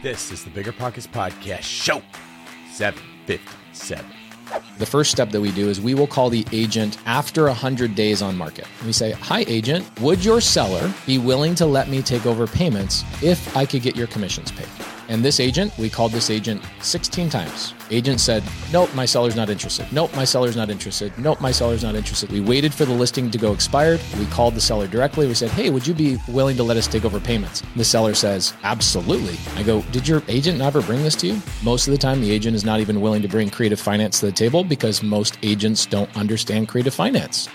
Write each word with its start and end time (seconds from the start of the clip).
This 0.00 0.30
is 0.30 0.44
the 0.44 0.50
Bigger 0.50 0.70
Pockets 0.70 1.08
Podcast, 1.08 1.62
show 1.62 2.02
757. 2.70 4.06
The 4.78 4.86
first 4.86 5.10
step 5.10 5.30
that 5.30 5.40
we 5.40 5.50
do 5.50 5.68
is 5.68 5.80
we 5.80 5.94
will 5.94 6.06
call 6.06 6.30
the 6.30 6.46
agent 6.52 6.98
after 7.04 7.46
100 7.46 7.96
days 7.96 8.22
on 8.22 8.36
market. 8.36 8.68
We 8.86 8.92
say, 8.92 9.10
Hi, 9.10 9.40
agent, 9.48 9.84
would 10.00 10.24
your 10.24 10.40
seller 10.40 10.94
be 11.04 11.18
willing 11.18 11.56
to 11.56 11.66
let 11.66 11.88
me 11.88 12.00
take 12.00 12.26
over 12.26 12.46
payments 12.46 13.02
if 13.24 13.56
I 13.56 13.66
could 13.66 13.82
get 13.82 13.96
your 13.96 14.06
commissions 14.06 14.52
paid? 14.52 14.68
And 15.08 15.24
this 15.24 15.40
agent, 15.40 15.76
we 15.78 15.88
called 15.88 16.12
this 16.12 16.28
agent 16.28 16.62
16 16.82 17.30
times. 17.30 17.74
Agent 17.90 18.20
said, 18.20 18.44
Nope, 18.72 18.94
my 18.94 19.06
seller's 19.06 19.34
not 19.34 19.48
interested. 19.48 19.90
Nope, 19.90 20.14
my 20.14 20.24
seller's 20.24 20.56
not 20.56 20.68
interested. 20.68 21.16
Nope, 21.18 21.40
my 21.40 21.50
seller's 21.50 21.82
not 21.82 21.94
interested. 21.94 22.30
We 22.30 22.40
waited 22.40 22.74
for 22.74 22.84
the 22.84 22.92
listing 22.92 23.30
to 23.30 23.38
go 23.38 23.52
expired. 23.52 24.00
We 24.18 24.26
called 24.26 24.54
the 24.54 24.60
seller 24.60 24.86
directly. 24.86 25.26
We 25.26 25.32
said, 25.34 25.50
Hey, 25.50 25.70
would 25.70 25.86
you 25.86 25.94
be 25.94 26.18
willing 26.28 26.56
to 26.58 26.62
let 26.62 26.76
us 26.76 26.86
take 26.86 27.06
over 27.06 27.18
payments? 27.18 27.62
The 27.74 27.84
seller 27.84 28.14
says, 28.14 28.52
Absolutely. 28.62 29.38
I 29.56 29.62
go, 29.62 29.80
Did 29.92 30.06
your 30.06 30.22
agent 30.28 30.58
never 30.58 30.82
bring 30.82 31.02
this 31.02 31.16
to 31.16 31.28
you? 31.28 31.40
Most 31.62 31.88
of 31.88 31.92
the 31.92 31.98
time, 31.98 32.20
the 32.20 32.30
agent 32.30 32.54
is 32.54 32.64
not 32.64 32.80
even 32.80 33.00
willing 33.00 33.22
to 33.22 33.28
bring 33.28 33.48
creative 33.48 33.80
finance 33.80 34.20
to 34.20 34.26
the 34.26 34.32
table 34.32 34.62
because 34.62 35.02
most 35.02 35.38
agents 35.42 35.86
don't 35.86 36.14
understand 36.16 36.68
creative 36.68 36.92
finance. 36.92 37.48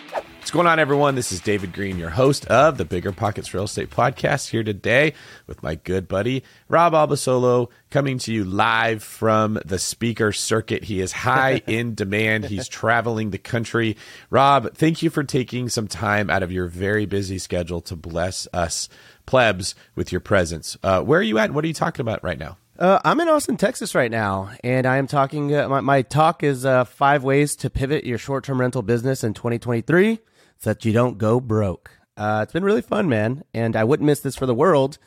What's 0.44 0.52
going 0.52 0.68
on, 0.68 0.78
everyone? 0.78 1.16
This 1.16 1.32
is 1.32 1.40
David 1.40 1.72
Greene, 1.72 1.98
your 1.98 2.10
host 2.10 2.46
of 2.48 2.78
the 2.78 2.84
Bigger 2.84 3.14
Pockets 3.14 3.54
Real 3.54 3.64
Estate 3.64 3.90
Podcast, 3.90 4.50
here 4.50 4.62
today 4.62 5.14
with 5.48 5.64
my 5.64 5.76
good 5.76 6.10
buddy 6.10 6.44
Rob 6.68 6.92
Abasolo, 6.92 7.70
coming 7.90 8.18
to 8.18 8.34
you 8.34 8.44
live 8.44 9.02
from 9.02 9.58
the 9.64 9.80
speaker 9.80 10.34
circuit. 10.34 10.84
He 10.84 11.00
is 11.00 11.14
high 11.14 11.62
in 11.68 11.96
demand. 11.96 12.44
He's 12.44 12.68
traveling 12.68 13.30
the 13.30 13.38
country. 13.38 13.96
Rob, 14.30 14.76
thank 14.76 15.02
you 15.02 15.10
for 15.10 15.24
taking 15.24 15.70
some 15.70 15.88
time 15.88 16.30
out 16.30 16.44
of 16.44 16.52
your 16.52 16.68
very 16.68 17.05
busy 17.05 17.38
schedule 17.38 17.80
to 17.80 17.96
bless 17.96 18.46
us 18.52 18.90
plebs 19.26 19.76
with 19.96 20.12
your 20.12 20.20
presence. 20.20 20.76
Uh, 20.84 21.02
where 21.02 21.22
are 21.22 21.24
you 21.24 21.38
at? 21.38 21.54
What 21.54 21.64
are 21.64 21.70
you 21.70 21.74
talking 21.74 22.02
about 22.02 22.22
right 22.22 22.38
now? 22.38 22.58
Uh, 22.78 23.00
I'm 23.05 23.22
in 23.22 23.30
Austin, 23.30 23.55
Texas 23.55 23.96
right 23.96 24.12
now, 24.12 24.52
and 24.62 24.86
I 24.86 24.98
am 24.98 25.08
talking. 25.08 25.55
Uh, 25.55 25.70
my, 25.70 25.80
my, 25.80 26.02
talk 26.02 26.44
is 26.44 26.66
uh, 26.66 26.84
five 26.84 27.24
ways 27.24 27.55
to 27.57 27.70
pivot 27.70 28.04
your 28.04 28.18
short 28.18 28.44
term 28.44 28.60
rental 28.60 28.82
business 28.82 29.24
in 29.24 29.34
2023 29.34 30.20
so 30.64 30.70
that 30.70 30.86
you 30.86 30.94
don't 30.94 31.18
go 31.18 31.42
broke. 31.42 31.92
Uh, 32.16 32.40
it's 32.42 32.54
been 32.54 32.64
really 32.64 32.82
fun, 32.82 33.10
man, 33.10 33.44
and 33.54 33.76
I 33.76 33.84
wouldn't 33.84 34.08
miss 34.08 34.22
this 34.22 34.36
for 34.36 34.46
the 34.46 34.56
world 34.56 34.98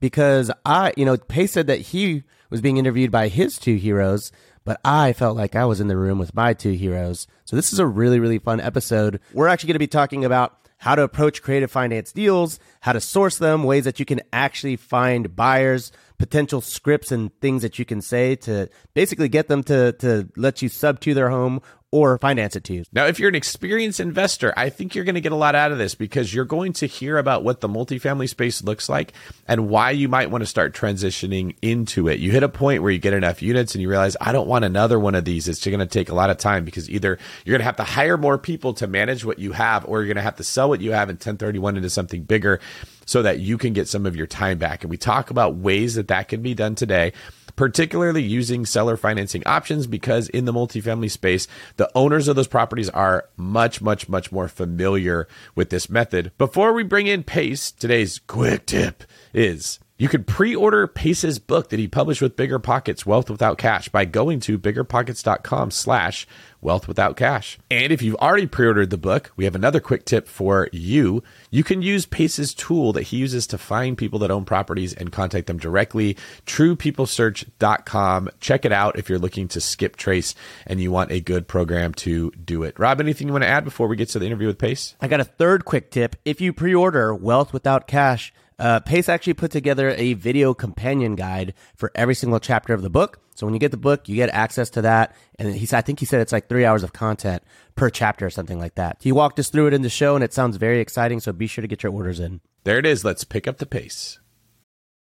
because 0.00 0.50
I, 0.64 0.92
you 0.96 1.04
know, 1.04 1.16
Pace 1.16 1.52
said 1.52 1.68
that 1.68 1.80
he 1.80 2.24
was 2.50 2.60
being 2.60 2.78
interviewed 2.78 3.12
by 3.12 3.28
his 3.28 3.56
two 3.56 3.76
heroes, 3.76 4.32
but 4.64 4.80
I 4.84 5.12
felt 5.12 5.36
like 5.36 5.54
I 5.54 5.66
was 5.66 5.80
in 5.80 5.86
the 5.86 5.96
room 5.96 6.18
with 6.18 6.34
my 6.34 6.52
two 6.52 6.72
heroes. 6.72 7.28
So 7.44 7.54
this 7.54 7.72
is 7.72 7.78
a 7.78 7.86
really, 7.86 8.18
really 8.18 8.40
fun 8.40 8.60
episode. 8.60 9.20
We're 9.32 9.46
actually 9.46 9.68
going 9.68 9.74
to 9.76 9.78
be 9.80 9.86
talking 9.86 10.24
about 10.24 10.58
how 10.78 10.96
to 10.96 11.02
approach 11.02 11.42
creative 11.42 11.70
finance 11.70 12.10
deals, 12.10 12.58
how 12.80 12.92
to 12.92 13.00
source 13.00 13.38
them, 13.38 13.62
ways 13.62 13.84
that 13.84 14.00
you 14.00 14.04
can 14.04 14.20
actually 14.32 14.76
find 14.76 15.36
buyers, 15.36 15.92
potential 16.18 16.60
scripts 16.60 17.12
and 17.12 17.30
things 17.40 17.62
that 17.62 17.78
you 17.78 17.84
can 17.84 18.00
say 18.00 18.34
to 18.36 18.68
basically 18.94 19.28
get 19.28 19.48
them 19.48 19.62
to 19.62 19.92
to 19.92 20.28
let 20.36 20.60
you 20.60 20.68
sub 20.68 21.00
to 21.00 21.14
their 21.14 21.30
home 21.30 21.60
or 21.94 22.18
finance 22.18 22.56
it 22.56 22.64
to 22.64 22.74
you. 22.74 22.84
Now, 22.92 23.06
if 23.06 23.20
you're 23.20 23.28
an 23.28 23.36
experienced 23.36 24.00
investor, 24.00 24.52
I 24.56 24.68
think 24.68 24.96
you're 24.96 25.04
going 25.04 25.14
to 25.14 25.20
get 25.20 25.30
a 25.30 25.36
lot 25.36 25.54
out 25.54 25.70
of 25.70 25.78
this 25.78 25.94
because 25.94 26.34
you're 26.34 26.44
going 26.44 26.72
to 26.72 26.86
hear 26.86 27.18
about 27.18 27.44
what 27.44 27.60
the 27.60 27.68
multifamily 27.68 28.28
space 28.28 28.64
looks 28.64 28.88
like 28.88 29.12
and 29.46 29.68
why 29.68 29.92
you 29.92 30.08
might 30.08 30.28
want 30.28 30.42
to 30.42 30.46
start 30.46 30.74
transitioning 30.74 31.54
into 31.62 32.08
it. 32.08 32.18
You 32.18 32.32
hit 32.32 32.42
a 32.42 32.48
point 32.48 32.82
where 32.82 32.90
you 32.90 32.98
get 32.98 33.12
enough 33.12 33.42
units 33.42 33.76
and 33.76 33.82
you 33.82 33.88
realize, 33.88 34.16
I 34.20 34.32
don't 34.32 34.48
want 34.48 34.64
another 34.64 34.98
one 34.98 35.14
of 35.14 35.24
these. 35.24 35.46
It's 35.46 35.64
going 35.64 35.78
to 35.78 35.86
take 35.86 36.08
a 36.08 36.16
lot 36.16 36.30
of 36.30 36.36
time 36.36 36.64
because 36.64 36.90
either 36.90 37.16
you're 37.44 37.52
going 37.52 37.60
to 37.60 37.64
have 37.64 37.76
to 37.76 37.84
hire 37.84 38.18
more 38.18 38.38
people 38.38 38.74
to 38.74 38.88
manage 38.88 39.24
what 39.24 39.38
you 39.38 39.52
have, 39.52 39.84
or 39.84 40.00
you're 40.00 40.08
going 40.08 40.16
to 40.16 40.22
have 40.22 40.34
to 40.38 40.44
sell 40.44 40.68
what 40.68 40.80
you 40.80 40.90
have 40.90 41.10
in 41.10 41.14
1031 41.14 41.76
into 41.76 41.90
something 41.90 42.24
bigger 42.24 42.58
so 43.06 43.22
that 43.22 43.38
you 43.38 43.56
can 43.56 43.72
get 43.72 43.86
some 43.86 44.04
of 44.04 44.16
your 44.16 44.26
time 44.26 44.58
back. 44.58 44.82
And 44.82 44.90
we 44.90 44.96
talk 44.96 45.30
about 45.30 45.54
ways 45.54 45.94
that 45.94 46.08
that 46.08 46.26
can 46.26 46.42
be 46.42 46.54
done 46.54 46.74
today 46.74 47.12
particularly 47.56 48.22
using 48.22 48.66
seller 48.66 48.96
financing 48.96 49.42
options 49.46 49.86
because 49.86 50.28
in 50.28 50.44
the 50.44 50.52
multifamily 50.52 51.10
space, 51.10 51.46
the 51.76 51.90
owners 51.94 52.28
of 52.28 52.36
those 52.36 52.48
properties 52.48 52.90
are 52.90 53.28
much, 53.36 53.80
much, 53.80 54.08
much 54.08 54.32
more 54.32 54.48
familiar 54.48 55.28
with 55.54 55.70
this 55.70 55.88
method. 55.88 56.32
Before 56.38 56.72
we 56.72 56.82
bring 56.82 57.06
in 57.06 57.22
Pace, 57.22 57.70
today's 57.70 58.18
quick 58.18 58.66
tip 58.66 59.04
is 59.32 59.78
you 59.96 60.08
could 60.08 60.26
pre-order 60.26 60.86
Pace's 60.86 61.38
book 61.38 61.68
that 61.68 61.78
he 61.78 61.86
published 61.86 62.20
with 62.20 62.36
Bigger 62.36 62.58
Pockets, 62.58 63.06
Wealth 63.06 63.30
Without 63.30 63.58
Cash, 63.58 63.88
by 63.88 64.04
going 64.04 64.40
to 64.40 64.58
biggerpockets.com 64.58 65.70
slash 65.70 66.26
wealth 66.64 66.88
without 66.88 67.16
cash. 67.16 67.58
And 67.70 67.92
if 67.92 68.02
you've 68.02 68.16
already 68.16 68.46
pre-ordered 68.46 68.90
the 68.90 68.96
book, 68.96 69.30
we 69.36 69.44
have 69.44 69.54
another 69.54 69.78
quick 69.80 70.04
tip 70.04 70.26
for 70.26 70.68
you. 70.72 71.22
You 71.50 71.62
can 71.62 71.82
use 71.82 72.06
Pace's 72.06 72.54
tool 72.54 72.92
that 72.94 73.02
he 73.02 73.18
uses 73.18 73.46
to 73.48 73.58
find 73.58 73.96
people 73.96 74.18
that 74.20 74.30
own 74.30 74.44
properties 74.44 74.94
and 74.94 75.12
contact 75.12 75.46
them 75.46 75.58
directly, 75.58 76.16
truepeoplesearch.com. 76.46 78.30
Check 78.40 78.64
it 78.64 78.72
out 78.72 78.98
if 78.98 79.08
you're 79.08 79.18
looking 79.18 79.46
to 79.48 79.60
skip 79.60 79.96
trace 79.96 80.34
and 80.66 80.80
you 80.80 80.90
want 80.90 81.12
a 81.12 81.20
good 81.20 81.46
program 81.46 81.92
to 81.94 82.30
do 82.32 82.62
it. 82.62 82.78
Rob, 82.78 83.00
anything 83.00 83.28
you 83.28 83.32
want 83.32 83.44
to 83.44 83.48
add 83.48 83.64
before 83.64 83.86
we 83.86 83.96
get 83.96 84.08
to 84.08 84.18
the 84.18 84.26
interview 84.26 84.46
with 84.46 84.58
Pace? 84.58 84.96
I 85.00 85.08
got 85.08 85.20
a 85.20 85.24
third 85.24 85.64
quick 85.64 85.90
tip. 85.90 86.16
If 86.24 86.40
you 86.40 86.52
pre-order 86.52 87.14
Wealth 87.14 87.52
Without 87.52 87.86
Cash, 87.86 88.32
uh, 88.58 88.80
Pace 88.80 89.08
actually 89.08 89.34
put 89.34 89.50
together 89.50 89.90
a 89.90 90.14
video 90.14 90.54
companion 90.54 91.14
guide 91.14 91.54
for 91.76 91.90
every 91.94 92.14
single 92.14 92.40
chapter 92.40 92.72
of 92.72 92.82
the 92.82 92.90
book. 92.90 93.20
So 93.34 93.46
when 93.46 93.54
you 93.54 93.60
get 93.60 93.72
the 93.72 93.76
book, 93.76 94.08
you 94.08 94.14
get 94.14 94.30
access 94.30 94.70
to 94.70 94.82
that. 94.82 95.14
And 95.38 95.54
he 95.54 95.66
said, 95.66 95.78
I 95.78 95.82
think 95.82 96.00
he 96.00 96.06
said 96.06 96.20
it's 96.20 96.32
like 96.32 96.48
three 96.48 96.64
hours 96.64 96.82
of 96.82 96.92
content 96.92 97.42
per 97.74 97.90
chapter 97.90 98.26
or 98.26 98.30
something 98.30 98.60
like 98.60 98.76
that. 98.76 98.98
He 99.00 99.10
walked 99.12 99.38
us 99.40 99.48
through 99.48 99.68
it 99.68 99.74
in 99.74 99.82
the 99.82 99.88
show 99.88 100.14
and 100.14 100.22
it 100.22 100.32
sounds 100.32 100.56
very 100.56 100.80
exciting. 100.80 101.20
So 101.20 101.32
be 101.32 101.48
sure 101.48 101.62
to 101.62 101.68
get 101.68 101.82
your 101.82 101.92
orders 101.92 102.20
in. 102.20 102.40
There 102.62 102.78
it 102.78 102.86
is. 102.86 103.04
Let's 103.04 103.24
pick 103.24 103.48
up 103.48 103.58
the 103.58 103.66
pace. 103.66 104.20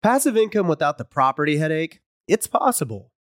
Passive 0.03 0.37
income 0.37 0.69
without 0.69 0.99
the 0.99 1.05
property 1.05 1.57
headache? 1.57 2.01
It's 2.29 2.47
possible. 2.47 3.11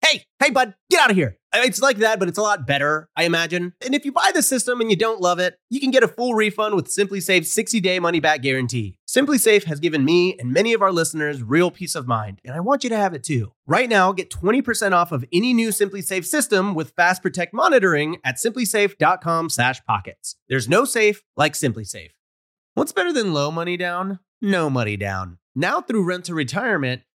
Hey, 0.00 0.24
hey, 0.38 0.50
bud, 0.50 0.74
get 0.90 1.00
out 1.00 1.10
of 1.10 1.16
here. 1.16 1.38
It's 1.56 1.80
like 1.80 1.98
that, 1.98 2.18
but 2.18 2.28
it's 2.28 2.38
a 2.38 2.42
lot 2.42 2.66
better, 2.66 3.08
I 3.16 3.24
imagine. 3.24 3.74
And 3.84 3.94
if 3.94 4.04
you 4.04 4.10
buy 4.10 4.32
the 4.34 4.42
system 4.42 4.80
and 4.80 4.90
you 4.90 4.96
don't 4.96 5.20
love 5.20 5.38
it, 5.38 5.56
you 5.70 5.78
can 5.78 5.92
get 5.92 6.02
a 6.02 6.08
full 6.08 6.34
refund 6.34 6.74
with 6.74 6.86
SimpliSafe's 6.86 7.54
60-day 7.54 8.00
money-back 8.00 8.42
guarantee. 8.42 8.98
SimpliSafe 9.08 9.64
has 9.64 9.78
given 9.78 10.04
me 10.04 10.36
and 10.38 10.52
many 10.52 10.72
of 10.72 10.82
our 10.82 10.90
listeners 10.90 11.42
real 11.42 11.70
peace 11.70 11.94
of 11.94 12.08
mind, 12.08 12.40
and 12.44 12.54
I 12.54 12.60
want 12.60 12.82
you 12.82 12.90
to 12.90 12.96
have 12.96 13.14
it 13.14 13.22
too. 13.22 13.52
Right 13.66 13.88
now, 13.88 14.12
get 14.12 14.30
20% 14.30 14.92
off 14.92 15.12
of 15.12 15.24
any 15.32 15.54
new 15.54 15.68
SimpliSafe 15.68 16.24
system 16.24 16.74
with 16.74 16.94
Fast 16.96 17.22
Protect 17.22 17.54
monitoring 17.54 18.18
at 18.24 18.36
simplisafe.com/pockets. 18.36 20.36
There's 20.48 20.68
no 20.68 20.84
safe 20.84 21.22
like 21.36 21.52
SimpliSafe. 21.52 22.10
What's 22.74 22.92
better 22.92 23.12
than 23.12 23.32
low 23.32 23.52
money 23.52 23.76
down? 23.76 24.18
No 24.42 24.68
money 24.68 24.96
down. 24.96 25.38
Now 25.54 25.80
through 25.80 26.02
Rent 26.02 26.24
to 26.24 26.34
Retirement, 26.34 27.02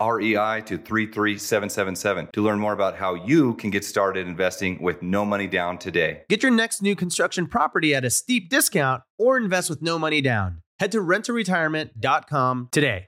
REI 0.00 0.62
to 0.62 0.78
33777 0.78 2.28
to 2.32 2.42
learn 2.42 2.58
more 2.58 2.72
about 2.72 2.96
how 2.96 3.14
you 3.14 3.54
can 3.54 3.70
get 3.70 3.84
started 3.84 4.26
investing 4.26 4.80
with 4.82 5.02
no 5.02 5.24
money 5.24 5.46
down 5.46 5.78
today. 5.78 6.22
Get 6.28 6.42
your 6.42 6.52
next 6.52 6.82
new 6.82 6.96
construction 6.96 7.46
property 7.46 7.94
at 7.94 8.04
a 8.04 8.10
steep 8.10 8.48
discount 8.48 9.02
or 9.18 9.36
invest 9.36 9.68
with 9.68 9.82
no 9.82 9.98
money 9.98 10.20
down. 10.20 10.62
Head 10.78 10.92
to 10.92 10.98
renttoretirement.com 10.98 12.68
today. 12.72 13.06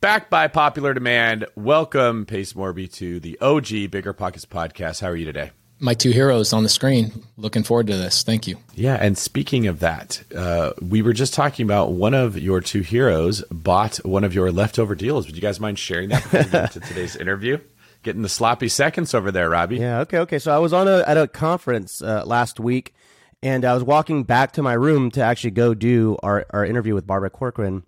Back 0.00 0.30
by 0.30 0.48
popular 0.48 0.94
demand, 0.94 1.46
welcome 1.56 2.26
Pace 2.26 2.52
Morby 2.52 2.92
to 2.92 3.18
the 3.18 3.38
OG 3.40 3.90
Bigger 3.90 4.12
Pockets 4.12 4.44
podcast. 4.44 5.00
How 5.00 5.08
are 5.08 5.16
you 5.16 5.24
today? 5.24 5.50
My 5.80 5.94
two 5.94 6.10
heroes 6.10 6.52
on 6.52 6.62
the 6.62 6.68
screen. 6.68 7.24
Looking 7.36 7.62
forward 7.62 7.88
to 7.88 7.96
this. 7.96 8.22
Thank 8.22 8.46
you. 8.46 8.56
Yeah, 8.74 8.94
and 8.94 9.18
speaking 9.18 9.66
of 9.66 9.80
that, 9.80 10.22
uh, 10.34 10.72
we 10.80 11.02
were 11.02 11.12
just 11.12 11.34
talking 11.34 11.64
about 11.64 11.92
one 11.92 12.14
of 12.14 12.38
your 12.38 12.60
two 12.60 12.80
heroes 12.80 13.42
bought 13.50 13.96
one 13.98 14.24
of 14.24 14.34
your 14.34 14.50
leftover 14.52 14.94
deals. 14.94 15.26
Would 15.26 15.34
you 15.36 15.42
guys 15.42 15.60
mind 15.60 15.78
sharing 15.78 16.08
that 16.10 16.22
before 16.22 16.42
we 16.44 16.50
get 16.50 16.72
to 16.72 16.80
today's 16.80 17.16
interview? 17.16 17.58
Getting 18.02 18.22
the 18.22 18.28
sloppy 18.28 18.68
seconds 18.68 19.14
over 19.14 19.32
there, 19.32 19.50
Robbie. 19.50 19.78
Yeah. 19.78 20.00
Okay. 20.00 20.18
Okay. 20.18 20.38
So 20.38 20.54
I 20.54 20.58
was 20.58 20.72
on 20.72 20.86
a 20.88 21.02
at 21.06 21.16
a 21.16 21.26
conference 21.26 22.00
uh, 22.02 22.22
last 22.24 22.60
week, 22.60 22.94
and 23.42 23.64
I 23.64 23.74
was 23.74 23.82
walking 23.82 24.24
back 24.24 24.52
to 24.52 24.62
my 24.62 24.74
room 24.74 25.10
to 25.12 25.22
actually 25.22 25.52
go 25.52 25.74
do 25.74 26.16
our 26.22 26.46
our 26.50 26.64
interview 26.64 26.94
with 26.94 27.06
Barbara 27.06 27.30
Corcoran 27.30 27.82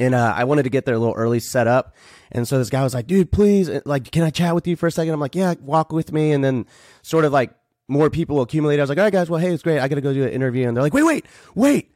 and 0.00 0.14
uh, 0.14 0.32
I 0.34 0.44
wanted 0.44 0.62
to 0.64 0.70
get 0.70 0.86
there 0.86 0.94
a 0.94 0.98
little 0.98 1.14
early, 1.14 1.38
set 1.40 1.66
up. 1.66 1.94
And 2.32 2.48
so 2.48 2.58
this 2.58 2.70
guy 2.70 2.82
was 2.82 2.94
like, 2.94 3.06
"Dude, 3.06 3.30
please, 3.30 3.68
uh, 3.68 3.80
like, 3.84 4.10
can 4.10 4.22
I 4.22 4.30
chat 4.30 4.54
with 4.54 4.66
you 4.66 4.74
for 4.74 4.86
a 4.86 4.90
second? 4.90 5.12
I'm 5.12 5.20
like, 5.20 5.34
"Yeah, 5.34 5.54
walk 5.60 5.92
with 5.92 6.10
me." 6.12 6.32
And 6.32 6.42
then, 6.42 6.66
sort 7.02 7.24
of 7.24 7.32
like 7.32 7.52
more 7.86 8.08
people 8.08 8.40
accumulate. 8.40 8.78
I 8.78 8.82
was 8.82 8.88
like, 8.88 8.98
"All 8.98 9.04
right, 9.04 9.12
guys, 9.12 9.28
well, 9.28 9.40
hey, 9.40 9.52
it's 9.52 9.62
great. 9.62 9.78
I 9.78 9.88
got 9.88 9.96
to 9.96 10.00
go 10.00 10.14
do 10.14 10.24
an 10.24 10.30
interview." 10.30 10.66
And 10.66 10.76
they're 10.76 10.82
like, 10.82 10.94
"Wait, 10.94 11.04
wait, 11.04 11.26
wait." 11.54 11.92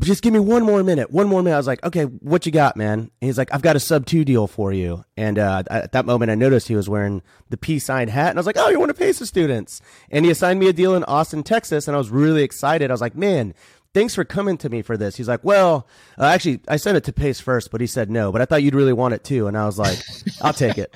Just 0.00 0.22
give 0.22 0.34
me 0.34 0.38
one 0.38 0.64
more 0.64 0.82
minute. 0.82 1.10
One 1.10 1.28
more 1.28 1.42
minute. 1.42 1.56
I 1.56 1.58
was 1.58 1.66
like, 1.66 1.82
okay, 1.82 2.02
what 2.02 2.44
you 2.44 2.52
got, 2.52 2.76
man? 2.76 2.98
And 2.98 3.10
he's 3.20 3.38
like, 3.38 3.48
I've 3.54 3.62
got 3.62 3.74
a 3.74 3.80
sub 3.80 4.04
two 4.04 4.22
deal 4.22 4.46
for 4.46 4.70
you. 4.70 5.02
And 5.16 5.38
uh, 5.38 5.62
at 5.70 5.92
that 5.92 6.04
moment, 6.04 6.30
I 6.30 6.34
noticed 6.34 6.68
he 6.68 6.76
was 6.76 6.90
wearing 6.90 7.22
the 7.48 7.56
peace 7.56 7.86
sign 7.86 8.08
hat, 8.08 8.28
and 8.28 8.38
I 8.38 8.40
was 8.40 8.46
like, 8.46 8.58
oh, 8.58 8.68
you're 8.68 8.80
one 8.80 8.90
of 8.90 8.98
Pace's 8.98 9.28
students. 9.28 9.80
And 10.10 10.26
he 10.26 10.30
assigned 10.30 10.60
me 10.60 10.68
a 10.68 10.74
deal 10.74 10.94
in 10.94 11.04
Austin, 11.04 11.42
Texas, 11.42 11.88
and 11.88 11.94
I 11.94 11.98
was 11.98 12.10
really 12.10 12.42
excited. 12.42 12.90
I 12.90 12.94
was 12.94 13.00
like, 13.00 13.16
man, 13.16 13.54
thanks 13.94 14.14
for 14.14 14.24
coming 14.24 14.56
to 14.58 14.68
me 14.68 14.82
for 14.82 14.96
this. 14.96 15.16
He's 15.16 15.28
like, 15.28 15.44
well, 15.44 15.86
uh, 16.18 16.24
actually, 16.24 16.60
I 16.68 16.76
sent 16.76 16.96
it 16.96 17.04
to 17.04 17.12
Pace 17.12 17.40
first, 17.40 17.70
but 17.70 17.80
he 17.80 17.86
said 17.86 18.10
no. 18.10 18.32
But 18.32 18.40
I 18.40 18.44
thought 18.44 18.62
you'd 18.62 18.74
really 18.74 18.92
want 18.92 19.14
it 19.14 19.24
too, 19.24 19.46
and 19.46 19.56
I 19.56 19.66
was 19.66 19.78
like, 19.78 19.98
I'll 20.42 20.52
take 20.52 20.78
it. 20.78 20.94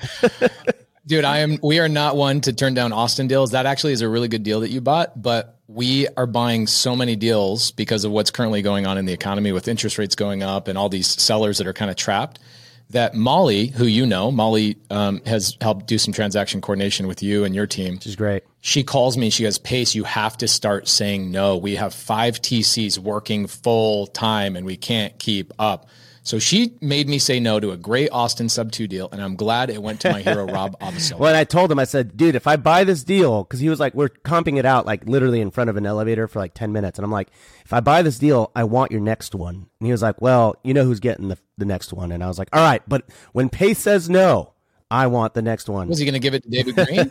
Dude, 1.05 1.25
I 1.25 1.39
am. 1.39 1.57
We 1.61 1.79
are 1.79 1.89
not 1.89 2.15
one 2.15 2.39
to 2.41 2.53
turn 2.53 2.73
down 2.73 2.93
Austin 2.93 3.27
deals. 3.27 3.51
That 3.51 3.65
actually 3.65 3.91
is 3.91 4.01
a 4.01 4.07
really 4.07 4.29
good 4.29 4.43
deal 4.43 4.61
that 4.61 4.69
you 4.69 4.79
bought, 4.79 5.21
but 5.21 5.59
we 5.67 6.07
are 6.15 6.25
buying 6.25 6.65
so 6.65 6.95
many 6.95 7.17
deals 7.17 7.71
because 7.71 8.05
of 8.05 8.11
what's 8.11 8.31
currently 8.31 8.61
going 8.61 8.87
on 8.87 8.97
in 8.97 9.05
the 9.05 9.11
economy 9.11 9.51
with 9.51 9.67
interest 9.67 9.97
rates 9.97 10.15
going 10.15 10.43
up 10.43 10.69
and 10.69 10.77
all 10.77 10.87
these 10.87 11.07
sellers 11.07 11.57
that 11.57 11.67
are 11.67 11.73
kind 11.73 11.91
of 11.91 11.97
trapped 11.97 12.39
that 12.89 13.15
Molly, 13.15 13.67
who 13.67 13.85
you 13.85 14.05
know, 14.05 14.31
Molly 14.31 14.77
um, 14.89 15.21
has 15.25 15.57
helped 15.61 15.87
do 15.87 15.97
some 15.97 16.13
transaction 16.13 16.61
coordination 16.61 17.07
with 17.07 17.21
you 17.21 17.43
and 17.43 17.53
your 17.53 17.67
team. 17.67 17.99
She's 17.99 18.15
great. 18.15 18.43
She 18.65 18.85
calls 18.85 19.17
me. 19.17 19.29
She 19.29 19.43
goes, 19.43 19.57
Pace, 19.57 19.93
you 19.93 20.05
have 20.05 20.37
to 20.37 20.47
start 20.47 20.87
saying 20.87 21.29
no. 21.29 21.57
We 21.57 21.75
have 21.75 21.93
five 21.93 22.41
TCs 22.41 22.97
working 22.97 23.45
full 23.45 24.07
time 24.07 24.55
and 24.55 24.65
we 24.65 24.77
can't 24.77 25.19
keep 25.19 25.51
up. 25.59 25.89
So 26.25 26.39
she 26.39 26.77
made 26.79 27.09
me 27.09 27.19
say 27.19 27.41
no 27.41 27.59
to 27.59 27.71
a 27.71 27.77
great 27.77 28.07
Austin 28.13 28.47
sub 28.47 28.71
two 28.71 28.87
deal, 28.87 29.09
and 29.11 29.21
I'm 29.21 29.35
glad 29.35 29.69
it 29.69 29.83
went 29.83 29.99
to 29.99 30.11
my 30.13 30.21
hero 30.21 30.45
Rob 30.45 30.79
Abasolo. 30.81 31.19
well, 31.19 31.35
I 31.35 31.43
told 31.43 31.69
him, 31.69 31.77
I 31.79 31.83
said, 31.83 32.15
dude, 32.15 32.35
if 32.35 32.47
I 32.47 32.55
buy 32.55 32.85
this 32.85 33.03
deal, 33.03 33.43
because 33.43 33.59
he 33.59 33.67
was 33.67 33.81
like, 33.81 33.93
we're 33.93 34.07
comping 34.07 34.57
it 34.57 34.65
out 34.65 34.85
like 34.85 35.05
literally 35.05 35.41
in 35.41 35.51
front 35.51 35.69
of 35.69 35.75
an 35.75 35.85
elevator 35.85 36.29
for 36.29 36.39
like 36.39 36.53
ten 36.53 36.71
minutes, 36.71 36.97
and 36.97 37.03
I'm 37.03 37.11
like, 37.11 37.27
if 37.65 37.73
I 37.73 37.81
buy 37.81 38.01
this 38.01 38.17
deal, 38.17 38.49
I 38.55 38.63
want 38.63 38.93
your 38.93 39.01
next 39.01 39.35
one. 39.35 39.67
And 39.81 39.85
he 39.85 39.91
was 39.91 40.01
like, 40.01 40.21
well, 40.21 40.55
you 40.63 40.73
know 40.73 40.85
who's 40.85 41.01
getting 41.01 41.27
the 41.27 41.37
the 41.57 41.65
next 41.65 41.91
one, 41.91 42.13
and 42.13 42.23
I 42.23 42.29
was 42.29 42.39
like, 42.39 42.47
all 42.53 42.63
right, 42.63 42.81
but 42.87 43.03
when 43.33 43.49
Pace 43.49 43.79
says 43.79 44.09
no, 44.09 44.52
I 44.93 45.07
want 45.07 45.33
the 45.33 45.41
next 45.41 45.67
one. 45.67 45.87
Was 45.87 45.97
he 45.97 46.05
going 46.05 46.13
to 46.13 46.19
give 46.19 46.35
it 46.35 46.43
to 46.43 46.49
David 46.51 46.75
Greene? 46.75 47.09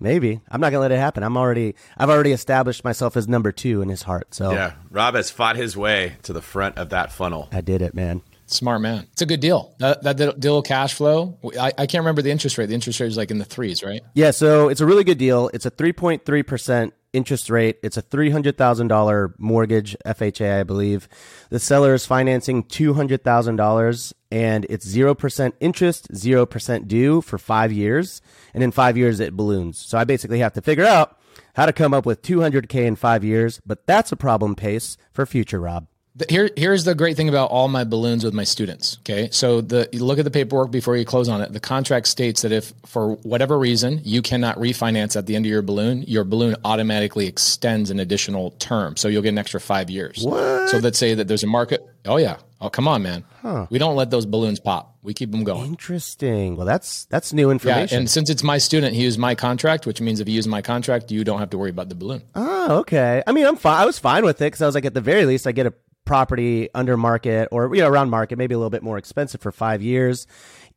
Maybe. 0.00 0.40
I'm 0.50 0.58
not 0.58 0.70
going 0.70 0.78
to 0.78 0.80
let 0.80 0.92
it 0.92 0.98
happen. 0.98 1.22
I'm 1.22 1.36
already 1.36 1.74
I've 1.98 2.08
already 2.08 2.32
established 2.32 2.82
myself 2.82 3.14
as 3.14 3.28
number 3.28 3.52
2 3.52 3.82
in 3.82 3.90
his 3.90 4.02
heart. 4.02 4.34
So 4.34 4.52
Yeah, 4.52 4.72
Rob 4.90 5.14
has 5.14 5.30
fought 5.30 5.56
his 5.56 5.76
way 5.76 6.16
to 6.22 6.32
the 6.32 6.40
front 6.40 6.78
of 6.78 6.88
that 6.90 7.12
funnel. 7.12 7.50
I 7.52 7.60
did 7.60 7.82
it, 7.82 7.94
man. 7.94 8.22
Smart 8.46 8.80
man. 8.80 9.06
It's 9.12 9.20
a 9.20 9.26
good 9.26 9.40
deal. 9.40 9.74
That, 9.78 10.02
that 10.02 10.40
deal 10.40 10.62
cash 10.62 10.94
flow. 10.94 11.38
I, 11.60 11.72
I 11.76 11.86
can't 11.86 12.02
remember 12.02 12.22
the 12.22 12.30
interest 12.30 12.56
rate. 12.56 12.66
The 12.66 12.74
interest 12.74 12.98
rate 12.98 13.08
is 13.08 13.18
like 13.18 13.30
in 13.30 13.36
the 13.38 13.44
threes, 13.44 13.84
right? 13.84 14.00
Yeah. 14.14 14.30
So 14.30 14.68
it's 14.68 14.80
a 14.80 14.86
really 14.86 15.04
good 15.04 15.18
deal. 15.18 15.50
It's 15.52 15.66
a 15.66 15.70
3.3% 15.70 16.90
interest 17.12 17.50
rate. 17.50 17.76
It's 17.82 17.96
a 17.96 18.02
$300,000 18.02 19.34
mortgage, 19.38 19.96
FHA, 20.06 20.60
I 20.60 20.62
believe. 20.62 21.08
The 21.50 21.58
seller 21.58 21.92
is 21.92 22.06
financing 22.06 22.64
$200,000 22.64 24.12
and 24.30 24.66
it's 24.68 24.86
0% 24.86 25.52
interest, 25.60 26.12
0% 26.12 26.88
due 26.88 27.20
for 27.20 27.38
five 27.38 27.72
years. 27.72 28.22
And 28.54 28.62
in 28.62 28.70
five 28.70 28.96
years, 28.96 29.20
it 29.20 29.36
balloons. 29.36 29.78
So 29.78 29.98
I 29.98 30.04
basically 30.04 30.38
have 30.40 30.52
to 30.54 30.62
figure 30.62 30.86
out 30.86 31.18
how 31.54 31.66
to 31.66 31.72
come 31.72 31.92
up 31.94 32.06
with 32.06 32.22
200K 32.22 32.86
in 32.86 32.96
five 32.96 33.24
years, 33.24 33.60
but 33.66 33.86
that's 33.86 34.12
a 34.12 34.16
problem 34.16 34.54
pace 34.54 34.96
for 35.12 35.26
future 35.26 35.60
Rob. 35.60 35.86
Here, 36.28 36.50
here's 36.56 36.84
the 36.84 36.94
great 36.94 37.16
thing 37.16 37.28
about 37.28 37.50
all 37.50 37.68
my 37.68 37.84
balloons 37.84 38.24
with 38.24 38.34
my 38.34 38.42
students. 38.44 38.98
Okay, 39.00 39.28
so 39.30 39.60
the 39.60 39.88
you 39.92 40.04
look 40.04 40.18
at 40.18 40.24
the 40.24 40.30
paperwork 40.30 40.70
before 40.70 40.96
you 40.96 41.04
close 41.04 41.28
on 41.28 41.40
it. 41.40 41.52
The 41.52 41.60
contract 41.60 42.08
states 42.08 42.42
that 42.42 42.50
if 42.50 42.74
for 42.84 43.14
whatever 43.22 43.58
reason 43.58 44.00
you 44.04 44.20
cannot 44.20 44.58
refinance 44.58 45.16
at 45.16 45.26
the 45.26 45.36
end 45.36 45.46
of 45.46 45.50
your 45.50 45.62
balloon, 45.62 46.02
your 46.02 46.24
balloon 46.24 46.56
automatically 46.64 47.26
extends 47.26 47.90
an 47.90 48.00
additional 48.00 48.50
term, 48.52 48.96
so 48.96 49.06
you'll 49.06 49.22
get 49.22 49.30
an 49.30 49.38
extra 49.38 49.60
five 49.60 49.88
years. 49.88 50.22
What? 50.22 50.68
So 50.68 50.78
let's 50.78 50.98
say 50.98 51.14
that 51.14 51.28
there's 51.28 51.44
a 51.44 51.46
market. 51.46 51.86
Oh 52.04 52.16
yeah. 52.16 52.38
Oh 52.60 52.68
come 52.68 52.86
on, 52.86 53.02
man. 53.02 53.24
Huh. 53.40 53.66
We 53.70 53.78
don't 53.78 53.96
let 53.96 54.10
those 54.10 54.26
balloons 54.26 54.60
pop. 54.60 54.98
We 55.02 55.14
keep 55.14 55.30
them 55.30 55.44
going. 55.44 55.66
Interesting. 55.66 56.56
Well, 56.56 56.66
that's 56.66 57.06
that's 57.06 57.32
new 57.32 57.50
information. 57.50 57.94
Yeah, 57.94 57.98
and 58.00 58.10
since 58.10 58.28
it's 58.28 58.42
my 58.42 58.58
student, 58.58 58.94
he 58.94 59.02
used 59.02 59.18
my 59.18 59.34
contract, 59.34 59.86
which 59.86 60.00
means 60.00 60.20
if 60.20 60.28
you 60.28 60.34
use 60.34 60.46
my 60.46 60.60
contract, 60.60 61.10
you 61.10 61.24
don't 61.24 61.38
have 61.38 61.50
to 61.50 61.58
worry 61.58 61.70
about 61.70 61.88
the 61.88 61.94
balloon. 61.94 62.22
Oh, 62.34 62.78
okay. 62.80 63.22
I 63.26 63.32
mean, 63.32 63.46
I'm 63.46 63.56
fine. 63.56 63.80
I 63.80 63.86
was 63.86 63.98
fine 63.98 64.24
with 64.24 64.42
it 64.42 64.46
because 64.46 64.60
I 64.60 64.66
was 64.66 64.74
like, 64.74 64.84
at 64.84 64.92
the 64.92 65.00
very 65.00 65.24
least, 65.24 65.46
I 65.46 65.52
get 65.52 65.66
a 65.66 65.74
property 66.04 66.68
under 66.74 66.96
market 66.96 67.48
or 67.52 67.74
you 67.74 67.80
know 67.80 67.88
around 67.88 68.10
market, 68.10 68.36
maybe 68.36 68.54
a 68.54 68.58
little 68.58 68.70
bit 68.70 68.82
more 68.82 68.98
expensive 68.98 69.40
for 69.40 69.52
five 69.52 69.80
years. 69.80 70.26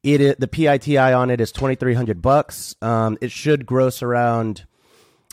It 0.04 0.40
the 0.40 0.48
PITI 0.48 0.98
on 0.98 1.30
it 1.30 1.42
is 1.42 1.52
twenty 1.52 1.76
three 1.76 1.94
hundred 1.94 2.22
bucks. 2.22 2.76
Um, 2.82 3.18
it 3.20 3.32
should 3.32 3.66
gross 3.66 4.02
around 4.02 4.66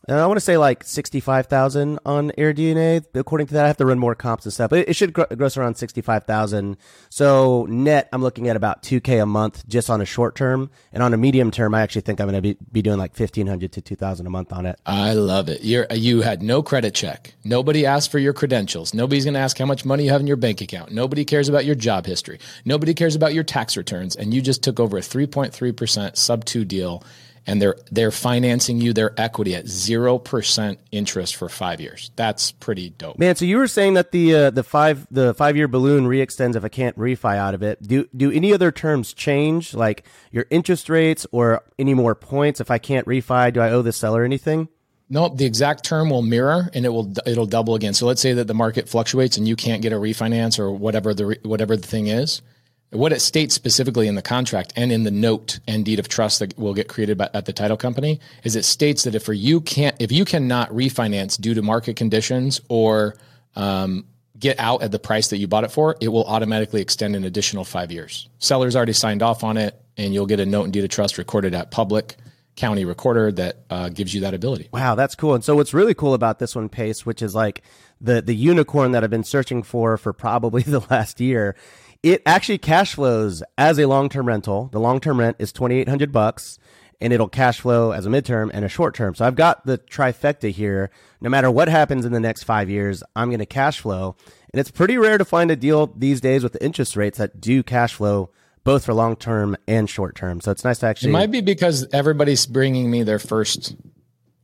And 0.08 0.18
I 0.18 0.26
want 0.26 0.38
to 0.38 0.44
say 0.44 0.56
like 0.56 0.82
65,000 0.82 1.98
on 2.06 2.30
AirDNA. 2.32 3.04
According 3.14 3.48
to 3.48 3.54
that, 3.54 3.64
I 3.64 3.68
have 3.68 3.76
to 3.76 3.86
run 3.86 3.98
more 3.98 4.14
comps 4.14 4.46
and 4.46 4.52
stuff, 4.52 4.70
but 4.70 4.88
it, 4.88 4.96
should 4.96 5.12
gr- 5.12 5.32
gross 5.36 5.56
around 5.56 5.76
65,000. 5.76 6.76
So 7.10 7.66
net, 7.68 8.08
I'm 8.12 8.22
looking 8.22 8.48
at 8.48 8.56
about 8.56 8.82
2K 8.82 9.22
a 9.22 9.26
month 9.26 9.66
just 9.68 9.90
on 9.90 10.00
a 10.00 10.06
short 10.06 10.36
term. 10.36 10.70
And 10.92 11.02
on 11.02 11.12
a 11.12 11.16
medium 11.16 11.50
term, 11.50 11.74
I 11.74 11.82
actually 11.82 12.00
think 12.00 12.20
I'm 12.20 12.28
going 12.28 12.42
to 12.42 12.42
be, 12.42 12.56
be 12.72 12.82
doing 12.82 12.98
like 12.98 13.18
1500 13.18 13.72
to 13.72 13.80
2000 13.80 14.26
a 14.26 14.30
month 14.30 14.52
on 14.52 14.64
it. 14.64 14.80
I 14.86 15.12
love 15.12 15.48
it. 15.48 15.62
You're, 15.62 15.86
you 15.90 16.22
had 16.22 16.42
no 16.42 16.62
credit 16.62 16.94
check. 16.94 17.34
Nobody 17.44 17.84
asked 17.84 18.10
for 18.10 18.18
your 18.18 18.32
credentials. 18.32 18.94
Nobody's 18.94 19.24
going 19.24 19.34
to 19.34 19.40
ask 19.40 19.58
how 19.58 19.66
much 19.66 19.84
money 19.84 20.04
you 20.04 20.10
have 20.10 20.20
in 20.20 20.26
your 20.26 20.36
bank 20.36 20.62
account. 20.62 20.92
Nobody 20.92 21.24
cares 21.26 21.48
about 21.48 21.66
your 21.66 21.74
job 21.74 22.06
history. 22.06 22.40
Nobody 22.64 22.94
cares 22.94 23.14
about 23.14 23.34
your 23.34 23.44
tax 23.44 23.76
returns. 23.76 24.16
And 24.16 24.32
you 24.32 24.40
just 24.40 24.62
took 24.62 24.80
over 24.80 24.96
a 24.96 25.02
3.3% 25.02 26.16
sub 26.16 26.44
two 26.46 26.64
deal 26.64 27.04
and 27.46 27.60
they're 27.60 27.76
they're 27.90 28.10
financing 28.10 28.80
you 28.80 28.92
their 28.92 29.18
equity 29.18 29.54
at 29.54 29.66
zero 29.66 30.18
percent 30.18 30.78
interest 30.92 31.36
for 31.36 31.48
five 31.48 31.80
years. 31.80 32.10
That's 32.16 32.52
pretty 32.52 32.90
dope, 32.90 33.18
man. 33.18 33.36
So 33.36 33.44
you 33.44 33.58
were 33.58 33.68
saying 33.68 33.94
that 33.94 34.12
the 34.12 34.34
uh, 34.34 34.50
the 34.50 34.62
five 34.62 35.06
the 35.10 35.34
five 35.34 35.56
year 35.56 35.68
balloon 35.68 36.04
reextends 36.06 36.56
if 36.56 36.64
I 36.64 36.68
can't 36.68 36.96
refi 36.96 37.36
out 37.36 37.54
of 37.54 37.62
it. 37.62 37.82
Do 37.82 38.08
do 38.16 38.30
any 38.30 38.52
other 38.52 38.70
terms 38.70 39.12
change, 39.12 39.74
like 39.74 40.04
your 40.30 40.46
interest 40.50 40.88
rates 40.88 41.26
or 41.32 41.62
any 41.78 41.94
more 41.94 42.14
points 42.14 42.60
if 42.60 42.70
I 42.70 42.78
can't 42.78 43.06
refi? 43.06 43.52
Do 43.52 43.60
I 43.60 43.70
owe 43.70 43.82
the 43.82 43.92
seller 43.92 44.24
anything? 44.24 44.68
No, 45.12 45.28
the 45.28 45.44
exact 45.44 45.84
term 45.84 46.10
will 46.10 46.22
mirror 46.22 46.70
and 46.72 46.86
it 46.86 46.90
will 46.90 47.12
it'll 47.26 47.46
double 47.46 47.74
again. 47.74 47.94
So 47.94 48.06
let's 48.06 48.20
say 48.20 48.32
that 48.34 48.46
the 48.46 48.54
market 48.54 48.88
fluctuates 48.88 49.36
and 49.36 49.48
you 49.48 49.56
can't 49.56 49.82
get 49.82 49.92
a 49.92 49.96
refinance 49.96 50.58
or 50.58 50.70
whatever 50.70 51.14
the 51.14 51.38
whatever 51.42 51.76
the 51.76 51.86
thing 51.86 52.06
is 52.06 52.42
what 52.90 53.12
it 53.12 53.20
states 53.20 53.54
specifically 53.54 54.08
in 54.08 54.16
the 54.16 54.22
contract 54.22 54.72
and 54.76 54.90
in 54.90 55.04
the 55.04 55.10
note 55.10 55.60
and 55.68 55.84
deed 55.84 55.98
of 55.98 56.08
trust 56.08 56.40
that 56.40 56.58
will 56.58 56.74
get 56.74 56.88
created 56.88 57.16
by, 57.16 57.30
at 57.34 57.44
the 57.44 57.52
title 57.52 57.76
company 57.76 58.18
is 58.42 58.56
it 58.56 58.64
states 58.64 59.04
that 59.04 59.14
if 59.14 59.22
for 59.22 59.32
you 59.32 59.60
can't 59.60 59.94
if 60.00 60.10
you 60.10 60.24
cannot 60.24 60.68
refinance 60.70 61.40
due 61.40 61.54
to 61.54 61.62
market 61.62 61.94
conditions 61.94 62.60
or 62.68 63.14
um, 63.54 64.04
get 64.40 64.58
out 64.58 64.82
at 64.82 64.90
the 64.90 64.98
price 64.98 65.28
that 65.28 65.36
you 65.36 65.46
bought 65.46 65.64
it 65.64 65.70
for, 65.70 65.96
it 66.00 66.08
will 66.08 66.24
automatically 66.24 66.80
extend 66.80 67.14
an 67.14 67.24
additional 67.24 67.64
five 67.64 67.92
years. 67.92 68.28
Seller's 68.38 68.74
already 68.74 68.94
signed 68.94 69.22
off 69.22 69.44
on 69.44 69.56
it, 69.56 69.80
and 69.96 70.14
you'll 70.14 70.26
get 70.26 70.40
a 70.40 70.46
note 70.46 70.64
and 70.64 70.72
deed 70.72 70.82
of 70.82 70.90
trust 70.90 71.18
recorded 71.18 71.54
at 71.54 71.70
public 71.70 72.16
county 72.56 72.84
recorder 72.84 73.30
that 73.32 73.58
uh, 73.70 73.88
gives 73.90 74.12
you 74.12 74.22
that 74.22 74.34
ability. 74.34 74.68
Wow, 74.72 74.94
that's 74.94 75.14
cool. 75.14 75.34
And 75.34 75.44
so 75.44 75.54
what's 75.56 75.72
really 75.72 75.94
cool 75.94 76.14
about 76.14 76.38
this 76.38 76.56
one, 76.56 76.68
Pace, 76.68 77.06
which 77.06 77.22
is 77.22 77.34
like 77.34 77.62
the 78.00 78.22
the 78.22 78.34
unicorn 78.34 78.92
that 78.92 79.04
I've 79.04 79.10
been 79.10 79.24
searching 79.24 79.62
for 79.62 79.96
for 79.96 80.12
probably 80.12 80.62
the 80.66 80.80
last 80.90 81.20
year, 81.20 81.54
it 82.02 82.22
actually 82.24 82.58
cash 82.58 82.94
flows 82.94 83.42
as 83.58 83.78
a 83.78 83.86
long-term 83.86 84.26
rental. 84.26 84.68
The 84.72 84.80
long-term 84.80 85.20
rent 85.20 85.36
is 85.38 85.52
2800 85.52 86.12
bucks 86.12 86.58
and 87.00 87.12
it'll 87.12 87.28
cash 87.28 87.60
flow 87.60 87.92
as 87.92 88.06
a 88.06 88.10
midterm 88.10 88.50
and 88.52 88.64
a 88.64 88.68
short 88.68 88.94
term. 88.94 89.14
So 89.14 89.24
I've 89.24 89.34
got 89.34 89.64
the 89.64 89.78
trifecta 89.78 90.50
here. 90.50 90.90
No 91.20 91.30
matter 91.30 91.50
what 91.50 91.68
happens 91.68 92.04
in 92.04 92.12
the 92.12 92.20
next 92.20 92.44
5 92.44 92.68
years, 92.68 93.02
I'm 93.16 93.28
going 93.28 93.38
to 93.38 93.46
cash 93.46 93.80
flow. 93.80 94.16
And 94.52 94.60
it's 94.60 94.70
pretty 94.70 94.98
rare 94.98 95.18
to 95.18 95.24
find 95.24 95.50
a 95.50 95.56
deal 95.56 95.86
these 95.96 96.20
days 96.20 96.42
with 96.42 96.52
the 96.52 96.64
interest 96.64 96.96
rates 96.96 97.18
that 97.18 97.40
do 97.40 97.62
cash 97.62 97.94
flow 97.94 98.30
both 98.64 98.84
for 98.84 98.92
long 98.92 99.16
term 99.16 99.56
and 99.66 99.88
short 99.88 100.14
term. 100.14 100.40
So 100.40 100.50
it's 100.50 100.64
nice 100.64 100.78
to 100.80 100.86
actually 100.86 101.10
It 101.10 101.12
might 101.12 101.30
be 101.30 101.40
because 101.40 101.86
everybody's 101.92 102.44
bringing 102.46 102.90
me 102.90 103.02
their 103.02 103.18
first 103.18 103.74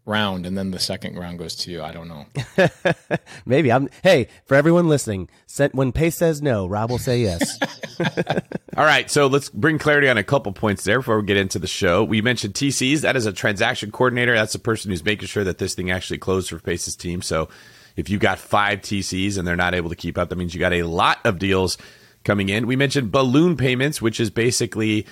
round 0.07 0.47
and 0.47 0.57
then 0.57 0.71
the 0.71 0.79
second 0.79 1.19
round 1.19 1.39
goes 1.39 1.55
to 1.57 1.71
you. 1.71 1.83
I 1.83 1.93
don't 1.93 2.09
know. 2.09 2.27
Maybe 3.47 3.71
I'm. 3.71 3.89
Hey, 4.03 4.29
for 4.45 4.55
everyone 4.55 4.89
listening, 4.89 5.29
when 5.73 5.93
Pace 5.93 6.17
says 6.17 6.41
no, 6.41 6.67
Rob 6.67 6.91
will 6.91 6.99
say 6.99 7.21
yes. 7.21 7.59
All 8.77 8.85
right, 8.85 9.11
so 9.11 9.27
let's 9.27 9.49
bring 9.49 9.79
clarity 9.79 10.09
on 10.09 10.17
a 10.17 10.25
couple 10.25 10.53
points 10.53 10.85
there 10.85 11.01
before 11.01 11.21
we 11.21 11.27
get 11.27 11.37
into 11.37 11.59
the 11.59 11.67
show. 11.67 12.05
We 12.05 12.23
mentioned 12.23 12.55
TCs. 12.55 13.01
That 13.01 13.17
is 13.17 13.27
a 13.27 13.33
transaction 13.33 13.91
coordinator. 13.91 14.35
That's 14.35 14.53
the 14.53 14.59
person 14.59 14.91
who's 14.91 15.05
making 15.05 15.29
sure 15.29 15.45
that 15.45 15.59
this 15.59 15.75
thing 15.75 15.91
actually 15.91 16.19
closed 16.19 16.51
for 16.51 16.59
Pace's 16.59 16.97
team. 16.97 17.23
So 17.23 17.49
if 17.97 18.09
you've 18.09 18.21
got 18.21 18.39
five 18.39 18.81
TCs 18.81 19.39
and 19.39 19.47
they're 19.47 19.57
not 19.57 19.75
able 19.75 19.91
to 19.91 19.97
keep 19.97 20.19
up, 20.19 20.29
that 20.29 20.37
means 20.37 20.55
you 20.55 20.61
got 20.61 20.73
a 20.73 20.85
lot 20.85 21.19
of 21.25 21.39
deals 21.39 21.79
coming 22.25 22.49
in. 22.49 22.67
We 22.67 22.77
mentioned 22.77 23.11
balloon 23.11 23.57
payments, 23.57 24.03
which 24.03 24.21
is 24.21 24.31
basically 24.31 25.07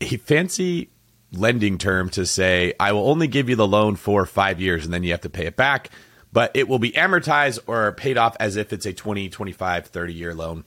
a 0.00 0.16
fancy 0.16 0.90
lending 1.32 1.78
term 1.78 2.10
to 2.10 2.26
say, 2.26 2.74
I 2.78 2.92
will 2.92 3.08
only 3.08 3.26
give 3.26 3.48
you 3.48 3.56
the 3.56 3.66
loan 3.66 3.96
for 3.96 4.26
five 4.26 4.60
years 4.60 4.84
and 4.84 4.92
then 4.92 5.02
you 5.02 5.12
have 5.12 5.22
to 5.22 5.30
pay 5.30 5.46
it 5.46 5.56
back, 5.56 5.90
but 6.32 6.50
it 6.54 6.68
will 6.68 6.78
be 6.78 6.92
amortized 6.92 7.58
or 7.66 7.92
paid 7.92 8.18
off 8.18 8.36
as 8.38 8.56
if 8.56 8.72
it's 8.72 8.86
a 8.86 8.92
20, 8.92 9.28
25, 9.28 9.86
30 9.86 10.14
year 10.14 10.34
loan. 10.34 10.64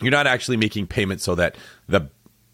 You're 0.00 0.10
not 0.10 0.26
actually 0.26 0.58
making 0.58 0.86
payments 0.86 1.24
so 1.24 1.34
that 1.36 1.56
the 1.88 2.08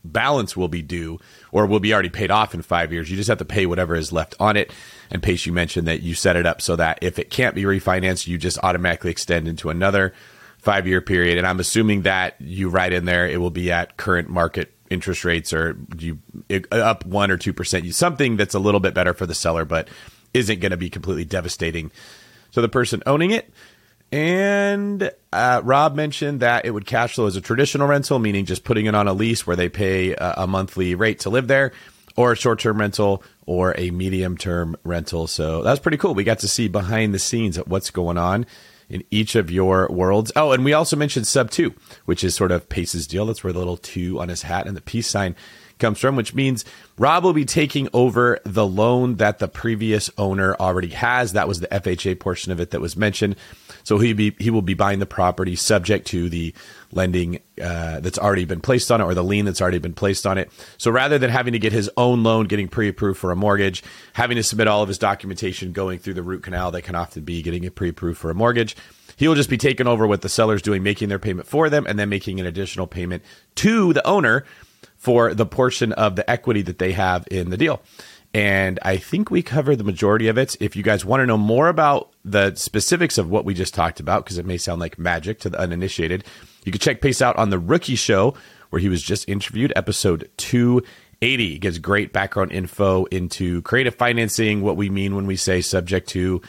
balance 0.05 0.57
will 0.57 0.69
be 0.69 0.83
due 0.83 1.19
or 1.51 1.67
will 1.67 1.81
be 1.81 1.93
already 1.93 2.09
paid 2.09 2.31
off 2.31 2.55
in 2.55 2.63
five 2.63 2.93
years. 2.93 3.11
You 3.11 3.17
just 3.17 3.29
have 3.29 3.39
to 3.39 3.45
pay 3.45 3.67
whatever 3.67 3.95
is 3.95 4.13
left 4.13 4.35
on 4.41 4.57
it. 4.57 4.73
And 5.11 5.23
Pace, 5.23 5.47
you 5.47 5.53
mentioned 5.53 5.87
that 5.89 6.03
you 6.03 6.15
set 6.15 6.37
it 6.37 6.47
up 6.47 6.61
so 6.61 6.77
that 6.77 6.99
if 7.03 7.19
it 7.19 7.31
can't 7.31 7.55
be 7.55 7.63
refinanced, 7.63 8.27
you 8.27 8.39
just 8.39 8.59
automatically 8.63 9.11
extend 9.11 9.47
into 9.47 9.71
another 9.71 10.13
five 10.59 10.87
year 10.87 11.01
period. 11.01 11.39
And 11.39 11.47
I'm 11.47 11.61
assuming 11.61 12.03
that 12.03 12.41
you 12.41 12.69
write 12.69 12.93
in 12.93 13.05
there 13.05 13.29
it 13.29 13.39
will 13.39 13.51
be 13.51 13.71
at 13.71 13.97
current 13.97 14.29
market 14.29 14.73
interest 14.93 15.25
rates 15.25 15.53
or 15.53 15.77
you 15.99 16.19
up 16.71 17.05
one 17.05 17.31
or 17.31 17.37
two 17.37 17.53
percent, 17.53 17.93
something 17.95 18.37
that's 18.37 18.55
a 18.55 18.59
little 18.59 18.81
bit 18.81 18.95
better 18.95 19.15
for 19.15 19.27
the 19.27 19.35
seller, 19.35 19.65
but 19.65 19.89
isn't 20.35 20.61
going 20.61 20.71
to 20.71 20.77
be 20.77 20.91
completely 20.91 21.25
devastating. 21.25 21.91
So 22.51 22.61
the 22.61 22.69
person 22.69 23.03
owning 23.07 23.31
it. 23.31 23.53
And 24.13 25.11
uh, 25.33 25.63
Rob 25.65 25.95
mentioned 25.95 26.41
that 26.41 26.67
it 26.67 26.71
would 26.71 26.85
cash 26.85 27.15
flow 27.15 27.27
as 27.27 27.37
a 27.37 27.41
traditional 27.41 27.89
rental, 27.89 28.19
meaning 28.19 28.45
just 28.45 28.63
putting 28.63 28.85
it 28.85 28.95
on 28.95 29.09
a 29.09 29.15
lease 29.15 29.47
where 29.47 29.57
they 29.57 29.71
pay 29.71 30.13
a, 30.13 30.35
a 30.39 30.47
monthly 30.47 30.95
rate 30.95 31.21
to 31.21 31.31
live 31.31 31.49
there, 31.49 31.73
or 32.15 32.33
a 32.33 32.37
short 32.37 32.61
term 32.61 32.79
rental, 32.79 33.23
or 33.47 33.75
a 33.79 33.91
medium 33.91 34.37
term 34.37 34.77
rental. 34.85 35.27
So 35.27 35.63
that's 35.63 35.81
pretty 35.81 35.97
cool. 35.97 36.15
We 36.15 36.25
got 36.25 36.41
to 36.41 36.49
see 36.49 36.69
behind 36.69 37.15
the 37.15 37.19
scenes 37.19 37.57
at 37.57 37.69
what's 37.69 37.91
going 37.91 38.19
on 38.19 38.45
in 38.93 39.03
each 39.11 39.35
of 39.35 39.51
your 39.51 39.89
worlds. 39.91 40.31
Oh, 40.37 40.53
and 40.53 40.65
we 40.65 40.73
also 40.73 40.97
mentioned 40.97 41.27
sub 41.27 41.51
two, 41.51 41.75
which 42.05 42.23
is 42.23 42.35
sort 42.35 42.53
of 42.53 42.69
Pace's 42.69 43.07
deal. 43.07 43.27
That's 43.27 43.43
where 43.43 43.53
the 43.53 43.59
little 43.59 43.79
two 43.79 44.21
on 44.21 44.29
his 44.29 44.43
hat 44.43 44.67
and 44.67 44.77
the 44.77 44.83
peace 44.83 45.09
sign 45.09 45.35
comes 45.79 45.99
from, 45.99 46.15
which 46.15 46.35
means 46.35 46.65
Rob 46.99 47.25
will 47.25 47.33
be 47.33 47.45
taking 47.45 47.89
over 47.93 48.39
the 48.45 48.67
loan 48.67 49.17
that 49.17 49.41
the 49.41 49.49
previous 49.49 50.11
owner 50.17 50.55
already 50.57 50.91
has. 50.91 51.33
That 51.33 51.49
was 51.49 51.61
the 51.61 51.67
FHA 51.69 52.21
portion 52.21 52.53
of 52.53 52.61
it 52.61 52.71
that 52.71 52.81
was 52.81 52.97
mentioned. 52.97 53.37
So 53.85 53.99
he 53.99 54.13
be 54.13 54.35
he 54.39 54.51
will 54.51 54.63
be 54.63 54.75
buying 54.75 54.99
the 54.99 55.07
property 55.07 55.57
subject 55.57 56.07
to 56.09 56.29
the 56.29 56.55
lending 56.93 57.41
uh, 57.61 58.01
that's 58.01 58.19
already 58.19 58.45
been 58.45 58.61
placed 58.61 58.91
on 58.93 59.01
it 59.01 59.05
or 59.05 59.15
the 59.15 59.25
lien 59.25 59.45
that's 59.45 59.61
already 59.63 59.79
been 59.79 59.95
placed 59.95 60.27
on 60.27 60.39
it. 60.39 60.51
So 60.79 60.91
rather 60.91 61.19
than 61.19 61.31
having 61.31 61.53
to 61.55 61.59
get 61.59 61.73
his 61.73 61.91
own 61.97 62.23
loan 62.23 62.47
getting 62.47 62.69
pre-approved 62.69 63.19
for 63.19 63.31
a 63.31 63.37
mortgage, 63.37 63.83
having 64.13 64.37
to 64.37 64.43
submit 64.43 64.69
all 64.69 64.83
of 64.83 64.89
his 64.89 64.99
documentation 64.99 65.73
going 65.73 65.99
through 65.99 66.15
the 66.15 66.23
root 66.23 66.43
canal 66.43 66.71
that 66.73 66.83
can 66.83 66.95
often 66.95 67.25
be 67.25 67.43
getting 67.43 67.65
it 67.65 67.75
pre-approved 67.75 68.19
for 68.19 68.31
a 68.31 68.35
mortgage, 68.35 68.77
he 69.17 69.29
will 69.29 69.35
just 69.35 69.51
be 69.51 69.59
taking 69.59 69.87
over 69.87 70.07
what 70.07 70.23
the 70.23 70.29
seller's 70.29 70.63
doing, 70.63 70.83
making 70.83 71.09
their 71.09 71.19
payment 71.19 71.47
for 71.47 71.71
them, 71.71 71.87
and 71.87 71.99
then 71.99 72.09
making 72.09 72.41
an 72.41 72.47
additional 72.47 72.87
payment 72.87 73.23
to 73.57 73.93
the 73.93 74.07
owner 74.07 74.45
for 74.97 75.35
the 75.35 75.47
portion 75.47 75.93
of 75.93 76.17
the 76.17 76.29
equity 76.31 76.63
that 76.63 76.79
they 76.79 76.93
have 76.93 77.27
in 77.31 77.51
the 77.51 77.57
deal. 77.57 77.83
And 78.35 78.79
I 78.83 78.97
think 78.97 79.31
we 79.31 79.43
covered 79.43 79.77
the 79.77 79.85
majority 79.85 80.29
of 80.29 80.39
it. 80.39 80.57
If 80.61 80.77
you 80.77 80.83
guys 80.83 81.05
want 81.05 81.21
to 81.21 81.27
know 81.27 81.37
more 81.37 81.69
about 81.69 82.12
the 82.25 82.55
specifics 82.55 83.19
of 83.19 83.31
what 83.31 83.45
we 83.45 83.55
just 83.55 83.75
talked 83.75 84.01
about, 84.01 84.25
because 84.25 84.39
it 84.39 84.47
may 84.47 84.57
sound 84.57 84.81
like 84.81 84.99
magic 84.99 85.41
to 85.41 85.51
the 85.51 85.59
uninitiated, 85.59 86.25
you 86.65 86.73
can 86.73 86.81
check 86.81 87.01
Pace 87.01 87.21
out 87.21 87.37
on 87.37 87.51
the 87.51 87.59
Rookie 87.59 87.97
Show, 87.97 88.35
where 88.71 88.81
he 88.81 88.89
was 88.89 89.03
just 89.03 89.29
interviewed, 89.29 89.73
episode 89.75 90.31
280. 90.37 91.49
He 91.49 91.59
gives 91.59 91.79
great 91.79 92.13
background 92.13 92.53
info 92.53 93.05
into 93.07 93.63
creative 93.63 93.95
financing, 93.95 94.63
what 94.63 94.77
we 94.77 94.89
mean 94.89 95.15
when 95.15 95.27
we 95.27 95.37
say 95.37 95.61
subject 95.61 96.09
to 96.11 96.41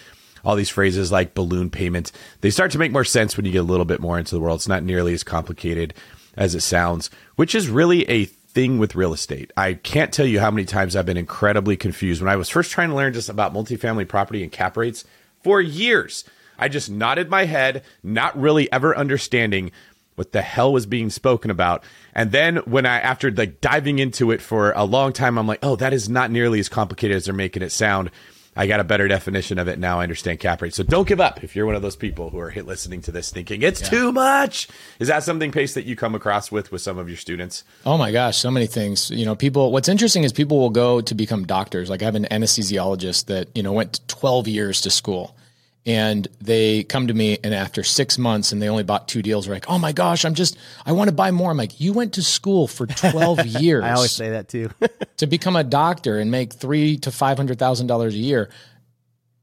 all 0.45 0.55
these 0.55 0.69
phrases 0.69 1.11
like 1.11 1.33
balloon 1.33 1.69
payment. 1.69 2.11
They 2.41 2.49
start 2.49 2.71
to 2.71 2.77
make 2.77 2.91
more 2.91 3.05
sense 3.05 3.35
when 3.35 3.45
you 3.45 3.51
get 3.51 3.59
a 3.59 3.63
little 3.63 3.85
bit 3.85 4.01
more 4.01 4.19
into 4.19 4.35
the 4.35 4.41
world. 4.41 4.59
It's 4.59 4.67
not 4.67 4.83
nearly 4.83 5.13
as 5.13 5.23
complicated 5.23 5.93
as 6.35 6.53
it 6.53 6.61
sounds, 6.61 7.09
which 7.35 7.55
is 7.55 7.69
really 7.69 8.09
a 8.09 8.25
thing 8.25 8.77
with 8.77 8.95
real 8.95 9.13
estate. 9.13 9.51
I 9.57 9.73
can't 9.73 10.13
tell 10.13 10.25
you 10.25 10.39
how 10.39 10.51
many 10.51 10.65
times 10.65 10.95
I've 10.95 11.05
been 11.05 11.17
incredibly 11.17 11.75
confused 11.75 12.21
when 12.21 12.29
I 12.29 12.35
was 12.35 12.49
first 12.49 12.71
trying 12.71 12.89
to 12.89 12.95
learn 12.95 13.13
just 13.13 13.29
about 13.29 13.53
multifamily 13.53 14.07
property 14.07 14.43
and 14.43 14.51
cap 14.51 14.77
rates 14.77 15.05
for 15.43 15.61
years. 15.61 16.23
I 16.57 16.69
just 16.69 16.89
nodded 16.89 17.29
my 17.29 17.45
head, 17.45 17.83
not 18.03 18.39
really 18.39 18.71
ever 18.71 18.95
understanding 18.95 19.71
what 20.15 20.31
the 20.31 20.41
hell 20.41 20.71
was 20.71 20.85
being 20.85 21.09
spoken 21.09 21.49
about. 21.49 21.83
And 22.13 22.31
then 22.31 22.57
when 22.57 22.85
I, 22.85 22.99
after 22.99 23.31
like 23.31 23.61
diving 23.61 23.99
into 23.99 24.31
it 24.31 24.41
for 24.41 24.71
a 24.73 24.85
long 24.85 25.11
time, 25.11 25.37
I'm 25.37 25.47
like, 25.47 25.59
oh, 25.63 25.75
that 25.77 25.93
is 25.93 26.07
not 26.07 26.31
nearly 26.31 26.59
as 26.59 26.69
complicated 26.69 27.17
as 27.17 27.25
they're 27.25 27.33
making 27.33 27.63
it 27.63 27.71
sound. 27.71 28.11
I 28.55 28.67
got 28.67 28.79
a 28.79 28.83
better 28.83 29.07
definition 29.07 29.57
of 29.57 29.67
it 29.67 29.79
now. 29.79 29.99
I 29.99 30.03
understand 30.03 30.39
cap 30.39 30.61
rate. 30.61 30.73
So 30.73 30.83
don't 30.83 31.07
give 31.07 31.19
up 31.19 31.43
if 31.43 31.55
you're 31.55 31.65
one 31.65 31.75
of 31.75 31.81
those 31.81 31.95
people 31.95 32.29
who 32.29 32.39
are 32.39 32.49
hit 32.49 32.65
listening 32.65 33.01
to 33.03 33.11
this 33.11 33.31
thinking 33.31 33.61
it's 33.61 33.81
yeah. 33.81 33.89
too 33.89 34.11
much. 34.11 34.67
Is 34.99 35.07
that 35.07 35.23
something 35.23 35.51
pace 35.51 35.73
that 35.73 35.85
you 35.85 35.95
come 35.95 36.15
across 36.15 36.51
with 36.51 36.71
with 36.71 36.81
some 36.81 36.97
of 36.97 37.07
your 37.07 37.17
students? 37.17 37.63
Oh 37.85 37.97
my 37.97 38.11
gosh, 38.11 38.37
so 38.37 38.51
many 38.51 38.67
things. 38.67 39.09
You 39.09 39.25
know, 39.25 39.35
people. 39.35 39.71
What's 39.71 39.89
interesting 39.89 40.23
is 40.23 40.31
people 40.31 40.59
will 40.59 40.69
go 40.69 41.01
to 41.01 41.15
become 41.15 41.45
doctors. 41.45 41.89
Like 41.89 42.01
I 42.01 42.05
have 42.05 42.15
an 42.15 42.27
anesthesiologist 42.29 43.25
that 43.25 43.49
you 43.55 43.63
know 43.63 43.73
went 43.73 44.01
12 44.07 44.47
years 44.47 44.81
to 44.81 44.89
school 44.89 45.35
and 45.85 46.27
they 46.39 46.83
come 46.83 47.07
to 47.07 47.13
me 47.13 47.37
and 47.43 47.53
after 47.53 47.83
six 47.83 48.17
months 48.17 48.51
and 48.51 48.61
they 48.61 48.69
only 48.69 48.83
bought 48.83 49.07
two 49.07 49.21
deals 49.21 49.47
are 49.47 49.51
like 49.51 49.69
oh 49.69 49.77
my 49.77 49.91
gosh 49.91 50.23
i'm 50.23 50.33
just 50.33 50.57
i 50.85 50.93
want 50.93 51.09
to 51.09 51.13
buy 51.13 51.29
more 51.29 51.51
i'm 51.51 51.57
like 51.57 51.81
you 51.81 51.91
went 51.91 52.13
to 52.13 52.23
school 52.23 52.67
for 52.67 52.85
12 52.87 53.45
years 53.47 53.83
i 53.83 53.91
always 53.91 54.11
say 54.11 54.29
that 54.29 54.47
too 54.47 54.69
to 55.17 55.27
become 55.27 55.57
a 55.57 55.63
doctor 55.63 56.19
and 56.19 56.31
make 56.31 56.53
three 56.53 56.97
to 56.97 57.11
five 57.11 57.35
hundred 57.35 57.59
thousand 57.59 57.87
dollars 57.87 58.13
a 58.13 58.17
year 58.17 58.49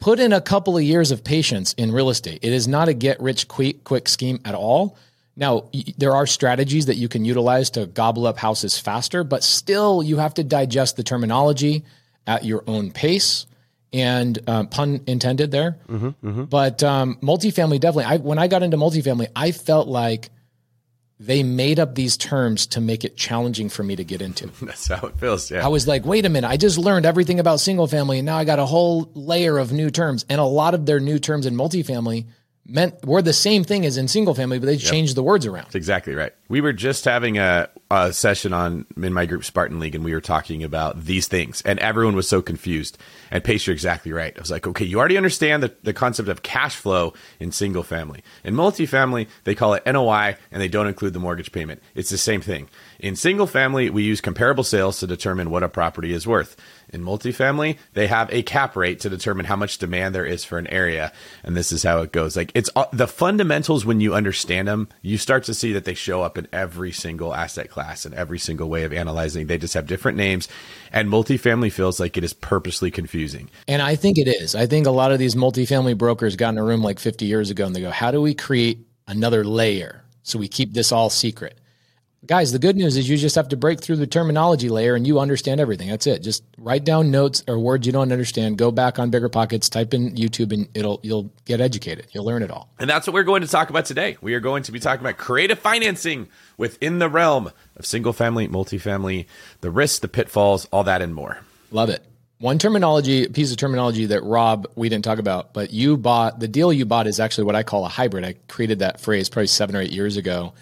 put 0.00 0.18
in 0.18 0.32
a 0.32 0.40
couple 0.40 0.76
of 0.76 0.82
years 0.82 1.11
of 1.11 1.23
patience 1.23 1.75
in 1.75 1.92
real 1.92 2.11
estate. 2.11 2.40
It 2.42 2.52
is 2.52 2.66
not 2.66 2.88
a 2.88 2.94
get 2.94 3.20
rich 3.20 3.47
quick, 3.47 3.85
quick 3.85 4.09
scheme 4.09 4.40
at 4.44 4.54
all. 4.54 4.97
Now, 5.37 5.68
there 5.97 6.14
are 6.14 6.26
strategies 6.26 6.87
that 6.87 6.97
you 6.97 7.09
can 7.09 7.25
utilize 7.25 7.70
to 7.70 7.87
gobble 7.87 8.26
up 8.26 8.37
houses 8.37 8.78
faster, 8.78 9.23
but 9.23 9.44
still 9.44 10.02
you 10.02 10.16
have 10.16 10.35
to 10.35 10.44
digest 10.44 10.97
the 10.97 11.02
terminology 11.02 11.85
at 12.26 12.44
your 12.44 12.64
own 12.66 12.90
pace. 12.90 13.47
And 13.92 14.38
um, 14.49 14.68
pun 14.68 15.00
intended 15.06 15.50
there. 15.50 15.78
But 16.49 16.82
um, 16.82 17.16
multifamily 17.16 17.80
definitely. 17.80 18.04
I, 18.04 18.16
when 18.18 18.38
I 18.38 18.47
got 18.47 18.62
into 18.62 18.76
multifamily, 18.76 19.28
I 19.35 19.50
felt 19.52 19.88
like 19.88 20.30
they 21.20 21.42
made 21.42 21.78
up 21.78 21.94
these 21.94 22.16
terms 22.16 22.66
to 22.68 22.80
make 22.80 23.04
it 23.04 23.14
challenging 23.14 23.68
for 23.68 23.82
me 23.82 23.94
to 23.94 24.04
get 24.04 24.23
into. 24.23 24.47
That's 24.62 24.88
how 24.88 25.06
it 25.06 25.18
feels. 25.18 25.50
Yeah. 25.50 25.64
I 25.64 25.68
was 25.68 25.87
like, 25.87 26.06
wait 26.06 26.25
a 26.25 26.30
minute, 26.30 26.49
I 26.49 26.56
just 26.56 26.78
learned 26.78 27.04
everything 27.04 27.38
about 27.38 27.61
single 27.61 27.87
family 27.87 28.18
and 28.18 28.26
now 28.26 28.38
I 28.38 28.44
got 28.44 28.59
a 28.59 28.64
whole 28.64 29.11
layer 29.14 29.59
of 29.59 29.70
new 29.70 29.90
terms. 29.90 30.25
And 30.30 30.40
a 30.40 30.44
lot 30.44 30.73
of 30.73 30.87
their 30.87 30.99
new 30.99 31.18
terms 31.18 31.44
in 31.44 31.54
multifamily 31.54 32.26
meant 32.70 33.04
were 33.04 33.22
the 33.22 33.32
same 33.32 33.64
thing 33.64 33.84
as 33.84 33.96
in 33.96 34.08
single 34.08 34.34
family, 34.34 34.58
but 34.58 34.66
they 34.66 34.76
changed 34.76 35.16
the 35.16 35.22
words 35.22 35.46
around. 35.46 35.64
That's 35.64 35.74
exactly 35.74 36.14
right. 36.14 36.32
We 36.48 36.60
were 36.60 36.72
just 36.72 37.04
having 37.04 37.38
a, 37.38 37.68
a 37.90 38.12
session 38.12 38.52
on 38.52 38.86
in 38.96 39.12
my 39.12 39.26
group 39.26 39.44
Spartan 39.44 39.80
League, 39.80 39.94
and 39.94 40.04
we 40.04 40.12
were 40.12 40.20
talking 40.20 40.62
about 40.64 41.04
these 41.04 41.28
things, 41.28 41.62
and 41.62 41.78
everyone 41.80 42.16
was 42.16 42.28
so 42.28 42.42
confused. 42.42 42.98
And 43.30 43.42
Pace, 43.42 43.66
you're 43.66 43.74
exactly 43.74 44.12
right. 44.12 44.32
I 44.36 44.40
was 44.40 44.50
like, 44.50 44.66
okay, 44.66 44.84
you 44.84 44.98
already 44.98 45.16
understand 45.16 45.62
the, 45.62 45.74
the 45.82 45.92
concept 45.92 46.28
of 46.28 46.42
cash 46.42 46.76
flow 46.76 47.14
in 47.38 47.52
single 47.52 47.82
family. 47.82 48.22
In 48.44 48.54
multifamily, 48.54 49.28
they 49.44 49.54
call 49.54 49.74
it 49.74 49.84
NOI, 49.86 50.36
and 50.50 50.62
they 50.62 50.68
don't 50.68 50.86
include 50.86 51.12
the 51.12 51.18
mortgage 51.18 51.52
payment. 51.52 51.82
It's 51.94 52.10
the 52.10 52.18
same 52.18 52.40
thing. 52.40 52.68
In 52.98 53.16
single 53.16 53.46
family, 53.46 53.90
we 53.90 54.02
use 54.02 54.20
comparable 54.20 54.64
sales 54.64 55.00
to 55.00 55.06
determine 55.06 55.50
what 55.50 55.62
a 55.62 55.68
property 55.68 56.12
is 56.12 56.26
worth. 56.26 56.56
In 56.92 57.02
multifamily, 57.02 57.78
they 57.94 58.06
have 58.06 58.32
a 58.32 58.42
cap 58.42 58.76
rate 58.76 59.00
to 59.00 59.09
determine 59.09 59.47
how 59.47 59.56
much 59.56 59.78
demand 59.78 60.14
there 60.14 60.25
is 60.25 60.44
for 60.44 60.59
an 60.59 60.66
area, 60.66 61.12
and 61.44 61.56
this 61.56 61.73
is 61.73 61.82
how 61.82 62.02
it 62.02 62.12
goes. 62.12 62.37
Like 62.37 62.52
it's 62.54 62.70
the 62.92 63.06
fundamentals 63.06 63.85
when 63.87 64.00
you 64.00 64.14
understand 64.14 64.68
them, 64.68 64.88
you 65.02 65.16
start 65.18 65.44
to 65.44 65.54
see 65.54 65.73
that 65.73 65.85
they 65.85 65.94
show 65.94 66.23
up 66.23 66.37
in 66.37 66.49
every 66.52 66.92
single 66.92 67.35
asset 67.35 67.70
class 67.70 68.04
and 68.04 68.14
every 68.14 68.38
single 68.38 68.68
way 68.68 68.85
of 68.85 68.92
analyzing. 68.92 69.47
They 69.47 69.59
just 69.59 69.75
have 69.75 69.87
different 69.87 70.18
names, 70.18 70.49
and 70.92 71.09
multifamily 71.09 71.73
feels 71.73 72.00
like 72.00 72.16
it 72.16 72.25
is 72.25 72.32
purposely 72.32 72.90
confusing. 72.90 73.50
And 73.68 73.82
I 73.82 73.97
think 73.97 74.18
it 74.18 74.28
is. 74.28 74.54
I 74.54 74.66
think 74.66 74.87
a 74.87 74.90
lot 74.90 75.12
of 75.12 75.18
these 75.18 75.35
multifamily 75.35 75.97
brokers 75.97 76.37
got 76.37 76.50
in 76.50 76.59
a 76.59 76.64
room 76.64 76.82
like 76.82 76.99
50 76.99 77.25
years 77.26 77.50
ago 77.50 77.66
and 77.66 77.75
they 77.75 77.80
go, 77.80 77.90
how 77.90 78.11
do 78.11 78.20
we 78.20 78.35
create 78.35 78.87
another 79.06 79.44
layer 79.44 80.04
so 80.23 80.38
we 80.38 80.49
keep 80.49 80.73
this 80.73 80.92
all 80.92 81.11
secret? 81.11 81.59
Guys, 82.26 82.52
the 82.52 82.58
good 82.58 82.76
news 82.76 82.98
is 82.98 83.08
you 83.08 83.16
just 83.16 83.34
have 83.34 83.48
to 83.48 83.56
break 83.56 83.80
through 83.80 83.96
the 83.96 84.06
terminology 84.06 84.68
layer 84.68 84.94
and 84.94 85.06
you 85.06 85.18
understand 85.18 85.58
everything. 85.58 85.88
That's 85.88 86.06
it. 86.06 86.22
Just 86.22 86.44
write 86.58 86.84
down 86.84 87.10
notes 87.10 87.42
or 87.48 87.58
words 87.58 87.86
you 87.86 87.92
don't 87.92 88.12
understand. 88.12 88.58
Go 88.58 88.70
back 88.70 88.98
on 88.98 89.08
Bigger 89.08 89.30
Pockets, 89.30 89.70
type 89.70 89.94
in 89.94 90.14
YouTube, 90.16 90.52
and 90.52 90.68
it'll 90.74 91.00
you'll 91.02 91.32
get 91.46 91.62
educated. 91.62 92.08
You'll 92.12 92.26
learn 92.26 92.42
it 92.42 92.50
all. 92.50 92.68
And 92.78 92.90
that's 92.90 93.06
what 93.06 93.14
we're 93.14 93.22
going 93.22 93.40
to 93.40 93.48
talk 93.48 93.70
about 93.70 93.86
today. 93.86 94.18
We 94.20 94.34
are 94.34 94.40
going 94.40 94.64
to 94.64 94.72
be 94.72 94.78
talking 94.78 95.00
about 95.00 95.16
creative 95.16 95.58
financing 95.58 96.28
within 96.58 96.98
the 96.98 97.08
realm 97.08 97.52
of 97.76 97.86
single 97.86 98.12
family, 98.12 98.46
multifamily, 98.48 99.24
the 99.62 99.70
risks, 99.70 100.00
the 100.00 100.08
pitfalls, 100.08 100.66
all 100.66 100.84
that 100.84 101.00
and 101.00 101.14
more. 101.14 101.38
Love 101.70 101.88
it. 101.88 102.04
One 102.38 102.58
terminology, 102.58 103.28
piece 103.28 103.50
of 103.50 103.56
terminology 103.56 104.06
that 104.06 104.22
Rob, 104.24 104.66
we 104.74 104.90
didn't 104.90 105.04
talk 105.04 105.18
about, 105.18 105.54
but 105.54 105.72
you 105.72 105.96
bought 105.96 106.38
the 106.38 106.48
deal 106.48 106.70
you 106.70 106.84
bought 106.84 107.06
is 107.06 107.18
actually 107.18 107.44
what 107.44 107.56
I 107.56 107.62
call 107.62 107.86
a 107.86 107.88
hybrid. 107.88 108.24
I 108.24 108.34
created 108.46 108.80
that 108.80 109.00
phrase 109.00 109.30
probably 109.30 109.46
seven 109.46 109.74
or 109.74 109.80
eight 109.80 109.92
years 109.92 110.18
ago. 110.18 110.52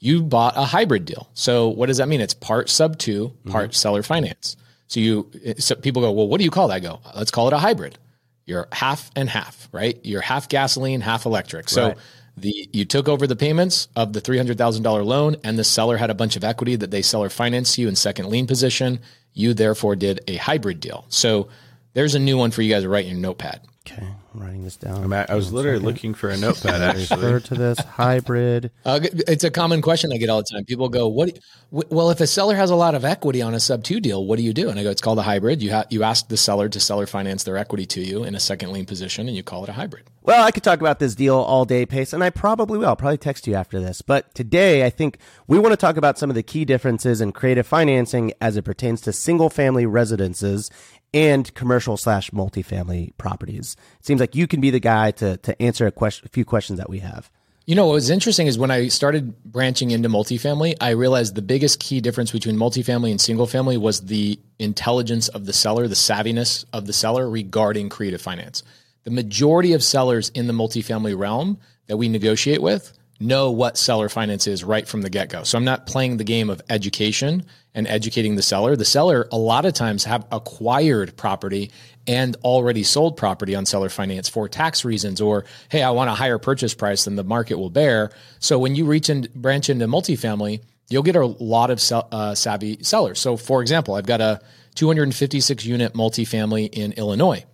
You 0.00 0.22
bought 0.22 0.56
a 0.56 0.64
hybrid 0.64 1.04
deal. 1.04 1.28
So 1.34 1.68
what 1.68 1.86
does 1.86 1.98
that 1.98 2.08
mean? 2.08 2.20
It's 2.20 2.34
part 2.34 2.68
sub 2.68 2.98
2 2.98 3.28
mm-hmm. 3.28 3.50
part 3.50 3.74
seller 3.74 4.02
finance. 4.02 4.56
So 4.88 4.98
you, 4.98 5.30
so 5.58 5.76
people 5.76 6.02
go, 6.02 6.10
well, 6.10 6.26
what 6.26 6.38
do 6.38 6.44
you 6.44 6.50
call 6.50 6.68
that? 6.68 6.74
I 6.74 6.80
go, 6.80 7.00
let's 7.14 7.30
call 7.30 7.46
it 7.46 7.52
a 7.52 7.58
hybrid. 7.58 7.96
You're 8.44 8.66
half 8.72 9.10
and 9.14 9.30
half, 9.30 9.68
right? 9.70 10.00
You're 10.02 10.22
half 10.22 10.48
gasoline, 10.48 11.00
half 11.00 11.26
electric. 11.26 11.68
So 11.68 11.88
Right. 11.88 11.96
the 12.36 12.68
you 12.72 12.84
took 12.84 13.08
over 13.08 13.28
the 13.28 13.36
payments 13.36 13.86
of 13.94 14.12
the 14.12 14.20
three 14.20 14.36
hundred 14.36 14.58
thousand 14.58 14.82
dollar 14.82 15.04
loan, 15.04 15.36
and 15.44 15.56
the 15.56 15.62
seller 15.62 15.96
had 15.96 16.10
a 16.10 16.14
bunch 16.14 16.34
of 16.34 16.42
equity 16.42 16.74
that 16.74 16.90
they 16.90 17.02
seller 17.02 17.28
financed 17.28 17.78
you 17.78 17.86
in 17.86 17.94
second 17.94 18.28
lien 18.28 18.48
position. 18.48 18.98
You 19.32 19.54
therefore 19.54 19.94
did 19.94 20.20
a 20.26 20.36
hybrid 20.36 20.80
deal. 20.80 21.04
So 21.10 21.48
there's 21.92 22.16
a 22.16 22.18
new 22.18 22.36
one 22.36 22.50
for 22.50 22.62
you 22.62 22.72
guys 22.74 22.82
to 22.82 22.88
write 22.88 23.04
in 23.04 23.12
your 23.12 23.20
notepad. 23.20 23.60
Okay, 23.86 24.06
I'm 24.34 24.40
writing 24.40 24.62
this 24.62 24.76
down. 24.76 25.02
I'm 25.02 25.12
at, 25.14 25.30
I 25.30 25.34
was 25.34 25.52
literally 25.54 25.78
looking 25.78 26.12
for 26.12 26.28
a 26.28 26.36
notepad 26.36 26.82
actually. 26.82 27.22
Refer 27.24 27.40
to 27.40 27.54
this 27.54 27.78
hybrid. 27.78 28.70
Uh, 28.84 28.98
it's 29.02 29.44
a 29.44 29.50
common 29.50 29.80
question 29.82 30.10
I 30.12 30.16
get 30.16 30.28
all 30.30 30.38
the 30.38 30.48
time. 30.52 30.64
People 30.64 30.88
go, 30.88 31.06
"What? 31.08 31.28
do 31.28 31.34
you- 31.34 31.82
well, 31.88 32.10
if 32.10 32.20
a 32.20 32.26
seller 32.26 32.56
has 32.56 32.70
a 32.70 32.74
lot 32.74 32.94
of 32.94 33.04
equity 33.04 33.40
on 33.40 33.54
a 33.54 33.60
sub 33.60 33.82
two 33.84 34.00
deal, 34.00 34.26
what 34.26 34.36
do 34.36 34.42
you 34.42 34.52
do?" 34.52 34.68
And 34.68 34.78
I 34.78 34.82
go, 34.82 34.90
"It's 34.90 35.00
called 35.00 35.18
a 35.18 35.22
hybrid. 35.22 35.62
You 35.62 35.72
ha- 35.72 35.84
you 35.90 36.02
ask 36.02 36.28
the 36.28 36.36
seller 36.36 36.68
to 36.68 36.80
seller 36.80 37.06
finance 37.06 37.44
their 37.44 37.56
equity 37.56 37.86
to 37.86 38.00
you 38.02 38.24
in 38.24 38.34
a 38.34 38.40
second 38.40 38.72
lien 38.72 38.84
position, 38.86 39.28
and 39.28 39.36
you 39.36 39.42
call 39.42 39.62
it 39.64 39.70
a 39.70 39.74
hybrid." 39.74 40.04
Well, 40.22 40.44
I 40.44 40.50
could 40.50 40.62
talk 40.62 40.80
about 40.80 40.98
this 40.98 41.14
deal 41.14 41.36
all 41.36 41.64
day, 41.64 41.86
Pace, 41.86 42.12
and 42.12 42.22
I 42.22 42.30
probably 42.30 42.78
will. 42.78 42.88
I'll 42.88 42.96
probably 42.96 43.18
text 43.18 43.46
you 43.46 43.54
after 43.54 43.80
this. 43.80 44.02
But 44.02 44.34
today, 44.34 44.84
I 44.84 44.90
think 44.90 45.18
we 45.46 45.58
want 45.58 45.72
to 45.72 45.76
talk 45.78 45.96
about 45.96 46.18
some 46.18 46.28
of 46.30 46.36
the 46.36 46.42
key 46.42 46.64
differences 46.64 47.20
in 47.20 47.32
creative 47.32 47.66
financing 47.66 48.32
as 48.40 48.56
it 48.56 48.62
pertains 48.62 49.00
to 49.02 49.12
single 49.12 49.48
family 49.50 49.86
residences 49.86 50.70
and 51.12 51.52
commercial 51.54 51.96
slash 51.96 52.30
multifamily 52.30 53.16
properties. 53.18 53.76
It 53.98 54.06
seems 54.06 54.20
like 54.20 54.34
you 54.34 54.46
can 54.46 54.60
be 54.60 54.70
the 54.70 54.80
guy 54.80 55.10
to, 55.12 55.36
to 55.38 55.60
answer 55.62 55.86
a, 55.86 55.92
question, 55.92 56.26
a 56.26 56.28
few 56.28 56.44
questions 56.44 56.78
that 56.78 56.88
we 56.88 57.00
have. 57.00 57.30
You 57.66 57.76
know, 57.76 57.86
what 57.86 57.94
was 57.94 58.10
interesting 58.10 58.46
is 58.46 58.58
when 58.58 58.70
I 58.70 58.88
started 58.88 59.44
branching 59.44 59.92
into 59.92 60.08
multifamily, 60.08 60.74
I 60.80 60.90
realized 60.90 61.34
the 61.34 61.42
biggest 61.42 61.78
key 61.78 62.00
difference 62.00 62.32
between 62.32 62.56
multifamily 62.56 63.10
and 63.10 63.20
single 63.20 63.46
family 63.46 63.76
was 63.76 64.00
the 64.00 64.40
intelligence 64.58 65.28
of 65.28 65.46
the 65.46 65.52
seller, 65.52 65.86
the 65.86 65.94
savviness 65.94 66.64
of 66.72 66.86
the 66.86 66.92
seller 66.92 67.28
regarding 67.30 67.88
creative 67.88 68.20
finance. 68.20 68.62
The 69.04 69.10
majority 69.10 69.72
of 69.72 69.84
sellers 69.84 70.30
in 70.30 70.46
the 70.46 70.52
multifamily 70.52 71.16
realm 71.16 71.58
that 71.86 71.96
we 71.96 72.08
negotiate 72.08 72.62
with 72.62 72.92
know 73.20 73.50
what 73.50 73.76
seller 73.76 74.08
finance 74.08 74.46
is 74.46 74.64
right 74.64 74.88
from 74.88 75.02
the 75.02 75.10
get 75.10 75.28
go. 75.28 75.42
So 75.44 75.58
I'm 75.58 75.64
not 75.64 75.86
playing 75.86 76.16
the 76.16 76.24
game 76.24 76.48
of 76.48 76.62
education 76.70 77.44
and 77.74 77.86
educating 77.86 78.36
the 78.36 78.42
seller. 78.42 78.74
The 78.74 78.84
seller, 78.84 79.28
a 79.30 79.38
lot 79.38 79.66
of 79.66 79.74
times, 79.74 80.04
have 80.04 80.26
acquired 80.32 81.16
property 81.16 81.70
and 82.06 82.34
already 82.42 82.82
sold 82.82 83.16
property 83.16 83.54
on 83.54 83.66
seller 83.66 83.90
finance 83.90 84.28
for 84.28 84.48
tax 84.48 84.84
reasons, 84.84 85.20
or 85.20 85.44
hey, 85.68 85.82
I 85.82 85.90
want 85.90 86.10
a 86.10 86.14
higher 86.14 86.38
purchase 86.38 86.74
price 86.74 87.04
than 87.04 87.16
the 87.16 87.22
market 87.22 87.58
will 87.58 87.70
bear. 87.70 88.10
So 88.38 88.58
when 88.58 88.74
you 88.74 88.86
reach 88.86 89.08
and 89.08 89.32
branch 89.34 89.68
into 89.68 89.86
multifamily, 89.86 90.62
you'll 90.88 91.02
get 91.02 91.16
a 91.16 91.26
lot 91.26 91.70
of 91.70 91.80
sell, 91.80 92.08
uh, 92.10 92.34
savvy 92.34 92.82
sellers. 92.82 93.20
So, 93.20 93.36
for 93.36 93.60
example, 93.62 93.94
I've 93.94 94.06
got 94.06 94.20
a 94.20 94.40
256 94.74 95.64
unit 95.64 95.94
multifamily 95.94 96.70
in 96.72 96.92
Illinois. 96.92 97.44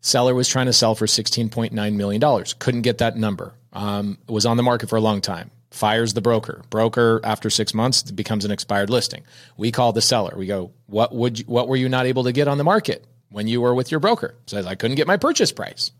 Seller 0.00 0.34
was 0.34 0.48
trying 0.48 0.66
to 0.66 0.72
sell 0.72 0.94
for 0.94 1.06
$16.9 1.06 1.94
million. 1.94 2.44
Couldn't 2.58 2.82
get 2.82 2.98
that 2.98 3.16
number. 3.16 3.54
Um, 3.78 4.18
was 4.26 4.44
on 4.44 4.56
the 4.56 4.64
market 4.64 4.88
for 4.88 4.96
a 4.96 5.00
long 5.00 5.20
time. 5.20 5.52
Fires 5.70 6.12
the 6.12 6.20
broker. 6.20 6.62
Broker, 6.68 7.20
after 7.22 7.48
six 7.48 7.72
months, 7.72 8.02
becomes 8.10 8.44
an 8.44 8.50
expired 8.50 8.90
listing. 8.90 9.22
We 9.56 9.70
call 9.70 9.92
the 9.92 10.02
seller. 10.02 10.34
We 10.36 10.46
go, 10.46 10.72
what 10.86 11.14
would 11.14 11.38
you, 11.38 11.44
what 11.44 11.68
were 11.68 11.76
you 11.76 11.88
not 11.88 12.06
able 12.06 12.24
to 12.24 12.32
get 12.32 12.48
on 12.48 12.58
the 12.58 12.64
market 12.64 13.06
when 13.30 13.46
you 13.46 13.60
were 13.60 13.72
with 13.72 13.92
your 13.92 14.00
broker? 14.00 14.34
Says, 14.46 14.66
I 14.66 14.74
couldn't 14.74 14.96
get 14.96 15.06
my 15.06 15.16
purchase 15.16 15.52
price. 15.52 15.92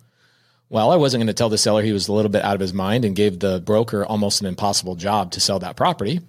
Well, 0.69 0.91
I 0.91 0.97
wasn't 0.97 1.21
going 1.21 1.29
to 1.29 1.35
tell 1.35 1.51
the 1.51 1.57
seller 1.57 1.83
he 1.83 1.93
was 1.93 2.09
a 2.09 2.13
little 2.13 2.33
bit 2.33 2.43
out 2.43 2.57
of 2.57 2.61
his 2.61 2.75
mind 2.75 3.05
and 3.05 3.15
gave 3.15 3.39
the 3.39 3.61
broker 3.61 4.05
almost 4.05 4.41
an 4.41 4.49
impossible 4.49 4.97
job 4.97 5.31
to 5.33 5.41
sell 5.41 5.61
that 5.61 5.77
property. 5.77 6.21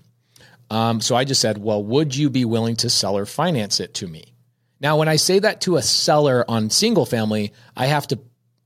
Um, 0.69 1.01
so 1.01 1.15
I 1.15 1.23
just 1.23 1.41
said, 1.41 1.57
well, 1.57 1.83
would 1.83 2.15
you 2.15 2.29
be 2.29 2.45
willing 2.45 2.75
to 2.75 2.91
seller 2.91 3.25
finance 3.25 3.79
it 3.79 3.95
to 3.95 4.07
me? 4.07 4.33
Now, 4.79 4.97
when 4.97 5.07
I 5.07 5.15
say 5.15 5.39
that 5.39 5.61
to 5.61 5.77
a 5.77 5.81
seller 5.81 6.45
on 6.47 6.69
single 6.69 7.07
family, 7.07 7.53
I 7.75 7.87
have 7.87 8.07
to 8.09 8.19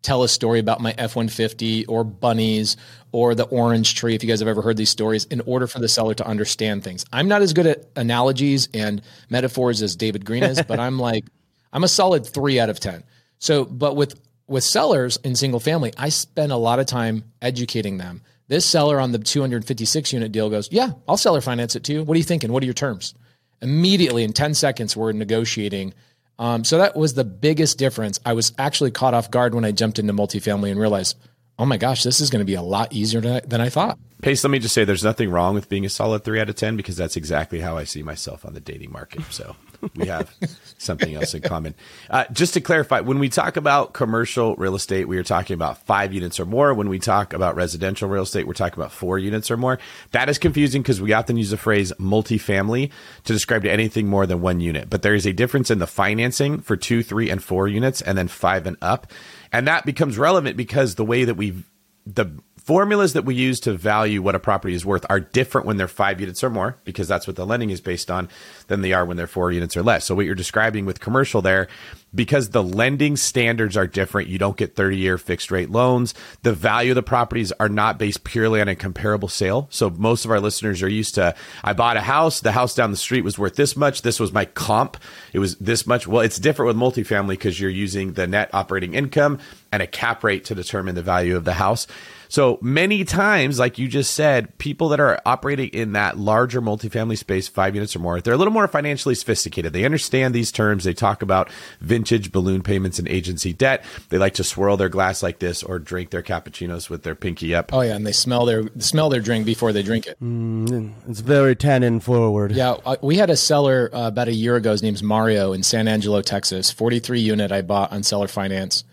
tell 0.03 0.21
a 0.21 0.29
story 0.29 0.59
about 0.59 0.81
my 0.81 0.93
F 0.97 1.15
150 1.15 1.87
or 1.87 2.03
bunnies 2.03 2.77
or 3.11 3.33
the 3.33 3.45
orange 3.45 3.95
tree, 3.95 4.13
if 4.13 4.23
you 4.23 4.29
guys 4.29 4.39
have 4.39 4.47
ever 4.47 4.61
heard 4.61 4.77
these 4.77 4.89
stories, 4.89 5.25
in 5.25 5.41
order 5.41 5.65
for 5.65 5.79
the 5.79 5.87
seller 5.87 6.13
to 6.13 6.27
understand 6.27 6.83
things. 6.83 7.05
I'm 7.11 7.27
not 7.27 7.41
as 7.41 7.53
good 7.53 7.67
at 7.67 7.85
analogies 7.95 8.69
and 8.73 9.01
metaphors 9.29 9.81
as 9.81 9.95
David 9.95 10.25
Greene 10.25 10.43
is, 10.43 10.61
but 10.61 10.79
I'm 10.79 10.99
like, 10.99 11.25
I'm 11.71 11.83
a 11.83 11.87
solid 11.87 12.25
three 12.25 12.59
out 12.59 12.69
of 12.69 12.79
10. 12.79 13.03
So, 13.39 13.65
but 13.65 13.95
with, 13.95 14.19
with 14.47 14.63
sellers 14.63 15.17
in 15.23 15.35
single 15.35 15.59
family, 15.59 15.93
I 15.97 16.09
spend 16.09 16.51
a 16.51 16.57
lot 16.57 16.79
of 16.79 16.85
time 16.85 17.23
educating 17.41 17.97
them. 17.97 18.21
This 18.47 18.65
seller 18.65 18.99
on 18.99 19.11
the 19.11 19.19
256 19.19 20.13
unit 20.13 20.31
deal 20.31 20.49
goes, 20.49 20.69
Yeah, 20.71 20.91
I'll 21.07 21.17
seller 21.17 21.41
finance 21.41 21.75
it 21.75 21.83
to 21.85 21.93
you. 21.93 22.03
What 22.03 22.15
are 22.15 22.17
you 22.17 22.23
thinking? 22.23 22.51
What 22.51 22.61
are 22.61 22.65
your 22.65 22.73
terms? 22.73 23.13
Immediately 23.61 24.23
in 24.23 24.33
10 24.33 24.53
seconds, 24.53 24.97
we're 24.97 25.13
negotiating. 25.13 25.93
Um, 26.39 26.63
so 26.63 26.79
that 26.79 26.95
was 26.95 27.13
the 27.13 27.23
biggest 27.23 27.77
difference. 27.77 28.19
I 28.25 28.33
was 28.33 28.53
actually 28.57 28.91
caught 28.91 29.13
off 29.13 29.29
guard 29.29 29.53
when 29.53 29.65
I 29.65 29.71
jumped 29.71 29.99
into 29.99 30.13
multifamily 30.13 30.71
and 30.71 30.79
realized, 30.79 31.17
oh 31.59 31.65
my 31.65 31.77
gosh, 31.77 32.03
this 32.03 32.19
is 32.19 32.29
going 32.29 32.39
to 32.39 32.45
be 32.45 32.55
a 32.55 32.61
lot 32.61 32.91
easier 32.93 33.21
than 33.21 33.35
I, 33.35 33.39
than 33.41 33.61
I 33.61 33.69
thought. 33.69 33.99
Pace, 34.21 34.43
let 34.43 34.51
me 34.51 34.59
just 34.59 34.73
say 34.73 34.85
there's 34.85 35.03
nothing 35.03 35.29
wrong 35.29 35.53
with 35.53 35.69
being 35.69 35.85
a 35.85 35.89
solid 35.89 36.23
three 36.23 36.39
out 36.39 36.49
of 36.49 36.55
10 36.55 36.77
because 36.77 36.95
that's 36.97 37.15
exactly 37.15 37.59
how 37.59 37.77
I 37.77 37.83
see 37.83 38.03
myself 38.03 38.45
on 38.45 38.53
the 38.53 38.59
dating 38.59 38.91
market. 38.91 39.21
So 39.29 39.55
we 39.95 40.07
have 40.07 40.33
something 40.77 41.13
else 41.15 41.33
in 41.33 41.41
common. 41.41 41.75
Uh, 42.09 42.25
just 42.31 42.53
to 42.53 42.61
clarify, 42.61 42.99
when 42.99 43.19
we 43.19 43.29
talk 43.29 43.57
about 43.57 43.93
commercial 43.93 44.55
real 44.55 44.75
estate, 44.75 45.07
we 45.07 45.17
are 45.17 45.23
talking 45.23 45.53
about 45.53 45.77
five 45.85 46.13
units 46.13 46.39
or 46.39 46.45
more. 46.45 46.73
When 46.73 46.89
we 46.89 46.99
talk 46.99 47.33
about 47.33 47.55
residential 47.55 48.09
real 48.09 48.23
estate, 48.23 48.47
we're 48.47 48.53
talking 48.53 48.79
about 48.79 48.91
four 48.91 49.19
units 49.19 49.49
or 49.51 49.57
more. 49.57 49.79
That 50.11 50.29
is 50.29 50.37
confusing 50.37 50.81
because 50.81 51.01
we 51.01 51.13
often 51.13 51.37
use 51.37 51.49
the 51.49 51.57
phrase 51.57 51.91
multifamily 51.99 52.91
to 53.25 53.33
describe 53.33 53.63
to 53.63 53.71
anything 53.71 54.07
more 54.07 54.25
than 54.25 54.41
one 54.41 54.59
unit. 54.59 54.89
But 54.89 55.01
there 55.01 55.15
is 55.15 55.25
a 55.25 55.33
difference 55.33 55.71
in 55.71 55.79
the 55.79 55.87
financing 55.87 56.59
for 56.59 56.75
two, 56.75 57.03
three, 57.03 57.29
and 57.29 57.43
four 57.43 57.67
units, 57.67 58.01
and 58.01 58.17
then 58.17 58.27
five 58.27 58.67
and 58.67 58.77
up. 58.81 59.11
And 59.51 59.67
that 59.67 59.85
becomes 59.85 60.17
relevant 60.17 60.57
because 60.57 60.95
the 60.95 61.05
way 61.05 61.25
that 61.25 61.35
we 61.35 61.63
the 62.05 62.25
formulas 62.63 63.13
that 63.13 63.25
we 63.25 63.35
use 63.35 63.59
to 63.59 63.73
value 63.73 64.21
what 64.21 64.35
a 64.35 64.39
property 64.39 64.73
is 64.73 64.85
worth 64.85 65.05
are 65.09 65.19
different 65.19 65.67
when 65.67 65.77
they're 65.77 65.87
five 65.87 66.19
units 66.19 66.43
or 66.43 66.49
more, 66.49 66.77
because 66.85 67.07
that's 67.07 67.27
what 67.27 67.35
the 67.35 67.45
lending 67.45 67.69
is 67.69 67.81
based 67.81 68.09
on, 68.09 68.29
than 68.67 68.81
they 68.81 68.93
are 68.93 69.05
when 69.05 69.17
they're 69.17 69.27
four 69.27 69.51
units 69.51 69.75
or 69.75 69.83
less. 69.83 70.05
So 70.05 70.15
what 70.15 70.25
you're 70.25 70.33
describing 70.33 70.85
with 70.85 71.01
commercial 71.01 71.41
there, 71.41 71.67
because 72.15 72.49
the 72.49 72.63
lending 72.63 73.17
standards 73.17 73.75
are 73.75 73.87
different, 73.87 74.29
you 74.29 74.37
don't 74.37 74.55
get 74.55 74.75
30 74.75 74.97
year 74.97 75.17
fixed 75.17 75.51
rate 75.51 75.69
loans. 75.71 76.13
The 76.43 76.53
value 76.53 76.91
of 76.91 76.95
the 76.95 77.03
properties 77.03 77.51
are 77.53 77.69
not 77.69 77.97
based 77.97 78.23
purely 78.23 78.61
on 78.61 78.69
a 78.69 78.75
comparable 78.75 79.27
sale. 79.27 79.67
So 79.69 79.89
most 79.89 80.23
of 80.23 80.31
our 80.31 80.39
listeners 80.39 80.81
are 80.81 80.89
used 80.89 81.15
to, 81.15 81.35
I 81.63 81.73
bought 81.73 81.97
a 81.97 82.01
house, 82.01 82.39
the 82.39 82.51
house 82.53 82.75
down 82.75 82.91
the 82.91 82.97
street 82.97 83.23
was 83.23 83.37
worth 83.37 83.55
this 83.55 83.75
much. 83.75 84.03
This 84.03 84.19
was 84.19 84.31
my 84.31 84.45
comp. 84.45 84.97
It 85.33 85.39
was 85.39 85.55
this 85.57 85.85
much. 85.85 86.07
Well, 86.07 86.21
it's 86.21 86.39
different 86.39 86.67
with 86.67 86.77
multifamily 86.77 87.29
because 87.29 87.59
you're 87.59 87.69
using 87.69 88.13
the 88.13 88.27
net 88.27 88.49
operating 88.53 88.93
income 88.93 89.39
and 89.71 89.81
a 89.81 89.87
cap 89.87 90.23
rate 90.23 90.45
to 90.45 90.55
determine 90.55 90.95
the 90.95 91.01
value 91.01 91.35
of 91.35 91.43
the 91.43 91.53
house. 91.53 91.87
So 92.33 92.57
many 92.63 93.03
times, 93.03 93.59
like 93.59 93.77
you 93.77 93.87
just 93.87 94.11
said, 94.15 94.57
people 94.57 94.89
that 94.89 94.99
are 94.99 95.21
operating 95.23 95.69
in 95.69 95.91
that 95.91 96.17
larger 96.17 96.63
multifamily 96.63 97.15
space, 97.15 97.47
five 97.47 97.75
units 97.75 97.95
or 97.95 97.99
more, 97.99 98.21
they're 98.21 98.33
a 98.33 98.37
little 98.37 98.51
more 98.51 98.67
financially 98.67 99.13
sophisticated. 99.13 99.71
They 99.71 99.85
understand 99.85 100.33
these 100.33 100.51
terms. 100.51 100.83
They 100.83 100.95
talk 100.95 101.21
about 101.21 101.51
vintage 101.79 102.31
balloon 102.31 102.63
payments 102.63 102.97
and 102.97 103.07
agency 103.07 103.53
debt. 103.53 103.85
They 104.09 104.17
like 104.17 104.33
to 104.33 104.43
swirl 104.43 104.77
their 104.77 104.89
glass 104.89 105.21
like 105.21 105.37
this 105.37 105.61
or 105.61 105.77
drink 105.77 106.09
their 106.09 106.23
cappuccinos 106.23 106.89
with 106.89 107.03
their 107.03 107.13
pinky 107.13 107.53
up. 107.53 107.71
Oh 107.71 107.81
yeah, 107.81 107.95
and 107.95 108.03
they 108.03 108.11
smell 108.11 108.47
their 108.47 108.63
smell 108.79 109.09
their 109.09 109.21
drink 109.21 109.45
before 109.45 109.71
they 109.71 109.83
drink 109.83 110.07
it. 110.07 110.17
Mm, 110.19 110.93
it's 111.07 111.19
very 111.19 111.55
tannin 111.55 111.99
forward. 111.99 112.53
Yeah, 112.53 112.77
uh, 112.83 112.95
we 113.03 113.17
had 113.17 113.29
a 113.29 113.37
seller 113.37 113.91
uh, 113.93 114.07
about 114.07 114.27
a 114.27 114.33
year 114.33 114.55
ago. 114.55 114.71
His 114.71 114.81
name's 114.81 115.03
Mario 115.03 115.53
in 115.53 115.61
San 115.61 115.87
Angelo, 115.87 116.23
Texas. 116.23 116.71
Forty 116.71 116.97
three 116.97 117.21
unit 117.21 117.51
I 117.51 117.61
bought 117.61 117.91
on 117.91 118.01
seller 118.01 118.27
finance. 118.27 118.85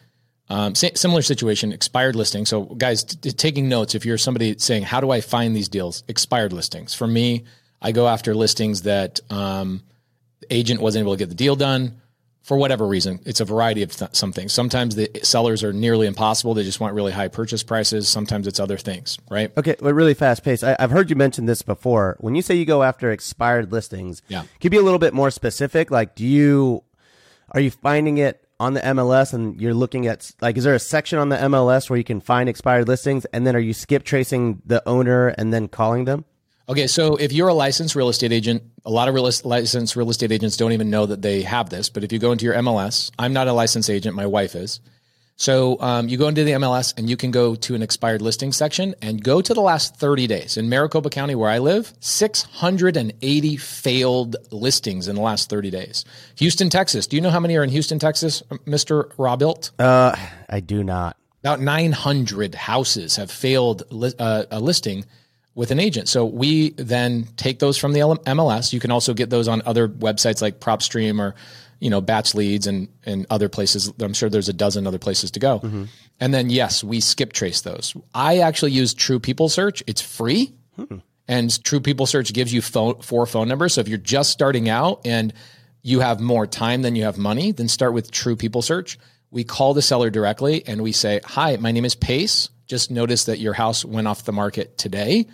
Um, 0.50 0.74
similar 0.74 1.22
situation, 1.22 1.72
expired 1.72 2.16
listing. 2.16 2.44
So, 2.44 2.64
guys, 2.64 3.04
t- 3.04 3.30
taking 3.30 3.68
notes. 3.68 3.94
If 3.94 4.04
you're 4.04 4.18
somebody 4.18 4.56
saying, 4.58 4.82
"How 4.82 5.00
do 5.00 5.12
I 5.12 5.20
find 5.20 5.54
these 5.54 5.68
deals?" 5.68 6.02
Expired 6.08 6.52
listings. 6.52 6.92
For 6.92 7.06
me, 7.06 7.44
I 7.80 7.92
go 7.92 8.08
after 8.08 8.34
listings 8.34 8.82
that 8.82 9.20
um, 9.30 9.82
the 10.40 10.52
agent 10.52 10.80
wasn't 10.80 11.04
able 11.04 11.12
to 11.12 11.18
get 11.18 11.28
the 11.28 11.36
deal 11.36 11.54
done 11.54 12.00
for 12.42 12.56
whatever 12.56 12.84
reason. 12.84 13.20
It's 13.26 13.38
a 13.38 13.44
variety 13.44 13.82
of 13.82 13.94
th- 13.94 14.14
some 14.14 14.32
things. 14.32 14.52
Sometimes 14.52 14.96
the 14.96 15.08
sellers 15.22 15.62
are 15.62 15.72
nearly 15.72 16.08
impossible. 16.08 16.54
They 16.54 16.64
just 16.64 16.80
want 16.80 16.94
really 16.94 17.12
high 17.12 17.28
purchase 17.28 17.62
prices. 17.62 18.08
Sometimes 18.08 18.48
it's 18.48 18.58
other 18.58 18.76
things, 18.76 19.18
right? 19.30 19.56
Okay, 19.56 19.76
but 19.78 19.94
really 19.94 20.14
fast 20.14 20.42
pace. 20.42 20.64
I, 20.64 20.74
have 20.80 20.90
heard 20.90 21.10
you 21.10 21.16
mention 21.16 21.46
this 21.46 21.62
before. 21.62 22.16
When 22.18 22.34
you 22.34 22.42
say 22.42 22.56
you 22.56 22.64
go 22.64 22.82
after 22.82 23.12
expired 23.12 23.70
listings, 23.70 24.22
yeah, 24.26 24.40
can 24.40 24.48
you 24.62 24.70
be 24.70 24.78
a 24.78 24.82
little 24.82 24.98
bit 24.98 25.14
more 25.14 25.30
specific? 25.30 25.92
Like, 25.92 26.16
do 26.16 26.26
you 26.26 26.82
are 27.52 27.60
you 27.60 27.70
finding 27.70 28.18
it 28.18 28.44
on 28.60 28.74
the 28.74 28.80
MLS 28.80 29.32
and 29.32 29.60
you're 29.60 29.74
looking 29.74 30.06
at 30.06 30.30
like 30.40 30.56
is 30.56 30.64
there 30.64 30.74
a 30.74 30.78
section 30.78 31.18
on 31.18 31.30
the 31.30 31.36
MLS 31.36 31.88
where 31.88 31.96
you 31.96 32.04
can 32.04 32.20
find 32.20 32.48
expired 32.48 32.86
listings 32.86 33.24
and 33.26 33.46
then 33.46 33.56
are 33.56 33.60
you 33.60 33.72
skip 33.72 34.04
tracing 34.04 34.60
the 34.66 34.86
owner 34.86 35.28
and 35.28 35.52
then 35.52 35.66
calling 35.66 36.04
them? 36.04 36.24
Okay, 36.68 36.86
so 36.86 37.16
if 37.16 37.32
you're 37.32 37.48
a 37.48 37.54
licensed 37.54 37.96
real 37.96 38.10
estate 38.10 38.30
agent, 38.30 38.62
a 38.84 38.90
lot 38.90 39.08
of 39.08 39.14
real, 39.14 39.28
licensed 39.42 39.96
real 39.96 40.08
estate 40.08 40.30
agents 40.30 40.56
don't 40.56 40.70
even 40.70 40.88
know 40.88 41.04
that 41.04 41.20
they 41.20 41.42
have 41.42 41.68
this. 41.68 41.90
But 41.90 42.04
if 42.04 42.12
you 42.12 42.20
go 42.20 42.30
into 42.30 42.44
your 42.44 42.54
MLS, 42.54 43.10
I'm 43.18 43.32
not 43.32 43.48
a 43.48 43.52
licensed 43.52 43.90
agent, 43.90 44.14
my 44.14 44.26
wife 44.26 44.54
is. 44.54 44.78
So 45.40 45.80
um, 45.80 46.10
you 46.10 46.18
go 46.18 46.28
into 46.28 46.44
the 46.44 46.52
MLS 46.52 46.92
and 46.98 47.08
you 47.08 47.16
can 47.16 47.30
go 47.30 47.54
to 47.54 47.74
an 47.74 47.80
expired 47.80 48.20
listing 48.20 48.52
section 48.52 48.94
and 49.00 49.24
go 49.24 49.40
to 49.40 49.54
the 49.54 49.62
last 49.62 49.96
30 49.96 50.26
days. 50.26 50.58
In 50.58 50.68
Maricopa 50.68 51.08
County, 51.08 51.34
where 51.34 51.48
I 51.48 51.60
live, 51.60 51.94
680 52.00 53.56
failed 53.56 54.36
listings 54.50 55.08
in 55.08 55.16
the 55.16 55.22
last 55.22 55.48
30 55.48 55.70
days. 55.70 56.04
Houston, 56.36 56.68
Texas. 56.68 57.06
Do 57.06 57.16
you 57.16 57.22
know 57.22 57.30
how 57.30 57.40
many 57.40 57.56
are 57.56 57.64
in 57.64 57.70
Houston, 57.70 57.98
Texas, 57.98 58.42
Mr. 58.66 59.10
Robuilt? 59.16 59.70
Uh, 59.78 60.14
I 60.50 60.60
do 60.60 60.84
not. 60.84 61.16
About 61.42 61.58
900 61.62 62.54
houses 62.54 63.16
have 63.16 63.30
failed 63.30 63.84
li- 63.90 64.12
uh, 64.18 64.44
a 64.50 64.60
listing 64.60 65.06
with 65.54 65.70
an 65.70 65.80
agent. 65.80 66.10
So 66.10 66.26
we 66.26 66.70
then 66.70 67.26
take 67.38 67.60
those 67.60 67.78
from 67.78 67.94
the 67.94 68.00
MLS. 68.00 68.74
You 68.74 68.80
can 68.80 68.90
also 68.90 69.14
get 69.14 69.30
those 69.30 69.48
on 69.48 69.62
other 69.64 69.88
websites 69.88 70.42
like 70.42 70.60
PropStream 70.60 71.18
or 71.18 71.34
you 71.80 71.88
know, 71.90 72.00
BatchLeads 72.00 72.66
and, 72.66 72.88
and 73.04 73.26
other 73.30 73.48
places. 73.48 73.92
I'm 73.98 74.12
sure 74.12 74.28
there's 74.28 74.48
a 74.48 74.54
dozen 74.54 74.86
other 74.86 74.98
places 74.98 75.30
to 75.32 75.40
go. 75.40 75.60
Mm-hmm. 75.60 75.84
And 76.20 76.34
then, 76.34 76.50
yes, 76.50 76.84
we 76.84 77.00
skip 77.00 77.32
trace 77.32 77.62
those. 77.62 77.96
I 78.14 78.38
actually 78.38 78.72
use 78.72 78.94
True 78.94 79.18
People 79.18 79.48
Search. 79.48 79.82
It's 79.86 80.02
free. 80.02 80.52
Hmm. 80.76 80.98
And 81.26 81.64
True 81.64 81.80
People 81.80 82.06
Search 82.06 82.32
gives 82.32 82.52
you 82.52 82.60
phone, 82.60 83.00
four 83.00 83.24
phone 83.24 83.48
numbers. 83.48 83.74
So 83.74 83.80
if 83.80 83.88
you're 83.88 83.98
just 83.98 84.30
starting 84.30 84.68
out 84.68 85.00
and 85.06 85.32
you 85.82 86.00
have 86.00 86.20
more 86.20 86.46
time 86.46 86.82
than 86.82 86.94
you 86.96 87.04
have 87.04 87.16
money, 87.16 87.52
then 87.52 87.68
start 87.68 87.94
with 87.94 88.10
True 88.10 88.36
People 88.36 88.60
Search. 88.60 88.98
We 89.30 89.44
call 89.44 89.72
the 89.72 89.82
seller 89.82 90.10
directly 90.10 90.66
and 90.66 90.82
we 90.82 90.92
say, 90.92 91.20
Hi, 91.24 91.56
my 91.56 91.72
name 91.72 91.84
is 91.86 91.94
Pace. 91.94 92.50
Just 92.66 92.90
noticed 92.90 93.26
that 93.26 93.38
your 93.38 93.54
house 93.54 93.84
went 93.84 94.06
off 94.06 94.24
the 94.24 94.32
market 94.32 94.76
today. 94.76 95.26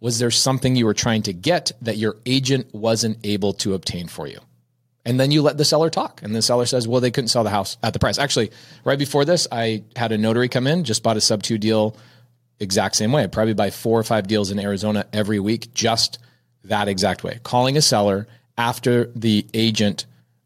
Was 0.00 0.18
there 0.18 0.30
something 0.30 0.76
you 0.76 0.86
were 0.86 0.94
trying 0.94 1.22
to 1.22 1.34
get 1.34 1.72
that 1.82 1.98
your 1.98 2.16
agent 2.24 2.72
wasn't 2.74 3.18
able 3.22 3.52
to 3.54 3.74
obtain 3.74 4.08
for 4.08 4.26
you? 4.26 4.38
And 5.04 5.18
then 5.18 5.30
you 5.30 5.42
let 5.42 5.56
the 5.56 5.64
seller 5.64 5.88
talk. 5.88 6.20
And 6.22 6.34
the 6.34 6.42
seller 6.42 6.66
says, 6.66 6.86
well, 6.86 7.00
they 7.00 7.10
couldn't 7.10 7.28
sell 7.28 7.44
the 7.44 7.50
house 7.50 7.78
at 7.82 7.94
the 7.94 7.98
price. 7.98 8.18
Actually, 8.18 8.50
right 8.84 8.98
before 8.98 9.24
this, 9.24 9.48
I 9.50 9.82
had 9.96 10.12
a 10.12 10.18
notary 10.18 10.48
come 10.48 10.66
in, 10.66 10.84
just 10.84 11.02
bought 11.02 11.16
a 11.16 11.20
sub 11.20 11.42
two 11.42 11.58
deal 11.58 11.96
exact 12.60 12.94
same 12.94 13.10
way. 13.10 13.24
I 13.24 13.26
probably 13.26 13.54
buy 13.54 13.70
four 13.70 13.98
or 13.98 14.04
five 14.04 14.28
deals 14.28 14.50
in 14.50 14.58
Arizona 14.58 15.06
every 15.12 15.40
week, 15.40 15.72
just 15.74 16.18
that 16.64 16.88
exact 16.88 17.24
way. 17.24 17.40
Calling 17.42 17.76
a 17.76 17.82
seller 17.82 18.28
after 18.58 19.06
the 19.16 19.46
agent 19.54 20.04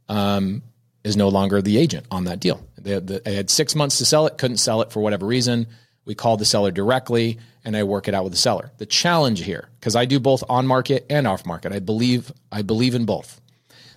um, 0.08 0.62
is 1.02 1.16
no 1.16 1.28
longer 1.28 1.60
the 1.60 1.76
agent 1.76 2.06
on 2.10 2.24
that 2.24 2.40
deal. 2.40 2.64
They, 2.78 2.98
they 3.00 3.34
had 3.34 3.50
six 3.50 3.74
months 3.74 3.98
to 3.98 4.06
sell 4.06 4.26
it, 4.26 4.38
couldn't 4.38 4.58
sell 4.58 4.80
it 4.82 4.92
for 4.92 5.00
whatever 5.00 5.26
reason. 5.26 5.66
We 6.04 6.14
called 6.14 6.38
the 6.38 6.44
seller 6.44 6.70
directly 6.70 7.38
and 7.64 7.76
I 7.76 7.82
work 7.82 8.08
it 8.08 8.14
out 8.14 8.24
with 8.24 8.32
the 8.32 8.38
seller. 8.38 8.70
The 8.76 8.86
challenge 8.86 9.42
here, 9.42 9.68
because 9.80 9.96
I 9.96 10.04
do 10.04 10.20
both 10.20 10.44
on 10.48 10.66
market 10.66 11.06
and 11.08 11.26
off 11.26 11.46
market, 11.46 11.72
I 11.72 11.78
believe 11.78 12.30
I 12.52 12.62
believe 12.62 12.94
in 12.94 13.06
both 13.06 13.40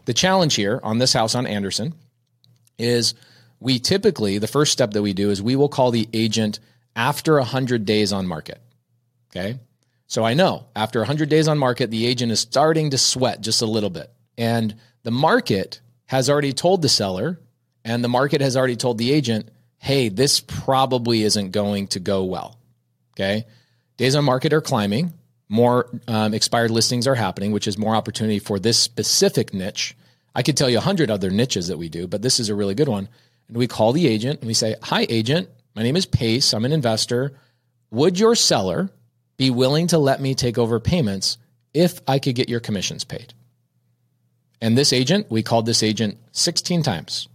the 0.07 0.13
challenge 0.13 0.55
here 0.55 0.79
on 0.83 0.99
this 0.99 1.11
house 1.11 1.35
on 1.35 1.45
Anderson 1.45 1.93
is 2.79 3.13
we 3.59 3.77
typically, 3.77 4.37
the 4.37 4.47
first 4.47 4.71
step 4.71 4.91
that 4.91 5.01
we 5.01 5.11
do 5.11 5.29
is 5.29 5.41
we 5.41 5.57
will 5.57 5.67
call 5.67 5.91
the 5.91 6.07
agent 6.13 6.59
after 6.95 7.35
100 7.35 7.85
days 7.85 8.13
on 8.13 8.25
market. 8.25 8.61
Okay. 9.29 9.59
So 10.07 10.23
I 10.23 10.33
know 10.33 10.67
after 10.77 10.99
100 10.99 11.27
days 11.27 11.49
on 11.49 11.57
market, 11.57 11.91
the 11.91 12.07
agent 12.07 12.31
is 12.31 12.39
starting 12.39 12.91
to 12.91 12.97
sweat 12.97 13.41
just 13.41 13.61
a 13.61 13.65
little 13.65 13.89
bit. 13.89 14.09
And 14.37 14.75
the 15.03 15.11
market 15.11 15.81
has 16.05 16.29
already 16.29 16.53
told 16.53 16.81
the 16.81 16.89
seller 16.89 17.37
and 17.83 18.01
the 18.01 18.07
market 18.07 18.39
has 18.39 18.55
already 18.55 18.77
told 18.77 18.97
the 18.99 19.11
agent, 19.11 19.49
hey, 19.77 20.07
this 20.07 20.39
probably 20.39 21.23
isn't 21.23 21.51
going 21.51 21.87
to 21.87 21.99
go 21.99 22.23
well. 22.23 22.57
Okay. 23.13 23.45
Days 23.97 24.15
on 24.15 24.23
market 24.23 24.53
are 24.53 24.61
climbing 24.61 25.11
more 25.49 25.89
um, 26.07 26.33
expired 26.33 26.71
listings 26.71 27.07
are 27.07 27.15
happening, 27.15 27.51
which 27.51 27.67
is 27.67 27.77
more 27.77 27.95
opportunity 27.95 28.39
for 28.39 28.59
this 28.59 28.77
specific 28.77 29.53
niche. 29.53 29.95
I 30.35 30.43
could 30.43 30.57
tell 30.57 30.69
you 30.69 30.77
a 30.77 30.81
hundred 30.81 31.09
other 31.09 31.29
niches 31.29 31.67
that 31.67 31.77
we 31.77 31.89
do, 31.89 32.07
but 32.07 32.21
this 32.21 32.39
is 32.39 32.49
a 32.49 32.55
really 32.55 32.75
good 32.75 32.89
one. 32.89 33.07
And 33.47 33.57
we 33.57 33.67
call 33.67 33.93
the 33.93 34.07
agent 34.07 34.41
and 34.41 34.47
we 34.47 34.53
say, 34.53 34.75
"Hi, 34.83 35.05
agent. 35.09 35.49
My 35.75 35.83
name 35.83 35.95
is 35.95 36.05
Pace. 36.05 36.53
I'm 36.53 36.65
an 36.65 36.73
investor. 36.73 37.33
Would 37.91 38.19
your 38.19 38.35
seller 38.35 38.89
be 39.37 39.49
willing 39.49 39.87
to 39.87 39.97
let 39.97 40.21
me 40.21 40.35
take 40.35 40.57
over 40.57 40.79
payments 40.79 41.37
if 41.73 42.01
I 42.07 42.19
could 42.19 42.35
get 42.35 42.49
your 42.49 42.59
commissions 42.59 43.03
paid?" 43.03 43.33
And 44.61 44.77
this 44.77 44.91
agent, 44.91 45.29
we 45.29 45.43
called 45.43 45.65
this 45.65 45.83
agent 45.83 46.17
16 46.31 46.83
times. 46.83 47.27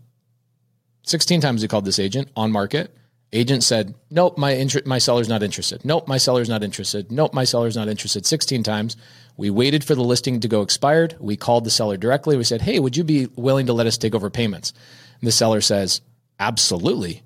16 1.04 1.40
times 1.40 1.62
we 1.62 1.68
called 1.68 1.84
this 1.84 1.98
agent 1.98 2.28
on 2.36 2.52
market. 2.52 2.94
Agent 3.32 3.64
said, 3.64 3.94
"Nope, 4.10 4.36
my 4.36 4.50
inter- 4.50 4.82
my 4.84 4.98
seller's 4.98 5.28
not 5.28 5.42
interested. 5.42 5.84
Nope, 5.84 6.06
my 6.06 6.18
seller's 6.18 6.48
not 6.48 6.62
interested. 6.62 7.10
Nope, 7.10 7.32
my 7.32 7.44
seller's 7.44 7.76
not 7.76 7.88
interested." 7.88 8.26
16 8.26 8.62
times. 8.62 8.96
We 9.36 9.48
waited 9.48 9.82
for 9.82 9.94
the 9.94 10.02
listing 10.02 10.40
to 10.40 10.48
go 10.48 10.60
expired. 10.60 11.16
We 11.18 11.36
called 11.36 11.64
the 11.64 11.70
seller 11.70 11.96
directly. 11.96 12.36
We 12.36 12.44
said, 12.44 12.62
"Hey, 12.62 12.78
would 12.78 12.96
you 12.96 13.04
be 13.04 13.28
willing 13.34 13.66
to 13.66 13.72
let 13.72 13.86
us 13.86 13.96
take 13.96 14.14
over 14.14 14.28
payments?" 14.28 14.72
And 15.20 15.26
the 15.26 15.32
seller 15.32 15.62
says, 15.62 16.02
"Absolutely." 16.38 17.22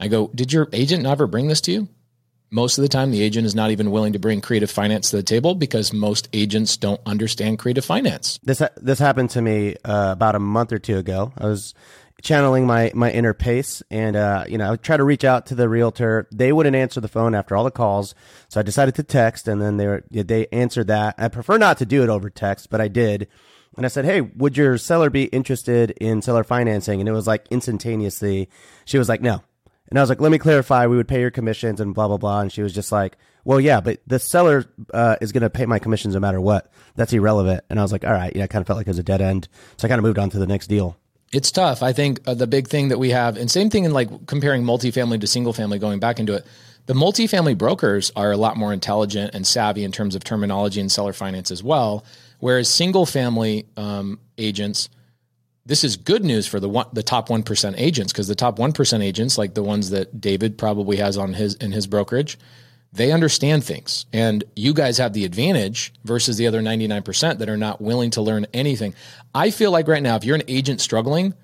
I 0.00 0.08
go, 0.08 0.30
"Did 0.34 0.52
your 0.52 0.68
agent 0.72 1.04
never 1.04 1.26
bring 1.26 1.48
this 1.48 1.60
to 1.62 1.72
you?" 1.72 1.88
Most 2.50 2.78
of 2.78 2.82
the 2.82 2.88
time 2.88 3.10
the 3.10 3.22
agent 3.22 3.46
is 3.46 3.54
not 3.54 3.70
even 3.70 3.90
willing 3.90 4.12
to 4.12 4.18
bring 4.18 4.40
creative 4.40 4.70
finance 4.70 5.10
to 5.10 5.16
the 5.16 5.22
table 5.22 5.54
because 5.54 5.92
most 5.92 6.28
agents 6.32 6.76
don't 6.76 7.00
understand 7.06 7.58
creative 7.58 7.84
finance. 7.84 8.38
This 8.42 8.62
this 8.76 8.98
happened 8.98 9.30
to 9.30 9.42
me 9.42 9.76
uh, 9.84 10.12
about 10.12 10.34
a 10.34 10.40
month 10.40 10.72
or 10.72 10.78
two 10.78 10.98
ago. 10.98 11.32
I 11.36 11.46
was 11.46 11.74
channeling 12.22 12.66
my 12.66 12.90
my 12.94 13.10
inner 13.10 13.34
pace, 13.34 13.82
and 13.90 14.16
uh, 14.16 14.44
you 14.48 14.58
know, 14.58 14.72
I 14.72 14.76
tried 14.76 14.98
to 14.98 15.04
reach 15.04 15.24
out 15.24 15.46
to 15.46 15.54
the 15.54 15.68
realtor. 15.68 16.26
They 16.32 16.52
wouldn't 16.52 16.76
answer 16.76 17.00
the 17.00 17.08
phone 17.08 17.34
after 17.34 17.56
all 17.56 17.64
the 17.64 17.70
calls, 17.70 18.14
so 18.48 18.60
I 18.60 18.62
decided 18.62 18.94
to 18.96 19.02
text, 19.02 19.48
and 19.48 19.60
then 19.60 19.76
they 19.76 19.86
were, 19.86 20.04
they 20.10 20.46
answered 20.48 20.88
that. 20.88 21.14
I 21.18 21.28
prefer 21.28 21.58
not 21.58 21.78
to 21.78 21.86
do 21.86 22.02
it 22.02 22.08
over 22.08 22.30
text, 22.30 22.70
but 22.70 22.80
I 22.80 22.88
did. 22.88 23.28
And 23.76 23.84
I 23.86 23.88
said, 23.88 24.04
"Hey, 24.04 24.22
would 24.22 24.56
your 24.56 24.78
seller 24.78 25.10
be 25.10 25.24
interested 25.24 25.92
in 25.92 26.22
seller 26.22 26.44
financing?" 26.44 27.00
And 27.00 27.08
it 27.08 27.12
was 27.12 27.26
like 27.26 27.46
instantaneously, 27.50 28.48
she 28.84 28.98
was 28.98 29.08
like, 29.08 29.20
"No." 29.20 29.42
And 29.88 29.98
I 29.98 30.02
was 30.02 30.08
like, 30.08 30.20
let 30.20 30.30
me 30.30 30.38
clarify. 30.38 30.86
We 30.86 30.96
would 30.96 31.08
pay 31.08 31.20
your 31.20 31.30
commissions 31.30 31.80
and 31.80 31.94
blah, 31.94 32.08
blah, 32.08 32.18
blah. 32.18 32.40
And 32.40 32.52
she 32.52 32.62
was 32.62 32.74
just 32.74 32.92
like, 32.92 33.16
well, 33.44 33.60
yeah, 33.60 33.80
but 33.80 34.00
the 34.06 34.18
seller 34.18 34.66
uh, 34.92 35.16
is 35.20 35.32
going 35.32 35.42
to 35.42 35.50
pay 35.50 35.66
my 35.66 35.78
commissions 35.78 36.14
no 36.14 36.20
matter 36.20 36.40
what. 36.40 36.70
That's 36.96 37.12
irrelevant. 37.12 37.64
And 37.70 37.78
I 37.78 37.82
was 37.82 37.92
like, 37.92 38.04
all 38.04 38.12
right. 38.12 38.34
Yeah, 38.34 38.44
I 38.44 38.46
kind 38.46 38.60
of 38.60 38.66
felt 38.66 38.76
like 38.76 38.86
it 38.86 38.90
was 38.90 38.98
a 38.98 39.02
dead 39.02 39.22
end. 39.22 39.48
So 39.78 39.86
I 39.86 39.88
kind 39.88 39.98
of 39.98 40.04
moved 40.04 40.18
on 40.18 40.30
to 40.30 40.38
the 40.38 40.46
next 40.46 40.66
deal. 40.66 40.96
It's 41.32 41.52
tough. 41.52 41.82
I 41.82 41.92
think 41.92 42.20
uh, 42.26 42.34
the 42.34 42.46
big 42.46 42.68
thing 42.68 42.88
that 42.88 42.98
we 42.98 43.10
have, 43.10 43.36
and 43.36 43.50
same 43.50 43.68
thing 43.68 43.84
in 43.84 43.92
like 43.92 44.26
comparing 44.26 44.64
multifamily 44.64 45.20
to 45.20 45.26
single 45.26 45.52
family, 45.52 45.78
going 45.78 46.00
back 46.00 46.18
into 46.18 46.34
it, 46.34 46.46
the 46.86 46.94
multifamily 46.94 47.56
brokers 47.56 48.10
are 48.16 48.32
a 48.32 48.36
lot 48.38 48.56
more 48.56 48.72
intelligent 48.72 49.34
and 49.34 49.46
savvy 49.46 49.84
in 49.84 49.92
terms 49.92 50.14
of 50.14 50.24
terminology 50.24 50.80
and 50.80 50.90
seller 50.90 51.12
finance 51.12 51.50
as 51.50 51.62
well. 51.62 52.04
Whereas 52.40 52.68
single 52.68 53.04
family 53.04 53.66
um, 53.76 54.20
agents, 54.38 54.88
this 55.68 55.84
is 55.84 55.98
good 55.98 56.24
news 56.24 56.46
for 56.46 56.58
the 56.60 56.68
one, 56.68 56.86
the 56.94 57.02
top 57.02 57.28
1% 57.28 57.74
agents 57.76 58.10
because 58.10 58.26
the 58.26 58.34
top 58.34 58.58
1% 58.58 59.04
agents 59.04 59.36
like 59.36 59.52
the 59.52 59.62
ones 59.62 59.90
that 59.90 60.18
David 60.18 60.56
probably 60.56 60.96
has 60.96 61.16
on 61.16 61.34
his 61.34 61.54
in 61.54 61.72
his 61.72 61.86
brokerage 61.86 62.38
they 62.90 63.12
understand 63.12 63.62
things 63.62 64.06
and 64.14 64.44
you 64.56 64.72
guys 64.72 64.96
have 64.96 65.12
the 65.12 65.26
advantage 65.26 65.92
versus 66.04 66.38
the 66.38 66.46
other 66.46 66.62
99% 66.62 67.38
that 67.38 67.48
are 67.48 67.56
not 67.58 67.82
willing 67.82 68.10
to 68.12 68.22
learn 68.22 68.46
anything. 68.54 68.94
I 69.34 69.50
feel 69.50 69.70
like 69.70 69.86
right 69.88 70.02
now 70.02 70.16
if 70.16 70.24
you're 70.24 70.36
an 70.36 70.42
agent 70.48 70.80
struggling 70.80 71.34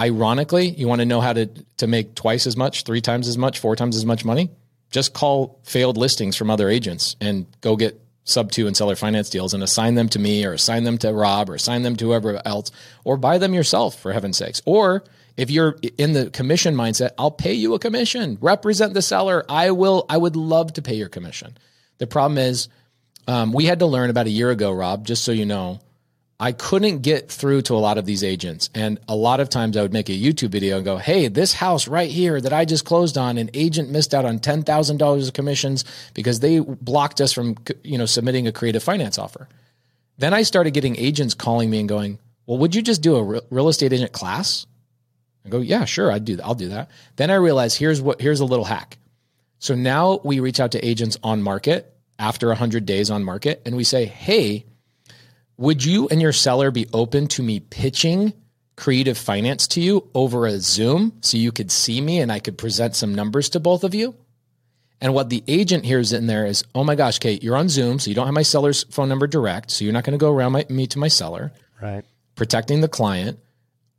ironically 0.00 0.70
you 0.70 0.88
want 0.88 1.02
to 1.02 1.06
know 1.06 1.20
how 1.20 1.34
to 1.34 1.46
to 1.76 1.86
make 1.86 2.14
twice 2.14 2.46
as 2.46 2.56
much, 2.56 2.84
three 2.84 3.02
times 3.02 3.28
as 3.28 3.36
much, 3.36 3.58
four 3.58 3.76
times 3.76 3.94
as 3.94 4.06
much 4.06 4.24
money, 4.24 4.48
just 4.90 5.12
call 5.12 5.60
failed 5.64 5.98
listings 5.98 6.34
from 6.34 6.50
other 6.50 6.70
agents 6.70 7.14
and 7.20 7.46
go 7.60 7.76
get 7.76 8.00
sub 8.28 8.52
two 8.52 8.66
and 8.66 8.76
seller 8.76 8.94
finance 8.94 9.30
deals 9.30 9.54
and 9.54 9.62
assign 9.62 9.94
them 9.94 10.08
to 10.10 10.18
me 10.18 10.44
or 10.44 10.52
assign 10.52 10.84
them 10.84 10.98
to 10.98 11.12
Rob 11.12 11.48
or 11.48 11.54
assign 11.54 11.82
them 11.82 11.96
to 11.96 12.06
whoever 12.06 12.40
else 12.44 12.70
or 13.04 13.16
buy 13.16 13.38
them 13.38 13.54
yourself 13.54 13.98
for 13.98 14.12
heaven's 14.12 14.36
sakes. 14.36 14.60
Or 14.66 15.02
if 15.36 15.50
you're 15.50 15.76
in 15.96 16.12
the 16.12 16.30
commission 16.30 16.74
mindset, 16.74 17.10
I'll 17.16 17.30
pay 17.30 17.54
you 17.54 17.74
a 17.74 17.78
commission. 17.78 18.38
Represent 18.40 18.92
the 18.92 19.02
seller. 19.02 19.44
I 19.48 19.70
will. 19.70 20.04
I 20.08 20.18
would 20.18 20.36
love 20.36 20.74
to 20.74 20.82
pay 20.82 20.94
your 20.94 21.08
commission. 21.08 21.56
The 21.98 22.06
problem 22.06 22.38
is, 22.38 22.68
um, 23.26 23.52
we 23.52 23.64
had 23.64 23.78
to 23.78 23.86
learn 23.86 24.10
about 24.10 24.26
a 24.26 24.30
year 24.30 24.50
ago, 24.50 24.72
Rob. 24.72 25.06
Just 25.06 25.24
so 25.24 25.32
you 25.32 25.46
know, 25.46 25.80
I 26.40 26.52
couldn't 26.52 27.00
get 27.00 27.30
through 27.30 27.62
to 27.62 27.74
a 27.74 27.78
lot 27.78 27.98
of 27.98 28.06
these 28.06 28.22
agents. 28.22 28.70
And 28.74 29.00
a 29.08 29.16
lot 29.16 29.40
of 29.40 29.48
times 29.48 29.76
I 29.76 29.82
would 29.82 29.92
make 29.92 30.08
a 30.08 30.12
YouTube 30.12 30.50
video 30.50 30.76
and 30.76 30.84
go, 30.84 30.96
Hey, 30.96 31.26
this 31.28 31.52
house 31.52 31.88
right 31.88 32.10
here 32.10 32.40
that 32.40 32.52
I 32.52 32.64
just 32.64 32.84
closed 32.84 33.18
on, 33.18 33.38
an 33.38 33.50
agent 33.54 33.90
missed 33.90 34.14
out 34.14 34.24
on 34.24 34.38
$10,000 34.38 35.26
of 35.26 35.34
commissions 35.34 35.84
because 36.14 36.40
they 36.40 36.60
blocked 36.60 37.20
us 37.20 37.32
from, 37.32 37.56
you 37.82 37.98
know, 37.98 38.06
submitting 38.06 38.46
a 38.46 38.52
creative 38.52 38.82
finance 38.82 39.18
offer. 39.18 39.48
Then 40.18 40.32
I 40.32 40.42
started 40.42 40.74
getting 40.74 40.96
agents 40.96 41.34
calling 41.34 41.70
me 41.70 41.80
and 41.80 41.88
going, 41.88 42.18
well, 42.46 42.58
would 42.58 42.74
you 42.74 42.82
just 42.82 43.02
do 43.02 43.16
a 43.16 43.40
real 43.50 43.68
estate 43.68 43.92
agent 43.92 44.12
class? 44.12 44.66
I 45.44 45.48
go, 45.48 45.58
yeah, 45.60 45.84
sure. 45.86 46.10
I'd 46.10 46.24
do 46.24 46.36
that. 46.36 46.44
I'll 46.44 46.54
do 46.54 46.68
that. 46.68 46.90
Then 47.16 47.30
I 47.30 47.34
realized 47.34 47.78
here's 47.78 48.00
what, 48.00 48.20
here's 48.20 48.40
a 48.40 48.44
little 48.44 48.64
hack. 48.64 48.98
So 49.58 49.74
now 49.74 50.20
we 50.22 50.38
reach 50.38 50.60
out 50.60 50.72
to 50.72 50.86
agents 50.86 51.18
on 51.22 51.42
market 51.42 51.92
after 52.18 52.48
100 52.48 52.86
days 52.86 53.10
on 53.10 53.24
market 53.24 53.62
and 53.66 53.76
we 53.76 53.84
say, 53.84 54.04
Hey, 54.04 54.66
would 55.58 55.84
you 55.84 56.08
and 56.08 56.22
your 56.22 56.32
seller 56.32 56.70
be 56.70 56.86
open 56.92 57.26
to 57.26 57.42
me 57.42 57.60
pitching 57.60 58.32
creative 58.76 59.18
finance 59.18 59.66
to 59.66 59.80
you 59.80 60.08
over 60.14 60.46
a 60.46 60.58
Zoom 60.60 61.18
so 61.20 61.36
you 61.36 61.50
could 61.50 61.70
see 61.70 62.00
me 62.00 62.20
and 62.20 62.30
I 62.30 62.38
could 62.38 62.56
present 62.56 62.94
some 62.94 63.14
numbers 63.14 63.50
to 63.50 63.60
both 63.60 63.82
of 63.82 63.94
you? 63.94 64.14
And 65.00 65.14
what 65.14 65.30
the 65.30 65.44
agent 65.46 65.84
hears 65.84 66.12
in 66.12 66.26
there 66.28 66.46
is, 66.46 66.64
oh 66.74 66.84
my 66.84 66.94
gosh, 66.94 67.18
Kate, 67.18 67.42
you're 67.42 67.56
on 67.56 67.68
Zoom, 67.68 67.98
so 67.98 68.08
you 68.08 68.14
don't 68.14 68.26
have 68.26 68.34
my 68.34 68.42
seller's 68.42 68.84
phone 68.84 69.08
number 69.08 69.26
direct, 69.26 69.70
so 69.70 69.84
you're 69.84 69.92
not 69.92 70.04
going 70.04 70.18
to 70.18 70.22
go 70.22 70.32
around 70.32 70.52
my, 70.52 70.64
me 70.68 70.86
to 70.88 70.98
my 70.98 71.08
seller. 71.08 71.52
Right. 71.80 72.04
Protecting 72.36 72.80
the 72.80 72.88
client. 72.88 73.38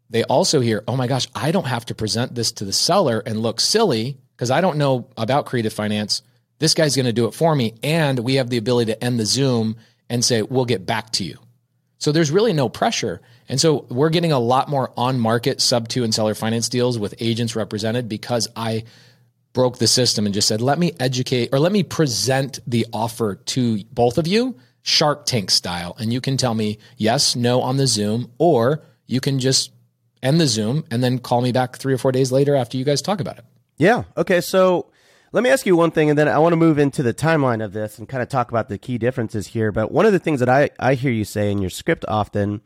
They 0.10 0.24
also 0.24 0.60
hear, 0.60 0.84
oh 0.88 0.96
my 0.96 1.08
gosh, 1.08 1.28
I 1.36 1.52
don't 1.52 1.68
have 1.68 1.86
to 1.86 1.96
present 1.96 2.36
this 2.36 2.52
to 2.54 2.66
the 2.66 2.74
seller 2.74 3.22
and 3.26 3.42
look 3.42 3.60
silly 3.60 4.18
because 4.36 4.50
I 4.50 4.62
don't 4.62 4.78
know 4.78 5.10
about 5.18 5.46
creative 5.46 5.74
finance. 5.74 6.22
This 6.58 6.74
guy's 6.74 6.96
going 6.96 7.06
to 7.06 7.14
do 7.14 7.28
it 7.28 7.34
for 7.34 7.54
me. 7.54 7.76
And 7.84 8.20
we 8.20 8.36
have 8.36 8.50
the 8.50 8.58
ability 8.58 8.94
to 8.94 9.04
end 9.04 9.20
the 9.20 9.26
Zoom 9.26 9.78
and 10.10 10.24
say, 10.26 10.42
we'll 10.42 10.66
get 10.66 10.86
back 10.86 11.12
to 11.12 11.24
you. 11.24 11.38
So 12.00 12.12
there's 12.12 12.32
really 12.32 12.54
no 12.54 12.70
pressure. 12.70 13.22
And 13.48 13.60
so 13.60 13.86
we're 13.90 14.10
getting 14.10 14.32
a 14.32 14.40
lot 14.40 14.70
more 14.70 14.92
on 14.98 15.20
market 15.20 15.62
sub 15.62 15.88
two 15.88 16.04
and 16.04 16.16
seller 16.16 16.34
finance 16.34 16.70
deals 16.70 16.98
with 16.98 17.14
agents 17.20 17.56
represented 17.56 18.10
because 18.10 18.48
I 18.56 18.86
broke 19.54 19.78
the 19.78 19.88
system 19.88 20.26
and 20.26 20.34
just 20.34 20.48
said, 20.48 20.62
let 20.62 20.80
me 20.80 20.94
educate 21.00 21.50
or 21.52 21.60
let 21.60 21.72
me 21.72 21.84
present 21.84 22.60
the 22.66 22.86
offer 22.94 23.36
to 23.36 23.84
both 23.92 24.18
of 24.18 24.28
you, 24.28 24.58
Shark 24.82 25.26
Tank 25.26 25.52
style. 25.52 25.96
And 26.00 26.14
you 26.14 26.22
can 26.22 26.38
tell 26.38 26.54
me 26.54 26.80
yes, 26.98 27.36
no 27.36 27.62
on 27.62 27.78
the 27.78 27.88
Zoom, 27.88 28.32
or 28.38 28.84
you 29.06 29.20
can 29.20 29.40
just 29.40 29.72
end 30.24 30.40
the 30.40 30.48
Zoom 30.48 30.86
and 30.90 31.04
then 31.04 31.20
call 31.20 31.42
me 31.42 31.52
back 31.52 31.78
three 31.78 31.94
or 31.94 31.98
four 31.98 32.12
days 32.12 32.32
later 32.32 32.56
after 32.56 32.78
you 32.78 32.86
guys 32.86 33.02
talk 33.02 33.20
about 33.20 33.40
it. 33.40 33.46
Yeah. 33.78 34.04
Okay. 34.16 34.40
So 34.40 34.92
let 35.32 35.44
me 35.44 35.50
ask 35.50 35.66
you 35.66 35.76
one 35.76 35.92
thing, 35.92 36.10
and 36.10 36.18
then 36.18 36.28
I 36.28 36.40
want 36.40 36.54
to 36.54 36.58
move 36.58 36.80
into 36.80 37.04
the 37.04 37.14
timeline 37.14 37.64
of 37.64 37.74
this 37.74 38.00
and 38.00 38.08
kind 38.10 38.24
of 38.24 38.30
talk 38.30 38.50
about 38.50 38.70
the 38.70 38.78
key 38.78 38.98
differences 38.98 39.48
here. 39.48 39.72
But 39.72 39.92
one 39.92 40.06
of 40.06 40.12
the 40.12 40.20
things 40.20 40.40
that 40.40 40.50
I, 40.50 40.70
I 40.80 40.96
hear 40.96 41.12
you 41.12 41.26
say 41.26 41.52
in 41.52 41.60
your 41.60 41.70
script 41.70 42.06
often 42.08 42.62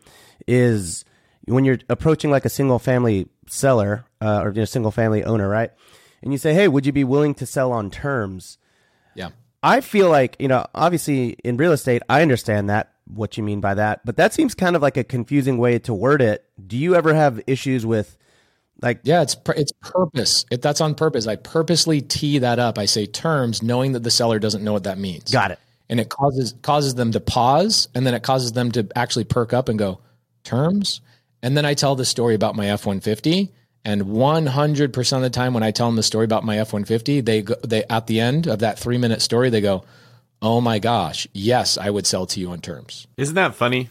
is 0.47 1.03
when 1.45 1.65
you're 1.65 1.79
approaching 1.89 2.31
like 2.31 2.45
a 2.45 2.49
single 2.49 2.79
family 2.79 3.27
seller 3.47 4.05
uh, 4.21 4.41
or 4.43 4.49
a 4.49 4.65
single 4.65 4.91
family 4.91 5.23
owner, 5.23 5.49
right? 5.49 5.71
And 6.21 6.31
you 6.31 6.37
say, 6.37 6.53
hey, 6.53 6.67
would 6.67 6.85
you 6.85 6.93
be 6.93 7.03
willing 7.03 7.33
to 7.35 7.45
sell 7.45 7.71
on 7.71 7.91
terms? 7.91 8.57
Yeah. 9.13 9.29
I 9.61 9.81
feel 9.81 10.09
like, 10.09 10.37
you 10.39 10.47
know, 10.47 10.65
obviously 10.73 11.31
in 11.43 11.57
real 11.57 11.73
estate, 11.73 12.01
I 12.07 12.21
understand 12.21 12.69
that, 12.69 12.93
what 13.05 13.35
you 13.35 13.43
mean 13.43 13.59
by 13.59 13.73
that, 13.73 14.05
but 14.05 14.15
that 14.15 14.33
seems 14.33 14.55
kind 14.55 14.77
of 14.77 14.81
like 14.81 14.95
a 14.95 15.03
confusing 15.03 15.57
way 15.57 15.77
to 15.79 15.93
word 15.93 16.21
it. 16.21 16.45
Do 16.65 16.77
you 16.77 16.95
ever 16.95 17.13
have 17.13 17.41
issues 17.45 17.85
with 17.85 18.17
like, 18.83 18.99
yeah, 19.03 19.21
it's 19.21 19.37
it's 19.55 19.71
purpose. 19.81 20.45
If 20.51 20.61
that's 20.61 20.81
on 20.81 20.93
purpose, 20.93 21.25
I 21.25 21.37
purposely 21.37 22.01
tee 22.01 22.39
that 22.39 22.59
up. 22.59 22.77
I 22.77 22.85
say 22.85 23.05
terms, 23.05 23.63
knowing 23.63 23.93
that 23.93 24.03
the 24.03 24.11
seller 24.11 24.39
doesn't 24.39 24.63
know 24.63 24.73
what 24.73 24.83
that 24.83 24.97
means. 24.97 25.31
Got 25.31 25.51
it. 25.51 25.59
And 25.89 25.99
it 25.99 26.09
causes 26.09 26.53
causes 26.61 26.95
them 26.95 27.13
to 27.13 27.19
pause, 27.21 27.87
and 27.95 28.05
then 28.05 28.13
it 28.13 28.23
causes 28.23 28.51
them 28.51 28.71
to 28.73 28.87
actually 28.95 29.23
perk 29.23 29.53
up 29.53 29.69
and 29.69 29.79
go 29.79 29.99
terms. 30.43 31.01
And 31.41 31.55
then 31.55 31.65
I 31.65 31.73
tell 31.73 31.95
the 31.95 32.05
story 32.05 32.35
about 32.35 32.55
my 32.55 32.69
F 32.69 32.85
one 32.85 32.99
fifty, 32.99 33.51
and 33.85 34.03
one 34.09 34.45
hundred 34.45 34.93
percent 34.93 35.23
of 35.23 35.31
the 35.31 35.35
time 35.35 35.53
when 35.53 35.63
I 35.63 35.71
tell 35.71 35.87
them 35.87 35.95
the 35.95 36.03
story 36.03 36.25
about 36.25 36.43
my 36.43 36.59
F 36.59 36.73
one 36.73 36.83
fifty, 36.83 37.21
they 37.21 37.41
go, 37.41 37.55
they 37.63 37.85
at 37.85 38.07
the 38.07 38.19
end 38.19 38.47
of 38.47 38.59
that 38.59 38.77
three 38.77 38.97
minute 38.97 39.21
story, 39.21 39.49
they 39.49 39.61
go, 39.61 39.85
"Oh 40.41 40.59
my 40.59 40.79
gosh, 40.79 41.25
yes, 41.31 41.77
I 41.77 41.89
would 41.89 42.05
sell 42.05 42.25
to 42.27 42.39
you 42.39 42.51
on 42.51 42.59
terms." 42.59 43.07
Isn't 43.15 43.35
that 43.35 43.55
funny? 43.55 43.89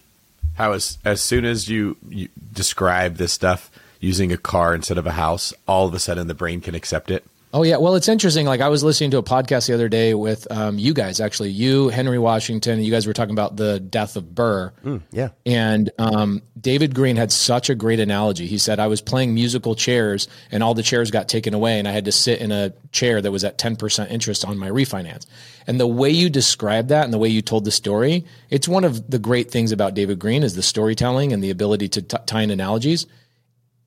How 0.55 0.73
as 0.73 0.99
as 1.03 1.23
soon 1.23 1.47
as 1.47 1.69
you, 1.69 1.97
you 2.09 2.29
describe 2.53 3.17
this 3.17 3.33
stuff 3.33 3.71
using 4.03 4.33
a 4.33 4.37
car 4.37 4.75
instead 4.75 4.99
of 4.99 5.07
a 5.07 5.13
house, 5.13 5.55
all 5.67 5.87
of 5.87 5.95
a 5.95 5.99
sudden 5.99 6.27
the 6.27 6.35
brain 6.35 6.61
can 6.61 6.75
accept 6.75 7.11
it. 7.11 7.25
Oh 7.55 7.65
yeah, 7.65 7.77
well 7.77 7.97
it's 7.97 8.09
interesting. 8.09 8.47
Like 8.47 8.63
I 8.63 8.71
was 8.71 8.83
listening 8.83 9.11
to 9.11 9.19
a 9.19 9.23
podcast 9.23 9.67
the 9.67 9.75
other 9.75 9.91
day 9.91 10.15
with 10.15 10.51
um, 10.51 10.79
you 10.79 10.95
guys, 10.95 11.21
actually, 11.21 11.51
you, 11.51 11.91
Henry 11.91 12.19
Washington. 12.19 12.83
You 12.83 12.91
guys 12.91 13.07
were 13.07 13.13
talking 13.13 13.35
about 13.35 13.57
the 13.57 13.79
death 13.79 14.17
of 14.17 14.25
BRRRR. 14.25 14.73
Mm, 14.83 15.03
yeah, 15.11 15.29
and 15.45 15.91
um, 15.99 16.41
David 16.59 16.95
Greene 16.95 17.17
had 17.17 17.31
such 17.31 17.69
a 17.69 17.75
great 17.75 18.01
analogy. 18.01 18.47
He 18.47 18.57
said, 18.57 18.81
"I 18.81 18.87
was 18.87 19.03
playing 19.03 19.35
musical 19.35 19.75
chairs, 19.75 20.29
and 20.51 20.63
all 20.63 20.73
the 20.73 20.83
chairs 20.83 21.11
got 21.11 21.29
taken 21.29 21.53
away, 21.53 21.79
and 21.79 21.87
I 21.87 21.93
had 21.93 22.07
to 22.07 22.13
sit 22.13 22.41
in 22.41 22.53
a 22.53 22.73
chair 22.91 23.21
that 23.21 23.31
was 23.31 23.45
at 23.45 23.59
ten 23.59 23.77
percent 23.77 24.11
interest 24.11 24.47
on 24.47 24.57
my 24.57 24.71
refinance." 24.71 25.27
And 25.67 25.79
the 25.79 25.87
way 25.87 26.09
you 26.09 26.31
described 26.31 26.89
that, 26.89 27.05
and 27.05 27.13
the 27.13 27.19
way 27.19 27.29
you 27.29 27.43
told 27.43 27.67
the 27.67 27.71
story, 27.71 28.25
it's 28.49 28.67
one 28.67 28.85
of 28.85 29.11
the 29.11 29.19
great 29.19 29.51
things 29.51 29.73
about 29.73 29.93
David 29.93 30.19
Greene 30.19 30.43
is 30.43 30.55
the 30.55 30.63
storytelling 30.63 31.35
and 31.35 31.45
the 31.45 31.51
ability 31.51 31.91
to 31.91 32.03
t- 32.03 32.17
tie 32.25 32.41
in 32.41 32.51
analogies 32.51 33.07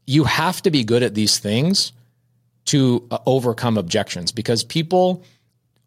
you 0.05 0.23
have 0.23 0.61
to 0.63 0.71
be 0.71 0.83
good 0.83 1.03
at 1.03 1.15
these 1.15 1.39
things 1.39 1.91
to 2.65 3.07
uh, 3.11 3.19
overcome 3.25 3.77
objections 3.77 4.31
because 4.31 4.63
people 4.63 5.23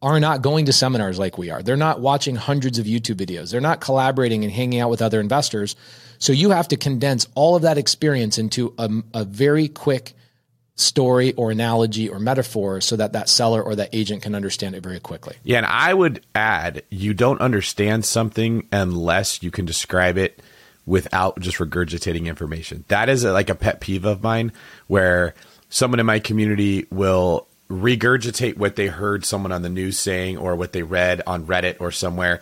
are 0.00 0.20
not 0.20 0.42
going 0.42 0.66
to 0.66 0.72
seminars 0.72 1.18
like 1.18 1.38
we 1.38 1.50
are. 1.50 1.62
They're 1.62 1.76
not 1.76 2.00
watching 2.00 2.36
hundreds 2.36 2.78
of 2.78 2.86
YouTube 2.86 3.16
videos. 3.16 3.50
They're 3.50 3.60
not 3.60 3.80
collaborating 3.80 4.44
and 4.44 4.52
hanging 4.52 4.78
out 4.78 4.90
with 4.90 5.02
other 5.02 5.20
investors. 5.20 5.74
So 6.18 6.32
you 6.32 6.50
have 6.50 6.68
to 6.68 6.76
condense 6.76 7.26
all 7.34 7.56
of 7.56 7.62
that 7.62 7.78
experience 7.78 8.38
into 8.38 8.74
a, 8.78 8.90
a 9.12 9.24
very 9.24 9.66
quick 9.68 10.14
story 10.76 11.32
or 11.32 11.50
analogy 11.50 12.08
or 12.08 12.20
metaphor 12.20 12.80
so 12.80 12.94
that 12.94 13.12
that 13.12 13.28
seller 13.28 13.60
or 13.60 13.74
that 13.74 13.88
agent 13.92 14.22
can 14.22 14.36
understand 14.36 14.76
it 14.76 14.82
very 14.82 15.00
quickly. 15.00 15.34
Yeah, 15.42 15.58
and 15.58 15.66
I 15.66 15.92
would 15.92 16.24
add 16.34 16.84
you 16.88 17.14
don't 17.14 17.40
understand 17.40 18.04
something 18.04 18.68
unless 18.70 19.42
you 19.42 19.50
can 19.50 19.64
describe 19.64 20.16
it 20.16 20.40
without 20.88 21.38
just 21.38 21.58
regurgitating 21.58 22.26
information. 22.26 22.84
That 22.88 23.10
is 23.10 23.22
a, 23.22 23.32
like 23.32 23.50
a 23.50 23.54
pet 23.54 23.80
peeve 23.80 24.06
of 24.06 24.22
mine 24.22 24.52
where 24.86 25.34
someone 25.68 26.00
in 26.00 26.06
my 26.06 26.18
community 26.18 26.86
will 26.90 27.46
regurgitate 27.68 28.56
what 28.56 28.76
they 28.76 28.86
heard 28.86 29.26
someone 29.26 29.52
on 29.52 29.60
the 29.60 29.68
news 29.68 29.98
saying 29.98 30.38
or 30.38 30.56
what 30.56 30.72
they 30.72 30.82
read 30.82 31.20
on 31.26 31.46
Reddit 31.46 31.76
or 31.80 31.92
somewhere 31.92 32.40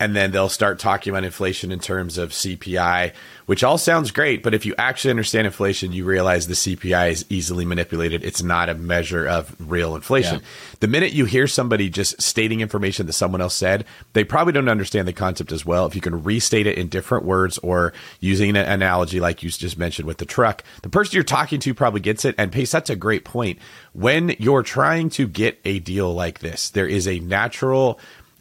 and 0.00 0.14
then 0.14 0.30
they'll 0.30 0.48
start 0.48 0.78
talking 0.78 1.10
about 1.10 1.24
inflation 1.24 1.72
in 1.72 1.80
terms 1.80 2.18
of 2.18 2.30
CPI, 2.30 3.12
which 3.46 3.64
all 3.64 3.78
sounds 3.78 4.10
great. 4.12 4.42
But 4.42 4.54
if 4.54 4.64
you 4.64 4.74
actually 4.78 5.10
understand 5.10 5.46
inflation, 5.46 5.92
you 5.92 6.04
realize 6.04 6.46
the 6.46 6.54
CPI 6.54 7.10
is 7.10 7.24
easily 7.28 7.64
manipulated. 7.64 8.22
It's 8.22 8.42
not 8.42 8.68
a 8.68 8.74
measure 8.74 9.26
of 9.26 9.56
real 9.58 9.96
inflation. 9.96 10.36
Yeah. 10.36 10.46
The 10.80 10.86
minute 10.86 11.12
you 11.12 11.24
hear 11.24 11.48
somebody 11.48 11.90
just 11.90 12.22
stating 12.22 12.60
information 12.60 13.06
that 13.06 13.14
someone 13.14 13.40
else 13.40 13.54
said, 13.54 13.84
they 14.12 14.22
probably 14.22 14.52
don't 14.52 14.68
understand 14.68 15.08
the 15.08 15.12
concept 15.12 15.50
as 15.50 15.66
well. 15.66 15.86
If 15.86 15.96
you 15.96 16.00
can 16.00 16.22
restate 16.22 16.68
it 16.68 16.78
in 16.78 16.88
different 16.88 17.24
words 17.24 17.58
or 17.58 17.92
using 18.20 18.50
an 18.50 18.56
analogy 18.56 19.18
like 19.18 19.42
you 19.42 19.50
just 19.50 19.78
mentioned 19.78 20.06
with 20.06 20.18
the 20.18 20.26
truck, 20.26 20.62
the 20.82 20.88
person 20.88 21.14
you're 21.14 21.24
talking 21.24 21.58
to 21.60 21.74
probably 21.74 22.00
gets 22.00 22.24
it. 22.24 22.36
And 22.38 22.52
Pace, 22.52 22.70
that's 22.70 22.90
a 22.90 22.96
great 22.96 23.24
point. 23.24 23.58
When 23.94 24.36
you're 24.38 24.62
trying 24.62 25.10
to 25.10 25.26
get 25.26 25.58
a 25.64 25.80
deal 25.80 26.14
like 26.14 26.38
this, 26.38 26.70
there 26.70 26.86
is 26.86 27.08
a 27.08 27.18
natural 27.18 27.98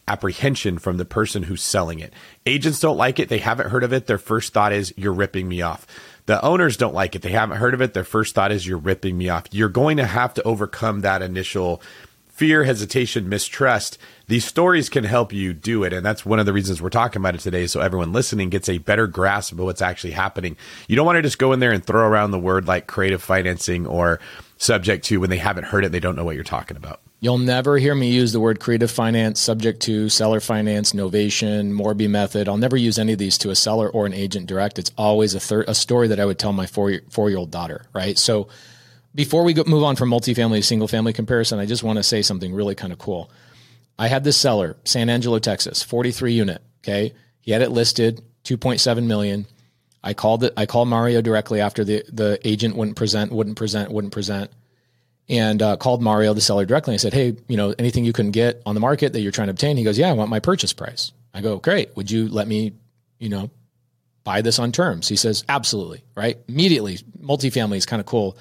apprehension 0.08 0.78
from 0.78 0.98
the 0.98 1.06
person 1.06 1.44
who's 1.44 1.62
selling 1.62 2.00
it. 2.00 2.14
Agents 2.46 2.80
don't 2.80 2.98
like 2.98 3.20
it. 3.20 3.30
They 3.30 3.40
haven't 3.40 3.70
heard 3.70 3.84
of 3.84 3.94
it. 3.94 4.08
Their 4.08 4.18
first 4.18 4.54
thought 4.54 4.72
is, 4.72 4.94
you're 4.98 5.14
ripping 5.14 5.48
me 5.48 5.62
off. 5.62 5.86
The 6.26 6.42
owners 6.44 6.78
don't 6.78 6.94
like 6.94 7.16
it. 7.16 7.22
They 7.22 7.32
haven't 7.32 7.58
heard 7.58 7.74
of 7.74 7.82
it. 7.82 7.94
Their 7.94 8.04
first 8.04 8.36
thought 8.36 8.52
is, 8.52 8.68
you're 8.68 8.78
ripping 8.78 9.18
me 9.18 9.30
off. 9.30 9.46
You're 9.52 9.70
going 9.70 9.98
to 9.98 10.06
have 10.06 10.34
to 10.36 10.44
overcome 10.44 11.02
that 11.02 11.22
initial 11.22 11.82
fear, 12.28 12.64
hesitation, 12.64 13.28
mistrust. 13.28 13.98
These 14.28 14.46
stories 14.46 14.90
can 14.90 15.04
help 15.04 15.34
you 15.34 15.54
do 15.54 15.84
it. 15.84 15.92
And 15.92 16.06
that's 16.06 16.24
one 16.24 16.38
of 16.38 16.46
the 16.46 16.54
reasons 16.54 16.82
we're 16.82 16.90
talking 16.90 17.20
about 17.20 17.34
it 17.34 17.42
today. 17.42 17.66
So 17.66 17.82
everyone 17.82 18.14
listening 18.14 18.50
gets 18.50 18.70
a 18.70 18.78
better 18.78 19.08
grasp 19.08 19.54
of 19.54 19.60
what's 19.60 19.82
actually 19.82 20.12
happening. 20.12 20.56
You 20.88 20.96
don't 20.96 21.06
want 21.06 21.16
to 21.16 21.24
just 21.24 21.40
go 21.40 21.52
in 21.52 21.60
there 21.60 21.72
and 21.72 21.84
throw 21.84 22.08
around 22.08 22.32
the 22.32 22.40
word 22.40 22.68
like 22.68 22.86
creative 22.86 23.24
financing 23.24 23.88
or 23.88 24.20
subject 24.58 25.06
to 25.06 25.20
when 25.20 25.32
they 25.32 25.38
haven't 25.38 25.64
heard 25.64 25.84
it. 25.84 25.92
They 25.92 26.00
don't 26.00 26.16
know 26.16 26.26
what 26.26 26.36
you're 26.36 26.44
talking 26.44 26.78
about. 26.78 27.02
You'll 27.20 27.40
never 27.40 27.78
hear 27.78 27.96
me 27.96 28.12
use 28.12 28.32
the 28.32 28.40
word 28.40 28.60
creative 28.60 28.92
finance, 28.92 29.40
subject 29.40 29.82
to 29.84 30.08
seller 30.08 30.40
finance, 30.40 30.94
novation, 30.94 31.72
Morby 31.72 32.08
method. 32.08 32.48
I'll 32.48 32.58
never 32.58 32.78
use 32.78 33.00
any 33.00 33.14
of 33.14 33.20
these 33.20 33.40
to 33.40 33.50
a 33.50 33.56
seller 33.56 33.90
or 33.90 34.06
an 34.06 34.14
agent 34.14 34.46
direct. 34.46 34.78
It's 34.78 34.92
always 34.98 35.34
a 35.34 35.40
third, 35.40 35.66
a 35.68 35.74
story 35.74 36.10
that 36.10 36.20
I 36.20 36.26
would 36.26 36.38
tell 36.38 36.54
my 36.54 36.68
four 36.68 37.02
four 37.10 37.30
year 37.30 37.40
old 37.40 37.50
daughter. 37.50 37.88
Right. 37.92 38.20
So 38.20 38.50
before 39.16 39.44
we 39.44 39.54
go, 39.54 39.64
move 39.66 39.84
on 39.84 39.96
from 39.96 40.12
multifamily 40.12 40.58
to 40.58 40.64
single 40.64 40.88
family 40.88 41.12
comparison, 41.12 41.58
I 41.58 41.66
just 41.66 41.82
want 41.82 41.98
to 41.98 42.04
say 42.04 42.22
something 42.22 42.54
really 42.54 42.76
kind 42.76 42.94
of 42.94 43.00
cool. 43.00 43.32
I 43.98 44.10
had 44.10 44.24
this 44.24 44.38
seller, 44.38 44.78
San 44.84 45.10
Angelo, 45.10 45.40
Texas, 45.40 45.82
43 45.82 46.34
unit. 46.34 46.62
Okay. 46.84 47.16
He 47.40 47.52
had 47.52 47.64
it 47.64 47.72
listed 47.72 48.22
2.7 48.44 49.08
million. 49.08 49.48
I 50.04 50.14
called 50.14 50.44
it, 50.44 50.54
I 50.56 50.68
called 50.68 50.88
Mario 50.88 51.22
directly 51.22 51.62
after 51.62 51.84
the, 51.84 52.04
the 52.14 52.40
agent 52.48 52.76
wouldn't 52.76 52.96
present, 52.96 53.32
wouldn't 53.32 53.58
present, 53.58 53.92
wouldn't 53.92 54.14
present 54.14 54.52
and 55.30 55.62
uh, 55.62 55.78
called 55.78 56.02
Mario, 56.02 56.34
the 56.34 56.42
seller, 56.42 56.66
directly 56.66 56.94
and 56.94 57.02
said, 57.02 57.14
Hey, 57.14 57.36
you 57.48 57.58
know, 57.58 57.74
anything 57.78 58.06
you 58.06 58.14
can 58.14 58.32
get 58.32 58.62
on 58.66 58.76
the 58.76 58.82
market 58.82 59.14
that 59.14 59.22
you're 59.22 59.32
trying 59.32 59.48
to 59.48 59.52
obtain? 59.52 59.78
He 59.78 59.84
goes, 59.84 59.98
Yeah, 59.98 60.10
I 60.10 60.14
want 60.14 60.30
my 60.30 60.40
purchase 60.40 60.74
price. 60.74 61.12
I 61.34 61.42
go, 61.42 61.58
Great. 61.58 61.96
Would 61.96 62.10
you 62.10 62.30
let 62.30 62.48
me, 62.48 62.74
you 63.20 63.30
know, 63.30 63.50
buy 64.24 64.42
this 64.42 64.60
on 64.60 64.72
terms? 64.72 65.08
He 65.08 65.16
says, 65.16 65.44
Absolutely. 65.50 66.04
Right. 66.16 66.38
Immediately, 66.48 66.98
multifamily 67.22 67.78
is 67.78 67.86
kind 67.86 68.00
of 68.00 68.06
cool. 68.06 68.38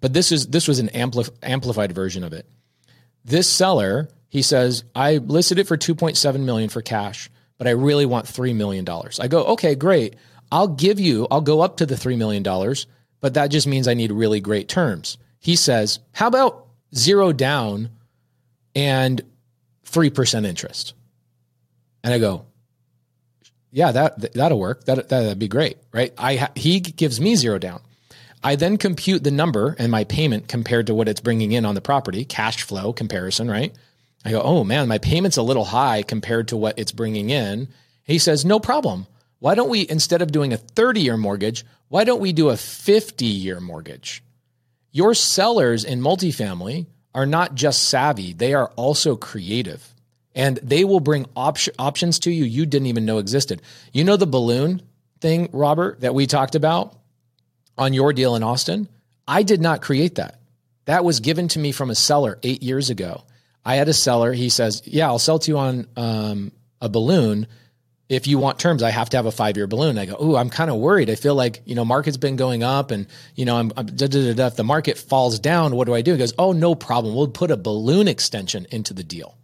But 0.00 0.12
this 0.12 0.32
is 0.32 0.48
this 0.48 0.66
was 0.66 0.78
an 0.78 0.88
ampli- 0.88 1.30
amplified 1.42 1.92
version 1.92 2.24
of 2.24 2.32
it. 2.32 2.46
This 3.24 3.48
seller, 3.48 4.08
he 4.28 4.42
says, 4.42 4.84
I 4.94 5.18
listed 5.18 5.58
it 5.58 5.68
for 5.68 5.76
2.7 5.76 6.40
million 6.40 6.70
for 6.70 6.82
cash, 6.82 7.30
but 7.56 7.68
I 7.68 7.72
really 7.72 8.06
want 8.06 8.26
$3 8.26 8.54
million. 8.56 8.84
I 9.20 9.28
go, 9.28 9.44
okay, 9.44 9.76
great. 9.76 10.16
I'll 10.50 10.68
give 10.68 10.98
you, 10.98 11.28
I'll 11.30 11.40
go 11.40 11.60
up 11.60 11.76
to 11.76 11.86
the 11.86 11.94
$3 11.94 12.18
million, 12.18 12.42
but 13.20 13.34
that 13.34 13.48
just 13.48 13.68
means 13.68 13.86
I 13.86 13.94
need 13.94 14.10
really 14.10 14.40
great 14.40 14.68
terms 14.68 15.18
he 15.42 15.56
says, 15.56 15.98
How 16.12 16.28
about 16.28 16.68
zero 16.94 17.32
down 17.32 17.90
and 18.74 19.20
3% 19.84 20.46
interest? 20.46 20.94
And 22.04 22.14
I 22.14 22.18
go, 22.18 22.46
yeah, 23.72 23.90
that 23.90 24.34
that'll 24.34 24.58
work. 24.58 24.84
That 24.84 25.08
that'd 25.08 25.38
be 25.38 25.48
great, 25.48 25.78
right? 25.92 26.12
I 26.18 26.50
he 26.54 26.80
gives 26.80 27.20
me 27.20 27.34
zero 27.36 27.58
down. 27.58 27.80
I 28.44 28.56
then 28.56 28.76
compute 28.76 29.24
the 29.24 29.30
number 29.30 29.74
and 29.78 29.90
my 29.90 30.04
payment 30.04 30.46
compared 30.46 30.88
to 30.88 30.94
what 30.94 31.08
it's 31.08 31.20
bringing 31.20 31.52
in 31.52 31.64
on 31.64 31.74
the 31.74 31.80
property, 31.80 32.24
cash 32.24 32.62
flow 32.62 32.92
comparison, 32.92 33.50
right? 33.50 33.72
I 34.24 34.30
go, 34.30 34.42
oh 34.42 34.62
man, 34.62 34.88
my 34.88 34.98
payment's 34.98 35.38
a 35.38 35.42
little 35.42 35.64
high 35.64 36.02
compared 36.02 36.48
to 36.48 36.56
what 36.56 36.78
it's 36.78 36.92
bringing 36.92 37.30
in. 37.30 37.68
He 38.04 38.18
says, 38.18 38.44
no 38.44 38.60
problem. 38.60 39.06
Why 39.38 39.54
don't 39.54 39.70
we 39.70 39.88
instead 39.88 40.22
of 40.22 40.32
doing 40.32 40.52
a 40.52 40.56
30 40.56 41.00
year 41.00 41.16
mortgage, 41.16 41.64
why 41.88 42.04
don't 42.04 42.20
we 42.20 42.32
do 42.32 42.50
a 42.50 42.56
50 42.56 43.24
year 43.24 43.58
mortgage? 43.58 44.22
Your 44.92 45.14
sellers 45.14 45.84
in 45.84 46.00
multifamily 46.00 46.86
are 47.14 47.26
not 47.26 47.54
just 47.54 47.88
savvy, 47.88 48.32
they 48.32 48.54
are 48.54 48.70
also 48.76 49.16
creative. 49.16 49.86
And 50.34 50.58
they 50.58 50.84
will 50.84 51.00
bring 51.00 51.26
op- 51.36 51.58
options 51.78 52.20
to 52.20 52.30
you 52.30 52.44
you 52.44 52.64
didn't 52.64 52.86
even 52.86 53.04
know 53.04 53.18
existed. 53.18 53.60
You 53.92 54.04
know 54.04 54.16
the 54.16 54.26
balloon 54.26 54.82
thing, 55.20 55.48
Robert, 55.52 56.00
that 56.00 56.14
we 56.14 56.26
talked 56.26 56.54
about 56.54 56.96
on 57.76 57.92
your 57.92 58.12
deal 58.12 58.34
in 58.34 58.42
Austin? 58.42 58.88
I 59.26 59.42
did 59.42 59.60
not 59.60 59.82
create 59.82 60.14
that. 60.16 60.38
That 60.86 61.04
was 61.04 61.20
given 61.20 61.48
to 61.48 61.58
me 61.58 61.72
from 61.72 61.90
a 61.90 61.94
seller 61.94 62.38
eight 62.42 62.62
years 62.62 62.90
ago. 62.90 63.24
I 63.64 63.76
had 63.76 63.88
a 63.88 63.94
seller. 63.94 64.32
He 64.32 64.48
says, 64.48 64.82
"Yeah, 64.84 65.06
I'll 65.06 65.18
sell 65.18 65.38
to 65.38 65.50
you 65.50 65.58
on 65.58 65.86
um, 65.96 66.52
a 66.80 66.88
balloon, 66.88 67.46
if 68.12 68.26
you 68.26 68.38
want 68.38 68.58
terms, 68.58 68.82
I 68.82 68.90
have 68.90 69.08
to 69.10 69.16
have 69.16 69.24
a 69.24 69.32
five 69.32 69.56
year 69.56 69.66
balloon. 69.66 69.96
I 69.96 70.04
go, 70.04 70.16
oh, 70.18 70.36
I'm 70.36 70.50
kind 70.50 70.70
of 70.70 70.76
worried. 70.76 71.08
I 71.08 71.14
feel 71.14 71.34
like, 71.34 71.62
you 71.64 71.74
know, 71.74 71.84
market's 71.84 72.18
been 72.18 72.36
going 72.36 72.62
up 72.62 72.90
and, 72.90 73.06
you 73.34 73.46
know, 73.46 73.56
I'm, 73.56 73.72
I'm 73.74 73.86
da, 73.86 74.06
da, 74.06 74.34
da, 74.34 74.46
if 74.48 74.56
the 74.56 74.64
market 74.64 74.98
falls 74.98 75.38
down, 75.38 75.74
what 75.74 75.86
do 75.86 75.94
I 75.94 76.02
do? 76.02 76.12
He 76.12 76.18
goes, 76.18 76.34
oh, 76.38 76.52
no 76.52 76.74
problem. 76.74 77.14
We'll 77.14 77.28
put 77.28 77.50
a 77.50 77.56
balloon 77.56 78.08
extension 78.08 78.66
into 78.70 78.92
the 78.92 79.02
deal. 79.02 79.38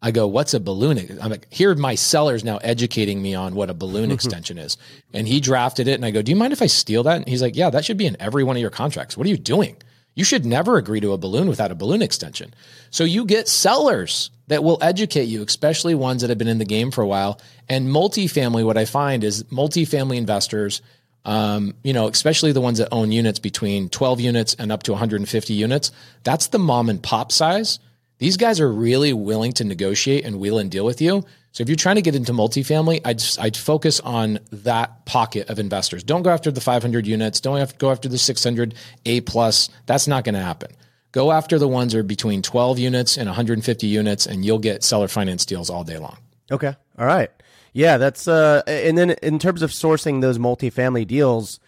I 0.00 0.10
go, 0.10 0.26
what's 0.26 0.54
a 0.54 0.60
balloon? 0.60 1.18
I'm 1.20 1.30
like, 1.30 1.46
here 1.50 1.74
my 1.74 1.94
seller's 1.94 2.42
now 2.42 2.56
educating 2.62 3.20
me 3.20 3.34
on 3.34 3.54
what 3.54 3.68
a 3.68 3.74
balloon 3.74 4.04
mm-hmm. 4.04 4.12
extension 4.12 4.56
is. 4.56 4.78
And 5.12 5.28
he 5.28 5.40
drafted 5.40 5.86
it. 5.86 5.94
And 5.94 6.04
I 6.06 6.10
go, 6.10 6.22
do 6.22 6.32
you 6.32 6.36
mind 6.36 6.54
if 6.54 6.62
I 6.62 6.66
steal 6.66 7.02
that? 7.02 7.16
And 7.16 7.28
he's 7.28 7.42
like, 7.42 7.56
yeah, 7.56 7.68
that 7.68 7.84
should 7.84 7.98
be 7.98 8.06
in 8.06 8.16
every 8.18 8.42
one 8.42 8.56
of 8.56 8.62
your 8.62 8.70
contracts. 8.70 9.18
What 9.18 9.26
are 9.26 9.30
you 9.30 9.36
doing? 9.36 9.76
You 10.14 10.24
should 10.24 10.44
never 10.44 10.76
agree 10.76 11.00
to 11.00 11.12
a 11.12 11.18
balloon 11.18 11.48
without 11.48 11.70
a 11.70 11.74
balloon 11.74 12.02
extension. 12.02 12.52
So 12.90 13.04
you 13.04 13.24
get 13.24 13.48
sellers 13.48 14.30
that 14.48 14.64
will 14.64 14.78
educate 14.82 15.24
you, 15.24 15.42
especially 15.42 15.94
ones 15.94 16.22
that 16.22 16.30
have 16.30 16.38
been 16.38 16.48
in 16.48 16.58
the 16.58 16.64
game 16.64 16.90
for 16.90 17.02
a 17.02 17.06
while. 17.06 17.40
And 17.68 17.88
multifamily, 17.88 18.64
what 18.64 18.76
I 18.76 18.84
find 18.84 19.22
is 19.22 19.44
multifamily 19.44 20.16
investors, 20.16 20.82
um, 21.24 21.74
you 21.84 21.92
know, 21.92 22.08
especially 22.08 22.52
the 22.52 22.60
ones 22.60 22.78
that 22.78 22.88
own 22.90 23.12
units 23.12 23.38
between 23.38 23.88
12 23.88 24.20
units 24.20 24.54
and 24.54 24.72
up 24.72 24.82
to 24.84 24.92
150 24.92 25.54
units, 25.54 25.92
that's 26.24 26.48
the 26.48 26.58
mom 26.58 26.88
and 26.88 27.02
pop 27.02 27.30
size. 27.30 27.78
These 28.18 28.36
guys 28.36 28.60
are 28.60 28.70
really 28.70 29.12
willing 29.12 29.52
to 29.52 29.64
negotiate 29.64 30.24
and 30.24 30.40
wheel 30.40 30.58
and 30.58 30.70
deal 30.70 30.84
with 30.84 31.00
you. 31.00 31.24
So 31.52 31.62
if 31.62 31.68
you're 31.68 31.76
trying 31.76 31.96
to 31.96 32.02
get 32.02 32.14
into 32.14 32.32
multifamily, 32.32 33.00
I'd, 33.04 33.22
I'd 33.40 33.56
focus 33.56 33.98
on 34.00 34.38
that 34.52 35.04
pocket 35.04 35.50
of 35.50 35.58
investors. 35.58 36.04
Don't 36.04 36.22
go 36.22 36.30
after 36.30 36.50
the 36.50 36.60
500 36.60 37.06
units. 37.06 37.40
Don't 37.40 37.58
have 37.58 37.72
to 37.72 37.78
go 37.78 37.90
after 37.90 38.08
the 38.08 38.18
600 38.18 38.74
A 39.06 39.20
plus. 39.22 39.68
That's 39.86 40.06
not 40.06 40.24
going 40.24 40.36
to 40.36 40.40
happen. 40.40 40.70
Go 41.12 41.32
after 41.32 41.58
the 41.58 41.66
ones 41.66 41.92
that 41.92 41.98
are 41.98 42.02
between 42.04 42.40
12 42.40 42.78
units 42.78 43.16
and 43.16 43.26
150 43.26 43.86
units, 43.86 44.26
and 44.26 44.44
you'll 44.44 44.60
get 44.60 44.84
seller 44.84 45.08
finance 45.08 45.44
deals 45.44 45.68
all 45.68 45.82
day 45.82 45.98
long. 45.98 46.18
Okay. 46.52 46.74
All 46.98 47.06
right. 47.06 47.30
Yeah, 47.72 47.98
that's 47.98 48.26
uh 48.26 48.62
and 48.66 48.98
then 48.98 49.10
in 49.22 49.38
terms 49.38 49.62
of 49.62 49.70
sourcing 49.70 50.20
those 50.20 50.38
multifamily 50.38 51.06
deals, 51.06 51.60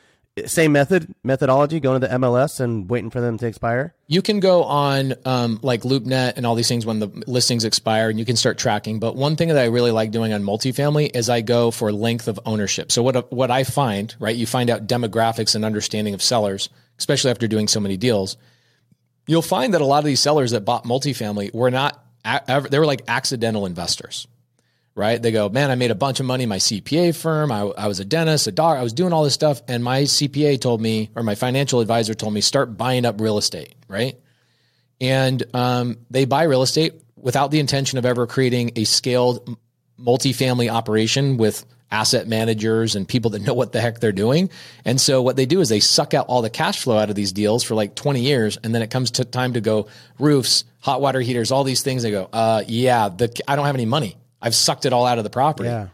same 0.46 0.72
method 0.72 1.14
methodology 1.22 1.78
going 1.80 2.00
to 2.00 2.06
the 2.06 2.14
MLS 2.14 2.60
and 2.60 2.88
waiting 2.88 3.10
for 3.10 3.20
them 3.20 3.38
to 3.38 3.46
expire. 3.46 3.94
You 4.06 4.22
can 4.22 4.40
go 4.40 4.64
on 4.64 5.14
um, 5.24 5.58
like 5.62 5.82
LoopNet 5.82 6.34
and 6.36 6.46
all 6.46 6.54
these 6.54 6.68
things 6.68 6.86
when 6.86 7.00
the 7.00 7.08
listings 7.26 7.64
expire, 7.64 8.08
and 8.08 8.18
you 8.18 8.24
can 8.24 8.36
start 8.36 8.58
tracking. 8.58 8.98
But 8.98 9.16
one 9.16 9.36
thing 9.36 9.48
that 9.48 9.58
I 9.58 9.66
really 9.66 9.90
like 9.90 10.10
doing 10.10 10.32
on 10.32 10.42
multifamily 10.42 11.14
is 11.14 11.28
I 11.28 11.40
go 11.42 11.70
for 11.70 11.92
length 11.92 12.28
of 12.28 12.40
ownership. 12.46 12.90
So 12.92 13.02
what 13.02 13.32
what 13.32 13.50
I 13.50 13.64
find 13.64 14.14
right, 14.18 14.36
you 14.36 14.46
find 14.46 14.70
out 14.70 14.86
demographics 14.86 15.54
and 15.54 15.64
understanding 15.64 16.14
of 16.14 16.22
sellers, 16.22 16.68
especially 16.98 17.30
after 17.30 17.46
doing 17.46 17.68
so 17.68 17.80
many 17.80 17.96
deals 17.96 18.36
you'll 19.26 19.42
find 19.42 19.74
that 19.74 19.80
a 19.80 19.84
lot 19.84 19.98
of 19.98 20.04
these 20.04 20.20
sellers 20.20 20.50
that 20.52 20.64
bought 20.64 20.84
multifamily 20.84 21.54
were 21.54 21.70
not, 21.70 22.04
they 22.70 22.78
were 22.78 22.86
like 22.86 23.02
accidental 23.08 23.66
investors, 23.66 24.26
right? 24.94 25.20
They 25.20 25.32
go, 25.32 25.48
man, 25.48 25.70
I 25.70 25.74
made 25.74 25.90
a 25.90 25.96
bunch 25.96 26.20
of 26.20 26.26
money. 26.26 26.46
My 26.46 26.58
CPA 26.58 27.14
firm, 27.16 27.50
I, 27.50 27.60
I 27.60 27.86
was 27.86 28.00
a 28.00 28.04
dentist, 28.04 28.46
a 28.46 28.52
doctor, 28.52 28.78
I 28.78 28.82
was 28.82 28.92
doing 28.92 29.12
all 29.12 29.24
this 29.24 29.34
stuff. 29.34 29.62
And 29.68 29.82
my 29.82 30.02
CPA 30.02 30.60
told 30.60 30.80
me, 30.80 31.10
or 31.16 31.22
my 31.22 31.34
financial 31.34 31.80
advisor 31.80 32.14
told 32.14 32.34
me, 32.34 32.40
start 32.40 32.76
buying 32.76 33.06
up 33.06 33.20
real 33.20 33.38
estate, 33.38 33.74
right? 33.88 34.18
And 35.00 35.42
um, 35.54 35.98
they 36.10 36.26
buy 36.26 36.44
real 36.44 36.62
estate 36.62 36.94
without 37.16 37.50
the 37.50 37.60
intention 37.60 37.98
of 37.98 38.06
ever 38.06 38.26
creating 38.26 38.72
a 38.76 38.84
scaled 38.84 39.56
multifamily 39.98 40.70
operation 40.70 41.36
with 41.36 41.64
asset 41.90 42.26
managers 42.26 42.96
and 42.96 43.06
people 43.06 43.32
that 43.32 43.42
know 43.42 43.52
what 43.52 43.72
the 43.72 43.80
heck 43.80 44.00
they're 44.00 44.12
doing. 44.12 44.50
And 44.84 45.00
so 45.00 45.22
what 45.22 45.36
they 45.36 45.44
do 45.44 45.60
is 45.60 45.68
they 45.68 45.80
suck 45.80 46.14
out 46.14 46.26
all 46.26 46.40
the 46.40 46.50
cash 46.50 46.82
flow 46.82 46.96
out 46.96 47.10
of 47.10 47.16
these 47.16 47.32
deals 47.32 47.62
for 47.62 47.74
like 47.74 47.94
20 47.94 48.20
years. 48.20 48.58
And 48.64 48.74
then 48.74 48.80
it 48.82 48.90
comes 48.90 49.12
to 49.12 49.24
time 49.24 49.52
to 49.52 49.60
go 49.60 49.88
roofs, 50.18 50.64
hot 50.80 51.00
water 51.00 51.20
heaters, 51.20 51.52
all 51.52 51.64
these 51.64 51.82
things. 51.82 52.02
They 52.02 52.10
go, 52.10 52.28
uh, 52.32 52.64
yeah, 52.66 53.08
the, 53.10 53.30
I 53.46 53.56
don't 53.56 53.66
have 53.66 53.74
any 53.74 53.84
money. 53.86 54.16
I've 54.42 54.54
sucked 54.54 54.84
it 54.84 54.92
all 54.92 55.06
out 55.06 55.18
of 55.18 55.24
the 55.24 55.30
property. 55.30 55.68
Yeah. 55.68 55.88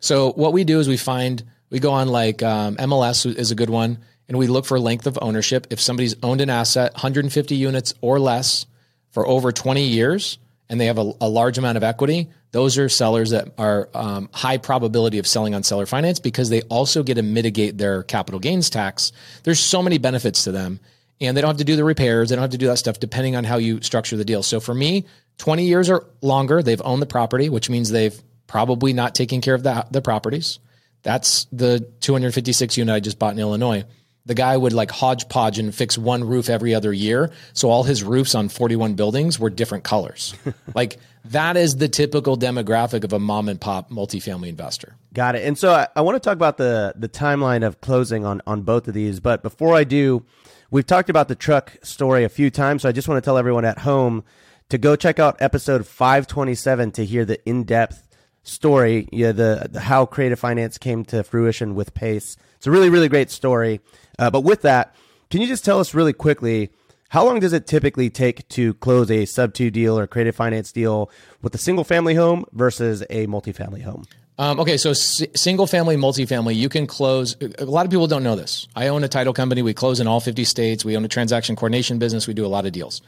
So 0.00 0.32
what 0.32 0.52
we 0.52 0.64
do 0.64 0.80
is 0.80 0.88
we 0.88 0.96
find, 0.96 1.44
we 1.68 1.78
go 1.78 1.92
on 1.92 2.08
like 2.08 2.42
um, 2.42 2.76
MLS 2.76 3.26
is 3.26 3.50
a 3.50 3.54
good 3.54 3.70
one. 3.70 3.98
And 4.28 4.38
we 4.38 4.46
look 4.46 4.64
for 4.64 4.78
length 4.78 5.08
of 5.08 5.18
ownership. 5.20 5.66
If 5.70 5.80
somebody's 5.80 6.14
owned 6.22 6.40
an 6.40 6.50
asset, 6.50 6.92
150 6.94 7.56
units 7.56 7.94
or 8.00 8.20
less, 8.20 8.64
for 9.10 9.26
over 9.26 9.52
20 9.52 9.82
years 9.82 10.38
and 10.68 10.80
they 10.80 10.86
have 10.86 10.98
a, 10.98 11.12
a 11.20 11.28
large 11.28 11.58
amount 11.58 11.76
of 11.76 11.82
equity, 11.82 12.28
those 12.52 12.78
are 12.78 12.88
sellers 12.88 13.30
that 13.30 13.48
are 13.58 13.88
um, 13.94 14.28
high 14.32 14.58
probability 14.58 15.18
of 15.18 15.26
selling 15.26 15.54
on 15.54 15.62
seller 15.62 15.86
finance 15.86 16.20
because 16.20 16.48
they 16.48 16.62
also 16.62 17.02
get 17.02 17.14
to 17.14 17.22
mitigate 17.22 17.76
their 17.78 18.02
capital 18.04 18.40
gains 18.40 18.70
tax. 18.70 19.12
There's 19.42 19.60
so 19.60 19.82
many 19.82 19.98
benefits 19.98 20.44
to 20.44 20.52
them, 20.52 20.80
and 21.20 21.36
they 21.36 21.40
don't 21.40 21.50
have 21.50 21.58
to 21.58 21.64
do 21.64 21.76
the 21.76 21.84
repairs. 21.84 22.28
They 22.28 22.36
don't 22.36 22.42
have 22.42 22.50
to 22.50 22.58
do 22.58 22.66
that 22.66 22.78
stuff 22.78 22.98
depending 22.98 23.36
on 23.36 23.44
how 23.44 23.56
you 23.56 23.80
structure 23.82 24.16
the 24.16 24.24
deal. 24.24 24.42
So 24.42 24.60
for 24.60 24.74
me, 24.74 25.06
20 25.38 25.64
years 25.66 25.90
or 25.90 26.06
longer, 26.22 26.62
they've 26.62 26.80
owned 26.84 27.02
the 27.02 27.06
property, 27.06 27.48
which 27.48 27.70
means 27.70 27.90
they've 27.90 28.20
probably 28.46 28.92
not 28.92 29.14
taken 29.14 29.40
care 29.40 29.54
of 29.54 29.62
the, 29.62 29.86
the 29.90 30.02
properties. 30.02 30.58
That's 31.02 31.46
the 31.52 31.80
256 32.00 32.76
unit 32.76 32.94
I 32.94 33.00
just 33.00 33.18
bought 33.18 33.32
in 33.32 33.38
Illinois 33.38 33.84
the 34.26 34.34
guy 34.34 34.56
would 34.56 34.72
like 34.72 34.90
hodgepodge 34.90 35.58
and 35.58 35.74
fix 35.74 35.96
one 35.96 36.24
roof 36.24 36.48
every 36.48 36.74
other 36.74 36.92
year. 36.92 37.32
So 37.52 37.70
all 37.70 37.82
his 37.82 38.02
roofs 38.02 38.34
on 38.34 38.48
41 38.48 38.94
buildings 38.94 39.38
were 39.38 39.50
different 39.50 39.84
colors. 39.84 40.34
like 40.74 40.98
that 41.26 41.56
is 41.56 41.76
the 41.76 41.88
typical 41.88 42.36
demographic 42.36 43.04
of 43.04 43.12
a 43.12 43.18
mom 43.18 43.48
and 43.48 43.60
pop 43.60 43.90
multifamily 43.90 44.48
investor. 44.48 44.94
Got 45.12 45.36
it. 45.36 45.44
And 45.44 45.58
so 45.58 45.72
I, 45.72 45.88
I 45.96 46.02
want 46.02 46.16
to 46.16 46.20
talk 46.20 46.34
about 46.34 46.58
the 46.58 46.92
the 46.96 47.08
timeline 47.08 47.66
of 47.66 47.80
closing 47.80 48.24
on 48.24 48.42
on 48.46 48.62
both 48.62 48.88
of 48.88 48.94
these. 48.94 49.20
But 49.20 49.42
before 49.42 49.74
I 49.74 49.84
do, 49.84 50.24
we've 50.70 50.86
talked 50.86 51.10
about 51.10 51.28
the 51.28 51.34
truck 51.34 51.76
story 51.82 52.24
a 52.24 52.28
few 52.28 52.50
times. 52.50 52.82
So 52.82 52.88
I 52.88 52.92
just 52.92 53.08
want 53.08 53.22
to 53.22 53.26
tell 53.26 53.38
everyone 53.38 53.64
at 53.64 53.80
home 53.80 54.24
to 54.68 54.78
go 54.78 54.96
check 54.96 55.18
out 55.18 55.36
episode 55.40 55.86
527 55.86 56.92
to 56.92 57.04
hear 57.04 57.24
the 57.24 57.46
in 57.48 57.64
depth 57.64 58.08
story, 58.42 59.08
yeah, 59.12 59.32
the, 59.32 59.68
the 59.70 59.80
how 59.80 60.06
creative 60.06 60.38
finance 60.38 60.78
came 60.78 61.04
to 61.06 61.22
fruition 61.22 61.74
with 61.74 61.92
Pace. 61.92 62.36
It's 62.56 62.66
a 62.66 62.70
really 62.70 62.88
really 62.88 63.08
great 63.08 63.30
story. 63.30 63.80
Uh, 64.18 64.30
but 64.30 64.42
with 64.42 64.62
that, 64.62 64.94
can 65.30 65.40
you 65.40 65.46
just 65.46 65.64
tell 65.64 65.80
us 65.80 65.94
really 65.94 66.12
quickly 66.12 66.70
how 67.10 67.24
long 67.24 67.40
does 67.40 67.52
it 67.52 67.66
typically 67.66 68.08
take 68.08 68.48
to 68.50 68.74
close 68.74 69.10
a 69.10 69.26
sub 69.26 69.52
two 69.52 69.70
deal 69.70 69.98
or 69.98 70.06
creative 70.06 70.36
finance 70.36 70.72
deal 70.72 71.10
with 71.42 71.54
a 71.54 71.58
single 71.58 71.84
family 71.84 72.14
home 72.14 72.44
versus 72.52 73.02
a 73.10 73.26
multifamily 73.26 73.82
home? 73.82 74.04
Um, 74.40 74.58
okay, 74.60 74.78
so 74.78 74.92
s- 74.92 75.22
single 75.36 75.66
family, 75.66 75.96
multifamily, 75.96 76.56
you 76.56 76.70
can 76.70 76.86
close. 76.86 77.36
A 77.58 77.66
lot 77.66 77.84
of 77.84 77.90
people 77.90 78.06
don't 78.06 78.22
know 78.22 78.36
this. 78.36 78.66
I 78.74 78.88
own 78.88 79.04
a 79.04 79.08
title 79.08 79.34
company. 79.34 79.60
We 79.60 79.74
close 79.74 80.00
in 80.00 80.06
all 80.06 80.18
50 80.18 80.44
states. 80.44 80.82
We 80.82 80.96
own 80.96 81.04
a 81.04 81.08
transaction 81.08 81.56
coordination 81.56 81.98
business. 81.98 82.26
We 82.26 82.32
do 82.32 82.46
a 82.46 82.48
lot 82.48 82.64
of 82.64 82.72
deals. 82.72 83.02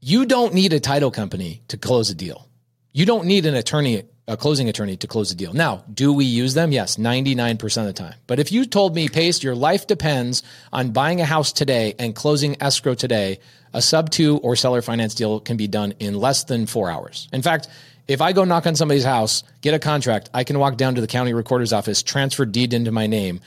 You 0.00 0.26
don't 0.26 0.52
need 0.52 0.74
a 0.74 0.80
title 0.80 1.10
company 1.10 1.62
to 1.68 1.78
close 1.78 2.10
a 2.10 2.14
deal. 2.14 2.46
You 2.92 3.06
don't 3.06 3.24
need 3.24 3.46
an 3.46 3.54
attorney 3.54 4.04
a 4.28 4.36
closing 4.36 4.68
attorney 4.68 4.94
to 4.98 5.06
close 5.06 5.32
a 5.32 5.34
deal. 5.34 5.54
Now, 5.54 5.84
do 5.92 6.12
we 6.12 6.26
use 6.26 6.52
them? 6.52 6.70
Yes, 6.70 6.96
99% 6.96 7.78
of 7.78 7.86
the 7.86 7.94
time. 7.94 8.14
But 8.26 8.38
if 8.38 8.52
you 8.52 8.66
told 8.66 8.94
me, 8.94 9.08
Pace, 9.08 9.42
your 9.42 9.54
life 9.54 9.86
depends 9.86 10.42
on 10.70 10.90
buying 10.90 11.22
a 11.22 11.24
house 11.24 11.50
today 11.50 11.94
and 11.98 12.14
closing 12.14 12.54
escrow 12.62 12.92
today, 12.92 13.38
a 13.72 13.80
sub 13.80 14.10
two 14.10 14.36
or 14.38 14.54
seller 14.54 14.82
finance 14.82 15.14
deal 15.14 15.40
can 15.40 15.56
be 15.56 15.66
done 15.66 15.94
in 15.98 16.14
less 16.14 16.44
than 16.44 16.66
four 16.66 16.90
hours. 16.90 17.26
In 17.32 17.40
fact, 17.40 17.68
if 18.08 18.22
I 18.22 18.32
go 18.32 18.44
knock 18.44 18.66
on 18.66 18.74
somebody's 18.74 19.04
house, 19.04 19.44
get 19.60 19.74
a 19.74 19.78
contract, 19.78 20.30
I 20.32 20.42
can 20.42 20.58
walk 20.58 20.76
down 20.76 20.94
to 20.94 21.02
the 21.02 21.06
county 21.06 21.34
recorder's 21.34 21.74
office, 21.74 22.02
transfer 22.02 22.46
deed 22.46 22.72
into 22.72 22.90
my 22.90 23.06
name, 23.06 23.40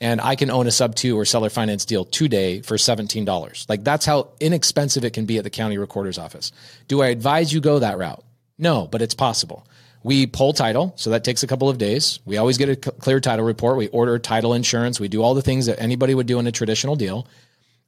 and 0.00 0.20
I 0.22 0.36
can 0.36 0.50
own 0.50 0.66
a 0.66 0.70
sub 0.70 0.94
two 0.94 1.18
or 1.18 1.26
seller 1.26 1.50
finance 1.50 1.84
deal 1.84 2.06
today 2.06 2.62
for 2.62 2.76
$17. 2.76 3.68
Like 3.68 3.84
that's 3.84 4.06
how 4.06 4.28
inexpensive 4.40 5.04
it 5.04 5.12
can 5.12 5.26
be 5.26 5.36
at 5.36 5.44
the 5.44 5.50
county 5.50 5.76
recorder's 5.76 6.18
office. 6.18 6.50
Do 6.88 7.02
I 7.02 7.08
advise 7.08 7.52
you 7.52 7.60
go 7.60 7.78
that 7.78 7.98
route? 7.98 8.24
No, 8.58 8.86
but 8.86 9.02
it's 9.02 9.14
possible. 9.14 9.66
We 10.02 10.26
pull 10.26 10.52
title, 10.52 10.94
so 10.96 11.10
that 11.10 11.24
takes 11.24 11.42
a 11.42 11.46
couple 11.46 11.68
of 11.68 11.78
days. 11.78 12.20
We 12.24 12.36
always 12.38 12.58
get 12.58 12.68
a 12.68 12.76
clear 12.76 13.20
title 13.20 13.44
report. 13.44 13.76
We 13.76 13.88
order 13.88 14.18
title 14.18 14.54
insurance. 14.54 15.00
We 15.00 15.08
do 15.08 15.22
all 15.22 15.34
the 15.34 15.42
things 15.42 15.66
that 15.66 15.80
anybody 15.80 16.14
would 16.14 16.26
do 16.26 16.38
in 16.38 16.46
a 16.46 16.52
traditional 16.52 16.96
deal. 16.96 17.26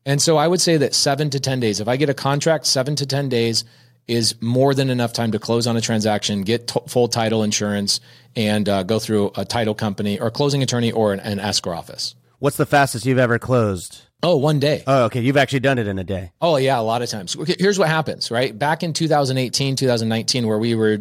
And 0.05 0.21
so 0.21 0.37
I 0.37 0.49
would 0.49 0.61
say 0.61 0.77
that 0.79 0.95
seven 0.95 1.31
to 1.31 1.41
10 1.41 1.61
days, 1.61 1.81
if 1.81 1.89
I 1.89 1.97
get 1.97 2.11
a 2.11 2.15
contract, 2.15 2.67
seven 2.67 2.97
to 2.97 3.07
10 3.07 3.29
days 3.29 3.65
is 4.09 4.41
more 4.41 4.75
than 4.75 4.91
enough 4.91 5.13
time 5.13 5.33
to 5.33 5.39
close 5.39 5.67
on 5.67 5.77
a 5.77 5.81
transaction, 5.81 6.43
get 6.43 6.69
t- 6.69 6.81
full 6.89 7.09
title 7.09 7.43
insurance, 7.43 8.01
and 8.35 8.69
uh, 8.69 8.83
go 8.83 8.99
through 8.99 9.31
a 9.37 9.45
title 9.45 9.75
company 9.75 10.19
or 10.19 10.31
closing 10.31 10.63
attorney 10.63 10.91
or 10.91 11.13
an, 11.13 11.21
an 11.21 11.39
escrow 11.39 11.77
office. 11.77 12.15
What's 12.39 12.57
the 12.57 12.67
fastest 12.67 13.05
you've 13.07 13.19
ever 13.19 13.39
closed? 13.39 14.03
Oh, 14.23 14.37
one 14.37 14.59
day. 14.59 14.83
Oh, 14.87 15.05
okay. 15.05 15.21
You've 15.21 15.37
actually 15.37 15.61
done 15.61 15.79
it 15.79 15.87
in 15.87 15.99
a 15.99 16.05
day. 16.05 16.33
Oh, 16.41 16.57
yeah, 16.57 16.81
a 16.81 16.83
lot 16.83 17.03
of 17.03 17.09
times. 17.09 17.37
Here's 17.59 17.79
what 17.79 17.89
happens, 17.89 18.31
right? 18.31 18.57
Back 18.57 18.83
in 18.83 18.93
2018, 18.93 19.77
2019, 19.77 20.47
where 20.47 20.59
we 20.59 20.75
were 20.75 20.99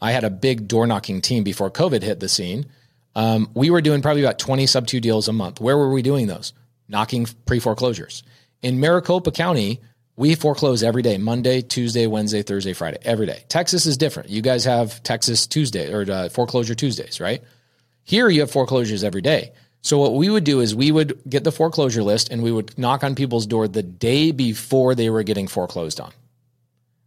I 0.00 0.12
had 0.12 0.24
a 0.24 0.30
big 0.30 0.68
door 0.68 0.86
knocking 0.86 1.20
team 1.22 1.44
before 1.44 1.70
COVID 1.70 2.02
hit 2.02 2.20
the 2.20 2.28
scene. 2.28 2.66
Um, 3.14 3.50
we 3.54 3.70
were 3.70 3.80
doing 3.80 4.02
probably 4.02 4.22
about 4.22 4.38
20 4.38 4.66
sub 4.66 4.86
two 4.86 5.00
deals 5.00 5.28
a 5.28 5.32
month. 5.32 5.60
Where 5.60 5.78
were 5.78 5.90
we 5.90 6.02
doing 6.02 6.26
those? 6.26 6.52
Knocking 6.88 7.26
pre 7.46 7.58
foreclosures. 7.58 8.22
In 8.60 8.80
Maricopa 8.80 9.30
County, 9.30 9.80
we 10.16 10.34
foreclose 10.34 10.82
every 10.82 11.02
day 11.02 11.18
Monday, 11.18 11.60
Tuesday, 11.60 12.06
Wednesday, 12.06 12.42
Thursday, 12.42 12.72
Friday, 12.72 12.98
every 13.02 13.26
day. 13.26 13.44
Texas 13.48 13.86
is 13.86 13.96
different. 13.96 14.30
You 14.30 14.42
guys 14.42 14.64
have 14.64 15.02
Texas 15.02 15.46
Tuesday 15.46 15.92
or 15.92 16.10
uh, 16.10 16.28
foreclosure 16.28 16.74
Tuesdays, 16.74 17.20
right? 17.20 17.42
Here 18.04 18.28
you 18.28 18.40
have 18.40 18.50
foreclosures 18.50 19.02
every 19.02 19.22
day. 19.22 19.52
So 19.82 19.98
what 19.98 20.14
we 20.14 20.30
would 20.30 20.44
do 20.44 20.60
is 20.60 20.74
we 20.74 20.90
would 20.90 21.20
get 21.28 21.44
the 21.44 21.52
foreclosure 21.52 22.02
list 22.02 22.30
and 22.30 22.42
we 22.42 22.50
would 22.50 22.78
knock 22.78 23.04
on 23.04 23.14
people's 23.14 23.46
door 23.46 23.68
the 23.68 23.82
day 23.82 24.30
before 24.30 24.94
they 24.94 25.10
were 25.10 25.22
getting 25.22 25.46
foreclosed 25.46 26.00
on, 26.00 26.12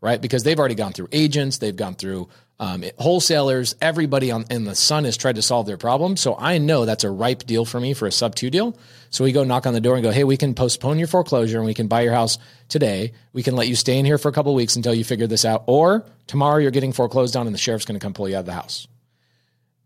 right? 0.02 0.22
Because 0.22 0.44
they've 0.44 0.60
already 0.60 0.76
gone 0.76 0.94
through 0.94 1.10
agents, 1.12 1.58
they've 1.58 1.76
gone 1.76 1.96
through 1.96 2.30
um, 2.60 2.84
wholesalers, 2.98 3.76
everybody 3.82 4.32
on 4.32 4.46
in 4.50 4.64
the 4.64 4.74
sun 4.74 5.04
has 5.04 5.16
tried 5.16 5.36
to 5.36 5.42
solve 5.44 5.68
their 5.68 5.78
problem. 5.78 6.18
So 6.18 6.36
I 6.36 6.58
know 6.58 6.86
that's 6.86 7.04
a 7.04 7.12
ripe 7.12 7.46
deal 7.46 7.66
for 7.66 7.80
me 7.80 7.94
for 7.94 8.08
a 8.08 8.12
sub 8.12 8.34
two 8.34 8.50
deal. 8.50 8.76
So 9.12 9.24
we 9.24 9.32
go 9.32 9.44
knock 9.44 9.68
on 9.68 9.74
the 9.74 9.82
door 9.82 9.96
and 9.96 10.04
go, 10.04 10.12
hey, 10.12 10.24
we 10.24 10.38
can 10.38 10.56
postpone 10.56 10.98
your 10.98 11.08
foreclosure 11.08 11.58
and 11.58 11.66
we 11.68 11.76
can 11.76 11.88
buy 11.88 12.02
your 12.02 12.14
house 12.14 12.40
today. 12.68 13.14
We 13.32 13.44
can 13.44 13.56
let 13.56 13.68
you 13.68 13.76
stay 13.76 14.00
in 14.00 14.06
here 14.06 14.18
for 14.18 14.30
a 14.30 14.32
couple 14.32 14.54
weeks 14.56 14.76
until 14.76 14.94
you 14.94 15.04
figure 15.04 15.28
this 15.28 15.46
out. 15.46 15.66
Or 15.68 16.06
tomorrow 16.26 16.58
you're 16.58 16.72
getting 16.72 16.94
foreclosed 16.94 17.38
on 17.38 17.46
and 17.46 17.54
the 17.54 17.60
sheriff's 17.60 17.86
going 17.86 18.00
to 18.00 18.04
come 18.04 18.14
pull 18.14 18.28
you 18.28 18.36
out 18.36 18.42
of 18.42 18.46
the 18.48 18.54
house. 18.54 18.88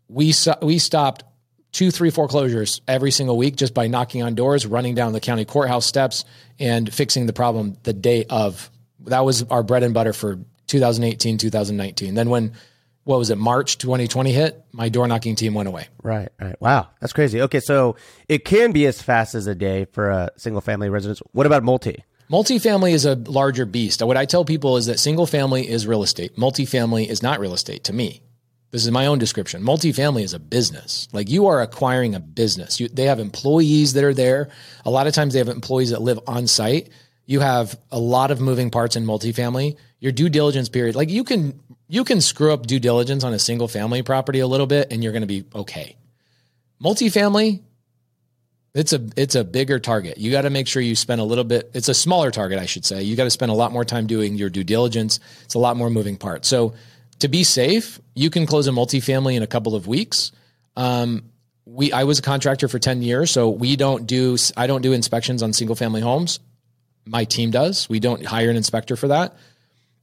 We 0.08 0.32
we 0.62 0.78
stopped 0.78 1.24
two, 1.72 1.90
three 1.90 2.10
foreclosures 2.10 2.80
every 2.88 3.10
single 3.10 3.36
week 3.36 3.56
just 3.56 3.74
by 3.74 3.86
knocking 3.86 4.22
on 4.22 4.34
doors, 4.34 4.66
running 4.66 4.94
down 4.94 5.12
the 5.12 5.20
county 5.20 5.44
courthouse 5.44 5.86
steps, 5.86 6.24
and 6.58 6.92
fixing 6.92 7.26
the 7.26 7.32
problem 7.32 7.76
the 7.82 7.92
day 7.92 8.24
of. 8.28 8.70
That 9.06 9.24
was 9.24 9.42
our 9.44 9.62
bread 9.62 9.82
and 9.82 9.94
butter 9.94 10.12
for 10.12 10.38
2018, 10.66 11.38
2019. 11.38 12.14
Then 12.14 12.30
when 12.30 12.52
what 13.04 13.18
was 13.18 13.30
it, 13.30 13.38
March 13.38 13.78
2020 13.78 14.32
hit, 14.32 14.64
my 14.72 14.88
door 14.88 15.08
knocking 15.08 15.34
team 15.34 15.54
went 15.54 15.68
away. 15.68 15.88
Right, 16.02 16.28
right. 16.40 16.54
Wow, 16.60 16.88
that's 17.00 17.12
crazy. 17.12 17.42
Okay, 17.42 17.60
so 17.60 17.96
it 18.28 18.44
can 18.44 18.72
be 18.72 18.86
as 18.86 19.02
fast 19.02 19.34
as 19.34 19.46
a 19.46 19.54
day 19.54 19.86
for 19.86 20.10
a 20.10 20.30
single 20.36 20.60
family 20.60 20.88
residence. 20.88 21.20
What 21.32 21.46
about 21.46 21.64
multi? 21.64 22.04
Multifamily 22.30 22.92
is 22.92 23.04
a 23.04 23.16
larger 23.16 23.66
beast. 23.66 24.02
What 24.02 24.16
I 24.16 24.24
tell 24.24 24.44
people 24.44 24.76
is 24.76 24.86
that 24.86 24.98
single 24.98 25.26
family 25.26 25.68
is 25.68 25.86
real 25.86 26.02
estate. 26.02 26.36
Multifamily 26.36 27.08
is 27.08 27.22
not 27.22 27.40
real 27.40 27.52
estate 27.52 27.84
to 27.84 27.92
me. 27.92 28.22
This 28.70 28.86
is 28.86 28.90
my 28.90 29.04
own 29.06 29.18
description. 29.18 29.62
Multifamily 29.62 30.22
is 30.22 30.32
a 30.32 30.38
business. 30.38 31.08
Like 31.12 31.28
you 31.28 31.48
are 31.48 31.60
acquiring 31.60 32.14
a 32.14 32.20
business. 32.20 32.80
You, 32.80 32.88
they 32.88 33.04
have 33.04 33.20
employees 33.20 33.92
that 33.92 34.04
are 34.04 34.14
there. 34.14 34.48
A 34.86 34.90
lot 34.90 35.06
of 35.06 35.12
times 35.12 35.34
they 35.34 35.40
have 35.40 35.48
employees 35.48 35.90
that 35.90 36.00
live 36.00 36.20
on 36.26 36.46
site. 36.46 36.88
You 37.26 37.40
have 37.40 37.78
a 37.90 37.98
lot 37.98 38.30
of 38.30 38.40
moving 38.40 38.70
parts 38.70 38.96
in 38.96 39.04
multifamily 39.04 39.76
your 40.02 40.10
due 40.10 40.28
diligence 40.28 40.68
period, 40.68 40.96
like 40.96 41.10
you 41.10 41.22
can 41.22 41.60
you 41.88 42.02
can 42.02 42.20
screw 42.20 42.52
up 42.52 42.66
due 42.66 42.80
diligence 42.80 43.22
on 43.22 43.32
a 43.32 43.38
single 43.38 43.68
family 43.68 44.02
property 44.02 44.40
a 44.40 44.48
little 44.48 44.66
bit 44.66 44.88
and 44.90 45.00
you're 45.02 45.12
going 45.12 45.22
to 45.22 45.28
be 45.28 45.44
okay. 45.54 45.94
Multifamily, 46.82 47.60
it's 48.74 48.92
a 48.92 49.08
it's 49.16 49.36
a 49.36 49.44
bigger 49.44 49.78
target. 49.78 50.18
You 50.18 50.32
got 50.32 50.42
to 50.42 50.50
make 50.50 50.66
sure 50.66 50.82
you 50.82 50.96
spend 50.96 51.20
a 51.20 51.24
little 51.24 51.44
bit. 51.44 51.70
It's 51.72 51.88
a 51.88 51.94
smaller 51.94 52.32
target, 52.32 52.58
I 52.58 52.66
should 52.66 52.84
say. 52.84 53.04
You 53.04 53.14
got 53.14 53.24
to 53.24 53.30
spend 53.30 53.52
a 53.52 53.54
lot 53.54 53.70
more 53.70 53.84
time 53.84 54.08
doing 54.08 54.34
your 54.34 54.50
due 54.50 54.64
diligence. 54.64 55.20
It's 55.44 55.54
a 55.54 55.60
lot 55.60 55.76
more 55.76 55.88
moving 55.88 56.16
parts. 56.16 56.48
So 56.48 56.74
to 57.20 57.28
be 57.28 57.44
safe, 57.44 58.00
you 58.16 58.28
can 58.28 58.44
close 58.44 58.66
a 58.66 58.72
multifamily 58.72 59.36
in 59.36 59.44
a 59.44 59.46
couple 59.46 59.76
of 59.76 59.86
weeks. 59.86 60.32
Um, 60.74 61.30
we 61.64 61.92
I 61.92 62.02
was 62.02 62.18
a 62.18 62.22
contractor 62.22 62.66
for 62.66 62.80
10 62.80 63.02
years, 63.02 63.30
so 63.30 63.50
we 63.50 63.76
don't 63.76 64.04
do 64.04 64.36
I 64.56 64.66
don't 64.66 64.82
do 64.82 64.92
inspections 64.92 65.44
on 65.44 65.52
single 65.52 65.76
family 65.76 66.00
homes. 66.00 66.40
My 67.04 67.24
team 67.24 67.50
does. 67.50 67.88
We 67.88 68.00
don't 68.00 68.24
hire 68.24 68.50
an 68.50 68.56
inspector 68.56 68.96
for 68.96 69.08
that 69.08 69.36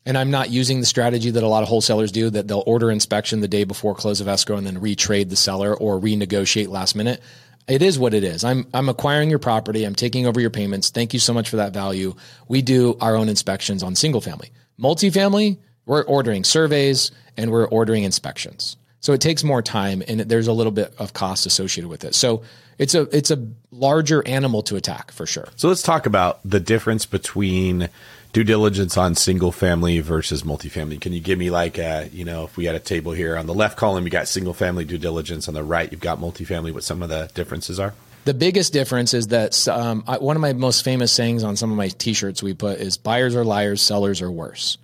and 0.09 0.17
I'm 0.17 0.31
not 0.31 0.49
using 0.49 0.79
the 0.79 0.85
strategy 0.85 1.29
that 1.29 1.43
a 1.43 1.47
lot 1.47 1.61
of 1.61 1.69
wholesalers 1.69 2.11
do 2.11 2.31
that 2.31 2.47
they'll 2.47 2.63
order 2.65 2.89
inspection 2.89 3.41
the 3.41 3.47
day 3.47 3.63
before 3.63 3.93
close 3.93 4.21
of 4.21 4.27
escrow 4.27 4.57
and 4.57 4.65
then 4.65 4.79
retrade 4.79 5.29
the 5.29 5.35
seller 5.35 5.75
or 5.75 5.99
renegotiate 5.99 6.67
last 6.67 6.95
minute. 6.95 7.21
It 7.67 7.83
is 7.83 7.99
what 7.99 8.13
it 8.15 8.23
is. 8.23 8.43
I'm 8.43 8.65
I'm 8.73 8.89
acquiring 8.89 9.29
your 9.29 9.39
property. 9.39 9.83
I'm 9.83 9.93
taking 9.93 10.25
over 10.25 10.41
your 10.41 10.49
payments. 10.49 10.89
Thank 10.89 11.13
you 11.13 11.19
so 11.19 11.33
much 11.33 11.49
for 11.49 11.57
that 11.57 11.73
value. 11.73 12.15
We 12.47 12.63
do 12.63 12.97
our 12.99 13.15
own 13.15 13.29
inspections 13.29 13.83
on 13.83 13.95
single 13.95 14.21
family. 14.21 14.49
Multifamily, 14.79 15.59
we're 15.85 16.03
ordering 16.03 16.43
surveys 16.43 17.11
and 17.37 17.51
we're 17.51 17.67
ordering 17.67 18.03
inspections. 18.03 18.77
So 19.01 19.13
it 19.13 19.21
takes 19.21 19.43
more 19.43 19.61
time 19.61 20.01
and 20.07 20.21
there's 20.21 20.47
a 20.47 20.53
little 20.53 20.71
bit 20.71 20.93
of 20.97 21.13
cost 21.13 21.45
associated 21.45 21.89
with 21.89 22.03
it. 22.03 22.15
So 22.15 22.41
it's 22.79 22.95
a 22.95 23.01
it's 23.15 23.29
a 23.29 23.47
larger 23.71 24.27
animal 24.27 24.63
to 24.63 24.75
attack 24.75 25.11
for 25.11 25.25
sure. 25.25 25.47
So 25.57 25.67
let's 25.67 25.83
talk 25.83 26.05
about 26.05 26.39
the 26.43 26.59
difference 26.59 27.05
between 27.05 27.89
due 28.33 28.43
diligence 28.43 28.97
on 28.97 29.15
single 29.15 29.51
family 29.51 29.99
versus 29.99 30.43
multifamily. 30.43 30.99
Can 30.99 31.13
you 31.13 31.19
give 31.19 31.37
me 31.37 31.49
like 31.49 31.77
a, 31.77 32.09
you 32.11 32.25
know, 32.25 32.45
if 32.45 32.57
we 32.57 32.65
had 32.65 32.75
a 32.75 32.79
table 32.79 33.11
here 33.11 33.37
on 33.37 33.45
the 33.45 33.53
left 33.53 33.77
column, 33.77 34.05
you 34.05 34.09
got 34.09 34.27
single 34.27 34.53
family 34.53 34.85
due 34.85 34.97
diligence. 34.97 35.47
On 35.47 35.53
the 35.53 35.63
right, 35.63 35.91
you've 35.91 36.01
got 36.01 36.19
multifamily. 36.19 36.73
What 36.73 36.83
some 36.83 37.03
of 37.03 37.09
the 37.09 37.29
differences 37.33 37.79
are? 37.79 37.93
The 38.25 38.33
biggest 38.33 38.73
difference 38.73 39.13
is 39.13 39.27
that 39.27 39.67
um, 39.67 40.03
I, 40.07 40.17
one 40.17 40.35
of 40.35 40.41
my 40.41 40.53
most 40.53 40.83
famous 40.83 41.11
sayings 41.11 41.43
on 41.43 41.55
some 41.55 41.71
of 41.71 41.77
my 41.77 41.87
T-shirts 41.87 42.43
we 42.43 42.53
put 42.53 42.79
is 42.79 42.97
"buyers 42.97 43.35
are 43.35 43.45
liars, 43.45 43.81
sellers 43.81 44.21
are 44.21 44.31
worse." 44.31 44.77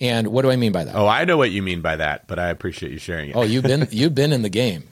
And 0.00 0.28
what 0.28 0.42
do 0.42 0.50
I 0.50 0.56
mean 0.56 0.72
by 0.72 0.84
that? 0.84 0.94
Oh, 0.94 1.06
I 1.06 1.26
know 1.26 1.36
what 1.36 1.50
you 1.50 1.62
mean 1.62 1.82
by 1.82 1.96
that, 1.96 2.26
but 2.26 2.38
I 2.38 2.48
appreciate 2.48 2.90
you 2.90 2.98
sharing 2.98 3.30
it. 3.30 3.36
Oh, 3.36 3.42
you've 3.42 3.64
been 3.64 3.88
you've 3.90 4.14
been 4.14 4.32
in 4.32 4.42
the 4.42 4.48
game. 4.48 4.84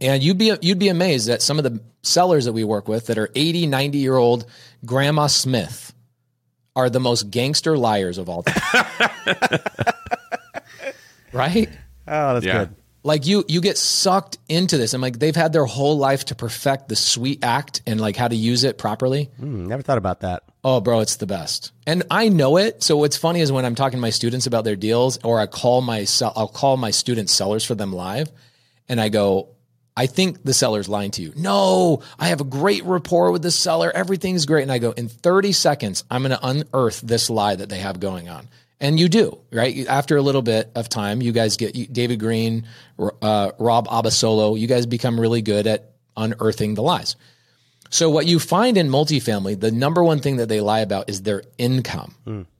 And 0.00 0.22
you'd 0.22 0.38
be 0.38 0.52
you'd 0.60 0.78
be 0.78 0.88
amazed 0.88 1.28
at 1.28 1.40
some 1.42 1.58
of 1.58 1.64
the 1.64 1.80
sellers 2.02 2.44
that 2.46 2.52
we 2.52 2.64
work 2.64 2.88
with 2.88 3.06
that 3.06 3.18
are 3.18 3.30
80, 3.34 3.66
90 3.66 3.98
year 3.98 4.16
old 4.16 4.46
grandma 4.84 5.26
Smith 5.28 5.92
are 6.76 6.90
the 6.90 7.00
most 7.00 7.30
gangster 7.30 7.78
liars 7.78 8.18
of 8.18 8.28
all 8.28 8.42
time. 8.42 8.86
right? 11.32 11.68
Oh, 12.06 12.34
that's 12.34 12.44
Yeah. 12.46 12.58
good. 12.64 12.74
Like 13.06 13.26
you 13.26 13.44
you 13.48 13.60
get 13.60 13.76
sucked 13.76 14.38
into 14.48 14.78
this 14.78 14.94
and 14.94 15.02
like 15.02 15.18
they've 15.18 15.36
had 15.36 15.52
their 15.52 15.66
whole 15.66 15.98
life 15.98 16.24
to 16.26 16.34
perfect 16.34 16.88
the 16.88 16.96
sweet 16.96 17.44
act 17.44 17.82
and 17.86 18.00
like 18.00 18.16
how 18.16 18.28
to 18.28 18.34
use 18.36 18.64
it 18.64 18.78
properly. 18.78 19.24
Hmm, 19.38 19.66
never 19.66 19.82
thought 19.82 19.98
about 19.98 20.20
that. 20.20 20.44
Oh, 20.64 20.80
bro, 20.80 21.00
it's 21.00 21.16
the 21.16 21.26
best. 21.26 21.72
And 21.86 22.04
I 22.10 22.30
know 22.30 22.56
it. 22.56 22.82
So 22.82 22.96
what's 22.96 23.18
funny 23.18 23.40
is 23.42 23.52
when 23.52 23.66
I'm 23.66 23.74
talking 23.74 23.98
to 23.98 24.00
my 24.00 24.08
students 24.08 24.46
about 24.46 24.64
their 24.64 24.76
deals, 24.76 25.18
or 25.22 25.38
I 25.38 25.44
call 25.46 25.82
my 25.82 26.06
I'll 26.34 26.48
call 26.48 26.78
my 26.78 26.90
students 26.90 27.30
sellers 27.34 27.62
for 27.62 27.74
them 27.74 27.92
live, 27.92 28.32
and 28.88 28.98
I 28.98 29.10
go, 29.10 29.48
I 29.96 30.06
think 30.06 30.42
the 30.42 30.54
seller's 30.54 30.88
lying 30.88 31.12
to 31.12 31.22
you. 31.22 31.32
No, 31.36 32.02
I 32.18 32.28
have 32.28 32.40
a 32.40 32.44
great 32.44 32.84
rapport 32.84 33.30
with 33.30 33.42
the 33.42 33.52
seller. 33.52 33.92
Everything's 33.94 34.44
great. 34.44 34.62
And 34.62 34.72
I 34.72 34.78
go, 34.78 34.90
in 34.90 35.08
30 35.08 35.52
seconds, 35.52 36.02
I'm 36.10 36.22
going 36.22 36.36
to 36.36 36.46
unearth 36.46 37.00
this 37.00 37.30
lie 37.30 37.54
that 37.54 37.68
they 37.68 37.78
have 37.78 38.00
going 38.00 38.28
on. 38.28 38.48
And 38.80 38.98
you 38.98 39.08
do, 39.08 39.38
right? 39.52 39.86
After 39.86 40.16
a 40.16 40.22
little 40.22 40.42
bit 40.42 40.70
of 40.74 40.88
time, 40.88 41.22
you 41.22 41.30
guys 41.30 41.56
get 41.56 41.76
you, 41.76 41.86
David 41.86 42.18
Greene, 42.18 42.66
uh, 42.98 43.52
Rob 43.58 43.86
Abasolo, 43.86 44.58
you 44.58 44.66
guys 44.66 44.84
become 44.84 45.18
really 45.18 45.42
good 45.42 45.66
at 45.68 45.92
unearthing 46.16 46.74
the 46.74 46.82
lies. 46.82 47.14
So 47.88 48.10
what 48.10 48.26
you 48.26 48.40
find 48.40 48.76
in 48.76 48.88
multifamily, 48.88 49.60
the 49.60 49.70
number 49.70 50.02
one 50.02 50.18
thing 50.18 50.36
that 50.36 50.48
they 50.48 50.60
lie 50.60 50.80
about 50.80 51.08
is 51.08 51.22
their 51.22 51.44
income. 51.56 52.14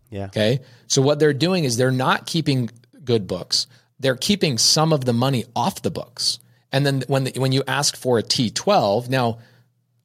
Yeah. 0.08 0.26
Okay. 0.26 0.60
So 0.86 1.02
what 1.02 1.18
they're 1.18 1.34
doing 1.34 1.64
is 1.64 1.76
they're 1.76 1.90
not 1.90 2.26
keeping 2.26 2.70
good 3.04 3.26
books. 3.26 3.66
They're 3.98 4.16
keeping 4.16 4.58
some 4.58 4.92
of 4.92 5.04
the 5.04 5.12
money 5.12 5.44
off 5.56 5.82
the 5.82 5.90
books. 5.90 6.38
And 6.74 6.84
then 6.84 7.04
when 7.06 7.24
the, 7.24 7.32
when 7.38 7.52
you 7.52 7.62
ask 7.68 7.96
for 7.96 8.18
a 8.18 8.22
T12, 8.22 9.08
now 9.08 9.38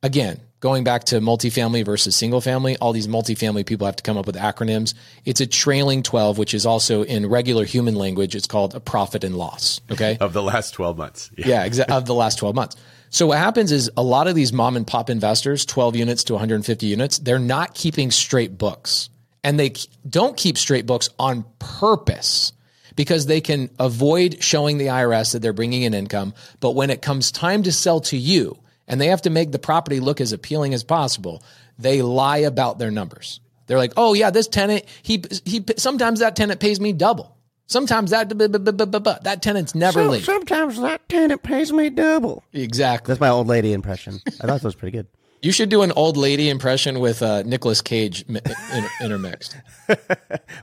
again, 0.03 0.39
going 0.59 0.83
back 0.83 1.05
to 1.05 1.19
multifamily 1.19 1.83
versus 1.83 2.15
single 2.15 2.41
family, 2.41 2.77
all 2.77 2.93
these 2.93 3.07
multifamily 3.07 3.65
people 3.65 3.87
have 3.87 3.95
to 3.95 4.03
come 4.03 4.17
up 4.17 4.27
with 4.27 4.35
acronyms. 4.35 4.93
It's 5.25 5.41
a 5.41 5.47
trailing 5.47 6.03
12, 6.03 6.37
which 6.37 6.53
is 6.53 6.67
also 6.67 7.01
in 7.03 7.25
regular 7.25 7.65
human 7.65 7.95
language, 7.95 8.35
it's 8.35 8.45
called 8.45 8.75
a 8.75 8.79
profit 8.79 9.23
and 9.23 9.35
loss. 9.35 9.81
Okay. 9.91 10.17
Of 10.21 10.33
the 10.33 10.43
last 10.43 10.75
12 10.75 10.95
months. 10.95 11.31
Yeah. 11.35 11.47
Yeah, 11.47 11.67
exa- 11.67 11.89
of 11.89 12.05
the 12.05 12.13
last 12.13 12.37
12 12.37 12.53
months. 12.53 12.75
So 13.09 13.25
what 13.25 13.39
happens 13.39 13.71
is 13.71 13.89
a 13.97 14.03
lot 14.03 14.27
of 14.27 14.35
these 14.35 14.53
mom 14.53 14.77
and 14.77 14.85
pop 14.85 15.09
investors, 15.09 15.65
12 15.65 15.95
units 15.95 16.23
to 16.25 16.33
150 16.33 16.85
units, 16.85 17.17
they're 17.17 17.39
not 17.39 17.73
keeping 17.73 18.11
straight 18.11 18.59
books. 18.59 19.09
And 19.43 19.59
they 19.59 19.73
don't 20.07 20.37
keep 20.37 20.55
straight 20.55 20.85
books 20.85 21.09
on 21.17 21.45
purpose 21.57 22.53
because 22.99 23.27
they 23.27 23.39
can 23.39 23.69
avoid 23.79 24.43
showing 24.43 24.77
the 24.77 24.87
IRS 24.87 25.31
that 25.31 25.39
they're 25.39 25.53
bringing 25.53 25.83
in 25.83 25.93
income. 25.93 26.33
But 26.59 26.71
when 26.71 26.89
it 26.89 27.01
comes 27.01 27.31
time 27.31 27.63
to 27.63 27.71
sell 27.71 28.01
to 28.01 28.17
you 28.17 28.59
and 28.89 28.99
they 28.99 29.05
have 29.07 29.21
to 29.21 29.29
make 29.29 29.53
the 29.53 29.57
property 29.57 30.01
look 30.01 30.19
as 30.19 30.33
appealing 30.33 30.73
as 30.73 30.83
possible, 30.83 31.41
they 31.77 32.01
lie 32.01 32.39
about 32.39 32.77
their 32.77 32.91
numbers. 32.91 33.39
They're 33.67 33.77
like, 33.77 33.93
"Oh 33.95 34.13
yeah, 34.15 34.31
this 34.31 34.49
tenant, 34.49 34.83
he 35.01 35.23
he 35.45 35.63
sometimes 35.77 36.19
that 36.19 36.35
tenant 36.35 36.59
pays 36.59 36.81
me 36.81 36.91
double. 36.91 37.37
Sometimes 37.67 38.11
that 38.11 38.27
bu- 38.37 38.49
bu- 38.49 38.59
bu- 38.73 39.13
that 39.21 39.41
tenant's 39.41 39.73
never 39.73 40.03
late." 40.03 40.25
sometimes 40.25 40.77
that 40.81 41.07
tenant 41.07 41.41
pays 41.41 41.71
me 41.71 41.89
double. 41.89 42.43
Exactly. 42.51 43.13
That's 43.13 43.21
my 43.21 43.29
old 43.29 43.47
lady 43.47 43.71
impression. 43.71 44.19
I 44.27 44.31
thought 44.31 44.59
that 44.59 44.63
was 44.65 44.75
pretty 44.75 44.97
good. 44.97 45.07
You 45.41 45.51
should 45.53 45.69
do 45.69 45.81
an 45.83 45.91
old 45.93 46.17
lady 46.17 46.49
impression 46.49 46.99
with 46.99 47.21
uh, 47.21 47.43
Nicolas 47.43 47.81
Cage 47.81 48.25
inter- 48.27 48.89
intermixed. 49.01 49.55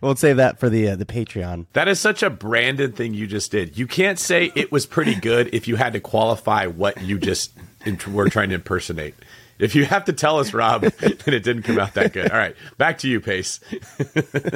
We'll 0.03 0.15
save 0.15 0.37
that 0.37 0.61
for 0.61 0.69
the 0.69 0.91
uh, 0.91 0.97
the 0.97 1.07
Patreon. 1.07 1.67
That 1.73 1.89
is 1.89 1.99
such 1.99 2.23
a 2.23 2.29
Brandon 2.31 2.93
thing 2.93 3.15
you 3.15 3.27
just 3.27 3.51
did. 3.51 3.77
You 3.79 3.87
can't 3.87 4.19
say 4.19 4.53
it 4.55 4.71
was 4.71 4.85
pretty 4.87 5.15
good 5.15 5.53
if 5.55 5.67
you 5.67 5.77
had 5.77 5.95
to 5.95 6.01
qualify 6.01 6.67
what 6.67 7.01
you 7.03 7.19
just 7.19 7.53
int- 7.87 8.07
were 8.07 8.29
trying 8.29 8.51
to 8.51 8.57
impersonate. 8.57 9.15
If 9.59 9.75
you 9.75 9.85
have 9.87 10.05
to 10.05 10.13
tell 10.13 10.39
us, 10.39 10.53
Rob, 10.53 10.83
that 10.83 11.27
it 11.29 11.43
didn't 11.43 11.63
come 11.63 11.79
out 11.79 11.95
that 11.95 12.13
good. 12.13 12.31
All 12.31 12.37
right, 12.39 12.55
back 12.79 12.99
to 12.99 13.09
you, 13.09 13.21
Pace. 13.21 13.59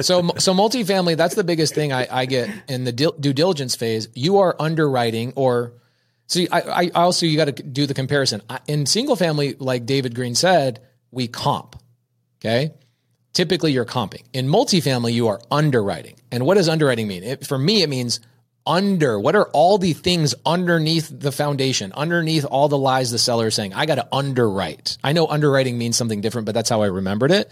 So, 0.01 0.29
so 0.37 0.53
multifamily, 0.53 1.17
that's 1.17 1.35
the 1.35 1.43
biggest 1.43 1.73
thing 1.75 1.91
I, 1.91 2.07
I 2.09 2.25
get 2.25 2.49
in 2.67 2.83
the 2.85 2.91
dil- 2.91 3.15
due 3.19 3.33
diligence 3.33 3.75
phase. 3.75 4.07
You 4.13 4.37
are 4.37 4.55
underwriting 4.59 5.33
or 5.35 5.73
see, 6.33 6.47
I, 6.49 6.85
I 6.85 6.89
also, 6.89 7.25
you 7.25 7.37
got 7.37 7.55
to 7.55 7.63
do 7.63 7.85
the 7.85 7.93
comparison. 7.93 8.41
In 8.67 8.85
single 8.85 9.15
family, 9.15 9.55
like 9.59 9.85
David 9.85 10.15
Greene 10.15 10.35
said, 10.35 10.79
we 11.11 11.27
comp. 11.27 11.75
Okay. 12.39 12.71
Typically 13.33 13.71
you're 13.71 13.85
comping. 13.85 14.23
In 14.33 14.47
multifamily, 14.47 15.13
you 15.13 15.27
are 15.29 15.39
underwriting. 15.49 16.15
And 16.31 16.45
what 16.45 16.55
does 16.55 16.67
underwriting 16.67 17.07
mean? 17.07 17.23
It, 17.23 17.47
for 17.47 17.57
me, 17.57 17.81
it 17.81 17.89
means 17.89 18.19
under. 18.65 19.19
What 19.19 19.35
are 19.35 19.47
all 19.53 19.77
the 19.77 19.93
things 19.93 20.35
underneath 20.45 21.09
the 21.11 21.31
foundation, 21.31 21.91
underneath 21.93 22.45
all 22.45 22.67
the 22.67 22.77
lies 22.77 23.11
the 23.11 23.19
seller 23.19 23.47
is 23.47 23.55
saying? 23.55 23.73
I 23.73 23.85
got 23.85 23.95
to 23.95 24.07
underwrite. 24.11 24.97
I 25.03 25.13
know 25.13 25.27
underwriting 25.27 25.77
means 25.77 25.95
something 25.95 26.21
different, 26.21 26.45
but 26.45 26.55
that's 26.55 26.69
how 26.69 26.81
I 26.81 26.87
remembered 26.87 27.31
it. 27.31 27.51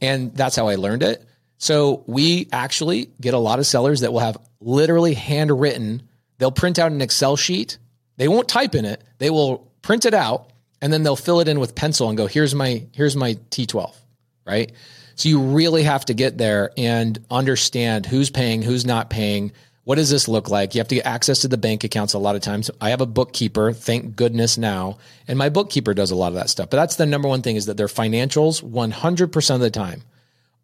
And 0.00 0.34
that's 0.34 0.56
how 0.56 0.68
I 0.68 0.74
learned 0.74 1.02
it. 1.02 1.24
So 1.58 2.04
we 2.06 2.48
actually 2.52 3.10
get 3.20 3.32
a 3.32 3.38
lot 3.38 3.58
of 3.58 3.66
sellers 3.66 4.00
that 4.00 4.12
will 4.12 4.20
have 4.20 4.36
literally 4.60 5.14
handwritten, 5.14 6.02
they'll 6.38 6.50
print 6.50 6.78
out 6.78 6.92
an 6.92 7.00
Excel 7.00 7.36
sheet. 7.36 7.78
They 8.16 8.28
won't 8.28 8.48
type 8.48 8.74
in 8.74 8.84
it. 8.84 9.02
They 9.18 9.30
will 9.30 9.70
print 9.82 10.04
it 10.04 10.14
out 10.14 10.50
and 10.80 10.92
then 10.92 11.02
they'll 11.02 11.16
fill 11.16 11.40
it 11.40 11.48
in 11.48 11.60
with 11.60 11.74
pencil 11.74 12.08
and 12.08 12.16
go, 12.16 12.26
here's 12.26 12.54
my, 12.54 12.84
here's 12.92 13.16
my 13.16 13.34
T12, 13.50 13.94
right? 14.46 14.72
So 15.16 15.28
you 15.28 15.40
really 15.40 15.84
have 15.84 16.04
to 16.06 16.14
get 16.14 16.38
there 16.38 16.70
and 16.76 17.18
understand 17.30 18.06
who's 18.06 18.30
paying, 18.30 18.62
who's 18.62 18.84
not 18.84 19.10
paying. 19.10 19.52
What 19.84 19.96
does 19.96 20.10
this 20.10 20.28
look 20.28 20.48
like? 20.48 20.74
You 20.74 20.80
have 20.80 20.88
to 20.88 20.96
get 20.96 21.06
access 21.06 21.40
to 21.40 21.48
the 21.48 21.56
bank 21.56 21.84
accounts 21.84 22.14
a 22.14 22.18
lot 22.18 22.36
of 22.36 22.42
times. 22.42 22.70
I 22.80 22.90
have 22.90 23.00
a 23.00 23.06
bookkeeper, 23.06 23.72
thank 23.72 24.16
goodness 24.16 24.58
now, 24.58 24.98
and 25.28 25.38
my 25.38 25.50
bookkeeper 25.50 25.94
does 25.94 26.10
a 26.10 26.16
lot 26.16 26.28
of 26.28 26.34
that 26.34 26.50
stuff. 26.50 26.70
But 26.70 26.78
that's 26.78 26.96
the 26.96 27.06
number 27.06 27.28
one 27.28 27.42
thing 27.42 27.56
is 27.56 27.66
that 27.66 27.76
their 27.76 27.86
financials 27.86 28.62
100% 28.62 29.54
of 29.54 29.60
the 29.60 29.70
time 29.70 30.02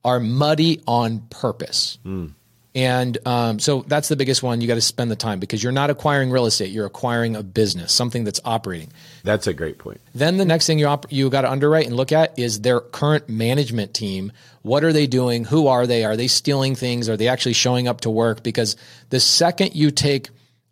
are 0.05 0.19
muddy 0.21 0.81
on 0.87 1.21
purpose. 1.31 1.99
Hmm. 2.03 2.29
And 2.75 3.19
um, 3.27 3.59
so 3.59 3.83
that's 3.89 4.09
the 4.09 4.15
biggest 4.15 4.43
one. 4.45 4.61
You 4.61 4.69
got 4.69 4.77
to 4.77 4.81
spend 4.81 5.11
the 5.11 5.17
time 5.17 5.41
because 5.41 5.63
you're 5.63 5.73
not 5.73 5.91
acquiring 5.91 6.31
real 6.31 6.47
estate. 6.47 6.71
You're 6.71 6.87
acquiring 6.87 7.35
a 7.35 7.43
business, 7.43 7.93
something 7.93 8.23
that's 8.23 8.41
operating. 8.45 8.93
That's 9.25 9.49
a 9.49 9.53
great 9.53 9.79
point. 9.79 10.01
Then 10.15 10.37
the 10.37 10.45
next 10.45 10.67
thing 10.67 10.79
you 10.79 10.87
op- 10.87 11.11
you 11.11 11.31
got 11.31 11.43
to 11.43 11.51
underwrite 11.51 11.87
and 11.87 11.97
look 11.97 12.13
at 12.13 12.39
is 12.39 12.61
their 12.61 12.81
current 12.81 13.29
management 13.29 13.93
team. 13.93 14.31
What 14.63 14.85
are 14.85 14.93
they 14.93 15.09
doing? 15.09 15.45
Who 15.45 15.67
are 15.67 15.87
they? 15.87 16.05
Are 16.05 16.17
they 16.17 16.29
stealing 16.29 16.77
things? 16.77 17.09
Are 17.09 17.17
they 17.17 17.27
actually 17.27 17.55
showing 17.55 17.89
up 17.89 18.03
to 18.03 18.11
work? 18.11 18.45
Because 18.45 18.77
the 19.09 19.19
second 19.19 19.75
you 19.75 19.91
take 19.91 20.29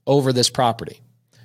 over 0.07 0.33
this 0.33 0.51
property, 0.51 1.01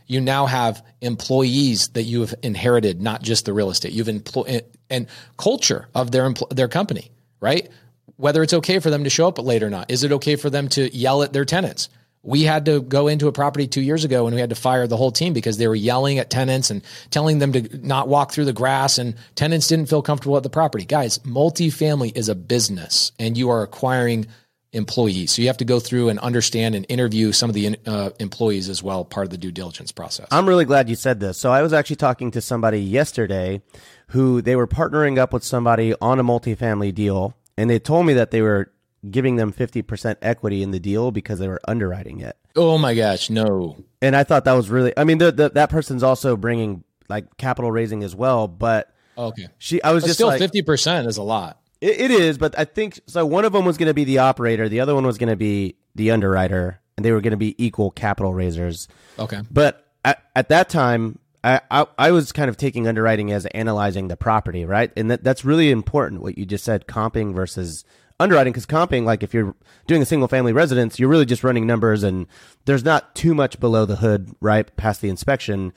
you 0.05 0.21
now 0.21 0.45
have 0.45 0.85
employees 1.01 1.89
that 1.89 2.03
you 2.03 2.21
have 2.21 2.35
inherited, 2.43 3.01
not 3.01 3.23
just 3.23 3.45
the 3.45 3.53
real 3.53 3.71
estate. 3.71 3.93
You've 3.93 4.09
employed 4.09 4.65
and 4.89 5.07
culture 5.37 5.87
of 5.95 6.11
their 6.11 6.29
empl- 6.29 6.49
their 6.55 6.67
company, 6.67 7.09
right? 7.39 7.69
Whether 8.18 8.43
it's 8.43 8.53
okay 8.53 8.80
for 8.80 8.89
them 8.89 9.03
to 9.03 9.09
show 9.09 9.28
up 9.28 9.39
late 9.39 9.64
or 9.64 9.70
not. 9.70 9.91
Is 9.91 10.03
it 10.03 10.11
okay 10.14 10.36
for 10.36 10.49
them 10.49 10.68
to 10.70 10.95
yell 10.95 11.24
at 11.24 11.34
their 11.34 11.45
tenants? 11.45 11.89
We 12.26 12.43
had 12.43 12.66
to 12.66 12.80
go 12.82 13.09
into 13.09 13.28
a 13.28 13.34
property 13.34 13.68
two 13.68 13.82
years 13.82 14.05
ago 14.05 14.28
and 14.28 14.34
we 14.34 14.39
had 14.39 14.51
to 14.51 14.55
fire 14.55 14.88
the 14.88 14.95
whole 14.95 15.11
team 15.11 15.34
because 15.34 15.57
they 15.57 15.68
were 15.68 15.76
yelling 15.76 16.20
at 16.20 16.30
tenants 16.30 16.70
and 16.70 16.82
telling 17.09 17.39
them 17.39 17.51
to 17.51 17.86
not 17.86 18.07
walk 18.07 18.32
through 18.32 18.45
the 18.45 18.53
grass 18.53 18.97
and 18.97 19.16
tenants 19.36 19.68
didn't 19.68 19.89
feel 19.89 20.01
comfortable 20.01 20.38
at 20.38 20.43
the 20.43 20.49
property. 20.49 20.86
Guys, 20.86 21.20
multifamily 21.20 22.16
is 22.16 22.30
a 22.30 22.36
business 22.36 23.11
and 23.20 23.38
you 23.38 23.49
are 23.49 23.61
acquiring 23.61 24.28
employees. 24.74 25.32
So 25.32 25.41
you 25.41 25.47
have 25.47 25.57
to 25.57 25.66
go 25.66 25.80
through 25.80 26.09
and 26.09 26.20
understand 26.20 26.76
and 26.76 26.86
interview 26.89 27.32
some 27.32 27.49
of 27.49 27.53
the 27.53 27.78
uh, 27.86 28.09
employees 28.20 28.70
as 28.70 28.82
well, 28.82 29.05
part 29.05 29.26
of 29.26 29.32
the 29.32 29.38
due 29.38 29.51
diligence 29.51 29.91
process. 29.91 30.28
I'm 30.32 30.47
really 30.47 30.66
glad 30.66 30.89
you 30.89 30.95
said 30.95 31.20
this. 31.20 31.38
So 31.38 31.51
I 31.51 31.61
was 31.61 31.74
actually 31.74 31.97
talking 31.97 32.32
to 32.32 32.41
somebody 32.41 32.80
yesterday 32.80 33.61
who 34.07 34.41
they 34.41 34.55
were 34.55 34.68
partnering 34.68 35.18
up 35.18 35.32
with 35.32 35.43
somebody 35.43 35.93
on 36.01 36.20
a 36.20 36.24
multifamily 36.24 36.93
deal, 36.93 37.36
and 37.57 37.69
they 37.69 37.79
told 37.79 38.05
me 38.05 38.13
that 38.13 38.31
they 38.31 38.41
were 38.41 38.71
giving 39.09 39.35
them 39.35 39.51
50% 39.51 40.15
equity 40.21 40.63
in 40.63 40.71
the 40.71 40.79
deal 40.79 41.11
because 41.11 41.39
they 41.39 41.47
were 41.47 41.59
underwriting 41.67 42.21
it. 42.21 42.37
oh 42.55 42.77
my 42.77 42.93
gosh, 42.95 43.29
no. 43.29 43.75
And 44.01 44.15
I 44.15 44.23
thought 44.23 44.45
that 44.45 44.53
was 44.53 44.69
really, 44.69 44.93
I 44.95 45.03
mean, 45.03 45.17
the, 45.17 45.31
the, 45.31 45.49
that 45.49 45.69
person's 45.69 46.03
also 46.03 46.37
bringing 46.37 46.83
like 47.09 47.35
capital 47.37 47.71
raising 47.71 48.03
as 48.03 48.15
well, 48.15 48.47
but 48.47 48.93
Okay. 49.17 49.47
she, 49.57 49.83
I 49.83 49.91
was 49.91 50.03
But 50.03 50.07
just 50.07 50.17
still 50.19 50.27
like, 50.29 50.41
50% 50.41 51.05
is 51.07 51.17
a 51.17 51.23
lot. 51.23 51.59
It, 51.81 51.99
it 51.99 52.11
is, 52.11 52.37
but 52.37 52.57
I 52.57 52.63
think 52.65 52.99
so. 53.07 53.25
One 53.25 53.43
of 53.45 53.51
them 53.53 53.65
was 53.65 53.77
going 53.77 53.87
to 53.89 53.93
be 53.93 54.05
the 54.05 54.19
operator, 54.19 54.69
the 54.69 54.79
other 54.79 54.95
one 54.95 55.05
was 55.05 55.17
going 55.17 55.29
to 55.29 55.35
be 55.35 55.75
the 55.95 56.11
underwriter, 56.11 56.79
and 56.95 57.05
they 57.05 57.11
were 57.11 57.19
going 57.21 57.31
to 57.31 57.37
be 57.37 57.61
equal 57.63 57.91
capital 57.91 58.33
raisers. 58.33 58.87
Okay. 59.19 59.41
But 59.51 59.85
at, 60.05 60.23
at 60.35 60.47
that 60.49 60.69
time, 60.69 61.19
I, 61.43 61.85
I 61.97 62.11
was 62.11 62.31
kind 62.31 62.49
of 62.49 62.55
taking 62.55 62.87
underwriting 62.87 63.31
as 63.31 63.45
analyzing 63.47 64.07
the 64.07 64.15
property, 64.15 64.65
right? 64.65 64.91
And 64.95 65.11
that 65.11 65.23
that's 65.23 65.43
really 65.43 65.71
important. 65.71 66.21
What 66.21 66.37
you 66.37 66.45
just 66.45 66.63
said, 66.63 66.87
comping 66.87 67.33
versus 67.33 67.83
underwriting, 68.19 68.53
because 68.53 68.65
comping, 68.65 69.03
like 69.03 69.23
if 69.23 69.33
you're 69.33 69.53
doing 69.85 70.01
a 70.01 70.05
single 70.05 70.29
family 70.29 70.53
residence, 70.53 70.99
you're 70.99 71.09
really 71.09 71.25
just 71.25 71.43
running 71.43 71.67
numbers, 71.67 72.03
and 72.03 72.27
there's 72.65 72.85
not 72.85 73.13
too 73.13 73.33
much 73.33 73.59
below 73.59 73.85
the 73.85 73.97
hood, 73.97 74.33
right, 74.39 74.73
past 74.77 75.01
the 75.01 75.09
inspection. 75.09 75.73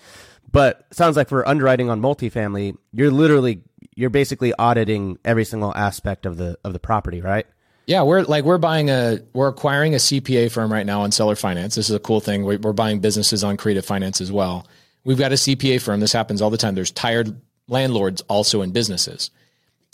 But 0.53 0.87
sounds 0.93 1.17
like 1.17 1.29
for 1.29 1.47
underwriting 1.47 1.91
on 1.91 2.01
multifamily, 2.01 2.77
you're 2.93 3.11
literally 3.11 3.63
you're 3.97 4.11
basically 4.11 4.53
auditing 4.55 5.19
every 5.25 5.45
single 5.45 5.75
aspect 5.75 6.27
of 6.27 6.37
the 6.37 6.57
of 6.63 6.73
the 6.73 6.79
property, 6.79 7.21
right? 7.21 7.47
Yeah, 7.87 8.03
we're 8.03 8.23
like 8.23 8.45
we're 8.45 8.59
buying 8.59 8.89
a 8.89 9.21
we're 9.33 9.49
acquiring 9.49 9.95
a 9.95 9.99
CPA 9.99 10.51
firm 10.53 10.73
right 10.73 10.87
now 10.87 11.03
on 11.03 11.13
seller 11.13 11.37
finance. 11.37 11.75
This 11.75 11.89
is 11.89 11.97
a 11.97 12.01
cool 12.01 12.21
thing. 12.21 12.45
We're 12.45 12.73
buying 12.73 13.01
businesses 13.01 13.43
on 13.43 13.57
creative 13.57 13.85
finance 13.85 14.21
as 14.21 14.31
well. 14.31 14.67
We've 15.07 15.19
got 15.19 15.33
a 15.33 15.37
CPA 15.37 15.81
firm. 15.81 16.01
This 16.01 16.13
happens 16.13 16.43
all 16.43 16.51
the 16.51 16.57
time. 16.57 16.75
There's 16.75 16.91
tired 16.91 17.41
landlords 17.69 18.21
also 18.23 18.63
in 18.63 18.73
businesses, 18.73 19.31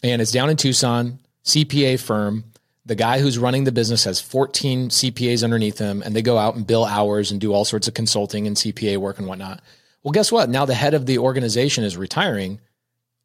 and 0.03 0.21
it's 0.21 0.33
down 0.33 0.51
in 0.51 0.57
Tucson. 0.57 1.19
CPA 1.45 2.01
firm. 2.01 2.45
The 2.85 2.95
guy 2.97 3.21
who's 3.21 3.39
running 3.39 3.63
the 3.63 3.71
business 3.71 4.03
has 4.05 4.21
14 4.21 4.89
CPAs 4.89 5.45
underneath 5.45 5.79
him, 5.79 6.03
and 6.03 6.17
they 6.17 6.23
go 6.23 6.37
out 6.37 6.57
and 6.57 6.67
bill 6.67 6.85
hours 6.85 7.31
and 7.31 7.41
do 7.41 7.53
all 7.53 7.65
sorts 7.65 7.87
of 7.87 7.95
consulting 7.95 8.49
and 8.49 8.57
CPA 8.57 8.97
work 8.97 9.19
and 9.19 9.29
whatnot. 9.29 9.61
Well, 10.03 10.11
guess 10.11 10.33
what? 10.33 10.49
Now 10.49 10.65
the 10.65 10.75
head 10.75 10.95
of 10.95 11.07
the 11.07 11.19
organization 11.19 11.85
is 11.85 11.97
retiring 11.97 12.59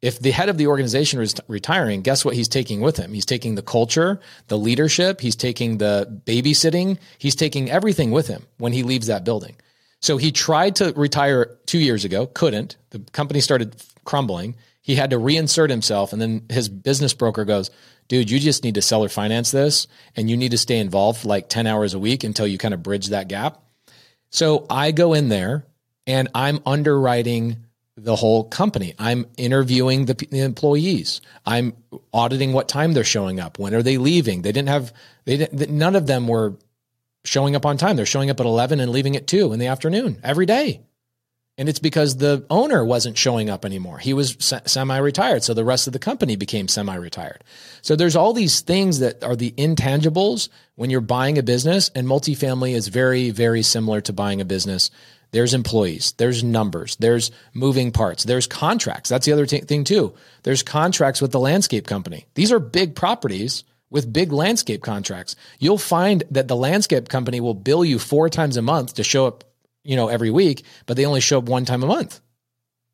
if 0.00 0.20
the 0.20 0.30
head 0.30 0.48
of 0.48 0.58
the 0.58 0.68
organization 0.68 1.20
is 1.20 1.34
retiring, 1.48 2.02
guess 2.02 2.24
what 2.24 2.34
he's 2.34 2.48
taking 2.48 2.80
with 2.80 2.96
him? 2.96 3.12
He's 3.12 3.26
taking 3.26 3.56
the 3.56 3.62
culture, 3.62 4.20
the 4.46 4.58
leadership, 4.58 5.20
he's 5.20 5.34
taking 5.34 5.78
the 5.78 6.20
babysitting, 6.24 6.98
he's 7.18 7.34
taking 7.34 7.70
everything 7.70 8.12
with 8.12 8.28
him 8.28 8.46
when 8.58 8.72
he 8.72 8.82
leaves 8.82 9.08
that 9.08 9.24
building. 9.24 9.56
So 10.00 10.16
he 10.16 10.32
tried 10.32 10.76
to 10.76 10.92
retire 10.96 11.58
two 11.66 11.78
years 11.78 12.04
ago, 12.04 12.26
couldn't. 12.26 12.76
The 12.90 13.00
company 13.12 13.40
started 13.40 13.76
crumbling. 14.04 14.56
He 14.80 14.94
had 14.94 15.10
to 15.10 15.16
reinsert 15.16 15.70
himself. 15.70 16.12
And 16.12 16.22
then 16.22 16.46
his 16.48 16.68
business 16.68 17.14
broker 17.14 17.44
goes, 17.44 17.70
dude, 18.06 18.30
you 18.30 18.38
just 18.38 18.64
need 18.64 18.76
to 18.76 18.82
seller 18.82 19.08
finance 19.08 19.50
this 19.50 19.86
and 20.16 20.30
you 20.30 20.36
need 20.36 20.52
to 20.52 20.58
stay 20.58 20.78
involved 20.78 21.24
like 21.24 21.48
10 21.48 21.66
hours 21.66 21.94
a 21.94 21.98
week 21.98 22.24
until 22.24 22.46
you 22.46 22.58
kind 22.58 22.74
of 22.74 22.82
bridge 22.82 23.08
that 23.08 23.28
gap. 23.28 23.60
So 24.30 24.66
I 24.70 24.92
go 24.92 25.14
in 25.14 25.28
there 25.28 25.66
and 26.06 26.28
I'm 26.34 26.60
underwriting 26.64 27.64
the 27.96 28.16
whole 28.16 28.44
company. 28.44 28.94
I'm 28.98 29.26
interviewing 29.36 30.06
the, 30.06 30.14
the, 30.14 30.40
employees. 30.40 31.20
I'm 31.44 31.74
auditing 32.12 32.52
what 32.52 32.68
time 32.68 32.92
they're 32.92 33.04
showing 33.04 33.40
up. 33.40 33.58
When 33.58 33.74
are 33.74 33.82
they 33.82 33.98
leaving? 33.98 34.42
They 34.42 34.52
didn't 34.52 34.68
have 34.68 34.92
they 35.24 35.38
didn't, 35.38 35.70
none 35.70 35.96
of 35.96 36.06
them 36.06 36.28
were 36.28 36.56
showing 37.28 37.54
up 37.54 37.66
on 37.66 37.76
time. 37.76 37.96
They're 37.96 38.06
showing 38.06 38.30
up 38.30 38.40
at 38.40 38.46
11 38.46 38.80
and 38.80 38.90
leaving 38.90 39.16
at 39.16 39.26
2 39.26 39.52
in 39.52 39.58
the 39.58 39.66
afternoon 39.66 40.18
every 40.22 40.46
day. 40.46 40.80
And 41.56 41.68
it's 41.68 41.80
because 41.80 42.16
the 42.16 42.46
owner 42.50 42.84
wasn't 42.84 43.18
showing 43.18 43.50
up 43.50 43.64
anymore. 43.64 43.98
He 43.98 44.14
was 44.14 44.36
semi-retired, 44.66 45.42
so 45.42 45.54
the 45.54 45.64
rest 45.64 45.88
of 45.88 45.92
the 45.92 45.98
company 45.98 46.36
became 46.36 46.68
semi-retired. 46.68 47.42
So 47.82 47.96
there's 47.96 48.14
all 48.14 48.32
these 48.32 48.60
things 48.60 49.00
that 49.00 49.24
are 49.24 49.34
the 49.34 49.50
intangibles 49.52 50.50
when 50.76 50.88
you're 50.88 51.00
buying 51.00 51.36
a 51.36 51.42
business 51.42 51.90
and 51.96 52.06
multifamily 52.06 52.74
is 52.74 52.86
very 52.86 53.30
very 53.30 53.62
similar 53.62 54.00
to 54.02 54.12
buying 54.12 54.40
a 54.40 54.44
business 54.44 54.90
there's 55.30 55.52
employees, 55.52 56.12
there's 56.16 56.42
numbers, 56.42 56.96
there's 56.96 57.30
moving 57.52 57.92
parts, 57.92 58.24
there's 58.24 58.46
contracts. 58.46 59.10
That's 59.10 59.26
the 59.26 59.32
other 59.32 59.46
t- 59.46 59.60
thing 59.60 59.84
too. 59.84 60.14
There's 60.42 60.62
contracts 60.62 61.20
with 61.20 61.32
the 61.32 61.40
landscape 61.40 61.86
company. 61.86 62.26
These 62.34 62.50
are 62.50 62.58
big 62.58 62.94
properties 62.94 63.64
with 63.90 64.12
big 64.12 64.32
landscape 64.32 64.82
contracts. 64.82 65.36
You'll 65.58 65.78
find 65.78 66.22
that 66.30 66.48
the 66.48 66.56
landscape 66.56 67.08
company 67.08 67.40
will 67.40 67.54
bill 67.54 67.84
you 67.84 67.98
four 67.98 68.28
times 68.28 68.56
a 68.56 68.62
month 68.62 68.94
to 68.94 69.04
show 69.04 69.26
up, 69.26 69.44
you 69.84 69.96
know, 69.96 70.08
every 70.08 70.30
week, 70.30 70.64
but 70.86 70.96
they 70.96 71.06
only 71.06 71.20
show 71.20 71.38
up 71.38 71.48
one 71.48 71.64
time 71.64 71.82
a 71.82 71.86
month. 71.86 72.20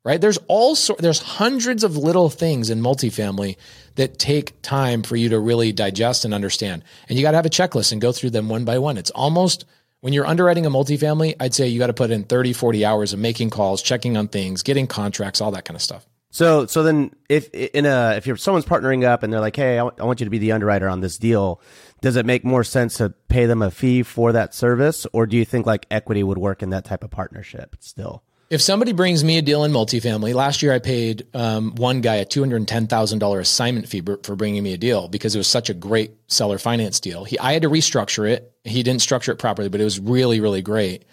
Right? 0.03 0.21
There's 0.21 0.37
all 0.47 0.75
sort 0.75 0.99
there's 0.99 1.19
hundreds 1.19 1.83
of 1.83 1.97
little 1.97 2.29
things 2.29 2.69
in 2.69 2.79
multifamily 2.79 3.57
that 3.95 4.19
take 4.19 4.61
time 4.61 5.01
for 5.01 5.15
you 5.15 5.29
to 5.29 5.39
really 5.39 5.71
digest 5.71 6.25
and 6.25 6.33
understand. 6.33 6.83
And 7.09 7.17
you 7.17 7.23
got 7.23 7.31
to 7.31 7.37
have 7.37 7.45
a 7.47 7.49
checklist 7.49 7.91
and 7.91 7.99
go 7.99 8.11
through 8.11 8.29
them 8.29 8.47
one 8.47 8.65
by 8.65 8.77
one. 8.77 8.99
It's 8.99 9.09
almost 9.09 9.65
when 10.01 10.13
you're 10.13 10.27
underwriting 10.27 10.67
a 10.67 10.69
multifamily, 10.69 11.35
I'd 11.39 11.55
say 11.55 11.67
you 11.67 11.79
got 11.79 11.87
to 11.87 11.93
put 11.93 12.11
in 12.11 12.23
30, 12.23 12.53
40 12.53 12.85
hours 12.85 13.13
of 13.13 13.19
making 13.19 13.49
calls, 13.49 13.81
checking 13.81 14.15
on 14.15 14.27
things, 14.27 14.61
getting 14.61 14.85
contracts, 14.85 15.41
all 15.41 15.49
that 15.51 15.65
kind 15.65 15.75
of 15.75 15.81
stuff. 15.81 16.05
So, 16.35 16.65
so 16.65 16.83
then 16.83 17.11
if 17.29 17.49
in 17.53 17.85
a 17.85 18.15
if 18.17 18.27
you're 18.27 18.35
someone's 18.35 18.65
partnering 18.65 19.05
up 19.05 19.23
and 19.23 19.31
they're 19.31 19.39
like, 19.39 19.55
"Hey, 19.55 19.75
I, 19.75 19.85
w- 19.85 19.95
I 19.97 20.03
want 20.03 20.19
you 20.19 20.25
to 20.25 20.29
be 20.29 20.37
the 20.37 20.51
underwriter 20.51 20.89
on 20.89 20.99
this 20.99 21.17
deal," 21.17 21.61
does 22.01 22.17
it 22.17 22.25
make 22.25 22.43
more 22.43 22.65
sense 22.65 22.97
to 22.97 23.11
pay 23.29 23.45
them 23.45 23.61
a 23.61 23.71
fee 23.71 24.03
for 24.03 24.33
that 24.33 24.53
service, 24.53 25.07
or 25.13 25.27
do 25.27 25.37
you 25.37 25.45
think 25.45 25.65
like 25.65 25.85
equity 25.89 26.23
would 26.23 26.37
work 26.37 26.61
in 26.61 26.71
that 26.71 26.83
type 26.83 27.05
of 27.05 27.09
partnership 27.09 27.77
still? 27.79 28.21
If 28.49 28.61
somebody 28.61 28.91
brings 28.91 29.23
me 29.23 29.37
a 29.37 29.41
deal 29.41 29.63
in 29.63 29.71
multifamily, 29.71 30.33
last 30.33 30.61
year 30.61 30.73
I 30.73 30.79
paid 30.79 31.25
um, 31.33 31.73
one 31.75 32.01
guy 32.01 32.15
a 32.15 32.25
two 32.25 32.41
hundred 32.41 32.67
ten 32.67 32.87
thousand 32.87 33.19
dollar 33.19 33.39
assignment 33.39 33.87
fee 33.87 34.01
for 34.01 34.35
bringing 34.35 34.61
me 34.61 34.73
a 34.73 34.77
deal 34.77 35.07
because 35.07 35.35
it 35.35 35.37
was 35.37 35.47
such 35.47 35.69
a 35.69 35.73
great 35.73 36.11
seller 36.27 36.57
finance 36.57 36.99
deal. 36.99 37.23
He, 37.23 37.39
I 37.39 37.53
had 37.53 37.61
to 37.61 37.69
restructure 37.69 38.29
it. 38.29 38.51
He 38.65 38.83
didn't 38.83 39.03
structure 39.03 39.31
it 39.31 39.39
properly, 39.39 39.69
but 39.69 39.79
it 39.79 39.85
was 39.85 40.01
really, 40.01 40.41
really 40.41 40.61
great. 40.61 41.05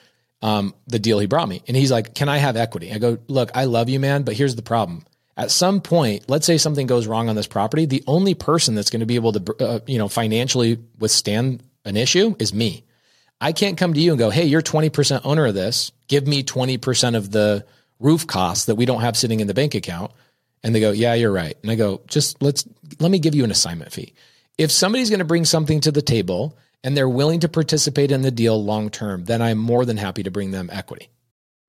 Um, 0.43 0.75
the 0.89 0.99
deal 0.99 1.21
he 1.21 1.27
brought 1.27 1.49
me, 1.49 1.63
and 1.69 1.77
he's 1.77 1.93
like, 1.93 2.13
"Can 2.13 2.29
I 2.29 2.39
have 2.39 2.57
equity?" 2.57 2.93
I 2.93 2.99
go, 2.99 3.19
"Look, 3.29 3.53
I 3.55 3.67
love 3.67 3.89
you, 3.89 4.01
man, 4.01 4.25
but 4.25 4.35
here's 4.35 4.57
the 4.57 4.63
problem. 4.63 5.05
At 5.37 5.51
some 5.51 5.81
point, 5.81 6.29
let's 6.29 6.47
say 6.47 6.59
something 6.59 6.87
goes 6.87 7.07
wrong 7.07 7.29
on 7.29 7.37
this 7.37 7.47
property, 7.47 7.87
the 7.87 8.05
only 8.07 8.35
person 8.35 8.75
that's 8.75 8.91
going 8.91 9.01
to 9.01 9.07
be 9.07 9.15
able 9.15 9.33
to, 9.33 9.57
uh, 9.61 9.81
you 9.87 9.99
know, 9.99 10.09
financially 10.09 10.79
withstand 10.99 11.63
an 11.85 11.97
issue 11.97 12.37
is 12.39 12.53
me." 12.53 12.85
I 13.43 13.51
can't 13.51 13.77
come 13.77 13.93
to 13.93 14.01
you 14.01 14.13
and 14.13 14.19
go, 14.21 14.31
hey, 14.31 14.45
you're 14.45 14.63
20% 14.63 15.23
owner 15.25 15.47
of 15.47 15.55
this. 15.55 15.91
Give 16.07 16.29
me 16.29 16.45
20% 16.45 17.17
of 17.17 17.33
the 17.33 17.67
roof 17.99 18.25
costs 18.25 18.67
that 18.67 18.77
we 18.77 18.87
don't 18.87 19.01
have 19.01 19.17
sitting 19.17 19.41
in 19.41 19.49
the 19.49 19.53
bank 19.53 19.75
account. 19.75 20.13
And 20.63 20.73
they 20.73 20.79
go, 20.79 20.93
yeah, 20.93 21.15
you're 21.15 21.33
right. 21.33 21.57
And 21.61 21.71
I 21.71 21.75
go, 21.75 22.03
just 22.07 22.41
let's, 22.41 22.65
let 23.01 23.11
me 23.11 23.19
give 23.19 23.35
you 23.35 23.43
an 23.43 23.51
assignment 23.51 23.91
fee. 23.91 24.15
If 24.59 24.71
somebody's 24.71 25.11
going 25.11 25.19
to 25.19 25.25
bring 25.25 25.45
something 25.45 25.81
to 25.81 25.91
the 25.91 26.03
table 26.03 26.57
and 26.85 26.97
they're 26.97 27.09
willing 27.09 27.41
to 27.41 27.49
participate 27.49 28.13
in 28.13 28.23
the 28.23 28.31
deal 28.31 28.63
long 28.63 28.91
term, 28.91 29.25
then 29.25 29.43
I'm 29.43 29.59
more 29.59 29.85
than 29.85 29.97
happy 29.97 30.23
to 30.23 30.31
bring 30.31 30.53
them 30.53 30.71
equity. 30.73 31.09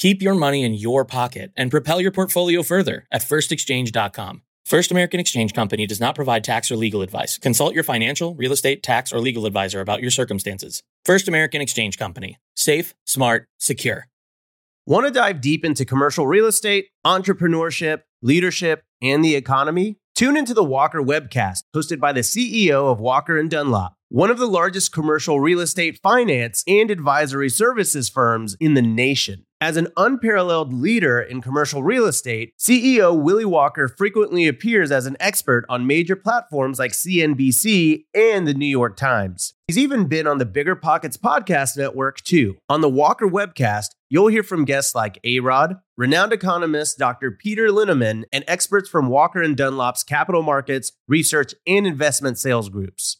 Keep 0.00 0.22
your 0.22 0.34
money 0.34 0.64
in 0.64 0.72
your 0.72 1.04
pocket 1.04 1.52
and 1.58 1.70
propel 1.70 2.00
your 2.00 2.10
portfolio 2.10 2.62
further 2.62 3.06
at 3.12 3.20
firstexchange.com. 3.20 4.40
First 4.64 4.90
American 4.90 5.20
Exchange 5.20 5.52
Company 5.52 5.86
does 5.86 6.00
not 6.00 6.14
provide 6.14 6.42
tax 6.42 6.70
or 6.70 6.76
legal 6.76 7.02
advice. 7.02 7.36
Consult 7.36 7.74
your 7.74 7.84
financial, 7.84 8.34
real 8.34 8.52
estate, 8.52 8.82
tax, 8.82 9.12
or 9.12 9.20
legal 9.20 9.44
advisor 9.44 9.82
about 9.82 10.00
your 10.00 10.10
circumstances. 10.10 10.82
First 11.04 11.28
American 11.28 11.60
Exchange 11.60 11.98
Company. 11.98 12.38
Safe, 12.56 12.94
smart, 13.04 13.46
secure. 13.58 14.08
Want 14.86 15.06
to 15.06 15.12
dive 15.12 15.42
deep 15.42 15.66
into 15.66 15.84
commercial 15.84 16.26
real 16.26 16.46
estate, 16.46 16.86
entrepreneurship, 17.04 18.00
leadership, 18.22 18.84
and 19.02 19.22
the 19.22 19.34
economy? 19.34 19.98
Tune 20.14 20.34
into 20.34 20.54
the 20.54 20.64
Walker 20.64 21.02
webcast 21.02 21.64
hosted 21.76 22.00
by 22.00 22.14
the 22.14 22.20
CEO 22.20 22.90
of 22.90 23.00
Walker 23.00 23.38
and 23.38 23.50
Dunlop, 23.50 23.92
one 24.08 24.30
of 24.30 24.38
the 24.38 24.48
largest 24.48 24.92
commercial 24.92 25.40
real 25.40 25.60
estate 25.60 26.00
finance 26.02 26.64
and 26.66 26.90
advisory 26.90 27.50
services 27.50 28.08
firms 28.08 28.56
in 28.60 28.72
the 28.72 28.80
nation. 28.80 29.44
As 29.62 29.76
an 29.76 29.88
unparalleled 29.94 30.72
leader 30.72 31.20
in 31.20 31.42
commercial 31.42 31.82
real 31.82 32.06
estate, 32.06 32.54
CEO 32.58 33.14
Willie 33.14 33.44
Walker 33.44 33.88
frequently 33.88 34.48
appears 34.48 34.90
as 34.90 35.04
an 35.04 35.18
expert 35.20 35.66
on 35.68 35.86
major 35.86 36.16
platforms 36.16 36.78
like 36.78 36.92
CNBC 36.92 38.04
and 38.14 38.48
the 38.48 38.54
New 38.54 38.64
York 38.64 38.96
Times. 38.96 39.52
He's 39.68 39.76
even 39.76 40.06
been 40.06 40.26
on 40.26 40.38
the 40.38 40.46
BiggerPockets 40.46 41.18
podcast 41.18 41.76
network 41.76 42.22
too. 42.22 42.56
On 42.70 42.80
the 42.80 42.88
Walker 42.88 43.26
webcast, 43.26 43.88
you'll 44.08 44.28
hear 44.28 44.42
from 44.42 44.64
guests 44.64 44.94
like 44.94 45.20
A-Rod, 45.24 45.76
renowned 45.94 46.32
economist 46.32 46.96
Dr. 46.96 47.30
Peter 47.30 47.68
Linneman, 47.68 48.24
and 48.32 48.44
experts 48.48 48.88
from 48.88 49.08
Walker 49.08 49.42
and 49.42 49.58
Dunlop's 49.58 50.04
capital 50.04 50.42
markets, 50.42 50.92
research, 51.06 51.54
and 51.66 51.86
investment 51.86 52.38
sales 52.38 52.70
groups. 52.70 53.19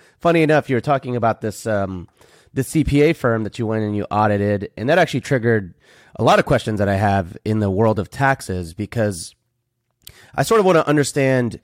funny 0.21 0.43
enough, 0.43 0.69
you 0.69 0.75
were 0.75 0.81
talking 0.81 1.15
about 1.15 1.41
this 1.41 1.65
um, 1.65 2.07
the 2.53 2.61
CPA 2.61 3.15
firm 3.15 3.43
that 3.43 3.57
you 3.59 3.65
went 3.67 3.83
and 3.83 3.95
you 3.95 4.05
audited, 4.11 4.71
and 4.77 4.89
that 4.89 4.97
actually 4.97 5.21
triggered 5.21 5.73
a 6.15 6.23
lot 6.23 6.39
of 6.39 6.45
questions 6.45 6.79
that 6.79 6.89
I 6.89 6.95
have 6.95 7.37
in 7.45 7.59
the 7.59 7.69
world 7.69 7.99
of 7.99 8.09
taxes 8.09 8.73
because 8.73 9.35
I 10.35 10.43
sort 10.43 10.59
of 10.59 10.65
want 10.65 10.77
to 10.77 10.87
understand. 10.87 11.59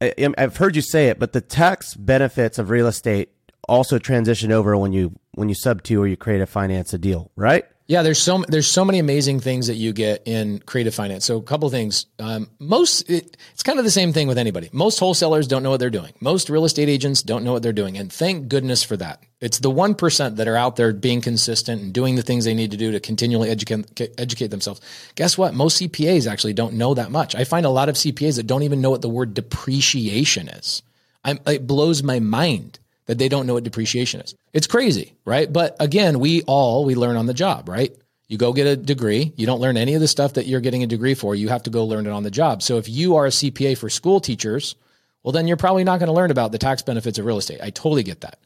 I, 0.00 0.12
I've 0.36 0.56
heard 0.56 0.76
you 0.76 0.82
say 0.82 1.08
it, 1.08 1.18
but 1.18 1.32
the 1.32 1.40
tax 1.40 1.94
benefits 1.94 2.58
of 2.58 2.70
real 2.70 2.86
estate 2.86 3.30
also 3.68 3.98
transition 3.98 4.52
over 4.52 4.76
when 4.76 4.92
you 4.92 5.18
when 5.34 5.48
you 5.48 5.54
sub 5.54 5.82
to 5.84 6.02
or 6.02 6.06
you 6.06 6.16
create 6.16 6.40
a 6.40 6.46
finance 6.46 6.92
a 6.92 6.98
deal, 6.98 7.30
right? 7.36 7.64
Yeah, 7.88 8.02
there's 8.02 8.20
so 8.20 8.44
there's 8.48 8.66
so 8.66 8.84
many 8.84 8.98
amazing 8.98 9.38
things 9.38 9.68
that 9.68 9.76
you 9.76 9.92
get 9.92 10.22
in 10.26 10.58
creative 10.58 10.92
finance. 10.92 11.24
So 11.24 11.36
a 11.36 11.42
couple 11.42 11.70
things. 11.70 12.06
Um, 12.18 12.50
most 12.58 13.08
it, 13.08 13.36
it's 13.52 13.62
kind 13.62 13.78
of 13.78 13.84
the 13.84 13.92
same 13.92 14.12
thing 14.12 14.26
with 14.26 14.38
anybody. 14.38 14.68
Most 14.72 14.98
wholesalers 14.98 15.46
don't 15.46 15.62
know 15.62 15.70
what 15.70 15.78
they're 15.78 15.88
doing. 15.88 16.12
Most 16.18 16.50
real 16.50 16.64
estate 16.64 16.88
agents 16.88 17.22
don't 17.22 17.44
know 17.44 17.52
what 17.52 17.62
they're 17.62 17.72
doing, 17.72 17.96
and 17.96 18.12
thank 18.12 18.48
goodness 18.48 18.82
for 18.82 18.96
that. 18.96 19.22
It's 19.40 19.60
the 19.60 19.70
one 19.70 19.94
percent 19.94 20.36
that 20.36 20.48
are 20.48 20.56
out 20.56 20.74
there 20.74 20.92
being 20.92 21.20
consistent 21.20 21.80
and 21.80 21.92
doing 21.92 22.16
the 22.16 22.22
things 22.22 22.44
they 22.44 22.54
need 22.54 22.72
to 22.72 22.76
do 22.76 22.90
to 22.90 22.98
continually 22.98 23.50
educate 23.50 24.00
educate 24.18 24.48
themselves. 24.48 24.80
Guess 25.14 25.38
what? 25.38 25.54
Most 25.54 25.80
CPAs 25.80 26.28
actually 26.28 26.54
don't 26.54 26.74
know 26.74 26.94
that 26.94 27.12
much. 27.12 27.36
I 27.36 27.44
find 27.44 27.64
a 27.64 27.70
lot 27.70 27.88
of 27.88 27.94
CPAs 27.94 28.36
that 28.36 28.48
don't 28.48 28.64
even 28.64 28.80
know 28.80 28.90
what 28.90 29.02
the 29.02 29.08
word 29.08 29.34
depreciation 29.34 30.48
is. 30.48 30.82
I'm, 31.24 31.38
it 31.46 31.68
blows 31.68 32.02
my 32.02 32.18
mind 32.18 32.80
that 33.06 33.18
they 33.18 33.28
don't 33.28 33.46
know 33.46 33.54
what 33.54 33.64
depreciation 33.64 34.20
is. 34.20 34.34
It's 34.52 34.66
crazy, 34.66 35.14
right? 35.24 35.52
But 35.52 35.76
again, 35.80 36.18
we 36.18 36.42
all 36.42 36.84
we 36.84 36.94
learn 36.94 37.16
on 37.16 37.26
the 37.26 37.34
job, 37.34 37.68
right? 37.68 37.96
You 38.28 38.38
go 38.38 38.52
get 38.52 38.66
a 38.66 38.76
degree, 38.76 39.32
you 39.36 39.46
don't 39.46 39.60
learn 39.60 39.76
any 39.76 39.94
of 39.94 40.00
the 40.00 40.08
stuff 40.08 40.34
that 40.34 40.46
you're 40.46 40.60
getting 40.60 40.82
a 40.82 40.88
degree 40.88 41.14
for, 41.14 41.34
you 41.34 41.48
have 41.48 41.62
to 41.64 41.70
go 41.70 41.84
learn 41.84 42.06
it 42.06 42.10
on 42.10 42.24
the 42.24 42.30
job. 42.30 42.62
So 42.62 42.76
if 42.76 42.88
you 42.88 43.16
are 43.16 43.26
a 43.26 43.30
CPA 43.30 43.78
for 43.78 43.88
school 43.88 44.20
teachers, 44.20 44.74
well 45.22 45.32
then 45.32 45.46
you're 45.46 45.56
probably 45.56 45.84
not 45.84 46.00
going 46.00 46.08
to 46.08 46.12
learn 46.12 46.30
about 46.30 46.52
the 46.52 46.58
tax 46.58 46.82
benefits 46.82 47.18
of 47.18 47.24
real 47.24 47.38
estate. 47.38 47.60
I 47.62 47.70
totally 47.70 48.02
get 48.02 48.22
that. 48.22 48.38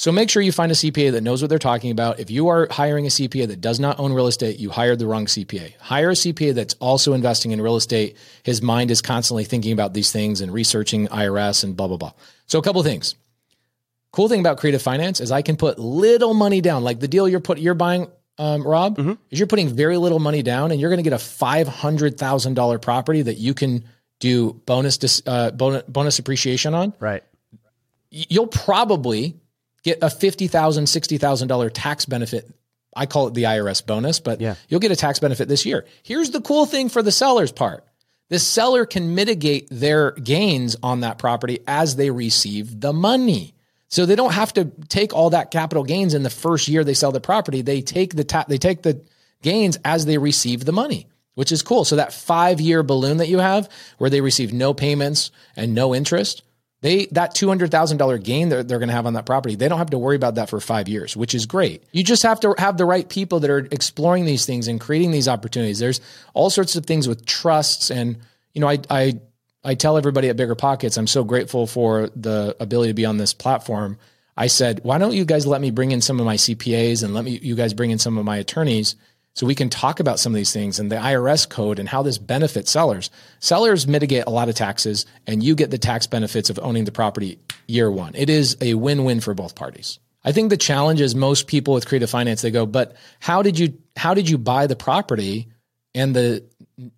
So 0.00 0.10
make 0.10 0.30
sure 0.30 0.42
you 0.42 0.50
find 0.50 0.72
a 0.72 0.74
CPA 0.74 1.12
that 1.12 1.22
knows 1.22 1.42
what 1.42 1.50
they're 1.50 1.58
talking 1.58 1.90
about. 1.90 2.20
If 2.20 2.30
you 2.30 2.48
are 2.48 2.66
hiring 2.70 3.04
a 3.04 3.10
CPA 3.10 3.48
that 3.48 3.60
does 3.60 3.78
not 3.78 4.00
own 4.00 4.14
real 4.14 4.28
estate, 4.28 4.58
you 4.58 4.70
hired 4.70 4.98
the 4.98 5.06
wrong 5.06 5.26
CPA. 5.26 5.76
Hire 5.78 6.08
a 6.08 6.14
CPA 6.14 6.54
that's 6.54 6.72
also 6.80 7.12
investing 7.12 7.50
in 7.50 7.60
real 7.60 7.76
estate. 7.76 8.16
His 8.42 8.62
mind 8.62 8.90
is 8.90 9.02
constantly 9.02 9.44
thinking 9.44 9.72
about 9.72 9.92
these 9.92 10.10
things 10.10 10.40
and 10.40 10.54
researching 10.54 11.06
IRS 11.08 11.64
and 11.64 11.76
blah 11.76 11.86
blah 11.86 11.98
blah. 11.98 12.12
So 12.46 12.58
a 12.58 12.62
couple 12.62 12.82
things. 12.82 13.14
Cool 14.12 14.28
thing 14.28 14.40
about 14.40 14.58
creative 14.58 14.82
finance 14.82 15.20
is 15.20 15.30
I 15.30 15.42
can 15.42 15.56
put 15.56 15.78
little 15.78 16.34
money 16.34 16.60
down. 16.60 16.82
Like 16.82 16.98
the 16.98 17.08
deal 17.08 17.28
you're 17.28 17.40
put 17.40 17.58
you're 17.58 17.74
buying, 17.74 18.08
um, 18.38 18.66
Rob, 18.66 18.96
mm-hmm. 18.96 19.12
is 19.30 19.38
you're 19.38 19.46
putting 19.46 19.68
very 19.68 19.96
little 19.96 20.18
money 20.18 20.42
down, 20.42 20.72
and 20.72 20.80
you're 20.80 20.90
going 20.90 20.98
to 20.98 21.08
get 21.08 21.12
a 21.12 21.18
five 21.18 21.68
hundred 21.68 22.18
thousand 22.18 22.54
dollar 22.54 22.78
property 22.78 23.22
that 23.22 23.34
you 23.34 23.54
can 23.54 23.84
do 24.18 24.54
bonus 24.66 24.98
dis, 24.98 25.22
uh, 25.26 25.52
bonus 25.52 25.82
bonus 25.84 26.18
appreciation 26.18 26.74
on. 26.74 26.92
Right. 26.98 27.22
You'll 28.10 28.48
probably 28.48 29.36
get 29.84 29.98
a 30.02 30.10
fifty 30.10 30.48
thousand, 30.48 30.88
sixty 30.88 31.18
thousand 31.18 31.48
dollar 31.48 31.70
tax 31.70 32.04
benefit. 32.04 32.52
I 32.94 33.06
call 33.06 33.28
it 33.28 33.34
the 33.34 33.44
IRS 33.44 33.86
bonus, 33.86 34.18
but 34.18 34.40
yeah. 34.40 34.56
you'll 34.68 34.80
get 34.80 34.90
a 34.90 34.96
tax 34.96 35.20
benefit 35.20 35.46
this 35.46 35.64
year. 35.64 35.86
Here's 36.02 36.30
the 36.30 36.40
cool 36.40 36.66
thing 36.66 36.88
for 36.88 37.02
the 37.02 37.12
seller's 37.12 37.52
part. 37.52 37.84
The 38.30 38.40
seller 38.40 38.86
can 38.86 39.14
mitigate 39.14 39.68
their 39.70 40.12
gains 40.12 40.76
on 40.82 41.00
that 41.00 41.18
property 41.18 41.60
as 41.68 41.96
they 41.96 42.10
receive 42.10 42.80
the 42.80 42.92
money. 42.92 43.54
So 43.90 44.06
they 44.06 44.14
don't 44.14 44.32
have 44.32 44.52
to 44.54 44.66
take 44.88 45.12
all 45.12 45.30
that 45.30 45.50
capital 45.50 45.82
gains 45.82 46.14
in 46.14 46.22
the 46.22 46.30
first 46.30 46.68
year 46.68 46.84
they 46.84 46.94
sell 46.94 47.12
the 47.12 47.20
property. 47.20 47.60
They 47.60 47.82
take 47.82 48.14
the 48.14 48.24
ta- 48.24 48.46
they 48.48 48.56
take 48.56 48.82
the 48.82 49.04
gains 49.42 49.78
as 49.84 50.06
they 50.06 50.16
receive 50.16 50.64
the 50.64 50.72
money, 50.72 51.08
which 51.34 51.50
is 51.50 51.62
cool. 51.62 51.84
So 51.84 51.96
that 51.96 52.10
5-year 52.10 52.82
balloon 52.84 53.16
that 53.18 53.28
you 53.28 53.38
have 53.38 53.68
where 53.98 54.08
they 54.08 54.20
receive 54.20 54.52
no 54.52 54.72
payments 54.72 55.32
and 55.56 55.74
no 55.74 55.92
interest, 55.92 56.42
they 56.82 57.06
that 57.06 57.34
$200,000 57.34 58.22
gain 58.22 58.48
they're, 58.48 58.62
they're 58.62 58.78
going 58.78 58.88
to 58.88 58.94
have 58.94 59.06
on 59.06 59.14
that 59.14 59.26
property, 59.26 59.56
they 59.56 59.68
don't 59.68 59.78
have 59.78 59.90
to 59.90 59.98
worry 59.98 60.16
about 60.16 60.36
that 60.36 60.48
for 60.48 60.60
5 60.60 60.88
years, 60.88 61.16
which 61.16 61.34
is 61.34 61.46
great. 61.46 61.82
You 61.90 62.04
just 62.04 62.22
have 62.22 62.38
to 62.40 62.54
have 62.58 62.76
the 62.76 62.86
right 62.86 63.08
people 63.08 63.40
that 63.40 63.50
are 63.50 63.66
exploring 63.72 64.24
these 64.24 64.46
things 64.46 64.68
and 64.68 64.80
creating 64.80 65.10
these 65.10 65.26
opportunities. 65.26 65.80
There's 65.80 66.00
all 66.32 66.48
sorts 66.48 66.76
of 66.76 66.86
things 66.86 67.08
with 67.08 67.26
trusts 67.26 67.90
and 67.90 68.18
you 68.54 68.60
know, 68.60 68.68
I 68.68 68.78
I 68.88 69.20
I 69.62 69.74
tell 69.74 69.98
everybody 69.98 70.28
at 70.28 70.36
BiggerPockets, 70.36 70.96
I'm 70.96 71.06
so 71.06 71.24
grateful 71.24 71.66
for 71.66 72.08
the 72.16 72.56
ability 72.60 72.90
to 72.90 72.94
be 72.94 73.04
on 73.04 73.18
this 73.18 73.34
platform. 73.34 73.98
I 74.36 74.46
said, 74.46 74.80
why 74.84 74.98
don't 74.98 75.12
you 75.12 75.24
guys 75.24 75.46
let 75.46 75.60
me 75.60 75.70
bring 75.70 75.90
in 75.90 76.00
some 76.00 76.18
of 76.18 76.24
my 76.24 76.36
CPAs 76.36 77.02
and 77.02 77.12
let 77.12 77.24
me 77.24 77.38
you 77.42 77.54
guys 77.54 77.74
bring 77.74 77.90
in 77.90 77.98
some 77.98 78.16
of 78.16 78.24
my 78.24 78.38
attorneys 78.38 78.96
so 79.34 79.46
we 79.46 79.54
can 79.54 79.68
talk 79.68 80.00
about 80.00 80.18
some 80.18 80.32
of 80.32 80.36
these 80.36 80.52
things 80.52 80.80
and 80.80 80.90
the 80.90 80.96
IRS 80.96 81.48
code 81.48 81.78
and 81.78 81.88
how 81.88 82.02
this 82.02 82.16
benefits 82.16 82.70
sellers. 82.70 83.10
Sellers 83.38 83.86
mitigate 83.86 84.24
a 84.26 84.30
lot 84.30 84.48
of 84.48 84.54
taxes 84.54 85.04
and 85.26 85.42
you 85.42 85.54
get 85.54 85.70
the 85.70 85.78
tax 85.78 86.06
benefits 86.06 86.48
of 86.48 86.58
owning 86.60 86.84
the 86.84 86.92
property 86.92 87.38
year 87.66 87.90
one. 87.90 88.14
It 88.14 88.30
is 88.30 88.56
a 88.60 88.74
win-win 88.74 89.20
for 89.20 89.34
both 89.34 89.54
parties. 89.54 89.98
I 90.24 90.32
think 90.32 90.50
the 90.50 90.56
challenge 90.56 91.00
is 91.00 91.14
most 91.14 91.46
people 91.46 91.74
with 91.74 91.86
creative 91.86 92.10
finance 92.10 92.42
they 92.42 92.50
go, 92.50 92.66
"But 92.66 92.96
how 93.20 93.42
did 93.42 93.58
you 93.58 93.74
how 93.96 94.14
did 94.14 94.28
you 94.28 94.38
buy 94.38 94.66
the 94.66 94.76
property 94.76 95.48
and 95.94 96.14
the 96.14 96.44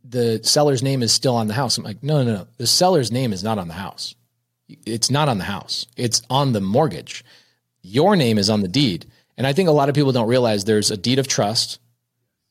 the 0.04 0.40
seller's 0.42 0.82
name 0.82 1.02
is 1.02 1.12
still 1.12 1.36
on 1.36 1.48
the 1.48 1.54
house?" 1.54 1.78
I'm 1.78 1.84
like, 1.84 2.02
"No, 2.02 2.22
no, 2.22 2.34
no. 2.34 2.46
The 2.56 2.66
seller's 2.66 3.12
name 3.12 3.32
is 3.32 3.42
not 3.42 3.58
on 3.58 3.68
the 3.68 3.74
house. 3.74 4.14
It's 4.86 5.10
not 5.10 5.28
on 5.28 5.38
the 5.38 5.44
house. 5.44 5.86
It's 5.96 6.22
on 6.30 6.52
the 6.52 6.60
mortgage. 6.60 7.24
Your 7.82 8.16
name 8.16 8.38
is 8.38 8.50
on 8.50 8.62
the 8.62 8.68
deed." 8.68 9.06
And 9.36 9.46
I 9.46 9.52
think 9.52 9.68
a 9.68 9.72
lot 9.72 9.88
of 9.88 9.94
people 9.94 10.12
don't 10.12 10.28
realize 10.28 10.64
there's 10.64 10.90
a 10.90 10.96
deed 10.96 11.18
of 11.18 11.26
trust 11.26 11.78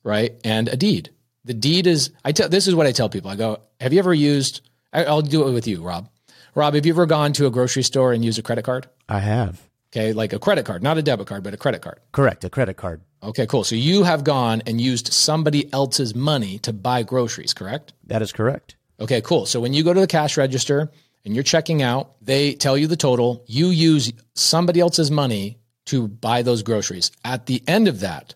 right? 0.03 0.33
And 0.43 0.67
a 0.67 0.77
deed. 0.77 1.09
The 1.45 1.53
deed 1.53 1.87
is 1.87 2.11
I 2.23 2.31
tell 2.31 2.49
this 2.49 2.67
is 2.67 2.75
what 2.75 2.87
I 2.87 2.91
tell 2.91 3.09
people. 3.09 3.31
I 3.31 3.35
go, 3.35 3.59
have 3.79 3.93
you 3.93 3.99
ever 3.99 4.13
used? 4.13 4.61
I, 4.93 5.05
I'll 5.05 5.21
do 5.21 5.47
it 5.47 5.51
with 5.51 5.67
you, 5.67 5.81
Rob. 5.81 6.09
Rob, 6.53 6.73
have 6.73 6.85
you 6.85 6.93
ever 6.93 7.05
gone 7.05 7.33
to 7.33 7.45
a 7.45 7.51
grocery 7.51 7.83
store 7.83 8.13
and 8.13 8.23
used 8.23 8.37
a 8.37 8.41
credit 8.41 8.65
card? 8.65 8.87
I 9.07 9.19
have. 9.19 9.69
Okay, 9.91 10.13
like 10.13 10.31
a 10.31 10.39
credit 10.39 10.65
card, 10.65 10.81
not 10.81 10.97
a 10.97 11.01
debit 11.01 11.27
card, 11.27 11.43
but 11.43 11.53
a 11.53 11.57
credit 11.57 11.81
card. 11.81 11.99
Correct, 12.13 12.45
a 12.45 12.49
credit 12.49 12.77
card. 12.77 13.01
Okay, 13.23 13.45
cool. 13.45 13.65
So 13.65 13.75
you 13.75 14.03
have 14.03 14.23
gone 14.23 14.61
and 14.65 14.79
used 14.79 15.11
somebody 15.11 15.71
else's 15.73 16.15
money 16.15 16.59
to 16.59 16.71
buy 16.71 17.03
groceries, 17.03 17.53
correct? 17.53 17.93
That 18.07 18.21
is 18.21 18.31
correct. 18.31 18.75
Okay, 19.01 19.19
cool. 19.21 19.45
So 19.45 19.59
when 19.59 19.73
you 19.73 19.83
go 19.83 19.93
to 19.93 19.99
the 19.99 20.07
cash 20.07 20.37
register 20.37 20.89
and 21.25 21.35
you're 21.35 21.43
checking 21.43 21.81
out, 21.81 22.13
they 22.21 22.53
tell 22.53 22.77
you 22.77 22.87
the 22.87 22.95
total. 22.95 23.43
You 23.47 23.67
use 23.67 24.13
somebody 24.33 24.79
else's 24.79 25.11
money 25.11 25.57
to 25.87 26.07
buy 26.07 26.41
those 26.41 26.63
groceries. 26.63 27.11
At 27.25 27.47
the 27.47 27.61
end 27.67 27.89
of 27.89 27.99
that, 27.99 28.33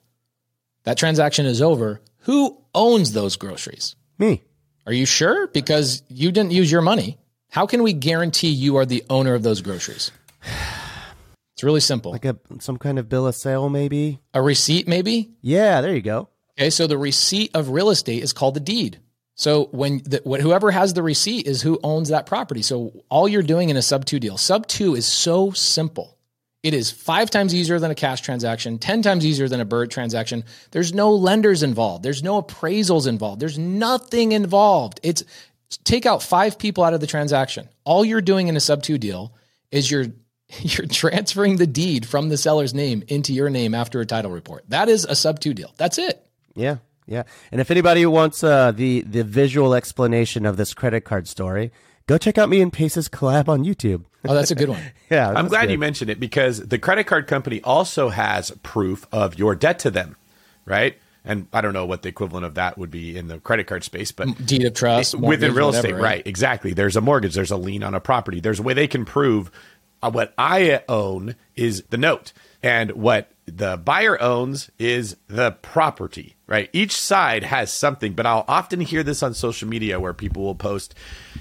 that 0.83 0.97
transaction 0.97 1.45
is 1.45 1.61
over. 1.61 2.01
Who 2.19 2.61
owns 2.73 3.13
those 3.13 3.37
groceries? 3.37 3.95
Me. 4.19 4.43
Are 4.85 4.93
you 4.93 5.05
sure? 5.05 5.47
Because 5.47 6.03
you 6.09 6.33
didn't 6.33 6.51
use 6.51 6.69
your 6.69 6.81
money. 6.81 7.17
How 7.49 7.65
can 7.65 7.81
we 7.81 7.93
guarantee 7.93 8.49
you 8.49 8.75
are 8.75 8.85
the 8.85 9.05
owner 9.09 9.35
of 9.35 9.43
those 9.43 9.61
groceries? 9.61 10.11
It's 11.55 11.63
really 11.63 11.79
simple. 11.79 12.11
Like 12.11 12.25
a 12.25 12.37
some 12.59 12.77
kind 12.77 12.99
of 12.99 13.07
bill 13.09 13.27
of 13.27 13.33
sale, 13.35 13.69
maybe. 13.69 14.19
a 14.33 14.41
receipt, 14.41 14.87
maybe? 14.87 15.31
Yeah, 15.41 15.81
there 15.81 15.95
you 15.95 16.01
go. 16.01 16.29
Okay, 16.59 16.69
so 16.69 16.85
the 16.85 16.97
receipt 16.97 17.51
of 17.53 17.69
real 17.69 17.89
estate 17.89 18.23
is 18.23 18.33
called 18.33 18.55
the 18.55 18.59
deed. 18.59 18.99
So 19.35 19.65
when 19.71 19.97
the, 20.05 20.21
wh- 20.25 20.41
whoever 20.41 20.71
has 20.71 20.93
the 20.93 21.03
receipt 21.03 21.47
is 21.47 21.61
who 21.61 21.79
owns 21.83 22.09
that 22.09 22.25
property. 22.25 22.61
So 22.61 23.03
all 23.09 23.27
you're 23.27 23.41
doing 23.43 23.69
in 23.69 23.77
a 23.77 23.81
sub 23.81 24.05
two 24.05 24.19
deal, 24.19 24.37
sub 24.37 24.67
two 24.67 24.95
is 24.95 25.05
so 25.05 25.51
simple. 25.51 26.17
It 26.63 26.73
is 26.73 26.89
five 26.91 27.29
times 27.29 27.53
easier 27.53 27.77
than 27.79 27.91
a 27.91 27.95
cash 27.95 28.21
transaction, 28.21 28.79
10 28.79 29.01
times 29.03 29.25
easier 29.25 29.47
than 29.47 29.59
a 29.61 29.65
BRRRR 29.65 29.89
transaction. 29.89 30.43
There's 30.71 30.93
no 30.93 31.11
lenders 31.13 31.61
involved. 31.61 32.03
There's 32.03 32.23
no 32.23 32.41
appraisals 32.41 33.07
involved. 33.07 33.39
There's 33.39 33.59
nothing 33.59 34.31
involved. 34.31 34.99
It's 35.03 35.23
take 35.83 36.05
out 36.05 36.23
five 36.23 36.57
people 36.57 36.83
out 36.83 36.93
of 36.95 37.01
the 37.01 37.07
transaction. 37.07 37.69
All 37.83 38.03
you're 38.03 38.19
doing 38.21 38.47
in 38.47 38.57
a 38.57 38.59
sub 38.59 38.81
two 38.83 38.97
deal 38.97 39.33
is 39.69 39.91
you're 39.91 40.07
you're 40.59 40.87
transferring 40.87 41.57
the 41.57 41.67
deed 41.67 42.05
from 42.05 42.29
the 42.29 42.37
seller's 42.37 42.73
name 42.73 43.03
into 43.07 43.33
your 43.33 43.49
name 43.49 43.73
after 43.73 43.99
a 43.99 44.05
title 44.05 44.31
report. 44.31 44.63
That 44.69 44.89
is 44.89 45.05
a 45.05 45.15
sub 45.15 45.39
two 45.39 45.53
deal. 45.53 45.73
That's 45.77 45.97
it. 45.97 46.25
Yeah, 46.55 46.77
yeah. 47.05 47.23
And 47.51 47.61
if 47.61 47.71
anybody 47.71 48.05
wants 48.05 48.43
uh, 48.43 48.71
the 48.71 49.01
the 49.01 49.23
visual 49.23 49.73
explanation 49.73 50.45
of 50.45 50.57
this 50.57 50.73
credit 50.73 51.01
card 51.01 51.27
story, 51.27 51.71
go 52.07 52.17
check 52.17 52.37
out 52.37 52.49
me 52.49 52.61
and 52.61 52.71
Pace's 52.71 53.09
collab 53.09 53.49
on 53.49 53.63
YouTube. 53.63 54.05
Oh, 54.27 54.33
that's 54.33 54.51
a 54.51 54.55
good 54.55 54.69
one. 54.69 54.81
Yeah, 55.07 55.29
I'm 55.29 55.47
glad 55.47 55.65
good. 55.67 55.73
you 55.73 55.77
mentioned 55.77 56.09
it 56.09 56.19
because 56.19 56.57
the 56.67 56.79
credit 56.79 57.03
card 57.03 57.27
company 57.27 57.61
also 57.61 58.09
has 58.09 58.49
proof 58.63 59.05
of 59.11 59.37
your 59.37 59.53
debt 59.53 59.77
to 59.79 59.91
them, 59.91 60.15
right? 60.65 60.97
And 61.23 61.47
I 61.53 61.61
don't 61.61 61.73
know 61.73 61.85
what 61.85 62.01
the 62.01 62.09
equivalent 62.09 62.43
of 62.43 62.55
that 62.55 62.77
would 62.77 62.89
be 62.89 63.15
in 63.15 63.27
the 63.27 63.39
credit 63.39 63.65
card 63.65 63.83
space, 63.83 64.11
but 64.11 64.45
Deed 64.45 64.63
of 64.63 64.73
trust 64.73 65.13
within 65.13 65.53
real 65.53 65.67
whatever, 65.67 65.87
estate, 65.89 66.01
right? 66.01 66.25
Exactly. 66.25 66.73
There's 66.73 66.95
a 66.95 67.01
mortgage, 67.01 67.35
there's 67.35 67.51
a 67.51 67.57
lien 67.57 67.83
on 67.83 67.93
a 67.93 67.99
property. 67.99 68.39
There's 68.39 68.59
a 68.59 68.63
way 68.63 68.73
they 68.73 68.87
can 68.87 69.05
prove 69.05 69.51
Uh, 70.05 70.11
what 70.11 70.35
I 70.37 70.83
own 70.87 71.35
is 71.55 71.81
the 71.89 71.97
note, 71.97 72.31
and 72.61 72.91
what 72.91 73.31
the 73.47 73.75
buyer 73.77 74.21
owns 74.21 74.69
is 74.77 75.17
the 75.27 75.53
property, 75.63 76.35
right? 76.45 76.69
Each 76.73 76.95
side 76.95 77.43
has 77.43 77.73
something, 77.73 78.13
but 78.13 78.27
I'll 78.27 78.45
often 78.47 78.81
hear 78.81 79.01
this 79.01 79.23
on 79.23 79.33
social 79.33 79.67
media 79.67 79.99
where 79.99 80.13
people 80.13 80.43
will 80.43 80.53
post, 80.53 80.93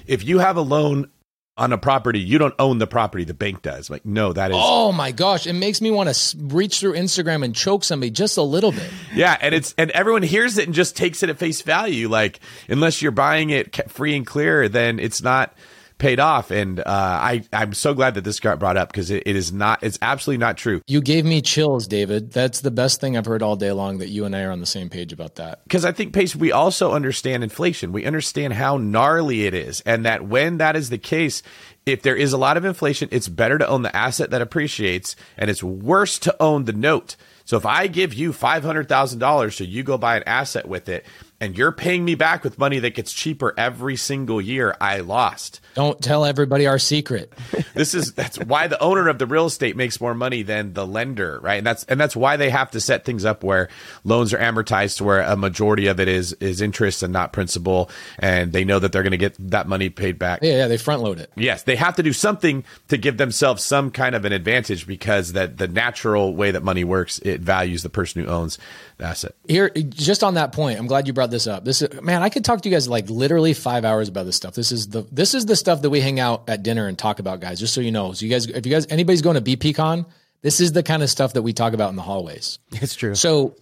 if 0.07 0.23
you 0.23 0.39
have 0.39 0.57
a 0.57 0.61
loan 0.61 1.11
on 1.57 1.73
a 1.73 1.77
property, 1.77 2.19
you 2.19 2.39
don't 2.39 2.55
own 2.57 2.79
the 2.79 2.87
property, 2.87 3.23
the 3.23 3.35
bank 3.35 3.61
does. 3.61 3.91
Like, 3.91 4.03
no, 4.03 4.33
that 4.33 4.49
is 4.49 4.57
Oh 4.59 4.91
my 4.91 5.11
gosh, 5.11 5.45
it 5.45 5.53
makes 5.53 5.79
me 5.79 5.91
want 5.91 6.11
to 6.11 6.37
reach 6.37 6.79
through 6.79 6.93
Instagram 6.93 7.45
and 7.45 7.53
choke 7.53 7.83
somebody 7.83 8.09
just 8.09 8.35
a 8.35 8.41
little 8.41 8.71
bit. 8.71 8.89
Yeah, 9.13 9.37
and 9.39 9.53
it's 9.53 9.75
and 9.77 9.91
everyone 9.91 10.23
hears 10.23 10.57
it 10.57 10.65
and 10.65 10.73
just 10.73 10.97
takes 10.97 11.21
it 11.21 11.29
at 11.29 11.37
face 11.37 11.61
value. 11.61 12.09
Like 12.09 12.39
unless 12.67 13.03
you're 13.03 13.11
buying 13.11 13.51
it 13.51 13.91
free 13.91 14.15
and 14.15 14.25
clear, 14.25 14.67
then 14.67 14.97
it's 14.97 15.21
not 15.21 15.55
paid 15.97 16.19
off. 16.19 16.51
And 16.51 16.79
uh, 16.79 16.83
I 16.87 17.43
I'm 17.53 17.73
so 17.73 17.93
glad 17.93 18.15
that 18.15 18.23
this 18.23 18.39
got 18.39 18.59
brought 18.59 18.77
up 18.77 18.89
because 18.89 19.11
it, 19.11 19.23
it 19.25 19.35
is 19.35 19.51
not. 19.51 19.83
It's 19.83 19.97
absolutely 20.01 20.39
not 20.39 20.57
true. 20.57 20.81
You 20.87 21.01
gave 21.01 21.25
me 21.25 21.41
chills, 21.41 21.87
David. 21.87 22.31
That's 22.31 22.61
the 22.61 22.71
best 22.71 23.01
thing 23.01 23.17
I've 23.17 23.25
heard 23.25 23.41
all 23.41 23.55
day 23.55 23.71
long 23.71 23.99
that 23.99 24.09
you 24.09 24.25
and 24.25 24.35
I 24.35 24.43
are 24.43 24.51
on 24.51 24.59
the 24.59 24.65
same 24.65 24.89
page 24.89 25.13
about 25.13 25.35
that. 25.35 25.63
Because 25.63 25.85
I 25.85 25.91
think 25.91 26.13
Pace, 26.13 26.35
we 26.35 26.51
also 26.51 26.91
understand 26.91 27.43
inflation. 27.43 27.91
We 27.91 28.05
understand 28.05 28.53
how 28.53 28.77
gnarly 28.77 29.45
it 29.45 29.53
is, 29.53 29.81
and 29.81 30.05
that 30.05 30.25
when 30.25 30.57
that 30.57 30.75
is 30.75 30.89
the 30.89 30.97
case. 30.97 31.43
If 31.85 32.01
there 32.01 32.15
is 32.15 32.33
a 32.33 32.37
lot 32.39 32.57
of 32.57 32.65
inflation, 32.65 33.09
it's 33.11 33.27
better 33.27 33.59
to 33.59 33.67
own 33.67 33.83
the 33.83 33.95
asset 33.95 34.31
that 34.31 34.41
appreciates, 34.41 35.15
and 35.37 35.51
it's 35.51 35.61
worse 35.61 36.17
to 36.17 36.35
own 36.41 36.65
the 36.65 36.73
note. 36.73 37.15
So 37.43 37.57
if 37.57 37.65
I 37.67 37.85
give 37.85 38.15
you 38.15 38.33
five 38.33 38.63
hundred 38.63 38.89
thousand 38.89 39.19
dollars, 39.19 39.55
so 39.55 39.63
you 39.63 39.83
go 39.83 39.95
buy 39.99 40.17
an 40.17 40.23
asset 40.25 40.67
with 40.67 40.89
it, 40.89 41.05
and 41.41 41.57
you're 41.57 41.71
paying 41.71 42.05
me 42.05 42.15
back 42.15 42.43
with 42.43 42.57
money 42.57 42.79
that 42.79 42.95
gets 42.95 43.11
cheaper 43.11 43.53
every 43.57 43.95
single 43.95 44.39
year, 44.39 44.75
I 44.79 45.01
lost. 45.01 45.59
Don't 45.73 46.01
tell 46.01 46.23
everybody 46.23 46.67
our 46.67 46.79
secret. 46.79 47.33
This 47.75 47.93
is 47.93 48.13
that's 48.13 48.39
why 48.39 48.67
the 48.67 48.79
owner 48.79 49.09
of 49.09 49.19
the 49.19 49.25
real 49.25 49.47
estate 49.47 49.75
makes 49.75 49.99
more 49.99 50.13
money 50.13 50.43
than 50.43 50.71
the 50.71 50.87
lender, 50.87 51.41
right? 51.41 51.55
And 51.55 51.67
that's 51.67 51.83
and 51.85 51.99
that's 51.99 52.15
why 52.15 52.37
they 52.37 52.49
have 52.49 52.71
to 52.71 52.79
set 52.79 53.03
things 53.03 53.25
up 53.25 53.43
where 53.43 53.67
loans 54.05 54.33
are 54.33 54.37
amortized 54.37 54.97
to 54.97 55.03
where 55.03 55.19
a 55.19 55.35
majority 55.35 55.87
of 55.87 55.99
it 55.99 56.07
is 56.07 56.31
is 56.33 56.61
interest 56.61 57.03
and 57.03 57.11
not 57.11 57.33
principal, 57.33 57.89
and 58.17 58.53
they 58.53 58.63
know 58.63 58.79
that 58.79 58.93
they're 58.93 59.03
going 59.03 59.11
to 59.11 59.17
get 59.17 59.35
that 59.51 59.67
money 59.67 59.89
paid 59.89 60.17
back. 60.17 60.39
Yeah, 60.41 60.55
yeah, 60.59 60.67
they 60.69 60.77
front 60.77 61.01
load 61.01 61.19
it. 61.19 61.31
Yes, 61.35 61.63
they 61.63 61.75
have 61.75 61.97
to 61.97 62.03
do 62.03 62.13
something 62.13 62.63
to 62.87 62.97
give 62.97 63.17
themselves 63.17 63.61
some 63.61 63.91
kind 63.91 64.15
of 64.15 64.23
an 64.23 64.31
advantage 64.31 64.87
because 64.87 65.33
that 65.33 65.57
the 65.57 65.67
natural 65.67 66.33
way 66.33 66.51
that 66.51 66.63
money 66.63 66.85
works, 66.85 67.19
it 67.19 67.41
values 67.41 67.83
the 67.83 67.89
person 67.89 68.23
who 68.23 68.29
owns 68.29 68.57
the 68.99 69.05
asset. 69.05 69.35
Here, 69.49 69.69
just 69.69 70.23
on 70.23 70.35
that 70.35 70.53
point, 70.53 70.79
I'm 70.79 70.87
glad 70.87 71.07
you 71.07 71.13
brought 71.13 71.24
this 71.31 71.47
up. 71.47 71.65
This 71.65 71.81
is 71.81 72.01
man, 72.01 72.21
I 72.21 72.29
could 72.29 72.45
talk 72.45 72.61
to 72.61 72.69
you 72.69 72.75
guys 72.75 72.87
like 72.87 73.09
literally 73.09 73.53
five 73.53 73.85
hours 73.85 74.09
about 74.09 74.25
this 74.25 74.35
stuff. 74.35 74.53
This 74.53 74.71
is 74.71 74.89
the 74.89 75.01
this 75.11 75.33
is 75.33 75.45
the 75.45 75.55
stuff 75.55 75.81
that 75.81 75.89
we 75.89 76.01
hang 76.01 76.19
out 76.19 76.49
at 76.49 76.63
dinner 76.63 76.87
and 76.87 76.97
talk 76.97 77.19
about, 77.19 77.39
guys. 77.39 77.59
Just 77.59 77.73
so 77.73 77.81
you 77.81 77.91
know, 77.91 78.13
so 78.13 78.25
you 78.25 78.31
guys, 78.31 78.47
if 78.47 78.65
you 78.65 78.71
guys 78.71 78.87
anybody's 78.89 79.21
going 79.21 79.41
to 79.41 79.57
BPCon, 79.57 80.05
this 80.41 80.59
is 80.59 80.71
the 80.73 80.83
kind 80.83 81.03
of 81.03 81.09
stuff 81.09 81.33
that 81.33 81.41
we 81.41 81.53
talk 81.53 81.73
about 81.73 81.89
in 81.89 81.95
the 81.95 82.01
hallways. 82.01 82.59
It's 82.71 82.95
true. 82.95 83.15
So 83.15 83.55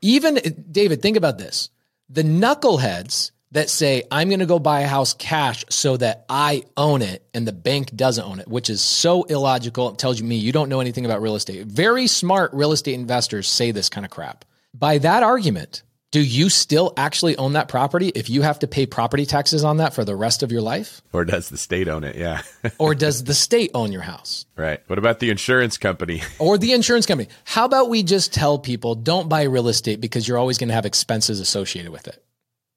even 0.00 0.38
David, 0.70 1.02
think 1.02 1.16
about 1.16 1.38
this. 1.38 1.70
The 2.10 2.22
knuckleheads 2.22 3.32
that 3.52 3.70
say, 3.70 4.02
I'm 4.10 4.28
going 4.28 4.40
to 4.40 4.46
go 4.46 4.58
buy 4.58 4.80
a 4.80 4.86
house 4.86 5.14
cash 5.14 5.64
so 5.70 5.96
that 5.96 6.24
I 6.28 6.64
own 6.76 7.02
it 7.02 7.22
and 7.32 7.46
the 7.46 7.52
bank 7.52 7.94
doesn't 7.96 8.24
own 8.24 8.40
it, 8.40 8.48
which 8.48 8.68
is 8.68 8.82
so 8.82 9.22
illogical. 9.24 9.90
It 9.90 9.98
tells 9.98 10.20
you 10.20 10.26
me 10.26 10.36
you 10.36 10.52
don't 10.52 10.68
know 10.68 10.80
anything 10.80 11.06
about 11.06 11.22
real 11.22 11.34
estate. 11.34 11.66
Very 11.66 12.06
smart 12.06 12.52
real 12.52 12.72
estate 12.72 12.94
investors 12.94 13.48
say 13.48 13.70
this 13.70 13.88
kind 13.88 14.04
of 14.04 14.10
crap. 14.10 14.44
By 14.74 14.98
that 14.98 15.22
argument, 15.22 15.82
do 16.10 16.22
you 16.22 16.48
still 16.48 16.94
actually 16.96 17.36
own 17.36 17.52
that 17.52 17.68
property 17.68 18.08
if 18.14 18.30
you 18.30 18.40
have 18.40 18.60
to 18.60 18.66
pay 18.66 18.86
property 18.86 19.26
taxes 19.26 19.62
on 19.62 19.76
that 19.76 19.92
for 19.92 20.04
the 20.06 20.16
rest 20.16 20.42
of 20.42 20.50
your 20.50 20.62
life? 20.62 21.02
Or 21.12 21.26
does 21.26 21.50
the 21.50 21.58
state 21.58 21.86
own 21.86 22.02
it? 22.02 22.16
Yeah. 22.16 22.40
Or 22.78 22.94
does 22.94 23.24
the 23.24 23.34
state 23.34 23.70
own 23.74 23.92
your 23.92 24.02
house? 24.02 24.46
right. 24.56 24.80
What 24.86 24.98
about 24.98 25.18
the 25.20 25.28
insurance 25.30 25.76
company? 25.76 26.22
or 26.38 26.56
the 26.56 26.72
insurance 26.72 27.04
company. 27.06 27.28
How 27.44 27.66
about 27.66 27.90
we 27.90 28.02
just 28.02 28.32
tell 28.32 28.58
people 28.58 28.94
don't 28.94 29.28
buy 29.28 29.42
real 29.42 29.68
estate 29.68 30.00
because 30.00 30.26
you're 30.26 30.38
always 30.38 30.56
going 30.58 30.68
to 30.68 30.74
have 30.74 30.86
expenses 30.86 31.40
associated 31.40 31.92
with 31.92 32.08
it? 32.08 32.22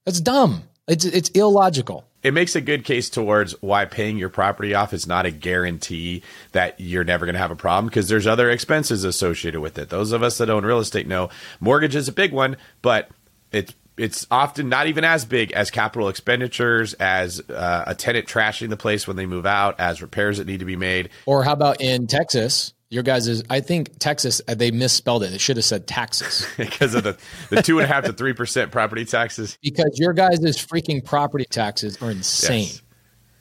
That's 0.06 0.20
dumb. 0.20 0.64
It's 0.88 1.06
it's 1.06 1.30
illogical. 1.30 2.06
it 2.24 2.34
makes 2.34 2.56
a 2.56 2.62
good 2.62 2.84
case 2.84 3.10
towards 3.10 3.54
why 3.62 3.86
paying 3.86 4.18
your 4.18 4.30
property 4.30 4.74
off 4.74 4.94
is 4.94 5.08
not 5.08 5.26
a 5.26 5.32
guarantee 5.32 6.22
that 6.52 6.78
you're 6.80 7.04
never 7.06 7.26
going 7.26 7.36
to 7.36 7.40
have 7.40 7.52
a 7.52 7.56
problem 7.56 7.86
because 7.86 8.10
there's 8.10 8.28
other 8.28 8.50
expenses 8.50 9.04
associated 9.06 9.62
with 9.62 9.78
it. 9.78 9.90
Those 9.90 10.12
of 10.12 10.22
us 10.24 10.38
that 10.40 10.50
own 10.50 10.66
real 10.66 10.80
estate 10.80 11.08
know 11.08 11.30
mortgage 11.60 11.96
is 11.96 12.08
a 12.08 12.12
big 12.12 12.34
one, 12.34 12.58
but 12.82 13.10
it's 13.52 13.74
it's 13.98 14.26
often 14.32 14.70
not 14.70 14.88
even 14.88 15.04
as 15.04 15.26
big 15.26 15.52
as 15.52 15.70
capital 15.70 16.08
expenditures, 16.08 16.94
as 16.96 17.42
uh, 17.50 17.84
a 17.86 17.94
tenant 17.94 18.26
trashing 18.28 18.70
the 18.70 18.78
place 18.78 19.08
when 19.08 19.18
they 19.18 19.26
move 19.26 19.46
out, 19.46 19.80
as 19.80 20.02
repairs 20.02 20.38
that 20.38 20.48
need 20.48 20.60
to 20.60 20.66
be 20.66 20.76
made. 20.76 21.10
Or 21.26 21.44
how 21.44 21.54
about 21.54 21.82
in 21.82 22.08
Texas? 22.08 22.74
Your 22.90 23.04
guys 23.04 23.28
is 23.28 23.44
I 23.50 23.62
think 23.62 24.00
Texas 24.00 24.42
uh, 24.48 24.56
they 24.56 24.72
misspelled 24.72 25.24
it. 25.24 25.34
It 25.34 25.40
should 25.40 25.58
have 25.58 25.66
said 25.66 25.88
taxes 25.88 26.48
because 26.58 26.94
of 26.94 27.04
the, 27.04 27.18
the 27.50 27.62
two 27.62 27.80
and 27.80 27.90
a 27.90 27.94
half 27.94 28.04
to 28.06 28.14
three 28.14 28.34
percent 28.34 28.72
property 28.72 29.06
taxes. 29.06 29.58
because 29.62 29.98
your 29.98 30.14
guys 30.14 30.44
is 30.44 30.58
freaking 30.58 31.04
property 31.04 31.46
taxes 31.46 32.02
are 32.02 32.12
insane. 32.12 32.64
Yes. 32.64 32.82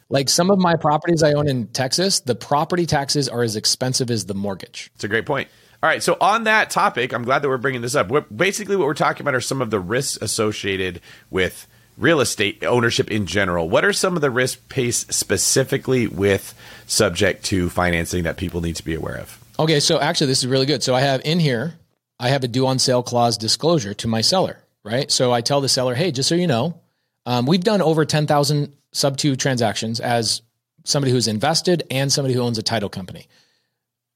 Like 0.09 0.29
some 0.29 0.51
of 0.51 0.59
my 0.59 0.75
properties 0.75 1.23
I 1.23 1.33
own 1.33 1.49
in 1.49 1.69
Texas, 1.69 2.21
the 2.21 2.35
property 2.35 2.85
taxes 2.85 3.29
are 3.29 3.43
as 3.43 3.55
expensive 3.55 4.11
as 4.11 4.27
the 4.27 4.35
mortgage. 4.35 4.91
It's 4.97 5.05
a 5.05 5.09
great 5.09 5.25
point. 5.25 5.49
All 5.83 5.89
right, 5.89 6.03
so 6.03 6.19
on 6.21 6.45
that 6.45 6.69
topic, 6.69 7.15
I'm 7.15 7.25
glad 7.25 7.41
that 7.41 7.49
we're 7.49 7.57
bringing 7.57 7.81
this 7.81 7.95
up. 7.95 8.09
What, 8.09 8.37
basically, 8.37 8.77
what 8.77 8.87
we're 8.87 8.93
talking 8.93 9.23
about 9.25 9.35
are 9.35 9.41
some 9.41 9.63
of 9.63 9.71
the 9.71 9.81
risks 9.81 10.19
associated 10.21 11.01
with 11.31 11.67
real 11.97 12.21
estate 12.21 12.63
ownership 12.65 13.11
in 13.11 13.25
general. 13.25 13.67
What 13.67 13.83
are 13.87 13.95
some 13.95 14.15
of 14.15 14.21
the 14.21 14.31
risks 14.31 14.61
faced 14.69 15.11
specifically 15.11 16.07
with 16.07 16.55
subject 16.87 17.47
to 17.47 17.71
financing 17.71 18.25
that 18.25 18.37
people 18.37 18.61
need 18.61 18.77
to 18.77 18.85
be 18.85 18.95
aware 18.95 19.17
of? 19.17 19.43
Okay, 19.59 19.81
so 19.81 19.99
actually, 19.99 20.27
this 20.27 20.41
is 20.41 20.47
really 20.47 20.67
good. 20.67 20.83
So 20.83 20.95
I 20.95 21.01
have 21.01 21.23
in 21.25 21.41
here, 21.41 21.79
I 22.19 22.29
have 22.29 22.45
a 22.45 22.49
due 22.49 22.67
on 22.67 22.79
sale 22.79 23.03
clause 23.03 23.39
disclosure 23.39 23.95
to 23.95 24.09
my 24.09 24.21
seller, 24.21 24.59
right? 24.85 25.11
So 25.11 25.33
I 25.33 25.41
tell 25.41 25.63
the 25.63 25.69
seller, 25.71 25.95
hey, 25.95 26.13
just 26.13 26.29
so 26.29 26.35
you 26.35 26.47
know, 26.47 26.79
um, 27.25 27.47
we've 27.47 27.65
done 27.65 27.81
over 27.81 28.05
10,000 28.05 28.77
sub 28.93 29.17
two 29.17 29.35
transactions 29.35 29.99
as 29.99 30.43
somebody 30.85 31.11
who's 31.11 31.27
invested 31.29 31.85
and 31.91 32.13
somebody 32.13 32.35
who 32.35 32.43
owns 32.43 32.59
a 32.59 32.63
title 32.63 32.91
company 32.91 33.29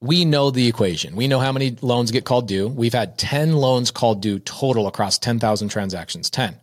we 0.05 0.27
know 0.27 0.51
the 0.51 0.69
equation. 0.69 1.17
We 1.17 1.29
know 1.29 1.41
how 1.41 1.51
many 1.51 1.77
loans 1.81 2.11
get 2.11 2.27
called 2.27 2.47
due. 2.47 2.69
We've 2.69 2.93
had 2.93 3.17
10 3.17 3.55
loans 3.55 3.91
called 3.91 4.21
due 4.21 4.39
total 4.39 4.87
across 4.87 5.19
10,000 5.19 5.69
transactions. 5.71 6.29
10. 6.29 6.61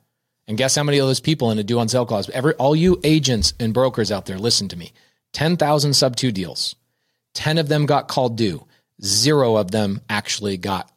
And 0.48 0.58
guess 0.58 0.76
how 0.76 0.84
many 0.84 1.00
of 1.00 1.08
those 1.08 1.20
people 1.20 1.50
in 1.50 1.58
a 1.58 1.64
due 1.64 1.80
on 1.80 1.90
sale 1.90 2.06
clause? 2.06 2.30
Every, 2.30 2.54
all 2.54 2.76
you 2.76 3.00
agents 3.04 3.54
and 3.60 3.74
brokers 3.74 4.12
out 4.12 4.28
there, 4.28 4.38
listen 4.38 4.68
to 4.70 4.78
me. 4.78 4.94
10,000 5.34 5.94
sub 5.94 6.16
two 6.16 6.32
deals. 6.32 6.76
10 7.34 7.58
of 7.58 7.68
them 7.68 7.88
got 7.88 8.08
called 8.08 8.38
due. 8.38 8.68
Zero 9.04 9.56
of 9.56 9.72
them 9.72 10.02
actually 10.08 10.58
got 10.58 10.92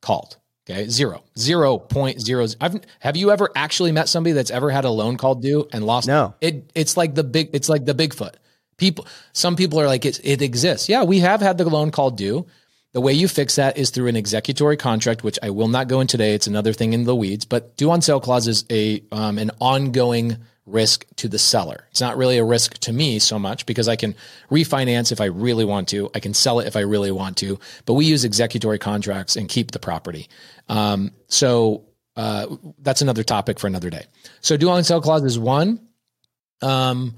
called. 0.00 0.38
Okay. 0.68 0.88
Zero. 0.88 1.22
Zero 1.38 1.78
point 1.78 2.20
zero. 2.20 2.46
I've, 2.60 2.80
have 2.98 3.16
you 3.16 3.30
ever 3.30 3.50
actually 3.54 3.92
met 3.92 4.08
somebody 4.08 4.32
that's 4.32 4.50
ever 4.50 4.70
had 4.70 4.84
a 4.84 4.90
loan 4.90 5.16
called 5.16 5.42
due 5.42 5.68
and 5.72 5.84
lost? 5.84 6.08
No. 6.08 6.34
It, 6.40 6.70
it's 6.74 6.96
like 6.96 7.14
the 7.14 7.24
big, 7.24 7.50
it's 7.52 7.68
like 7.68 7.84
the 7.84 7.94
Bigfoot. 7.94 8.34
People, 8.76 9.06
some 9.32 9.56
people 9.56 9.80
are 9.80 9.86
like, 9.86 10.04
it, 10.04 10.20
it 10.24 10.42
exists. 10.42 10.88
Yeah, 10.88 11.04
we 11.04 11.20
have 11.20 11.40
had 11.40 11.58
the 11.58 11.68
loan 11.68 11.90
called 11.90 12.16
due. 12.16 12.46
The 12.92 13.00
way 13.00 13.12
you 13.14 13.26
fix 13.26 13.56
that 13.56 13.78
is 13.78 13.90
through 13.90 14.08
an 14.08 14.16
executory 14.16 14.76
contract, 14.76 15.24
which 15.24 15.38
I 15.42 15.50
will 15.50 15.68
not 15.68 15.88
go 15.88 16.00
in 16.00 16.06
today. 16.06 16.34
It's 16.34 16.46
another 16.46 16.74
thing 16.74 16.92
in 16.92 17.04
the 17.04 17.16
weeds. 17.16 17.46
But 17.46 17.76
due 17.76 17.90
on 17.90 18.02
sale 18.02 18.20
clause 18.20 18.46
is 18.46 18.66
a 18.70 19.02
um, 19.10 19.38
an 19.38 19.50
ongoing 19.60 20.36
risk 20.66 21.06
to 21.16 21.28
the 21.28 21.38
seller. 21.38 21.86
It's 21.90 22.00
not 22.00 22.16
really 22.16 22.38
a 22.38 22.44
risk 22.44 22.78
to 22.80 22.92
me 22.92 23.18
so 23.18 23.38
much 23.38 23.66
because 23.66 23.88
I 23.88 23.96
can 23.96 24.14
refinance 24.50 25.10
if 25.10 25.20
I 25.20 25.24
really 25.24 25.64
want 25.64 25.88
to. 25.88 26.10
I 26.14 26.20
can 26.20 26.34
sell 26.34 26.60
it 26.60 26.66
if 26.66 26.76
I 26.76 26.80
really 26.80 27.10
want 27.10 27.38
to. 27.38 27.58
But 27.86 27.94
we 27.94 28.04
use 28.04 28.24
executory 28.24 28.78
contracts 28.78 29.36
and 29.36 29.48
keep 29.48 29.70
the 29.70 29.78
property. 29.78 30.28
Um, 30.68 31.12
so 31.28 31.84
uh, 32.14 32.46
that's 32.78 33.02
another 33.02 33.24
topic 33.24 33.58
for 33.58 33.66
another 33.66 33.90
day. 33.90 34.04
So 34.40 34.56
due 34.56 34.70
on 34.70 34.84
sale 34.84 35.00
clause 35.00 35.24
is 35.24 35.38
one. 35.38 35.80
Um, 36.60 37.16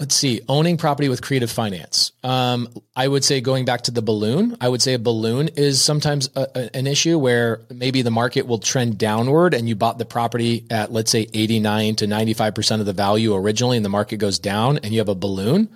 let's 0.00 0.14
see 0.14 0.40
owning 0.48 0.78
property 0.78 1.10
with 1.10 1.20
creative 1.20 1.50
finance. 1.50 2.12
Um, 2.24 2.68
i 2.96 3.06
would 3.06 3.22
say 3.22 3.40
going 3.40 3.64
back 3.64 3.82
to 3.82 3.90
the 3.90 4.02
balloon 4.02 4.56
i 4.60 4.68
would 4.68 4.82
say 4.82 4.94
a 4.94 4.98
balloon 4.98 5.48
is 5.48 5.80
sometimes 5.80 6.30
a, 6.34 6.48
a, 6.54 6.76
an 6.76 6.86
issue 6.86 7.18
where 7.18 7.60
maybe 7.70 8.02
the 8.02 8.10
market 8.10 8.46
will 8.46 8.58
trend 8.58 8.98
downward 8.98 9.54
and 9.54 9.68
you 9.68 9.76
bought 9.76 9.98
the 9.98 10.04
property 10.04 10.64
at 10.70 10.90
let's 10.92 11.10
say 11.10 11.28
89 11.32 11.96
to 11.96 12.06
95% 12.06 12.80
of 12.80 12.86
the 12.86 12.92
value 12.92 13.34
originally 13.34 13.76
and 13.76 13.84
the 13.84 13.90
market 13.90 14.16
goes 14.16 14.38
down 14.38 14.78
and 14.78 14.92
you 14.92 14.98
have 14.98 15.08
a 15.08 15.14
balloon. 15.14 15.68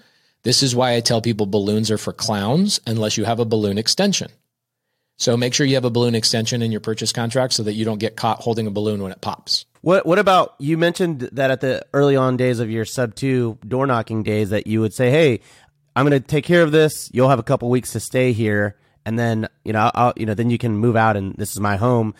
This 0.43 0.63
is 0.63 0.75
why 0.75 0.95
i 0.95 1.01
tell 1.01 1.21
people 1.21 1.47
balloons 1.47 1.91
are 1.91 1.99
for 1.99 2.13
clowns 2.13 2.81
unless 2.87 3.17
you 3.17 3.25
have 3.25 3.41
a 3.41 3.45
balloon 3.45 3.79
extension. 3.79 4.31
So 5.17 5.37
make 5.37 5.55
sure 5.55 5.67
you 5.67 5.77
have 5.77 5.85
a 5.85 5.91
balloon 5.91 6.15
extension 6.15 6.63
in 6.63 6.73
your 6.73 6.81
purchase 6.81 7.13
contract 7.13 7.53
so 7.53 7.63
that 7.63 7.75
you 7.75 7.85
don't 7.85 8.01
get 8.01 8.17
caught 8.17 8.41
holding 8.41 8.67
a 8.67 8.71
balloon 8.71 9.03
when 9.03 9.13
it 9.13 9.21
pops 9.21 9.67
what 9.85 10.07
What 10.07 10.19
about 10.19 10.55
you 10.59 10.79
mentioned 10.79 11.29
that 11.33 11.51
at 11.51 11.61
the 11.61 11.85
early 11.93 12.17
on 12.17 12.39
days 12.39 12.59
of 12.59 12.71
your 12.71 12.87
sub 12.87 13.15
two 13.15 13.59
door 13.69 13.87
knocking 13.87 14.23
days 14.23 14.49
that 14.49 14.67
you 14.67 14.81
would 14.81 14.95
say, 14.95 15.11
"Hey, 15.11 15.41
I'm 15.95 16.09
going 16.09 16.21
to 16.21 16.27
take 16.27 16.45
care 16.45 16.63
of 16.63 16.73
this. 16.73 17.11
You'll 17.13 17.29
have 17.29 17.39
a 17.39 17.45
couple 17.45 17.69
weeks 17.69 17.93
to 17.93 18.01
stay 18.01 18.33
here, 18.33 18.77
and 19.05 19.19
then 19.19 19.47
you 19.63 19.75
know, 19.75 19.91
I'll, 19.95 20.15
you 20.17 20.25
know, 20.25 20.33
then 20.33 20.49
you 20.49 20.57
can 20.57 20.79
move 20.79 20.97
out, 20.97 21.17
and 21.17 21.35
this 21.37 21.53
is 21.53 21.61
my 21.61 21.77
home." 21.77 22.15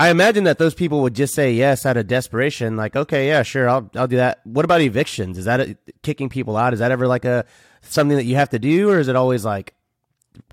I 0.00 0.08
imagine 0.08 0.44
that 0.44 0.58
those 0.58 0.74
people 0.74 1.02
would 1.02 1.14
just 1.14 1.34
say 1.34 1.52
yes 1.52 1.84
out 1.86 1.96
of 1.96 2.08
desperation, 2.08 2.76
like, 2.76 2.96
"Okay, 2.96 3.28
yeah, 3.28 3.44
sure, 3.44 3.68
I'll 3.68 3.88
I'll 3.94 4.08
do 4.08 4.16
that." 4.16 4.40
What 4.44 4.64
about 4.64 4.80
evictions? 4.80 5.38
Is 5.38 5.44
that 5.44 5.60
a, 5.60 5.76
kicking 6.02 6.28
people 6.28 6.56
out? 6.56 6.72
Is 6.72 6.80
that 6.80 6.90
ever 6.90 7.06
like 7.06 7.24
a 7.24 7.44
something 7.82 8.16
that 8.16 8.24
you 8.24 8.34
have 8.34 8.50
to 8.50 8.58
do, 8.58 8.90
or 8.90 8.98
is 8.98 9.06
it 9.06 9.14
always 9.14 9.44
like 9.44 9.74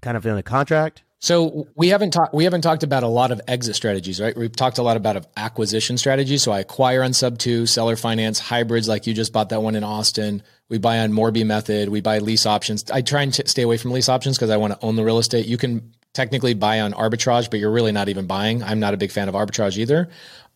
kind 0.01 0.15
of 0.15 0.23
in 0.25 0.37
a 0.37 0.43
contract? 0.43 1.01
So 1.19 1.67
we 1.75 1.89
haven't 1.89 2.11
talked 2.11 2.33
we 2.33 2.43
haven't 2.43 2.61
talked 2.61 2.83
about 2.83 3.01
a 3.01 3.07
lot 3.07 3.31
of 3.31 3.41
exit 3.47 3.75
strategies, 3.75 4.21
right? 4.21 4.37
We've 4.37 4.55
talked 4.55 4.77
a 4.77 4.83
lot 4.83 4.97
about 4.97 5.17
of 5.17 5.27
acquisition 5.35 5.97
strategies. 5.97 6.43
So 6.43 6.51
I 6.51 6.59
acquire 6.59 7.01
on 7.01 7.13
sub 7.13 7.39
two, 7.39 7.65
seller 7.65 7.95
finance, 7.95 8.39
hybrids 8.39 8.87
like 8.87 9.07
you 9.07 9.13
just 9.13 9.33
bought 9.33 9.49
that 9.49 9.63
one 9.63 9.75
in 9.75 9.83
Austin. 9.83 10.43
We 10.69 10.77
buy 10.77 10.99
on 10.99 11.11
Morby 11.11 11.45
method. 11.45 11.89
We 11.89 12.01
buy 12.01 12.19
lease 12.19 12.45
options. 12.45 12.89
I 12.91 13.01
try 13.01 13.23
and 13.23 13.33
t- 13.33 13.43
stay 13.47 13.63
away 13.63 13.77
from 13.77 13.91
lease 13.91 14.09
options 14.09 14.37
because 14.37 14.51
I 14.51 14.57
want 14.57 14.73
to 14.73 14.85
own 14.85 14.95
the 14.95 15.03
real 15.03 15.17
estate. 15.17 15.47
You 15.47 15.57
can 15.57 15.91
technically 16.13 16.53
buy 16.53 16.81
on 16.81 16.93
arbitrage, 16.93 17.49
but 17.49 17.59
you're 17.59 17.71
really 17.71 17.91
not 17.91 18.09
even 18.09 18.27
buying. 18.27 18.63
I'm 18.63 18.79
not 18.79 18.93
a 18.93 18.97
big 18.97 19.11
fan 19.11 19.27
of 19.27 19.33
arbitrage 19.33 19.77
either. 19.77 20.09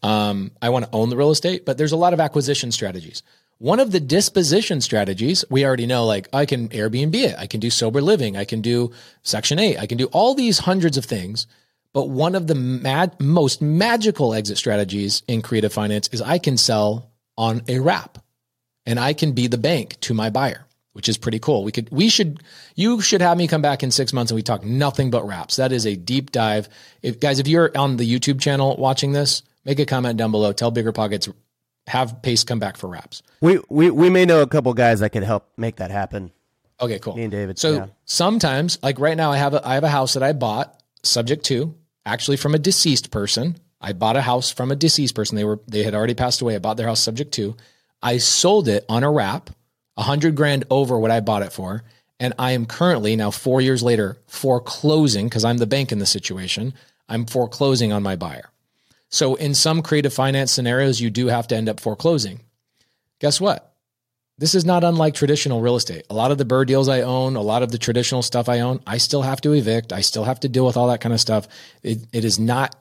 Um, 0.03 0.51
I 0.61 0.69
want 0.69 0.85
to 0.85 0.91
own 0.91 1.09
the 1.09 1.17
real 1.17 1.31
estate, 1.31 1.65
but 1.65 1.77
there's 1.77 1.91
a 1.91 1.97
lot 1.97 2.13
of 2.13 2.19
acquisition 2.19 2.71
strategies. 2.71 3.23
One 3.61 3.79
of 3.79 3.91
the 3.91 3.99
disposition 3.99 4.81
strategies, 4.81 5.45
we 5.51 5.63
already 5.63 5.85
know, 5.85 6.07
like 6.07 6.27
I 6.33 6.47
can 6.47 6.69
Airbnb 6.69 7.13
it, 7.13 7.35
I 7.37 7.45
can 7.45 7.59
do 7.59 7.69
sober 7.69 8.01
living, 8.01 8.35
I 8.35 8.43
can 8.43 8.61
do 8.61 8.91
Section 9.21 9.59
8, 9.59 9.77
I 9.77 9.85
can 9.85 9.99
do 9.99 10.07
all 10.07 10.33
these 10.33 10.57
hundreds 10.57 10.97
of 10.97 11.05
things. 11.05 11.45
But 11.93 12.09
one 12.09 12.33
of 12.33 12.47
the 12.47 12.55
mad, 12.55 13.19
most 13.19 13.61
magical 13.61 14.33
exit 14.33 14.57
strategies 14.57 15.21
in 15.27 15.43
creative 15.43 15.71
finance 15.71 16.07
is 16.07 16.23
I 16.23 16.39
can 16.39 16.57
sell 16.57 17.11
on 17.37 17.61
a 17.67 17.77
wrap 17.77 18.17
and 18.87 18.99
I 18.99 19.13
can 19.13 19.33
be 19.33 19.45
the 19.45 19.59
bank 19.59 19.99
to 19.99 20.15
my 20.15 20.31
buyer, 20.31 20.65
which 20.93 21.07
is 21.07 21.19
pretty 21.19 21.37
cool. 21.37 21.63
We 21.63 21.71
could, 21.71 21.87
we 21.91 22.09
should, 22.09 22.41
you 22.73 22.99
should 22.99 23.21
have 23.21 23.37
me 23.37 23.47
come 23.47 23.61
back 23.61 23.83
in 23.83 23.91
six 23.91 24.11
months 24.11 24.31
and 24.31 24.37
we 24.37 24.41
talk 24.41 24.63
nothing 24.63 25.11
but 25.11 25.27
wraps. 25.27 25.57
That 25.57 25.71
is 25.71 25.85
a 25.85 25.95
deep 25.95 26.31
dive. 26.31 26.67
If 27.03 27.19
guys, 27.19 27.37
if 27.37 27.47
you're 27.47 27.69
on 27.77 27.97
the 27.97 28.11
YouTube 28.11 28.41
channel 28.41 28.75
watching 28.77 29.11
this, 29.11 29.43
make 29.65 29.77
a 29.77 29.85
comment 29.85 30.17
down 30.17 30.31
below. 30.31 30.51
Tell 30.51 30.71
BiggerPockets 30.71 31.31
have 31.91 32.21
Pace 32.21 32.45
come 32.45 32.57
back 32.57 32.77
for 32.77 32.87
wraps. 32.87 33.21
We 33.41 33.59
we 33.69 33.91
we 33.91 34.09
may 34.09 34.25
know 34.25 34.41
a 34.41 34.47
couple 34.47 34.73
guys 34.73 35.01
that 35.01 35.09
could 35.09 35.23
help 35.23 35.49
make 35.57 35.75
that 35.75 35.91
happen. 35.91 36.31
Okay, 36.79 36.99
cool. 36.99 37.17
Me 37.17 37.23
and 37.23 37.31
David. 37.31 37.59
So 37.59 37.73
yeah. 37.73 37.85
sometimes, 38.05 38.79
like 38.81 38.97
right 38.97 39.17
now, 39.17 39.31
I 39.31 39.37
have 39.37 39.53
a 39.53 39.67
I 39.67 39.73
have 39.73 39.83
a 39.83 39.89
house 39.89 40.13
that 40.13 40.23
I 40.23 40.31
bought 40.31 40.81
subject 41.03 41.43
to 41.45 41.75
actually 42.05 42.37
from 42.37 42.55
a 42.55 42.59
deceased 42.59 43.11
person. 43.11 43.57
I 43.81 43.91
bought 43.91 44.15
a 44.15 44.21
house 44.21 44.51
from 44.51 44.71
a 44.71 44.75
deceased 44.75 45.15
person. 45.15 45.35
They 45.35 45.43
were 45.43 45.59
they 45.67 45.83
had 45.83 45.93
already 45.93 46.13
passed 46.13 46.41
away. 46.41 46.55
I 46.55 46.59
bought 46.59 46.77
their 46.77 46.87
house 46.87 47.01
subject 47.01 47.33
to. 47.33 47.57
I 48.01 48.17
sold 48.17 48.69
it 48.69 48.85
on 48.87 49.03
a 49.03 49.11
wrap, 49.11 49.49
a 49.97 50.03
hundred 50.03 50.35
grand 50.35 50.63
over 50.69 50.97
what 50.97 51.11
I 51.11 51.19
bought 51.19 51.43
it 51.43 51.51
for, 51.51 51.83
and 52.21 52.33
I 52.39 52.51
am 52.51 52.65
currently 52.67 53.17
now 53.17 53.31
four 53.31 53.59
years 53.59 53.83
later 53.83 54.17
foreclosing 54.27 55.27
because 55.27 55.43
I'm 55.43 55.57
the 55.57 55.67
bank 55.67 55.91
in 55.91 55.99
the 55.99 56.05
situation. 56.05 56.73
I'm 57.09 57.25
foreclosing 57.25 57.91
on 57.91 58.01
my 58.01 58.15
buyer. 58.15 58.50
So 59.11 59.35
in 59.35 59.53
some 59.53 59.81
creative 59.81 60.13
finance 60.13 60.51
scenarios, 60.51 61.01
you 61.01 61.09
do 61.09 61.27
have 61.27 61.47
to 61.49 61.55
end 61.55 61.69
up 61.69 61.79
foreclosing. 61.79 62.41
Guess 63.19 63.41
what? 63.41 63.75
This 64.37 64.55
is 64.55 64.65
not 64.65 64.83
unlike 64.83 65.13
traditional 65.13 65.61
real 65.61 65.75
estate. 65.75 66.05
A 66.09 66.15
lot 66.15 66.31
of 66.31 66.37
the 66.37 66.45
BRRRR 66.45 66.65
deals 66.65 66.89
I 66.89 67.01
own, 67.01 67.35
a 67.35 67.41
lot 67.41 67.61
of 67.61 67.71
the 67.71 67.77
traditional 67.77 68.23
stuff 68.23 68.49
I 68.49 68.61
own, 68.61 68.79
I 68.87 68.97
still 68.97 69.21
have 69.21 69.41
to 69.41 69.53
evict. 69.53 69.93
I 69.93 70.01
still 70.01 70.23
have 70.23 70.39
to 70.39 70.49
deal 70.49 70.65
with 70.65 70.77
all 70.77 70.87
that 70.87 71.01
kind 71.01 71.13
of 71.13 71.19
stuff. 71.19 71.47
It, 71.83 71.99
it 72.11 72.25
is 72.25 72.39
not 72.39 72.75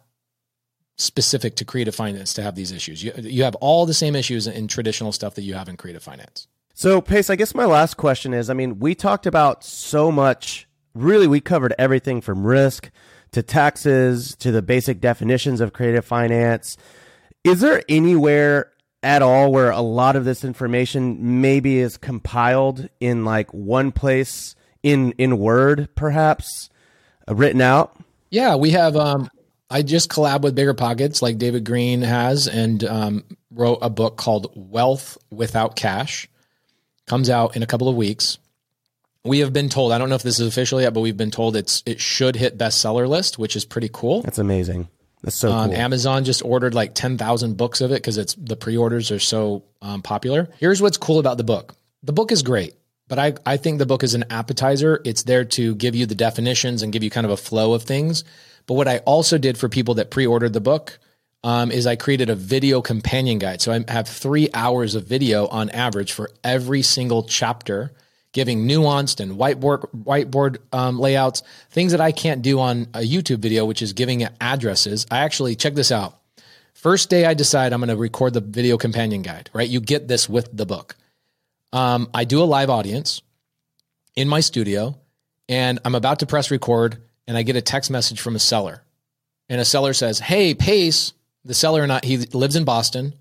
specific 0.96 1.56
to 1.56 1.64
creative 1.64 1.94
finance 1.94 2.32
to 2.34 2.42
have 2.42 2.54
these 2.54 2.72
issues. 2.72 3.02
You, 3.02 3.12
you 3.16 3.42
have 3.42 3.56
all 3.56 3.84
the 3.84 3.94
same 3.94 4.14
issues 4.14 4.46
in 4.46 4.68
traditional 4.68 5.12
stuff 5.12 5.34
that 5.34 5.42
you 5.42 5.54
have 5.54 5.68
in 5.68 5.76
creative 5.76 6.02
finance. 6.02 6.46
So, 6.74 7.00
Pace, 7.00 7.28
I 7.28 7.36
guess 7.36 7.54
my 7.54 7.66
last 7.66 7.96
question 7.96 8.32
is 8.32 8.48
I 8.48 8.54
mean, 8.54 8.78
we 8.78 8.94
talked 8.94 9.26
about 9.26 9.64
so 9.64 10.10
much, 10.10 10.66
really, 10.94 11.26
we 11.26 11.40
covered 11.40 11.74
everything 11.78 12.20
from 12.20 12.46
risk 12.46 12.90
to 13.32 13.42
taxes 13.42 14.34
to 14.36 14.50
the 14.50 14.62
basic 14.62 15.00
definitions 15.00 15.60
of 15.60 15.72
creative 15.72 16.04
finance. 16.04 16.76
Is 17.44 17.60
there 17.60 17.82
anywhere 17.88 18.70
at 19.02 19.22
all 19.22 19.50
where 19.52 19.70
a 19.70 19.80
lot 19.80 20.16
of 20.16 20.24
this 20.24 20.44
information 20.44 21.40
maybe 21.40 21.78
is 21.78 21.96
compiled 21.96 22.88
in 23.00 23.24
like 23.24 23.52
one 23.52 23.92
place 23.92 24.54
in 24.82 25.12
in 25.12 25.38
Word, 25.38 25.88
perhaps 25.94 26.70
uh, 27.28 27.34
written 27.34 27.60
out? 27.60 27.96
Yeah, 28.30 28.56
we 28.56 28.70
have. 28.70 28.96
Um, 28.96 29.30
I 29.70 29.82
just 29.82 30.10
collab 30.10 30.42
with 30.42 30.56
BiggerPockets, 30.56 31.22
like 31.22 31.38
David 31.38 31.64
Greene 31.64 32.02
has, 32.02 32.48
and 32.48 32.82
um, 32.84 33.24
wrote 33.52 33.78
a 33.82 33.90
book 33.90 34.16
called 34.16 34.52
Wealth 34.54 35.16
Without 35.30 35.76
Cash. 35.76 36.28
Comes 37.06 37.30
out 37.30 37.56
in 37.56 37.62
a 37.62 37.66
couple 37.66 37.88
of 37.88 37.96
weeks 37.96 38.38
we 39.24 39.40
have 39.40 39.52
been 39.52 39.68
told, 39.68 39.92
I 39.92 39.98
don't 39.98 40.08
know 40.08 40.14
if 40.14 40.22
this 40.22 40.40
is 40.40 40.46
official 40.46 40.80
yet, 40.80 40.94
but 40.94 41.00
we've 41.00 41.16
been 41.16 41.30
told 41.30 41.56
it's 41.56 41.82
it 41.86 42.00
should 42.00 42.36
hit 42.36 42.56
bestseller 42.56 43.08
list, 43.08 43.38
which 43.38 43.56
is 43.56 43.64
pretty 43.64 43.90
cool. 43.92 44.22
That's 44.22 44.38
amazing. 44.38 44.88
That's 45.22 45.36
so 45.36 45.52
um, 45.52 45.70
cool. 45.70 45.78
Amazon 45.78 46.24
just 46.24 46.42
ordered 46.44 46.74
like 46.74 46.94
10,000 46.94 47.56
books 47.56 47.80
of 47.80 47.92
it 47.92 47.96
because 47.96 48.16
it's 48.16 48.34
the 48.34 48.56
pre-orders 48.56 49.10
are 49.10 49.18
so 49.18 49.64
um, 49.82 50.00
popular. 50.00 50.48
Here's 50.58 50.80
what's 50.80 50.96
cool 50.96 51.18
about 51.18 51.36
the 51.36 51.44
book. 51.44 51.74
The 52.02 52.14
book 52.14 52.32
is 52.32 52.42
great, 52.42 52.74
but 53.08 53.18
I, 53.18 53.34
I 53.44 53.58
think 53.58 53.78
the 53.78 53.86
book 53.86 54.02
is 54.02 54.14
an 54.14 54.24
appetizer. 54.30 55.02
It's 55.04 55.24
there 55.24 55.44
to 55.44 55.74
give 55.74 55.94
you 55.94 56.06
the 56.06 56.14
definitions 56.14 56.82
and 56.82 56.92
give 56.92 57.02
you 57.02 57.10
kind 57.10 57.26
of 57.26 57.30
a 57.30 57.36
flow 57.36 57.74
of 57.74 57.82
things. 57.82 58.24
But 58.66 58.74
what 58.74 58.88
I 58.88 58.98
also 58.98 59.36
did 59.36 59.58
for 59.58 59.68
people 59.68 59.94
that 59.94 60.10
pre-ordered 60.10 60.54
the 60.54 60.60
book, 60.60 60.98
um, 61.42 61.70
is 61.70 61.86
I 61.86 61.96
created 61.96 62.30
a 62.30 62.34
video 62.34 62.82
companion 62.82 63.38
guide. 63.38 63.60
So 63.60 63.72
I 63.72 63.92
have 63.92 64.08
three 64.08 64.48
hours 64.52 64.94
of 64.94 65.06
video 65.06 65.46
on 65.46 65.70
average 65.70 66.12
for 66.12 66.30
every 66.44 66.82
single 66.82 67.22
chapter, 67.22 67.92
giving 68.32 68.66
nuanced 68.68 69.20
and 69.20 69.32
whiteboard 69.32 69.88
whiteboard 70.04 70.58
um, 70.72 70.98
layouts, 70.98 71.42
things 71.70 71.92
that 71.92 72.00
I 72.00 72.12
can't 72.12 72.42
do 72.42 72.60
on 72.60 72.88
a 72.94 73.00
YouTube 73.00 73.38
video, 73.38 73.64
which 73.64 73.82
is 73.82 73.92
giving 73.92 74.26
addresses. 74.40 75.06
I 75.10 75.18
actually 75.18 75.56
check 75.56 75.74
this 75.74 75.92
out. 75.92 76.18
First 76.74 77.10
day 77.10 77.26
I 77.26 77.34
decide 77.34 77.72
I'm 77.72 77.80
going 77.80 77.88
to 77.88 77.96
record 77.96 78.32
the 78.32 78.40
video 78.40 78.76
companion 78.78 79.22
guide. 79.22 79.50
Right, 79.52 79.68
you 79.68 79.80
get 79.80 80.08
this 80.08 80.28
with 80.28 80.48
the 80.56 80.66
book. 80.66 80.96
Um, 81.72 82.08
I 82.14 82.24
do 82.24 82.42
a 82.42 82.44
live 82.44 82.70
audience 82.70 83.22
in 84.16 84.28
my 84.28 84.40
studio, 84.40 84.98
and 85.48 85.78
I'm 85.84 85.94
about 85.94 86.20
to 86.20 86.26
press 86.26 86.50
record, 86.50 86.98
and 87.26 87.36
I 87.36 87.42
get 87.42 87.56
a 87.56 87.62
text 87.62 87.90
message 87.90 88.20
from 88.20 88.34
a 88.34 88.40
seller, 88.40 88.82
and 89.48 89.60
a 89.60 89.64
seller 89.64 89.92
says, 89.92 90.18
"Hey, 90.18 90.54
Pace." 90.54 91.12
the 91.44 91.54
seller 91.54 91.82
and 91.82 91.92
I, 91.92 92.00
he 92.02 92.18
lives 92.18 92.56
in 92.56 92.64
Boston. 92.64 93.14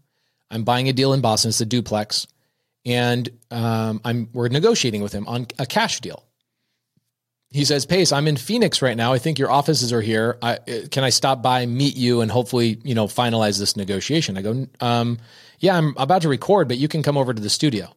I'm 0.52 0.64
buying 0.64 0.90
a 0.90 0.94
deal 0.94 1.14
in 1.14 1.22
Boston. 1.22 1.50
It's 1.50 1.62
a 1.62 1.66
duplex, 1.66 2.28
and 2.86 3.30
um, 3.52 4.02
I'm 4.04 4.30
we're 4.34 4.50
negotiating 4.50 5.02
with 5.02 5.14
him 5.14 5.28
on 5.28 5.48
a 5.58 5.66
cash 5.66 6.00
deal. 6.02 6.24
He 7.52 7.66
says, 7.66 7.86
"Pace, 7.86 8.12
I'm 8.12 8.28
in 8.28 8.38
Phoenix 8.38 8.82
right 8.82 8.96
now. 8.96 9.12
I 9.14 9.18
think 9.18 9.40
your 9.40 9.52
offices 9.52 9.92
are 9.92 10.02
here. 10.02 10.38
I, 10.42 10.60
can 10.92 11.04
I 11.04 11.10
stop 11.10 11.42
by, 11.42 11.66
meet 11.66 11.96
you, 11.98 12.22
and 12.22 12.30
hopefully, 12.30 12.80
you 12.84 12.94
know, 12.96 13.08
finalize 13.08 13.60
this 13.60 13.76
negotiation?" 13.76 14.38
I 14.38 14.42
go, 14.42 14.68
um, 14.80 15.18
"Yeah, 15.60 15.76
I'm 15.76 15.96
about 15.98 16.22
to 16.24 16.30
record, 16.30 16.68
but 16.68 16.78
you 16.78 16.88
can 16.88 17.04
come 17.04 17.18
over 17.18 17.34
to 17.34 17.42
the 17.42 17.50
studio." 17.50 17.92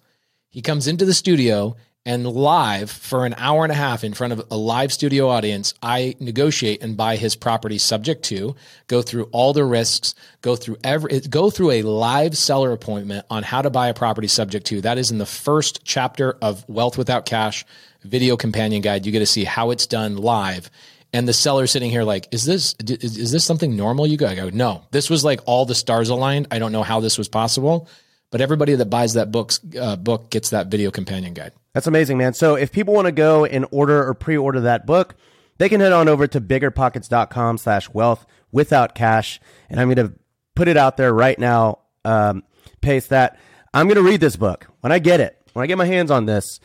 He 0.48 0.62
comes 0.62 0.86
into 0.86 1.04
the 1.04 1.14
studio 1.14 1.76
and 2.04 2.26
live 2.26 2.90
for 2.90 3.26
an 3.26 3.34
hour 3.38 3.62
and 3.62 3.70
a 3.70 3.76
half 3.76 4.02
in 4.02 4.12
front 4.12 4.32
of 4.32 4.42
a 4.50 4.56
live 4.56 4.92
studio 4.92 5.28
audience, 5.28 5.72
I 5.82 6.16
negotiate 6.18 6.82
and 6.82 6.96
buy 6.96 7.16
his 7.16 7.36
property 7.36 7.78
subject 7.78 8.24
to, 8.24 8.56
go 8.88 9.02
through 9.02 9.28
all 9.30 9.52
the 9.52 9.64
risks, 9.64 10.14
go 10.40 10.56
through 10.56 10.78
every, 10.82 11.20
go 11.20 11.48
through 11.48 11.70
a 11.70 11.82
live 11.82 12.36
seller 12.36 12.72
appointment 12.72 13.24
on 13.30 13.44
how 13.44 13.62
to 13.62 13.70
buy 13.70 13.88
a 13.88 13.94
property 13.94 14.26
subject 14.26 14.66
to. 14.66 14.80
That 14.80 14.98
is 14.98 15.12
in 15.12 15.18
the 15.18 15.26
first 15.26 15.84
chapter 15.84 16.36
of 16.42 16.68
Wealth 16.68 16.98
Without 16.98 17.24
Cash 17.24 17.64
video 18.02 18.36
companion 18.36 18.82
guide. 18.82 19.06
You 19.06 19.12
get 19.12 19.20
to 19.20 19.26
see 19.26 19.44
how 19.44 19.70
it's 19.70 19.86
done 19.86 20.16
live. 20.16 20.70
And 21.12 21.28
the 21.28 21.32
seller 21.32 21.66
sitting 21.66 21.90
here 21.90 22.04
like, 22.04 22.26
is 22.32 22.44
this, 22.44 22.74
is, 22.80 23.18
is 23.18 23.30
this 23.30 23.44
something 23.44 23.76
normal? 23.76 24.06
You 24.06 24.16
go, 24.16 24.26
I 24.26 24.34
go, 24.34 24.48
no, 24.48 24.82
this 24.90 25.08
was 25.10 25.24
like 25.24 25.40
all 25.44 25.66
the 25.66 25.74
stars 25.74 26.08
aligned. 26.08 26.48
I 26.50 26.58
don't 26.58 26.72
know 26.72 26.82
how 26.82 27.00
this 27.00 27.18
was 27.18 27.28
possible, 27.28 27.86
but 28.32 28.40
everybody 28.40 28.74
that 28.74 28.86
buys 28.86 29.12
that 29.12 29.30
book's 29.30 29.60
uh, 29.78 29.94
book 29.94 30.30
gets 30.30 30.50
that 30.50 30.68
video 30.68 30.90
companion 30.90 31.34
guide. 31.34 31.52
That's 31.74 31.86
amazing, 31.86 32.16
man. 32.16 32.32
So 32.32 32.56
if 32.56 32.72
people 32.72 32.94
want 32.94 33.06
to 33.06 33.12
go 33.12 33.44
and 33.44 33.66
order 33.70 34.08
or 34.08 34.14
pre-order 34.14 34.62
that 34.62 34.86
book, 34.86 35.14
they 35.58 35.68
can 35.68 35.80
head 35.80 35.92
on 35.92 36.08
over 36.08 36.26
to 36.26 36.40
biggerpockets.com 36.40 37.58
slash 37.58 37.90
wealth 37.90 38.24
without 38.50 38.94
cash. 38.94 39.38
And 39.68 39.78
I'm 39.78 39.92
going 39.92 40.08
to 40.08 40.14
put 40.56 40.66
it 40.66 40.78
out 40.78 40.96
there 40.96 41.12
right 41.12 41.38
now, 41.38 41.80
um, 42.04 42.42
Pace 42.80 43.06
that. 43.08 43.38
I'm 43.72 43.86
going 43.86 43.96
to 43.96 44.02
read 44.02 44.20
this 44.20 44.34
book 44.34 44.66
when 44.80 44.92
I 44.92 44.98
get 44.98 45.20
it. 45.20 45.38
When 45.52 45.62
I 45.62 45.66
get 45.66 45.78
my 45.78 45.84
hands 45.84 46.10
on 46.10 46.26
this, 46.26 46.58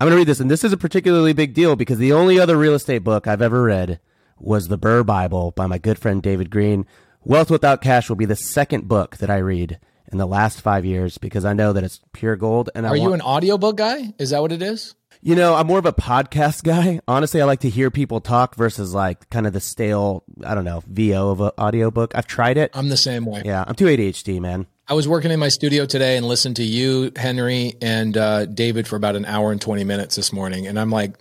I'm 0.00 0.06
going 0.06 0.12
to 0.12 0.16
read 0.16 0.26
this. 0.26 0.40
And 0.40 0.50
this 0.50 0.64
is 0.64 0.72
a 0.72 0.78
particularly 0.78 1.34
big 1.34 1.54
deal 1.54 1.76
because 1.76 1.98
the 1.98 2.14
only 2.14 2.40
other 2.40 2.56
real 2.56 2.74
estate 2.74 3.04
book 3.04 3.26
I've 3.26 3.42
ever 3.42 3.62
read 3.62 4.00
was 4.38 4.68
the 4.68 4.78
BRRRR 4.78 5.04
Bible 5.06 5.50
by 5.52 5.66
my 5.66 5.76
good 5.76 5.98
friend 5.98 6.22
David 6.22 6.50
Greene. 6.50 6.86
Wealth 7.22 7.50
Without 7.50 7.82
Cash 7.82 8.08
will 8.08 8.16
be 8.16 8.24
the 8.24 8.34
second 8.34 8.88
book 8.88 9.18
that 9.18 9.30
I 9.30 9.36
read 9.36 9.78
in 10.12 10.18
the 10.18 10.26
last 10.26 10.60
five 10.60 10.84
years 10.84 11.18
because 11.18 11.44
I 11.44 11.52
know 11.52 11.72
that 11.72 11.84
it's 11.84 12.00
pure 12.12 12.36
gold. 12.36 12.70
And 12.74 12.86
are 12.86 12.92
I 12.92 12.96
you 12.96 13.10
want, 13.10 13.14
an 13.14 13.20
audiobook 13.22 13.76
guy? 13.76 14.14
Is 14.18 14.30
that 14.30 14.42
what 14.42 14.52
it 14.52 14.62
is? 14.62 14.94
You 15.22 15.34
know, 15.34 15.54
I'm 15.54 15.66
more 15.66 15.78
of 15.78 15.84
a 15.84 15.92
podcast 15.92 16.62
guy. 16.62 17.00
Honestly, 17.06 17.42
I 17.42 17.44
like 17.44 17.60
to 17.60 17.68
hear 17.68 17.90
people 17.90 18.20
talk 18.20 18.54
versus 18.54 18.94
like 18.94 19.28
kind 19.28 19.46
of 19.46 19.52
the 19.52 19.60
stale, 19.60 20.24
I 20.44 20.54
don't 20.54 20.64
know, 20.64 20.82
VO 20.86 21.30
of 21.30 21.40
an 21.42 21.50
audiobook. 21.58 22.14
I've 22.14 22.26
tried 22.26 22.56
it. 22.56 22.70
I'm 22.72 22.88
the 22.88 22.96
same 22.96 23.26
way. 23.26 23.42
Yeah, 23.44 23.62
I'm 23.66 23.74
too 23.74 23.84
ADHD, 23.84 24.40
man. 24.40 24.66
I 24.88 24.94
was 24.94 25.06
working 25.06 25.30
in 25.30 25.38
my 25.38 25.48
studio 25.48 25.84
today 25.86 26.16
and 26.16 26.26
listened 26.26 26.56
to 26.56 26.64
you, 26.64 27.12
Henry, 27.14 27.74
and 27.80 28.16
uh, 28.16 28.46
David 28.46 28.88
for 28.88 28.96
about 28.96 29.14
an 29.14 29.24
hour 29.24 29.52
and 29.52 29.60
20 29.60 29.84
minutes 29.84 30.16
this 30.16 30.32
morning. 30.32 30.66
And 30.66 30.80
I'm 30.80 30.90
like, 30.90 31.16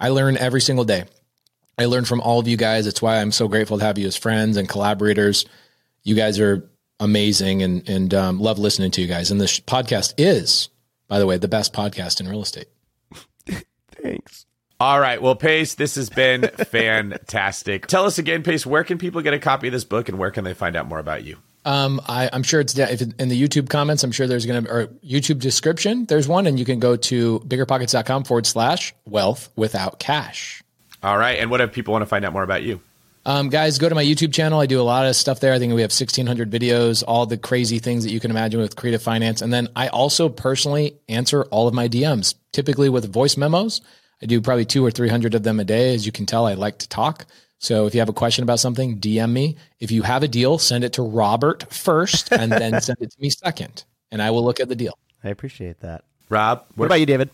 I 0.00 0.08
learn 0.08 0.36
every 0.38 0.60
single 0.60 0.84
day. 0.84 1.04
I 1.76 1.86
learn 1.86 2.04
from 2.04 2.20
all 2.20 2.38
of 2.38 2.48
you 2.48 2.56
guys. 2.56 2.86
It's 2.86 3.02
why 3.02 3.20
I'm 3.20 3.32
so 3.32 3.48
grateful 3.48 3.78
to 3.78 3.84
have 3.84 3.98
you 3.98 4.06
as 4.06 4.16
friends 4.16 4.56
and 4.56 4.68
collaborators. 4.68 5.44
You 6.04 6.14
guys 6.14 6.38
are 6.38 6.70
amazing 7.02 7.62
and 7.62 7.86
and 7.88 8.14
um, 8.14 8.38
love 8.38 8.58
listening 8.58 8.90
to 8.92 9.02
you 9.02 9.06
guys. 9.06 9.30
And 9.30 9.40
this 9.40 9.60
podcast 9.60 10.14
is, 10.16 10.70
by 11.08 11.18
the 11.18 11.26
way, 11.26 11.36
the 11.36 11.48
best 11.48 11.72
podcast 11.72 12.20
in 12.20 12.28
real 12.28 12.42
estate. 12.42 12.68
Thanks. 14.02 14.46
All 14.80 14.98
right. 14.98 15.20
Well, 15.20 15.36
Pace, 15.36 15.74
this 15.74 15.96
has 15.96 16.10
been 16.10 16.42
fantastic. 16.56 17.86
Tell 17.86 18.04
us 18.04 18.18
again, 18.18 18.42
Pace, 18.42 18.66
where 18.66 18.84
can 18.84 18.98
people 18.98 19.20
get 19.20 19.34
a 19.34 19.38
copy 19.38 19.68
of 19.68 19.72
this 19.72 19.84
book 19.84 20.08
and 20.08 20.18
where 20.18 20.30
can 20.30 20.44
they 20.44 20.54
find 20.54 20.74
out 20.74 20.88
more 20.88 20.98
about 20.98 21.24
you? 21.24 21.36
Um, 21.64 22.00
I, 22.08 22.28
am 22.32 22.42
sure 22.42 22.60
it's 22.60 22.76
if 22.76 23.00
it, 23.00 23.20
in 23.20 23.28
the 23.28 23.40
YouTube 23.40 23.68
comments. 23.68 24.02
I'm 24.02 24.10
sure 24.10 24.26
there's 24.26 24.46
going 24.46 24.64
to 24.64 24.70
or 24.70 24.86
YouTube 25.06 25.38
description. 25.38 26.06
There's 26.06 26.26
one, 26.26 26.48
and 26.48 26.58
you 26.58 26.64
can 26.64 26.80
go 26.80 26.96
to 26.96 27.38
biggerpockets.com 27.40 28.24
forward 28.24 28.46
slash 28.46 28.92
wealth 29.06 29.50
without 29.54 30.00
cash. 30.00 30.64
All 31.04 31.16
right. 31.16 31.38
And 31.38 31.50
what 31.50 31.60
if 31.60 31.72
people 31.72 31.92
want 31.92 32.02
to 32.02 32.06
find 32.06 32.24
out 32.24 32.32
more 32.32 32.42
about 32.42 32.64
you? 32.64 32.80
Um, 33.24 33.50
guys, 33.50 33.78
go 33.78 33.88
to 33.88 33.94
my 33.94 34.04
YouTube 34.04 34.32
channel. 34.32 34.58
I 34.58 34.66
do 34.66 34.80
a 34.80 34.82
lot 34.82 35.06
of 35.06 35.14
stuff 35.14 35.38
there. 35.38 35.52
I 35.52 35.58
think 35.58 35.72
we 35.74 35.82
have 35.82 35.92
1,600 35.92 36.50
videos, 36.50 37.04
all 37.06 37.24
the 37.24 37.38
crazy 37.38 37.78
things 37.78 38.02
that 38.04 38.10
you 38.10 38.18
can 38.18 38.32
imagine 38.32 38.60
with 38.60 38.74
creative 38.74 39.02
finance. 39.02 39.42
And 39.42 39.52
then 39.52 39.68
I 39.76 39.88
also 39.88 40.28
personally 40.28 40.96
answer 41.08 41.44
all 41.44 41.68
of 41.68 41.74
my 41.74 41.88
DMs, 41.88 42.34
typically 42.52 42.88
with 42.88 43.12
voice 43.12 43.36
memos. 43.36 43.80
I 44.20 44.26
do 44.26 44.40
probably 44.40 44.64
two 44.64 44.84
or 44.84 44.90
300 44.90 45.34
of 45.34 45.44
them 45.44 45.60
a 45.60 45.64
day. 45.64 45.94
As 45.94 46.04
you 46.04 46.12
can 46.12 46.26
tell, 46.26 46.46
I 46.46 46.54
like 46.54 46.78
to 46.78 46.88
talk. 46.88 47.26
So 47.58 47.86
if 47.86 47.94
you 47.94 48.00
have 48.00 48.08
a 48.08 48.12
question 48.12 48.42
about 48.42 48.58
something, 48.58 48.98
DM 48.98 49.30
me. 49.30 49.56
If 49.78 49.92
you 49.92 50.02
have 50.02 50.24
a 50.24 50.28
deal, 50.28 50.58
send 50.58 50.82
it 50.82 50.94
to 50.94 51.02
Robert 51.02 51.72
first 51.72 52.32
and 52.32 52.50
then 52.50 52.80
send 52.80 52.98
it 53.00 53.12
to 53.12 53.20
me 53.20 53.30
second, 53.30 53.84
and 54.10 54.20
I 54.20 54.32
will 54.32 54.44
look 54.44 54.58
at 54.58 54.68
the 54.68 54.74
deal. 54.74 54.98
I 55.22 55.28
appreciate 55.28 55.78
that. 55.80 56.02
Rob, 56.28 56.58
what, 56.58 56.76
what 56.76 56.86
about 56.86 57.00
you, 57.00 57.06
David? 57.06 57.30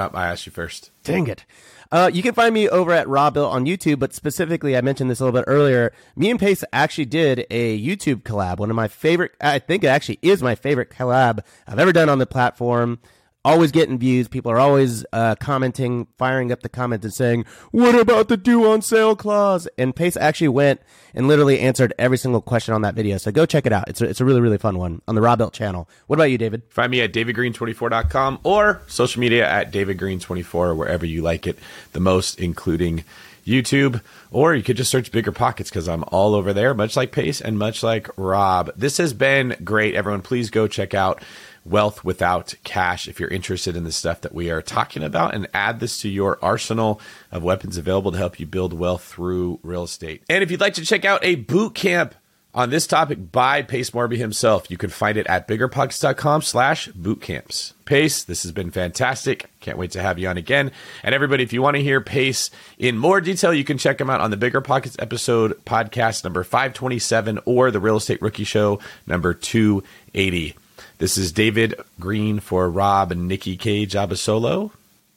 I 0.00 0.28
asked 0.28 0.46
you 0.46 0.52
first. 0.52 0.90
Dang 1.04 1.26
it. 1.26 1.44
Uh, 1.92 2.10
you 2.12 2.22
can 2.22 2.34
find 2.34 2.54
me 2.54 2.68
over 2.68 2.92
at 2.92 3.08
Robuilt 3.08 3.52
on 3.52 3.66
YouTube, 3.66 3.98
but 3.98 4.14
specifically, 4.14 4.76
I 4.76 4.80
mentioned 4.80 5.10
this 5.10 5.20
a 5.20 5.24
little 5.24 5.38
bit 5.38 5.44
earlier. 5.48 5.92
Me 6.14 6.30
and 6.30 6.38
Pace 6.38 6.62
actually 6.72 7.06
did 7.06 7.46
a 7.50 7.80
YouTube 7.80 8.22
collab. 8.22 8.58
One 8.58 8.70
of 8.70 8.76
my 8.76 8.86
favorite, 8.86 9.32
I 9.40 9.58
think 9.58 9.82
it 9.82 9.88
actually 9.88 10.20
is 10.22 10.42
my 10.42 10.54
favorite 10.54 10.90
collab 10.90 11.40
I've 11.66 11.80
ever 11.80 11.92
done 11.92 12.08
on 12.08 12.18
the 12.18 12.26
platform 12.26 13.00
always 13.44 13.72
getting 13.72 13.98
views. 13.98 14.28
People 14.28 14.52
are 14.52 14.58
always 14.58 15.04
uh, 15.12 15.34
commenting, 15.36 16.06
firing 16.18 16.52
up 16.52 16.62
the 16.62 16.68
comments 16.68 17.04
and 17.04 17.14
saying, 17.14 17.44
"What 17.70 17.94
about 17.94 18.28
the 18.28 18.36
due 18.36 18.70
on 18.70 18.82
sale 18.82 19.16
clause?" 19.16 19.68
And 19.78 19.94
Pace 19.94 20.16
actually 20.16 20.48
went 20.48 20.80
and 21.14 21.28
literally 21.28 21.60
answered 21.60 21.92
every 21.98 22.18
single 22.18 22.40
question 22.40 22.74
on 22.74 22.82
that 22.82 22.94
video. 22.94 23.18
So 23.18 23.32
go 23.32 23.46
check 23.46 23.66
it 23.66 23.72
out. 23.72 23.88
It's 23.88 24.00
a, 24.00 24.04
it's 24.06 24.20
a 24.20 24.24
really 24.24 24.40
really 24.40 24.58
fun 24.58 24.78
one 24.78 25.02
on 25.08 25.14
the 25.14 25.20
Robuilt 25.20 25.52
channel. 25.52 25.88
What 26.06 26.16
about 26.16 26.30
you, 26.30 26.38
David? 26.38 26.62
Find 26.68 26.90
me 26.90 27.00
at 27.00 27.12
davidgreene24.com 27.12 28.40
or 28.44 28.82
social 28.86 29.20
media 29.20 29.48
at 29.48 29.72
davidgreene24 29.72 30.76
wherever 30.76 31.06
you 31.06 31.22
like 31.22 31.46
it 31.46 31.58
the 31.92 32.00
most, 32.00 32.38
including. 32.38 33.04
YouTube, 33.46 34.02
or 34.30 34.54
you 34.54 34.62
could 34.62 34.76
just 34.76 34.90
search 34.90 35.10
BiggerPockets 35.10 35.64
because 35.64 35.88
I'm 35.88 36.04
all 36.08 36.34
over 36.34 36.52
there, 36.52 36.74
much 36.74 36.94
like 36.94 37.10
Pace 37.10 37.40
and 37.40 37.58
much 37.58 37.82
like 37.82 38.08
Rob. 38.16 38.70
This 38.76 38.98
has 38.98 39.12
been 39.12 39.56
great, 39.64 39.94
everyone. 39.94 40.20
Please 40.22 40.50
go 40.50 40.68
check 40.68 40.94
out 40.94 41.22
wealth 41.64 42.04
without 42.04 42.54
cash 42.64 43.08
if 43.08 43.20
you're 43.20 43.28
interested 43.28 43.76
in 43.76 43.84
the 43.84 43.92
stuff 43.92 44.20
that 44.22 44.34
we 44.34 44.50
are 44.50 44.62
talking 44.62 45.02
about 45.02 45.34
and 45.34 45.48
add 45.52 45.80
this 45.80 46.00
to 46.00 46.08
your 46.08 46.38
arsenal 46.42 47.00
of 47.30 47.42
weapons 47.42 47.76
available 47.76 48.12
to 48.12 48.18
help 48.18 48.40
you 48.40 48.46
build 48.46 48.72
wealth 48.72 49.04
through 49.04 49.58
real 49.62 49.84
estate. 49.84 50.22
And 50.28 50.42
if 50.42 50.50
you'd 50.50 50.60
like 50.60 50.74
to 50.74 50.84
check 50.84 51.04
out 51.04 51.24
a 51.24 51.34
boot 51.36 51.74
camp 51.74 52.14
on 52.52 52.70
this 52.70 52.86
topic 52.86 53.30
by 53.30 53.62
Pace 53.62 53.90
Morby 53.90 54.16
himself, 54.16 54.70
you 54.70 54.76
can 54.76 54.90
find 54.90 55.16
it 55.16 55.26
at 55.28 55.46
biggerpockets.com 55.46 56.42
slash 56.42 56.88
bootcamps. 56.88 57.74
Pace, 57.84 58.24
this 58.24 58.42
has 58.42 58.52
been 58.52 58.70
fantastic. 58.70 59.50
Can't 59.60 59.78
wait 59.78 59.92
to 59.92 60.02
have 60.02 60.18
you 60.18 60.28
on 60.28 60.36
again. 60.36 60.72
And 61.02 61.14
everybody, 61.14 61.42
if 61.42 61.52
you 61.52 61.62
want 61.62 61.76
to 61.76 61.82
hear 61.82 62.00
Pace 62.00 62.50
in 62.78 62.98
more 62.98 63.20
detail, 63.20 63.54
you 63.54 63.64
can 63.64 63.78
check 63.78 64.00
him 64.00 64.10
out 64.10 64.20
on 64.20 64.30
the 64.30 64.36
BiggerPockets 64.36 65.00
episode 65.00 65.64
podcast 65.64 66.24
number 66.24 66.42
527 66.42 67.40
or 67.44 67.70
the 67.70 67.80
Real 67.80 67.96
Estate 67.96 68.22
Rookie 68.22 68.44
Show 68.44 68.80
number 69.06 69.34
280. 69.34 70.56
This 71.00 71.16
is 71.16 71.32
David 71.32 71.80
Greene 71.98 72.40
for 72.40 72.68
Rob 72.68 73.10
and 73.10 73.26
Nikki 73.26 73.56
K. 73.56 73.86
Jabasolo. 73.86 74.70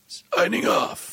Signing 0.08 0.66
off. 0.66 1.13